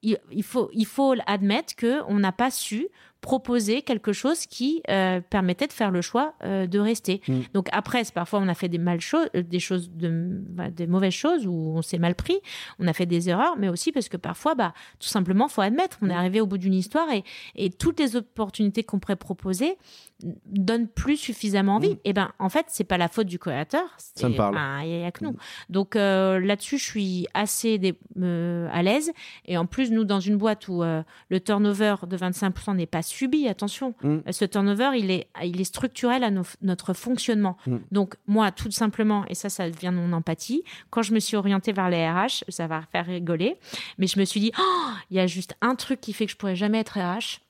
Il, 0.02 0.18
il 0.32 0.44
faut, 0.44 0.70
il 0.74 0.86
faut 0.88 1.14
admettre 1.28 1.76
qu'on 1.76 2.16
n'a 2.20 2.32
pas 2.32 2.50
su 2.50 2.88
proposer 3.26 3.82
quelque 3.82 4.14
chose 4.14 4.46
qui 4.46 4.84
permettait 5.32 5.66
de 5.66 5.74
faire 5.74 5.90
le 5.90 6.02
choix 6.02 6.36
de 6.44 6.80
rester. 6.80 7.22
Mm. 7.28 7.40
Donc 7.56 7.70
après, 7.72 8.04
parfois 8.14 8.40
on 8.40 8.48
a 8.48 8.54
fait 8.54 8.70
des 8.70 8.78
mal 8.78 9.02
choses, 9.02 9.30
des 9.34 9.60
choses 9.60 9.90
de, 9.90 10.10
bah, 10.12 10.70
des 10.70 10.86
mauvaises 10.86 11.14
choses 11.14 11.48
où 11.48 11.74
on 11.76 11.82
s'est 11.82 11.98
mal 11.98 12.14
pris, 12.14 12.38
on 12.78 12.88
a 12.88 12.94
fait 12.94 13.08
des 13.08 13.28
erreurs, 13.28 13.58
mais 13.58 13.68
aussi 13.68 13.92
parce 13.92 14.10
que 14.10 14.18
parfois, 14.18 14.54
bah, 14.54 14.76
tout 15.00 15.08
simplement, 15.08 15.48
faut 15.48 15.62
admettre, 15.62 15.98
on 16.04 16.10
est 16.12 16.14
mm. 16.14 16.18
arrivé 16.18 16.40
au 16.40 16.46
bout 16.46 16.60
d'une 16.60 16.76
histoire 16.76 17.12
et, 17.12 17.24
et 17.56 17.72
toutes 17.72 18.00
les 18.00 18.16
opportunités 18.16 18.84
qu'on 18.84 19.00
pourrait 19.00 19.16
proposer 19.16 19.80
donne 20.24 20.88
plus 20.88 21.18
suffisamment 21.18 21.76
envie. 21.76 21.90
Mm. 21.90 21.94
Et 21.94 22.00
eh 22.06 22.14
ben 22.14 22.32
en 22.40 22.50
fait, 22.50 22.66
c'est 22.70 22.84
pas 22.84 22.98
la 22.98 23.08
faute 23.08 23.28
du 23.28 23.40
créateur. 23.40 23.84
Ça 23.98 24.30
me 24.30 24.36
parle. 24.36 24.58
Il 24.86 24.98
n'y 24.98 25.06
a, 25.06 25.12
que 25.12 25.24
nous. 25.24 25.32
Mm. 25.32 25.38
Donc 25.70 25.96
euh, 25.96 26.40
là-dessus, 26.40 26.78
je 26.78 26.84
suis 26.84 27.28
assez 27.34 27.80
euh, 28.22 28.70
à 28.72 28.82
l'aise. 28.82 29.12
Et 29.46 29.58
en 29.58 29.66
plus, 29.66 29.92
nous, 29.92 30.06
dans 30.06 30.20
une 30.20 30.38
boîte 30.38 30.68
où 30.68 30.84
euh, 30.84 31.04
le 31.30 31.40
turnover 31.40 31.96
de 32.08 32.18
25% 32.18 32.76
n'est 32.76 32.86
pas 32.86 33.02
subi, 33.02 33.48
attention, 33.48 33.94
mm. 34.04 34.32
ce 34.32 34.46
turnover, 34.46 34.92
il 34.96 35.12
est, 35.12 35.28
il 35.44 35.60
est 35.60 35.66
structurel 35.66 36.24
à 36.24 36.32
notre 36.62 36.94
fonctionnement. 36.94 37.58
Donc 37.92 38.16
moi, 38.28 38.52
tout 38.52 38.72
simplement, 38.72 39.26
et 39.28 39.36
ça, 39.36 39.50
ça 39.50 39.70
vient 39.70 39.92
de 39.92 39.98
mon 39.98 40.14
empathie, 40.14 40.64
quand 40.90 41.02
je 41.02 41.14
me 41.14 41.20
suis 41.20 41.36
orientée 41.36 41.74
vers 41.74 41.90
les 41.90 42.08
RH, 42.08 42.46
ça 42.50 42.68
va 42.68 42.84
faire 42.92 43.06
rigoler, 43.06 43.58
mais 43.98 44.08
je 44.08 44.20
me 44.20 44.26
suis 44.26 44.40
dit, 44.40 44.52
oh, 44.58 44.90
il 45.12 45.18
y 45.18 45.20
a 45.20 45.28
juste 45.28 45.56
un 45.62 45.76
truc 45.76 46.02
qui 46.02 46.14
fait 46.14 46.26
que 46.26 46.32
je 46.32 46.38
pourrais 46.38 46.56
jamais 46.56 46.80
être 46.80 46.98
RH 46.98 47.45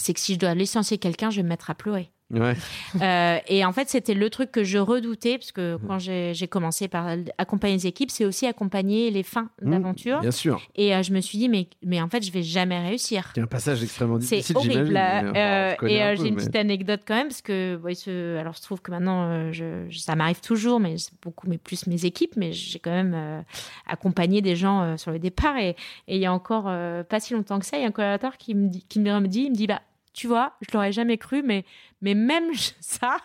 c'est 0.00 0.14
que 0.14 0.20
si 0.20 0.34
je 0.34 0.38
dois 0.38 0.54
licencier 0.54 0.98
quelqu'un, 0.98 1.30
je 1.30 1.36
vais 1.36 1.42
me 1.42 1.48
mettre 1.48 1.70
à 1.70 1.74
pleurer. 1.74 2.10
Ouais. 2.30 2.54
Euh, 3.00 3.38
et 3.48 3.64
en 3.64 3.72
fait, 3.72 3.88
c'était 3.88 4.12
le 4.12 4.28
truc 4.28 4.52
que 4.52 4.62
je 4.62 4.76
redoutais, 4.76 5.38
parce 5.38 5.50
que 5.50 5.78
quand 5.86 5.98
j'ai 5.98 6.48
commencé 6.48 6.86
par 6.86 7.16
accompagner 7.38 7.74
les 7.74 7.86
équipes, 7.86 8.10
c'est 8.10 8.26
aussi 8.26 8.46
accompagner 8.46 9.10
les 9.10 9.22
fins 9.22 9.48
mmh, 9.62 9.70
d'aventure. 9.70 10.20
Bien 10.20 10.30
sûr. 10.30 10.60
Et 10.76 10.94
euh, 10.94 11.02
je 11.02 11.12
me 11.12 11.20
suis 11.20 11.38
dit, 11.38 11.48
mais, 11.48 11.68
mais 11.82 12.02
en 12.02 12.08
fait, 12.08 12.22
je 12.22 12.30
vais 12.30 12.42
jamais 12.42 12.78
réussir. 12.80 13.30
C'est 13.34 13.40
un 13.40 13.46
passage 13.46 13.82
extrêmement 13.82 14.18
difficile. 14.18 14.44
C'est 14.44 14.56
horrible. 14.56 14.94
Euh, 14.96 15.74
et 15.82 16.16
j'ai 16.16 16.28
une 16.28 16.36
petite 16.36 16.56
anecdote 16.56 17.00
quand 17.06 17.14
même, 17.14 17.28
parce 17.28 17.42
que 17.42 18.36
alors 18.38 18.52
je 18.52 18.60
trouve 18.62 18.82
que 18.82 18.90
maintenant, 18.90 19.50
je, 19.52 19.86
ça 19.90 20.14
m'arrive 20.14 20.40
toujours, 20.40 20.80
mais 20.80 20.98
c'est 20.98 21.14
beaucoup 21.22 21.48
mais 21.48 21.58
plus 21.58 21.86
mes 21.86 22.04
équipes, 22.04 22.36
mais 22.36 22.52
j'ai 22.52 22.78
quand 22.78 22.90
même 22.90 23.44
accompagné 23.86 24.42
des 24.42 24.54
gens 24.54 24.98
sur 24.98 25.12
le 25.12 25.18
départ. 25.18 25.56
Et, 25.56 25.70
et 26.08 26.16
il 26.16 26.20
y 26.20 26.26
a 26.26 26.32
encore 26.32 26.64
pas 27.08 27.20
si 27.20 27.32
longtemps 27.32 27.58
que 27.58 27.64
ça, 27.64 27.78
il 27.78 27.82
y 27.82 27.84
a 27.84 27.88
un 27.88 27.92
collaborateur 27.92 28.36
qui 28.36 28.54
me 28.54 28.68
dit, 28.68 28.84
qui 28.86 29.00
me 29.00 29.26
dit, 29.26 29.44
il 29.44 29.50
me 29.50 29.56
dit, 29.56 29.66
bah 29.66 29.80
tu 30.14 30.26
vois, 30.26 30.54
je 30.62 30.72
l'aurais 30.74 30.90
jamais 30.90 31.16
cru, 31.16 31.42
mais 31.44 31.64
mais 32.00 32.14
même 32.14 32.50
ça, 32.80 33.16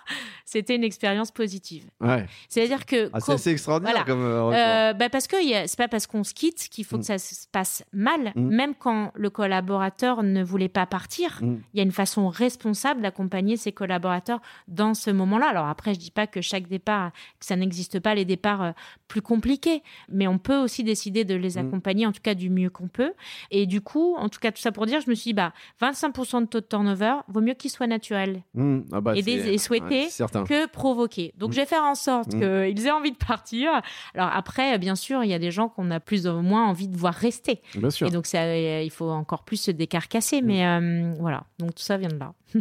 c'était 0.46 0.76
une 0.76 0.84
expérience 0.84 1.32
positive. 1.32 1.86
Ouais. 2.00 2.26
C'est-à-dire 2.50 2.86
que. 2.86 3.10
Ah, 3.14 3.20
c'est 3.20 3.34
assez 3.34 3.52
extraordinaire 3.52 4.06
comme. 4.06 4.24
Euh, 4.24 4.52
euh, 4.54 4.94
bah 4.94 5.10
parce 5.10 5.28
que 5.28 5.36
c'est 5.42 5.78
pas 5.78 5.88
parce 5.88 6.08
qu'on 6.08 6.24
se 6.24 6.34
quitte 6.34 6.70
qu'il 6.70 6.86
faut 6.86 6.98
que 6.98 7.02
mm. 7.02 7.18
ça 7.18 7.18
se 7.18 7.48
passe 7.52 7.84
mal. 7.94 8.32
Mm. 8.36 8.56
Même 8.56 8.76
quand 8.76 9.12
le 9.16 9.30
collaborateur 9.30 10.24
ne 10.24 10.44
voulait 10.44 10.70
pas 10.70 10.86
partir, 10.86 11.40
mm. 11.42 11.58
il 11.74 11.78
y 11.78 11.80
a 11.80 11.84
une 11.84 11.92
façon 11.92 12.30
responsable 12.30 13.02
d'accompagner 13.02 13.58
ses 13.58 13.72
collaborateurs 13.72 14.42
dans 14.68 14.94
ce 14.94 15.12
moment-là. 15.12 15.48
Alors 15.48 15.68
après, 15.68 15.94
je 15.94 16.00
dis 16.00 16.12
pas 16.12 16.28
que 16.28 16.42
chaque 16.42 16.68
départ, 16.68 17.12
que 17.40 17.46
ça 17.46 17.56
n'existe 17.56 18.00
pas 18.00 18.16
les 18.16 18.26
départs 18.26 18.64
euh, 18.64 18.72
plus 19.08 19.22
compliqués, 19.22 19.84
mais 20.10 20.28
on 20.28 20.38
peut 20.38 20.58
aussi 20.58 20.84
décider 20.84 21.26
de 21.26 21.36
les 21.36 21.58
accompagner, 21.58 22.06
en 22.06 22.12
tout 22.12 22.22
cas 22.22 22.34
du 22.34 22.50
mieux 22.50 22.70
qu'on 22.70 22.88
peut. 22.88 23.14
Et 23.52 23.66
du 23.66 23.82
coup, 23.82 24.16
en 24.18 24.30
tout 24.30 24.40
cas, 24.40 24.52
tout 24.52 24.62
ça 24.62 24.72
pour 24.72 24.86
dire, 24.86 25.02
je 25.02 25.10
me 25.10 25.16
suis 25.16 25.30
dit, 25.30 25.34
bah, 25.34 25.54
25% 25.82 26.42
de 26.42 26.46
taux 26.48 26.62
de 26.62 26.66
turnover, 26.66 27.16
vaut 27.28 27.42
mieux 27.42 27.54
qu'il 27.54 27.70
soit 27.70 27.88
naturel. 27.88 28.42
Mmh. 28.64 28.86
Ah 28.92 29.02
bah, 29.02 29.14
et, 29.16 29.58
souhaiter 29.58 30.08
que 30.08 30.68
provoquer. 30.68 31.34
Donc, 31.38 31.50
mmh. 31.50 31.54
je 31.54 31.60
vais 31.60 31.66
faire 31.66 31.84
en 31.84 31.96
sorte 31.96 32.34
mmh. 32.34 32.40
qu'ils 32.40 32.88
aient 32.88 32.92
envie 32.92 33.12
de 33.12 33.18
partir. 33.18 33.70
Alors, 34.16 34.30
après, 34.34 34.78
bien 34.78 34.96
sûr, 34.96 35.24
il 35.24 35.30
y 35.30 35.34
a 35.34 35.40
des 35.40 35.52
gens 35.52 35.70
qu'on 35.70 35.92
a 35.92 36.00
plus 36.00 36.28
ou 36.28 36.42
moins 36.42 36.68
envie 36.68 36.88
de 36.88 36.98
voir 36.98 37.14
rester. 37.14 37.62
Bien 37.76 37.90
sûr. 37.90 38.08
Et 38.08 38.12
donc, 38.12 38.26
ça, 38.26 38.44
euh, 38.44 38.82
il 38.84 38.92
faut 38.92 39.10
encore 39.10 39.44
plus 39.44 39.58
se 39.58 39.72
décarcasser. 39.72 40.42
Mais 40.42 40.66
euh, 40.66 41.14
voilà, 41.20 41.46
donc 41.60 41.76
tout 41.76 41.84
ça 41.84 41.98
vient 41.98 42.10
de 42.10 42.20
là. 42.20 42.34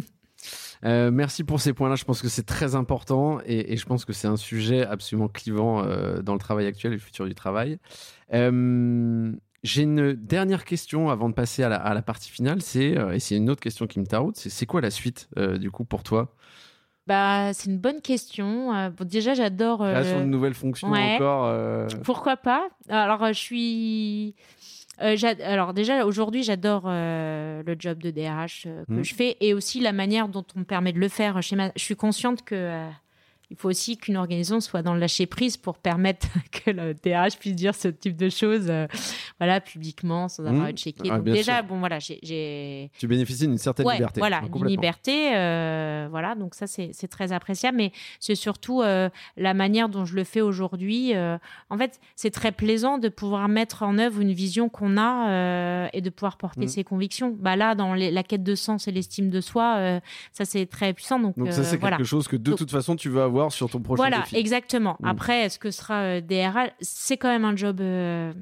Euh, 0.83 1.09
merci 1.09 1.45
pour 1.45 1.61
ces 1.61 1.71
points-là. 1.71 1.95
Je 1.95 2.03
pense 2.03 2.21
que 2.21 2.27
c'est 2.27 2.45
très 2.45 2.75
important 2.75 3.39
et, 3.45 3.77
je 3.77 3.85
pense 3.85 4.03
que 4.03 4.11
c'est 4.11 4.27
un 4.27 4.35
sujet 4.35 4.85
absolument 4.85 5.29
clivant 5.29 5.85
dans 6.21 6.33
le 6.33 6.39
travail 6.39 6.65
actuel 6.65 6.91
et 6.91 6.95
le 6.97 7.01
futur 7.01 7.25
du 7.25 7.33
travail. 7.33 7.79
J'ai 9.63 9.83
une 9.83 10.11
dernière 10.13 10.65
question 10.65 11.09
avant 11.09 11.29
de 11.29 11.33
passer 11.33 11.63
à 11.63 11.69
la, 11.69 12.01
partie 12.01 12.29
finale. 12.29 12.61
C'est 12.61 12.97
euh, 12.97 13.13
et 13.13 13.19
c'est 13.19 13.37
une 13.37 13.49
autre 13.49 13.61
question 13.61 13.87
qui 13.87 13.99
me 13.99 14.05
taraude. 14.05 14.35
C'est 14.35 14.65
quoi 14.65 14.81
la 14.81 14.91
suite 14.91 15.29
euh, 15.37 15.57
du 15.57 15.71
coup 15.71 15.85
pour 15.85 16.03
toi? 16.03 16.35
Bah, 17.07 17.53
c'est 17.53 17.69
une 17.69 17.79
bonne 17.79 18.01
question. 18.01 18.75
Euh, 18.75 18.89
déjà, 19.05 19.33
j'adore. 19.33 19.79
Création 19.79 20.19
de 20.19 20.25
nouvelles 20.25 20.53
fonctions 20.53 20.91
encore. 20.91 21.87
Pourquoi 22.03 22.35
pas? 22.35 22.67
Alors, 22.89 23.27
je 23.27 23.39
suis. 23.39 24.35
alors 24.99 25.73
déjà 25.73 26.05
aujourd'hui 26.05 26.43
j'adore 26.43 26.83
le 26.85 27.75
job 27.79 27.97
de 27.99 28.11
DRH 28.11 28.67
que 28.87 28.93
mmh. 28.93 29.03
je 29.03 29.15
fais 29.15 29.37
et 29.39 29.53
aussi 29.53 29.79
la 29.79 29.91
manière 29.91 30.27
dont 30.27 30.45
on 30.55 30.59
me 30.59 30.65
permet 30.65 30.93
de 30.93 30.99
le 30.99 31.07
faire 31.07 31.41
chez 31.41 31.55
ma... 31.55 31.71
Je 31.75 31.83
suis 31.83 31.95
consciente 31.95 32.43
que 32.43 32.85
il 33.53 33.59
faut 33.59 33.69
aussi 33.69 33.97
qu'une 33.97 34.17
organisation 34.17 34.59
soit 34.59 34.81
dans 34.81 34.95
le 34.95 34.99
lâcher 34.99 35.27
prise 35.27 35.57
pour 35.57 35.77
permettre 35.77 36.27
que 36.51 36.71
le 36.71 36.95
DRH 36.95 37.37
puisse 37.37 37.53
dire 37.53 37.75
ce 37.75 37.87
type 37.87 38.17
de 38.17 38.29
choses, 38.29 38.65
euh, 38.67 38.87
voilà, 39.39 39.61
publiquement, 39.61 40.27
sans 40.27 40.43
avoir 40.45 40.65
à 40.65 40.69
être 40.71 40.77
checké. 40.77 41.07
Donc 41.09 41.23
déjà, 41.23 41.61
bon, 41.61 41.77
voilà, 41.77 41.99
j'ai. 41.99 42.89
Tu 42.97 43.07
bénéficies 43.07 43.47
d'une 43.47 43.59
certaine 43.59 43.87
liberté. 43.87 44.19
Voilà, 44.19 44.41
une 44.53 44.65
liberté, 44.65 45.35
euh, 45.35 46.07
voilà, 46.09 46.33
donc 46.33 46.55
ça 46.55 46.65
c'est 46.65 47.07
très 47.07 47.31
appréciable, 47.31 47.77
mais 47.77 47.91
c'est 48.19 48.33
surtout 48.33 48.81
euh, 48.81 49.09
la 49.37 49.53
manière 49.53 49.87
dont 49.87 50.03
je 50.03 50.15
le 50.15 50.23
fais 50.23 50.41
aujourd'hui. 50.41 51.13
en 51.69 51.77
fait, 51.77 51.99
c'est 52.15 52.31
très 52.31 52.51
plaisant 52.51 52.97
de 52.97 53.09
pouvoir 53.09 53.47
mettre 53.49 53.83
en 53.83 53.99
œuvre 53.99 54.19
une 54.19 54.33
vision 54.33 54.67
qu'on 54.67 54.97
a 54.97 55.89
et 55.93 56.01
de 56.01 56.09
pouvoir 56.09 56.37
porter 56.37 56.65
mmh. 56.65 56.69
ses 56.69 56.83
convictions. 56.83 57.37
Bah 57.39 57.55
là, 57.55 57.75
dans 57.75 57.93
la 57.93 58.23
quête 58.23 58.43
de 58.43 58.55
sens 58.55 58.87
et 58.87 58.91
l'estime 58.91 59.29
de 59.29 59.41
soi, 59.41 59.99
ça 60.31 60.45
c'est 60.45 60.65
très 60.65 60.93
puissant. 60.93 61.19
Donc, 61.19 61.37
donc 61.37 61.51
ça 61.51 61.63
c'est 61.63 61.77
quelque 61.77 62.03
chose 62.03 62.27
que 62.27 62.35
de 62.35 62.53
toute 62.53 62.71
façon 62.71 62.95
tu 62.95 63.09
veux 63.09 63.21
avoir 63.21 63.42
sur 63.51 63.69
ton 63.69 63.79
prochain 63.79 64.01
voilà, 64.03 64.23
exactement. 64.33 64.97
Mm. 64.99 65.07
Après, 65.07 65.41
est-ce 65.41 65.59
que 65.59 65.71
ce 65.71 65.79
sera 65.79 66.01
euh, 66.01 66.21
DRH 66.21 66.71
C'est 66.81 67.17
quand 67.17 67.29
même 67.29 67.45
un 67.45 67.55
job. 67.55 67.81
Euh, 67.81 68.33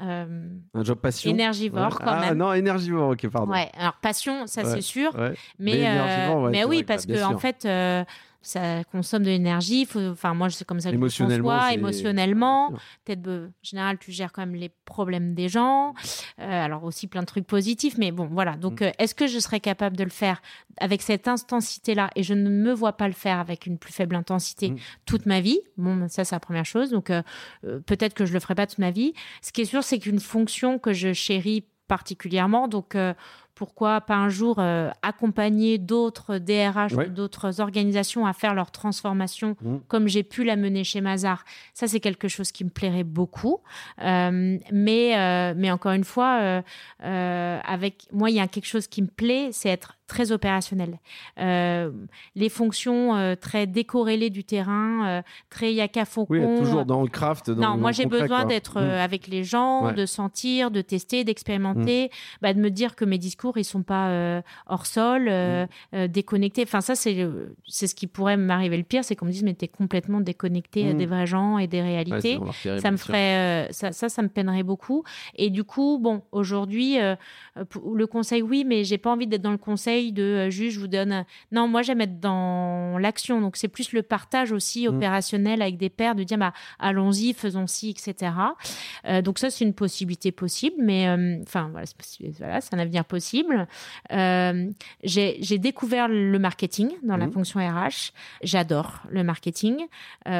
euh, 0.00 0.48
un 0.74 0.84
job 0.84 0.98
passion? 0.98 1.30
énergivore 1.30 1.98
quand 1.98 2.06
ah, 2.06 2.32
non 2.32 2.52
énergivore 2.52 3.10
ok 3.10 3.28
pardon. 3.30 3.50
Ouais 3.50 3.68
alors 3.76 3.94
passion 3.94 4.46
ça 4.46 4.64
c'est 4.64 4.80
sûr. 4.80 5.10
Mais 5.58 5.82
mais, 5.82 6.50
mais 6.50 6.64
oui 6.64 6.84
parce 6.84 7.04
que 7.04 7.24
en 7.24 7.36
fait 7.36 7.66
ça 8.40 8.84
consomme 8.84 9.24
de 9.24 9.28
l'énergie. 9.28 9.86
Enfin, 9.94 10.32
moi, 10.34 10.48
c'est 10.50 10.64
comme 10.64 10.80
ça 10.80 10.90
que 10.90 10.96
je 10.96 11.74
émotionnellement. 11.74 12.72
Peut-être, 13.04 13.28
en 13.28 13.50
général, 13.62 13.98
tu 13.98 14.12
gères 14.12 14.32
quand 14.32 14.42
même 14.42 14.54
les 14.54 14.70
problèmes 14.84 15.34
des 15.34 15.48
gens. 15.48 15.94
Euh, 16.40 16.64
alors 16.64 16.84
aussi 16.84 17.08
plein 17.08 17.22
de 17.22 17.26
trucs 17.26 17.46
positifs, 17.46 17.98
mais 17.98 18.12
bon, 18.12 18.26
voilà. 18.26 18.56
Donc, 18.56 18.80
mm. 18.80 18.84
euh, 18.84 18.90
est-ce 18.98 19.14
que 19.14 19.26
je 19.26 19.38
serais 19.38 19.60
capable 19.60 19.96
de 19.96 20.04
le 20.04 20.10
faire 20.10 20.40
avec 20.78 21.02
cette 21.02 21.26
intensité-là 21.26 22.10
Et 22.14 22.22
je 22.22 22.34
ne 22.34 22.48
me 22.48 22.72
vois 22.72 22.92
pas 22.92 23.08
le 23.08 23.14
faire 23.14 23.38
avec 23.38 23.66
une 23.66 23.78
plus 23.78 23.92
faible 23.92 24.14
intensité 24.14 24.70
mm. 24.70 24.76
toute 25.04 25.26
ma 25.26 25.40
vie? 25.40 25.60
Bon, 25.76 26.08
ça, 26.08 26.24
c'est 26.24 26.34
la 26.34 26.40
première 26.40 26.66
chose. 26.66 26.90
Donc, 26.90 27.10
euh, 27.10 27.22
peut-être 27.86 28.14
que 28.14 28.24
je 28.24 28.32
le 28.32 28.40
ferai 28.40 28.54
pas 28.54 28.66
toute 28.66 28.78
ma 28.78 28.90
vie. 28.90 29.14
Ce 29.42 29.52
qui 29.52 29.62
est 29.62 29.66
sûr, 29.66 29.82
c'est 29.82 29.98
qu'une 29.98 30.20
fonction 30.20 30.78
que 30.78 30.92
je 30.92 31.12
chéris 31.12 31.64
particulièrement. 31.88 32.68
Donc, 32.68 32.96
pourquoi 33.58 34.00
pas 34.00 34.14
un 34.14 34.28
jour 34.28 34.60
euh, 34.60 34.88
accompagner 35.02 35.78
d'autres 35.78 36.38
DRH 36.38 36.94
d'autres 37.08 37.60
organisations 37.60 38.24
à 38.24 38.32
faire 38.32 38.54
leur 38.54 38.70
transformation 38.70 39.56
mmh. 39.60 39.76
comme 39.88 40.06
j'ai 40.06 40.22
pu 40.22 40.44
la 40.44 40.54
mener 40.54 40.84
chez 40.84 41.00
Mazar. 41.00 41.44
Ça, 41.74 41.88
c'est 41.88 41.98
quelque 41.98 42.28
chose 42.28 42.52
qui 42.52 42.62
me 42.62 42.70
plairait 42.70 43.02
beaucoup. 43.02 43.58
Euh, 44.00 44.58
mais, 44.70 45.18
euh, 45.18 45.54
mais 45.56 45.72
encore 45.72 45.90
une 45.90 46.04
fois, 46.04 46.62
avec 47.00 48.06
moi, 48.12 48.30
il 48.30 48.36
y 48.36 48.40
a 48.40 48.46
quelque 48.46 48.66
chose 48.66 48.86
qui 48.86 49.02
me 49.02 49.08
plaît, 49.08 49.48
c'est 49.50 49.70
être 49.70 49.97
très 50.08 50.32
opérationnel. 50.32 50.98
Euh, 51.38 51.92
les 52.34 52.48
fonctions 52.48 53.14
euh, 53.14 53.34
très 53.36 53.66
décorrélées 53.66 54.30
du 54.30 54.42
terrain, 54.42 55.06
euh, 55.06 55.22
très 55.50 55.74
yaka 55.74 56.04
Oui, 56.30 56.40
toujours 56.58 56.86
dans 56.86 57.02
le 57.02 57.08
craft. 57.08 57.48
non, 57.50 57.76
moi 57.76 57.92
j'ai 57.92 58.06
besoin 58.06 58.46
d'être 58.46 58.80
mm. 58.80 58.90
avec 58.90 59.28
les 59.28 59.44
gens, 59.44 59.92
de 59.92 60.06
sentir, 60.06 60.70
de 60.70 60.80
tester, 60.80 61.24
d'expérimenter, 61.24 62.06
mm. 62.06 62.08
bah, 62.40 62.54
de 62.54 62.58
me 62.60 62.70
dire 62.70 62.96
que 62.96 63.04
mes 63.04 63.18
discours 63.18 63.58
ils 63.58 63.64
sont 63.64 63.82
pas 63.82 64.42
hors 64.66 64.86
sol, 64.86 65.30
mm. 65.30 66.06
déconnectés. 66.08 66.62
Enfin 66.62 66.80
ça 66.80 66.94
c'est 66.94 67.28
c'est 67.66 67.86
ce 67.86 67.94
qui 67.94 68.06
pourrait 68.06 68.38
m'arriver 68.38 68.78
le 68.78 68.84
pire, 68.84 69.04
c'est 69.04 69.14
qu'on 69.14 69.26
me 69.26 69.30
dise 69.30 69.44
mais 69.44 69.56
es 69.60 69.68
complètement 69.68 70.20
déconnecté 70.20 70.94
des 70.94 71.06
vrais 71.06 71.26
gens 71.26 71.58
et 71.58 71.66
des 71.66 71.82
réalités. 71.82 72.40
ça 72.62 72.90
me 72.90 72.96
ferait 72.96 73.68
ça, 73.72 73.92
ça, 73.92 74.08
ça 74.08 74.22
me 74.22 74.28
peinerait 74.28 74.62
beaucoup. 74.62 75.04
Et 75.34 75.50
du 75.50 75.64
coup 75.64 75.98
bon 75.98 76.22
aujourd'hui 76.32 76.96
le 76.96 78.06
conseil 78.06 78.40
oui 78.40 78.64
mais 78.66 78.84
j'ai 78.84 78.98
pas 78.98 79.12
envie 79.12 79.26
d'être 79.26 79.42
dans 79.42 79.50
le 79.50 79.58
conseil 79.58 79.97
de 80.12 80.22
euh, 80.22 80.50
juge, 80.50 80.74
je 80.74 80.80
vous 80.80 80.88
donne. 80.88 81.24
Non, 81.52 81.68
moi 81.68 81.82
j'aime 81.82 82.00
être 82.00 82.20
dans 82.20 82.98
l'action. 82.98 83.40
Donc 83.40 83.56
c'est 83.56 83.68
plus 83.68 83.92
le 83.92 84.02
partage 84.02 84.52
aussi 84.52 84.86
mmh. 84.86 84.94
opérationnel 84.94 85.62
avec 85.62 85.76
des 85.76 85.90
pairs, 85.90 86.14
de 86.14 86.22
dire 86.22 86.38
bah, 86.38 86.52
allons-y, 86.78 87.32
faisons-ci, 87.34 87.90
etc. 87.90 88.32
Euh, 89.06 89.22
donc 89.22 89.38
ça 89.38 89.50
c'est 89.50 89.64
une 89.64 89.74
possibilité 89.74 90.32
possible, 90.32 90.76
mais 90.80 91.08
euh, 91.08 91.38
enfin 91.42 91.70
voilà, 91.70 91.86
c'est 92.60 92.74
un 92.74 92.78
avenir 92.78 93.04
possible. 93.04 93.66
J'ai 94.10 95.58
découvert 95.58 96.08
le 96.08 96.38
marketing 96.38 96.90
dans 97.02 97.16
la 97.16 97.26
mmh. 97.26 97.32
fonction 97.32 97.60
RH. 97.60 98.12
J'adore 98.42 99.02
le 99.10 99.24
marketing. 99.24 99.86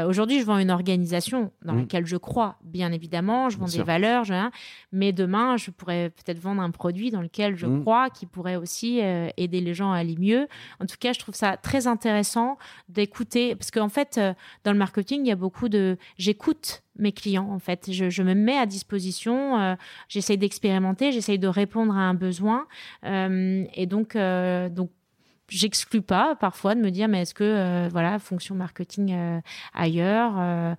Aujourd'hui, 0.07 0.41
je 0.41 0.45
vends 0.45 0.59
une 0.59 0.71
organisation 0.71 1.51
dans 1.65 1.75
mmh. 1.75 1.79
laquelle 1.81 2.07
je 2.07 2.17
crois, 2.17 2.57
bien 2.63 2.93
évidemment. 2.93 3.49
Je 3.51 3.59
vends 3.59 3.67
des 3.67 3.83
valeurs, 3.83 4.25
mais 4.93 5.13
demain, 5.13 5.57
je 5.57 5.71
pourrais 5.71 6.11
peut-être 6.11 6.39
vendre 6.39 6.63
un 6.63 6.71
produit 6.71 7.11
dans 7.11 7.23
lequel 7.23 7.57
je 7.57 7.67
crois, 7.67 8.11
qui 8.11 8.27
pourrait 8.27 8.57
aussi 8.57 9.01
aider 9.37 9.48
aider 9.49 9.61
les 9.61 9.75
gens 9.75 9.93
à 9.93 9.99
aller 9.99 10.17
mieux. 10.17 10.47
En 10.81 10.87
tout 10.87 10.97
cas, 10.99 11.13
je 11.13 11.19
trouve 11.19 11.35
ça 11.35 11.57
très 11.57 11.87
intéressant 11.87 12.59
d'écouter, 12.89 13.55
parce 13.55 13.71
qu'en 13.71 13.89
fait, 13.89 14.19
euh, 14.19 14.35
dans 14.65 14.73
le 14.73 14.79
marketing, 14.79 15.23
il 15.23 15.29
y 15.29 15.33
a 15.33 15.37
beaucoup 15.37 15.69
de... 15.69 15.97
J'écoute 16.19 16.83
mes 16.97 17.13
clients, 17.13 17.49
en 17.51 17.59
fait. 17.59 17.91
Je, 17.93 18.23
me 18.23 18.35
mets 18.35 18.59
à 18.59 18.67
disposition, 18.67 19.59
euh, 19.59 19.75
j'essaye 20.09 20.39
d'expérimenter, 20.39 21.13
j'essaye 21.13 21.39
de 21.39 21.49
répondre 21.49 21.97
à 21.97 22.01
un 22.01 22.15
besoin. 22.15 22.67
Euh, 23.05 23.65
et 23.75 23.87
donc, 23.87 24.17
donc 24.17 24.91
j'exclus 25.49 26.03
pas 26.03 26.35
parfois 26.35 26.75
de 26.75 26.81
me 26.81 26.91
dire 26.91 27.09
mais 27.09 27.23
est-ce 27.23 27.33
que 27.33 27.89
voilà 27.89 28.19
fonction 28.19 28.55
marketing 28.55 29.41
ailleurs 29.73 30.77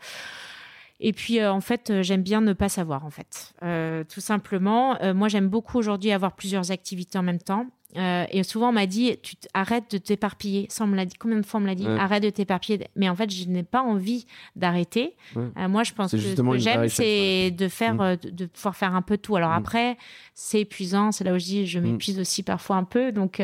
et 0.99 1.13
puis, 1.13 1.43
en 1.43 1.61
fait, 1.61 2.01
j'aime 2.01 2.24
bien 2.24 2.41
ne 2.41 2.51
pas 2.51 2.67
savoir, 2.67 3.05
en 3.05 3.09
fait. 3.09 3.53
Tout 4.09 4.20
simplement, 4.20 4.97
moi, 5.13 5.30
j'aime 5.30 5.47
beaucoup 5.47 5.78
aujourd'hui 5.78 6.11
avoir 6.11 6.36
plusieurs 6.36 6.72
activités 6.72 7.17
en 7.17 7.24
même 7.24 7.39
temps. 7.39 7.67
Euh, 7.98 8.26
et 8.30 8.44
souvent, 8.44 8.70
on 8.70 8.74
m'a 8.74 8.86
dit, 8.86 9.18
tu 9.22 9.36
arrête 9.54 9.90
de 9.92 9.98
t'éparpiller. 9.98 10.68
Ça, 10.70 10.84
on 10.84 10.88
me 10.88 10.96
l'a 10.96 11.06
dit, 11.06 11.16
combien 11.18 11.38
de 11.38 11.46
fois 11.46 11.60
on 11.60 11.64
me 11.64 11.68
l'a 11.68 11.76
dit, 11.76 11.88
arrête 11.88 12.22
de 12.22 12.30
t'éparpiller. 12.30 12.88
Mais 12.96 13.10
en 13.10 13.16
fait, 13.16 13.32
je 13.32 13.48
n'ai 13.48 13.64
pas 13.64 13.82
envie 13.82 14.28
d'arrêter. 14.56 15.16
Euh, 15.36 15.68
moi, 15.68 15.84
je 15.84 15.94
pense 15.94 16.12
que 16.12 16.18
ce 16.18 16.36
que 16.36 16.58
j'aime, 16.58 16.88
c'est 16.88 17.52
de 17.52 17.68
faire, 17.68 17.96
mm. 17.96 18.02
euh, 18.02 18.16
de, 18.16 18.46
pouvoir 18.46 18.76
faire 18.76 18.96
un 18.96 19.02
peu 19.02 19.18
tout. 19.18 19.36
Alors 19.36 19.52
mm. 19.52 19.58
après, 19.58 19.98
c'est 20.36 20.62
épuisant. 20.62 21.12
C'est 21.12 21.24
là 21.24 21.34
où 21.34 21.40
je 21.40 21.46
dis, 21.46 21.68
je 21.68 21.80
mm. 21.80 21.84
m'épuise 21.84 22.20
aussi 22.20 22.44
parfois 22.44 22.76
un 22.76 22.84
peu. 22.84 23.12
Donc, 23.12 23.42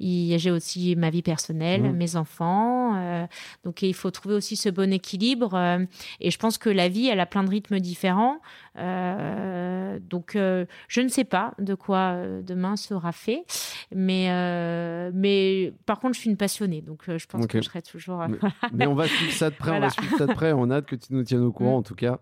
j'ai 0.00 0.50
aussi 0.50 0.96
ma 0.96 1.10
vie 1.10 1.22
personnelle, 1.22 1.92
mes 1.92 2.16
enfants. 2.16 3.26
donc, 3.64 3.82
il 3.82 3.94
faut 3.94 4.10
trouver 4.10 4.34
aussi 4.34 4.56
ce 4.56 4.70
bon 4.70 4.92
équilibre. 4.92 5.78
et 6.20 6.30
je 6.30 6.38
pense 6.38 6.56
que 6.56 6.70
la 6.70 6.88
vie, 6.88 7.08
elle 7.08 7.20
a 7.20 7.26
plein 7.26 7.44
de 7.44 7.50
rythmes 7.50 7.80
différents. 7.80 8.40
Donc, 8.76 10.32
je 10.34 11.00
ne 11.00 11.08
sais 11.08 11.24
pas 11.24 11.52
de 11.58 11.74
quoi 11.74 12.16
demain 12.42 12.76
sera 12.76 13.12
fait, 13.12 13.44
mais 13.94 15.10
mais 15.12 15.72
par 15.86 16.00
contre, 16.00 16.14
je 16.14 16.20
suis 16.20 16.30
une 16.30 16.36
passionnée, 16.36 16.82
donc 16.82 17.04
je 17.06 17.26
pense 17.26 17.46
que 17.46 17.58
je 17.58 17.64
serai 17.64 17.82
toujours. 17.82 18.24
Mais, 18.72 18.86
on 18.86 18.94
va 18.94 19.06
suivre 19.06 19.32
ça 19.32 19.50
de 19.50 19.54
près. 19.54 19.70
On 19.70 19.80
va 19.80 19.90
suivre 19.90 20.16
ça 20.18 20.26
de 20.26 20.32
près. 20.32 20.52
On 20.52 20.70
a 20.70 20.76
hâte 20.76 20.86
que 20.86 20.96
tu 20.96 21.12
nous 21.12 21.22
tiennes 21.22 21.42
au 21.42 21.52
courant, 21.52 21.76
mm. 21.76 21.80
en 21.80 21.82
tout 21.82 21.94
cas. 21.94 22.18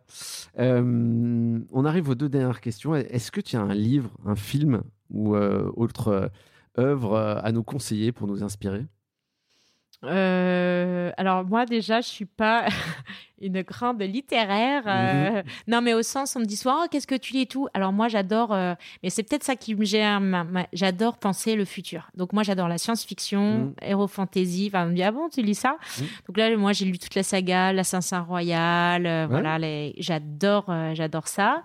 on 0.58 1.84
arrive 1.84 2.08
aux 2.08 2.14
deux 2.14 2.28
dernières 2.28 2.60
questions. 2.60 2.94
Est-ce 2.94 3.30
que 3.30 3.40
tu 3.40 3.56
as 3.56 3.60
un 3.60 3.74
livre, 3.74 4.10
un 4.24 4.36
film 4.36 4.82
ou 5.10 5.36
autre 5.36 6.30
œuvre 6.78 7.16
à 7.18 7.52
nous 7.52 7.62
conseiller 7.62 8.12
pour 8.12 8.26
nous 8.26 8.42
inspirer? 8.42 8.86
Alors 10.04 11.44
moi 11.44 11.64
déjà 11.64 12.00
je 12.00 12.08
suis 12.08 12.24
pas 12.24 12.66
une 13.42 13.62
grande 13.62 14.00
littéraire. 14.00 14.84
Euh, 14.86 15.30
mhm. 15.30 15.42
Non, 15.68 15.82
mais 15.82 15.94
au 15.94 16.02
sens, 16.02 16.36
on 16.36 16.40
me 16.40 16.44
dit 16.44 16.56
souvent, 16.56 16.84
oh, 16.84 16.86
qu'est-ce 16.90 17.06
que 17.06 17.14
tu 17.14 17.34
lis 17.34 17.42
et 17.42 17.46
tout? 17.46 17.68
Alors 17.74 17.92
moi, 17.92 18.08
j'adore, 18.08 18.52
euh, 18.52 18.74
mais 19.02 19.10
c'est 19.10 19.22
peut-être 19.22 19.44
ça 19.44 19.56
qui 19.56 19.74
me 19.74 19.84
gère. 19.84 20.20
J'adore 20.72 21.18
penser 21.18 21.56
le 21.56 21.64
futur. 21.64 22.08
Donc 22.14 22.32
moi, 22.32 22.42
j'adore 22.42 22.68
la 22.68 22.78
science-fiction, 22.78 23.74
héros 23.82 24.02
mhm. 24.02 24.08
fantasy. 24.08 24.70
Enfin, 24.72 24.86
on 24.86 24.90
me 24.90 24.94
dit, 24.94 25.02
ah 25.02 25.10
bon, 25.10 25.28
tu 25.28 25.42
lis 25.42 25.54
ça 25.54 25.76
mhm. 25.98 26.06
Donc 26.28 26.36
là, 26.36 26.56
moi, 26.56 26.72
j'ai 26.72 26.84
lu 26.84 26.98
toute 26.98 27.14
la 27.14 27.22
saga, 27.22 27.72
l'Assassin 27.72 28.20
Royal. 28.20 29.06
Euh, 29.06 29.26
voilà, 29.28 29.58
les... 29.58 29.94
j'adore, 29.98 30.72
j'adore 30.94 31.28
ça. 31.28 31.62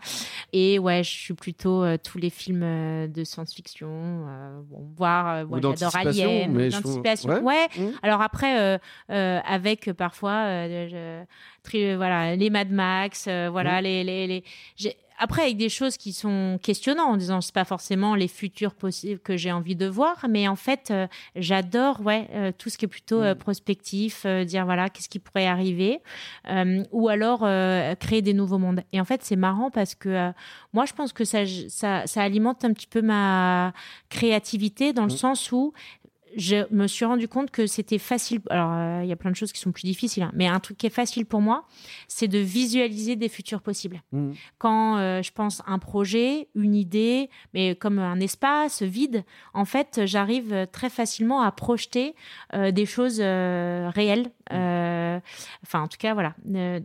Et 0.53 0.79
ouais, 0.79 1.03
je 1.03 1.11
suis 1.11 1.33
plutôt 1.33 1.85
tous 1.97 2.17
les 2.17 2.29
films 2.29 3.07
de 3.07 3.23
science-fiction. 3.23 4.25
bon, 4.69 4.89
voir, 4.97 5.45
j'adore 5.61 5.95
Alien, 5.95 6.69
d'anticipation. 6.69 7.43
Ouais. 7.43 7.67
Alors 8.01 8.21
après, 8.21 8.79
avec 9.09 9.91
parfois. 9.93 10.67
Je 10.87 11.23
voilà, 11.95 12.35
les 12.35 12.49
Mad 12.49 12.71
Max, 12.71 13.25
euh, 13.27 13.49
voilà, 13.51 13.81
les, 13.81 14.03
les, 14.03 14.27
les... 14.27 14.43
Après, 15.19 15.41
avec 15.41 15.57
des 15.57 15.69
choses 15.69 15.97
qui 15.97 16.13
sont 16.13 16.59
questionnantes, 16.61 17.09
en 17.09 17.17
disant 17.17 17.41
c'est 17.41 17.53
pas 17.53 17.65
forcément 17.65 18.13
les 18.13 18.27
futurs 18.27 18.75
possibles 18.75 19.19
que 19.19 19.35
j'ai 19.35 19.51
envie 19.51 19.75
de 19.75 19.87
voir, 19.87 20.27
mais 20.29 20.47
en 20.47 20.55
fait, 20.55 20.89
euh, 20.91 21.07
j'adore 21.35 22.01
ouais 22.01 22.27
euh, 22.33 22.51
tout 22.55 22.69
ce 22.69 22.77
qui 22.77 22.85
est 22.85 22.87
plutôt 22.87 23.23
prospectif, 23.33 24.27
dire 24.27 24.65
voilà 24.65 24.89
qu'est-ce 24.89 25.09
qui 25.09 25.17
pourrait 25.17 25.47
arriver, 25.47 26.01
ou 26.91 27.09
alors 27.09 27.39
créer 27.99 28.21
des 28.21 28.33
nouveaux 28.33 28.59
mondes. 28.59 28.81
Et 28.93 29.01
en 29.01 29.05
fait, 29.05 29.23
c'est 29.23 29.35
marrant 29.35 29.71
parce 29.71 29.95
que 29.95 30.31
moi, 30.73 30.85
je 30.85 30.93
pense 30.93 31.13
que 31.13 31.25
ça, 31.25 31.39
ça, 31.67 32.05
ça, 32.05 32.21
alimente 32.21 32.63
un 32.63 32.73
petit 32.73 32.85
peu 32.85 33.01
ma 33.01 33.73
créativité 34.09 34.93
dans 34.93 35.05
le 35.05 35.09
sens 35.09 35.51
où 35.51 35.73
je 36.37 36.71
me 36.71 36.85
suis 36.87 37.03
rendu 37.03 37.27
compte 37.27 37.49
que 37.49 37.65
c'était 37.65 37.97
facile. 37.97 38.41
Alors, 38.49 38.71
euh, 38.71 39.01
il 39.03 39.09
y 39.09 39.11
a 39.11 39.15
plein 39.15 39.31
de 39.31 39.35
choses 39.35 39.51
qui 39.51 39.59
sont 39.59 39.71
plus 39.71 39.83
difficiles, 39.83 40.23
hein, 40.23 40.31
mais 40.33 40.47
un 40.47 40.59
truc 40.59 40.77
qui 40.77 40.85
est 40.85 40.91
facile 40.91 41.25
pour 41.25 41.41
moi, 41.41 41.65
c'est 42.07 42.27
de 42.27 42.37
visualiser 42.37 43.15
des 43.15 43.27
futurs 43.27 43.61
possibles. 43.61 44.01
Mmh. 44.11 44.31
Quand 44.59 44.97
euh, 44.97 45.21
je 45.23 45.31
pense 45.31 45.63
un 45.65 45.79
projet, 45.79 46.47
une 46.55 46.75
idée, 46.75 47.29
mais 47.53 47.75
comme 47.75 47.97
un 47.97 48.19
espace 48.19 48.83
vide, 48.83 49.23
en 49.53 49.65
fait, 49.65 50.01
j'arrive 50.05 50.67
très 50.71 50.89
facilement 50.89 51.41
à 51.41 51.51
projeter 51.51 52.13
euh, 52.53 52.71
des 52.71 52.85
choses 52.85 53.19
réelles. 53.19 54.31
Mmh. 54.51 55.21
enfin, 55.63 55.81
en 55.81 55.87
tout 55.87 55.97
cas, 55.97 56.13
voilà, 56.13 56.35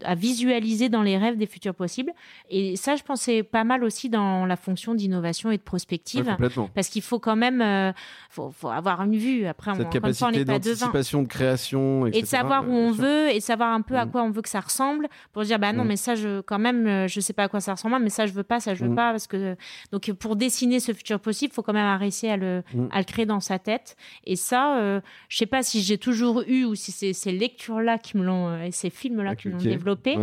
à 0.05 0.15
visualiser 0.15 0.89
dans 0.89 1.03
les 1.03 1.17
rêves 1.17 1.37
des 1.37 1.47
futurs 1.47 1.75
possibles. 1.75 2.13
Et 2.51 2.77
ça, 2.77 2.97
je 2.97 3.03
pensais 3.03 3.43
pas 3.43 3.65
mal 3.65 3.85
aussi 3.85 4.09
dans 4.09 4.47
la 4.47 4.57
fonction 4.57 4.95
d'innovation 4.95 5.51
et 5.51 5.57
de 5.57 5.63
prospective, 5.63 6.37
parce 6.75 6.89
qu'il 6.89 7.03
faut 7.03 7.19
quand 7.19 7.37
même, 7.37 7.93
faut, 8.31 8.51
faut 8.51 8.69
avoir 8.69 9.03
une 9.03 9.17
vue 9.17 9.47
après, 9.47 9.75
Cette 9.75 9.91
capacité 9.91 10.45
d'anticipation, 10.45 11.23
de 11.23 11.29
création, 11.29 12.07
etc. 12.07 12.19
Et 12.19 12.23
de 12.23 12.27
savoir 12.27 12.69
où 12.69 12.73
on 12.73 12.91
veut 12.91 13.31
et 13.31 13.41
savoir 13.41 13.73
un 13.73 13.83
peu 13.83 13.97
à 13.97 14.07
mm. 14.07 14.11
quoi 14.11 14.23
on 14.23 14.31
veut 14.31 14.43
que 14.43 14.49
ça 14.49 14.61
ressemble 14.61 15.09
pour 15.33 15.43
dire 15.43 15.59
bah 15.59 15.73
non, 15.73 15.85
mm. 15.85 15.89
mais 15.89 15.97
ça, 15.97 16.15
je, 16.15 16.41
quand 16.41 16.59
même, 16.59 16.87
euh, 16.87 17.09
je 17.09 17.21
sais 17.21 17.33
pas 17.33 17.45
à 17.45 17.49
quoi 17.49 17.61
ça 17.61 17.73
ressemble, 17.73 17.99
mais 18.01 18.11
ça, 18.11 18.27
je 18.27 18.33
veux 18.33 18.43
pas, 18.43 18.61
ça, 18.61 18.75
je 18.75 18.85
veux 18.85 18.91
mm. 18.91 18.97
pas. 18.97 19.11
Parce 19.11 19.27
que, 19.27 19.57
donc, 19.91 20.11
pour 20.13 20.37
dessiner 20.37 20.81
ce 20.81 20.93
futur 20.93 21.21
possible, 21.21 21.53
faut 21.53 21.63
quand 21.63 21.73
même 21.73 21.99
réussir 21.99 22.33
à 22.33 22.37
le, 22.37 22.63
à 22.91 22.99
le 22.99 23.05
créer 23.05 23.27
dans 23.27 23.41
sa 23.41 23.59
tête. 23.59 23.97
Et 24.25 24.37
ça, 24.37 24.79
euh, 24.79 25.01
je 25.29 25.37
sais 25.39 25.47
pas 25.47 25.63
si 25.63 25.83
j'ai 25.83 25.99
toujours 25.99 26.43
eu 26.47 26.65
ou 26.65 26.75
si 26.75 26.93
c'est 26.93 27.13
ces 27.13 27.33
lectures-là 27.53 27.98
qui 27.98 28.16
me 28.16 28.24
l'ont, 28.24 28.48
euh, 28.48 28.64
et 28.64 28.70
ces 28.70 28.90
films-là 28.90 29.36
qui 29.36 29.48
m'ont 29.48 29.59
développé. 29.59 30.16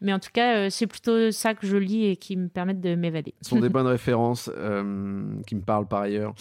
Mais 0.00 0.12
en 0.12 0.18
tout 0.18 0.30
cas, 0.32 0.70
c'est 0.70 0.86
plutôt 0.86 1.30
ça 1.30 1.54
que 1.54 1.66
je 1.66 1.76
lis 1.76 2.06
et 2.06 2.16
qui 2.16 2.36
me 2.36 2.48
permettent 2.48 2.80
de 2.80 2.94
m'évader. 2.94 3.34
Ce 3.40 3.50
sont 3.50 3.60
des 3.60 3.68
bonnes 3.70 3.86
références 3.86 4.50
qui 5.46 5.54
me 5.54 5.62
parlent 5.62 5.88
par 5.88 6.02
ailleurs. 6.02 6.34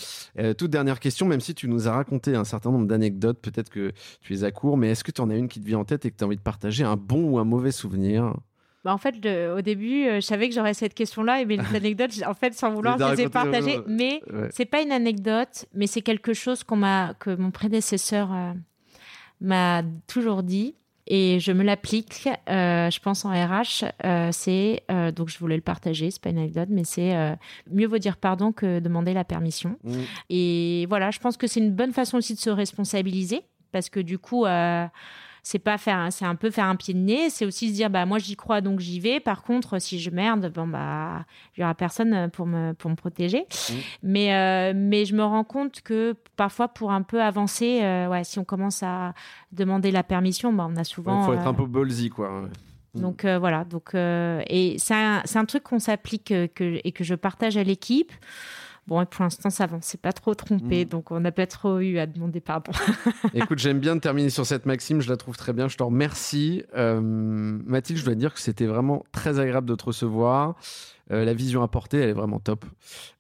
toute 0.58 0.72
dernière 0.72 1.00
question, 1.00 1.28
même 1.28 1.42
si 1.42 1.56
tu 1.56 1.68
nous 1.68 1.88
as 1.88 1.92
raconté 1.92 2.36
un 2.36 2.44
certain 2.44 2.72
nombre 2.72 2.88
d'anecdotes, 2.88 3.40
peut-être 3.40 3.70
que 3.70 3.92
tu 4.22 4.36
es 4.36 4.44
à 4.44 4.52
court, 4.52 4.78
mais 4.78 4.92
est-ce 4.92 5.04
que 5.04 5.12
tu 5.12 5.22
en 5.22 5.30
as 5.30 5.36
une 5.36 5.48
qui 5.48 5.60
te 5.60 5.66
vient 5.66 5.80
en 5.80 5.86
tête 5.86 6.06
et 6.06 6.12
que 6.12 6.18
tu 6.18 6.24
as 6.24 6.28
envie 6.28 6.38
de 6.38 6.42
partager 6.42 6.84
un 6.84 6.96
bon 6.96 7.24
ou 7.24 7.40
un 7.40 7.46
mauvais 7.46 7.72
souvenir? 7.72 8.34
Bah 8.84 8.94
en 8.94 8.98
fait, 8.98 9.16
au 9.56 9.62
début, 9.62 10.08
euh, 10.08 10.16
je 10.16 10.22
savais 10.22 10.50
que 10.50 10.56
j'aurais 10.56 10.74
cette 10.74 10.94
question-là, 10.94 11.42
et 11.42 11.46
mais 11.46 11.56
les 11.56 11.64
anecdotes, 11.76 12.12
en 12.28 12.34
fait, 12.34 12.54
sans 12.54 12.72
vouloir, 12.72 12.98
je 12.98 13.16
les 13.16 13.22
ai 13.24 13.30
partagées. 13.30 13.80
Mais 13.88 14.22
c'est 14.52 14.66
pas 14.66 14.82
une 14.82 14.92
anecdote, 14.92 15.66
mais 15.74 15.88
c'est 15.88 16.02
quelque 16.02 16.34
chose 16.34 16.64
qu'on 16.64 16.76
m'a, 16.76 17.14
que 17.14 17.34
mon 17.36 17.52
prédécesseur 17.52 18.34
euh, 18.34 18.52
m'a 19.44 19.84
toujours 20.08 20.42
dit 20.44 20.76
et 21.06 21.40
je 21.40 21.52
me 21.52 21.64
l'applique, 21.64 22.30
euh, 22.50 22.90
je 22.90 23.00
pense 23.02 23.26
en 23.26 23.30
RH, 23.30 23.86
euh, 24.06 24.30
c'est 24.32 24.84
euh, 24.90 25.12
donc 25.12 25.28
je 25.28 25.38
voulais 25.38 25.58
le 25.58 25.62
partager, 25.62 26.10
c'est 26.12 26.22
pas 26.22 26.30
une 26.30 26.38
anecdote, 26.38 26.70
mais 26.72 26.86
c'est 26.86 27.14
mieux 27.70 27.88
vaut 27.88 27.98
dire 27.98 28.16
pardon 28.16 28.54
que 28.54 28.80
demander 28.80 29.14
la 29.14 29.26
permission. 29.26 29.78
Mmh. 29.84 29.94
Et 30.30 30.86
voilà, 30.88 31.12
je 31.12 31.20
pense 31.20 31.36
que 31.36 31.48
c'est 31.48 31.60
une 31.60 31.74
bonne 31.74 31.92
façon 31.92 32.18
aussi 32.18 32.34
de 32.34 32.40
se 32.40 32.50
responsabiliser 32.50 33.42
parce 33.74 33.90
que 33.90 34.00
du 34.00 34.18
coup 34.18 34.46
c'est 35.44 35.60
pas 35.60 35.78
faire 35.78 36.08
c'est 36.12 36.26
un 36.26 36.36
peu 36.36 36.50
faire 36.50 36.66
un 36.66 36.78
pied 36.78 36.94
de 36.94 37.00
nez 37.00 37.30
c'est 37.30 37.46
aussi 37.46 37.70
se 37.70 37.74
dire 37.74 37.90
bah 37.90 38.06
moi 38.06 38.18
j'y 38.18 38.36
crois 38.38 38.62
donc 38.62 38.80
j'y 38.80 39.00
vais. 39.00 39.20
Par 39.20 39.44
contre 39.44 39.80
si 39.80 40.00
je 40.00 40.10
merde 40.10 40.52
bon 40.54 40.66
bah 40.66 41.26
il 41.56 41.62
y 41.62 41.64
aura 41.64 41.76
personne 41.76 42.30
pour 42.32 42.48
me 42.48 42.72
pour 42.74 42.90
me 42.90 42.96
protéger. 42.96 43.42
Mmh. 43.42 43.74
mais 44.04 44.34
euh, 44.34 44.74
mais 44.74 45.04
je 45.04 45.14
me 45.16 45.24
rends 45.24 45.44
compte 45.44 45.82
que 45.82 46.16
parfois 46.38 46.70
pour 46.70 46.92
un 46.92 47.02
peu 47.02 47.22
avancer 47.22 47.82
euh, 47.84 48.08
ouais 48.08 48.24
si 48.24 48.40
on 48.40 48.46
commence 48.46 48.82
à 48.84 49.14
demander 49.52 49.92
la 49.92 50.04
permission 50.04 50.54
bah 50.54 50.66
on 50.70 50.78
a 50.78 50.86
souvent 50.86 51.24
il 51.24 51.26
faut 51.26 51.34
être 51.34 51.48
un 51.48 51.52
euh, 51.52 51.54
peu 51.54 51.66
ballsy 51.66 52.10
quoi 52.10 52.50
donc 52.96 53.26
voilà. 53.26 53.66
Donc 53.66 53.96
et 53.96 54.76
c'est 54.78 54.94
un, 54.94 55.24
un 55.34 55.46
truc 55.46 55.64
qu'on 55.64 55.80
s'applique 55.80 56.28
que, 56.54 56.80
et 56.84 56.92
que 56.92 57.04
je 57.04 57.16
partage 57.16 57.58
à 57.58 57.64
l'équipe 57.64 58.12
Bon, 58.86 59.06
pour 59.06 59.24
l'instant, 59.24 59.50
ça 59.50 59.66
va, 59.66 59.78
c'est 59.82 60.02
pas 60.02 60.12
trop 60.12 60.36
trompé, 60.36 60.84
mm. 60.84 60.90
donc 60.90 61.12
on 61.12 61.20
n'a 61.20 61.32
pas 61.32 61.48
trop 61.48 61.80
eu 61.80 62.00
à 62.00 62.06
demander 62.06 62.42
pardon. 62.42 62.72
Écoute, 63.34 63.60
j'aime 63.60 63.80
bien 63.80 63.96
de 63.96 64.02
terminer 64.02 64.30
sur 64.30 64.46
cette 64.46 64.66
maxime, 64.66 65.02
je 65.02 65.10
la 65.10 65.16
trouve 65.16 65.38
très 65.38 65.54
bien, 65.54 65.70
je 65.70 65.78
te 65.78 65.84
remercie. 65.84 66.64
Euh, 66.76 67.00
Mathilde, 67.02 68.00
je 68.00 68.06
dois 68.06 68.16
dire 68.16 68.34
que 68.34 68.42
c'était 68.42 68.66
vraiment 68.66 69.06
très 69.14 69.40
agréable 69.40 69.68
de 69.70 69.76
te 69.76 69.86
recevoir. 69.86 70.56
Euh, 71.12 71.26
la 71.26 71.34
vision 71.34 71.64
apportée, 71.64 71.98
elle 71.98 72.10
est 72.10 72.14
vraiment 72.14 72.40
top. 72.40 72.66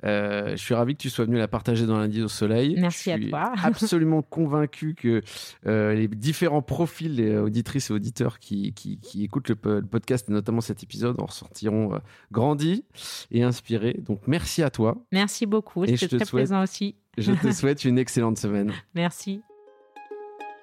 Euh, 0.05 0.51
je 0.51 0.61
suis 0.61 0.73
ravi 0.73 0.95
que 0.95 1.01
tu 1.01 1.09
sois 1.09 1.25
venu 1.25 1.37
la 1.37 1.47
partager 1.47 1.85
dans 1.85 1.97
lundi 1.97 2.21
au 2.21 2.27
soleil. 2.27 2.75
Merci 2.79 3.11
à 3.11 3.19
toi. 3.19 3.53
absolument 3.63 4.21
convaincu 4.21 4.95
que 4.95 5.21
euh, 5.67 5.93
les 5.93 6.07
différents 6.07 6.61
profils 6.61 7.15
des 7.15 7.37
auditrices 7.37 7.89
et 7.89 7.93
auditeurs 7.93 8.39
qui, 8.39 8.73
qui, 8.73 9.23
écoutent 9.23 9.49
le, 9.49 9.81
podcast 9.81 10.29
et 10.29 10.31
notamment 10.31 10.61
cet 10.61 10.81
épisode 10.83 11.19
en 11.19 11.25
ressortiront 11.25 11.99
grandis 12.31 12.85
et 13.31 13.43
inspirés. 13.43 13.99
Donc 13.99 14.21
merci 14.27 14.63
à 14.63 14.69
toi. 14.69 15.03
Merci 15.11 15.45
beaucoup. 15.45 15.85
C'était 15.85 16.17
très 16.17 16.25
plaisant 16.25 16.63
aussi. 16.63 16.95
Je 17.17 17.33
te 17.33 17.51
souhaite 17.53 17.83
une 17.83 17.97
excellente 17.97 18.37
semaine. 18.37 18.71
Merci. 18.95 19.41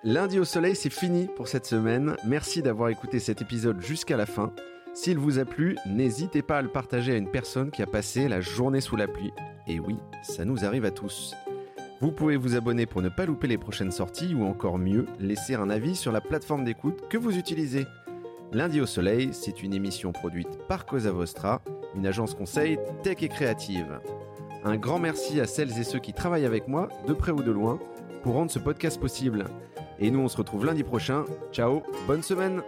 Lundi 0.02 0.38
au 0.38 0.44
soleil, 0.44 0.74
c'est 0.74 0.90
fini 0.92 1.28
pour 1.36 1.48
cette 1.48 1.66
semaine. 1.66 2.16
Merci 2.26 2.62
d'avoir 2.62 2.88
écouté 2.88 3.18
cet 3.18 3.42
épisode 3.42 3.82
jusqu'à 3.82 4.16
la 4.16 4.24
fin. 4.24 4.54
S'il 4.92 5.18
vous 5.18 5.38
a 5.38 5.44
plu, 5.44 5.76
n'hésitez 5.86 6.42
pas 6.42 6.58
à 6.58 6.62
le 6.62 6.68
partager 6.68 7.12
à 7.12 7.16
une 7.16 7.30
personne 7.30 7.70
qui 7.70 7.82
a 7.82 7.86
passé 7.86 8.28
la 8.28 8.40
journée 8.40 8.80
sous 8.80 8.96
la 8.96 9.06
pluie. 9.06 9.32
Et 9.66 9.78
oui, 9.78 9.96
ça 10.22 10.44
nous 10.44 10.64
arrive 10.64 10.84
à 10.84 10.90
tous. 10.90 11.34
Vous 12.00 12.10
pouvez 12.10 12.36
vous 12.36 12.56
abonner 12.56 12.86
pour 12.86 13.00
ne 13.00 13.08
pas 13.08 13.26
louper 13.26 13.46
les 13.46 13.58
prochaines 13.58 13.92
sorties 13.92 14.34
ou 14.34 14.44
encore 14.44 14.78
mieux, 14.78 15.06
laisser 15.18 15.54
un 15.54 15.70
avis 15.70 15.94
sur 15.94 16.12
la 16.12 16.20
plateforme 16.20 16.64
d'écoute 16.64 17.08
que 17.08 17.18
vous 17.18 17.36
utilisez. 17.36 17.86
Lundi 18.52 18.80
au 18.80 18.86
Soleil, 18.86 19.28
c'est 19.32 19.62
une 19.62 19.74
émission 19.74 20.10
produite 20.10 20.58
par 20.66 20.86
Cosa 20.86 21.12
Vostra, 21.12 21.62
une 21.94 22.06
agence 22.06 22.34
conseil 22.34 22.78
tech 23.04 23.18
et 23.22 23.28
créative. 23.28 24.00
Un 24.64 24.76
grand 24.76 24.98
merci 24.98 25.40
à 25.40 25.46
celles 25.46 25.78
et 25.78 25.84
ceux 25.84 26.00
qui 26.00 26.12
travaillent 26.12 26.46
avec 26.46 26.66
moi, 26.66 26.88
de 27.06 27.12
près 27.12 27.32
ou 27.32 27.42
de 27.42 27.52
loin, 27.52 27.78
pour 28.22 28.34
rendre 28.34 28.50
ce 28.50 28.58
podcast 28.58 28.98
possible. 28.98 29.44
Et 30.00 30.10
nous, 30.10 30.20
on 30.20 30.28
se 30.28 30.36
retrouve 30.36 30.66
lundi 30.66 30.82
prochain. 30.82 31.24
Ciao, 31.52 31.82
bonne 32.06 32.22
semaine 32.22 32.62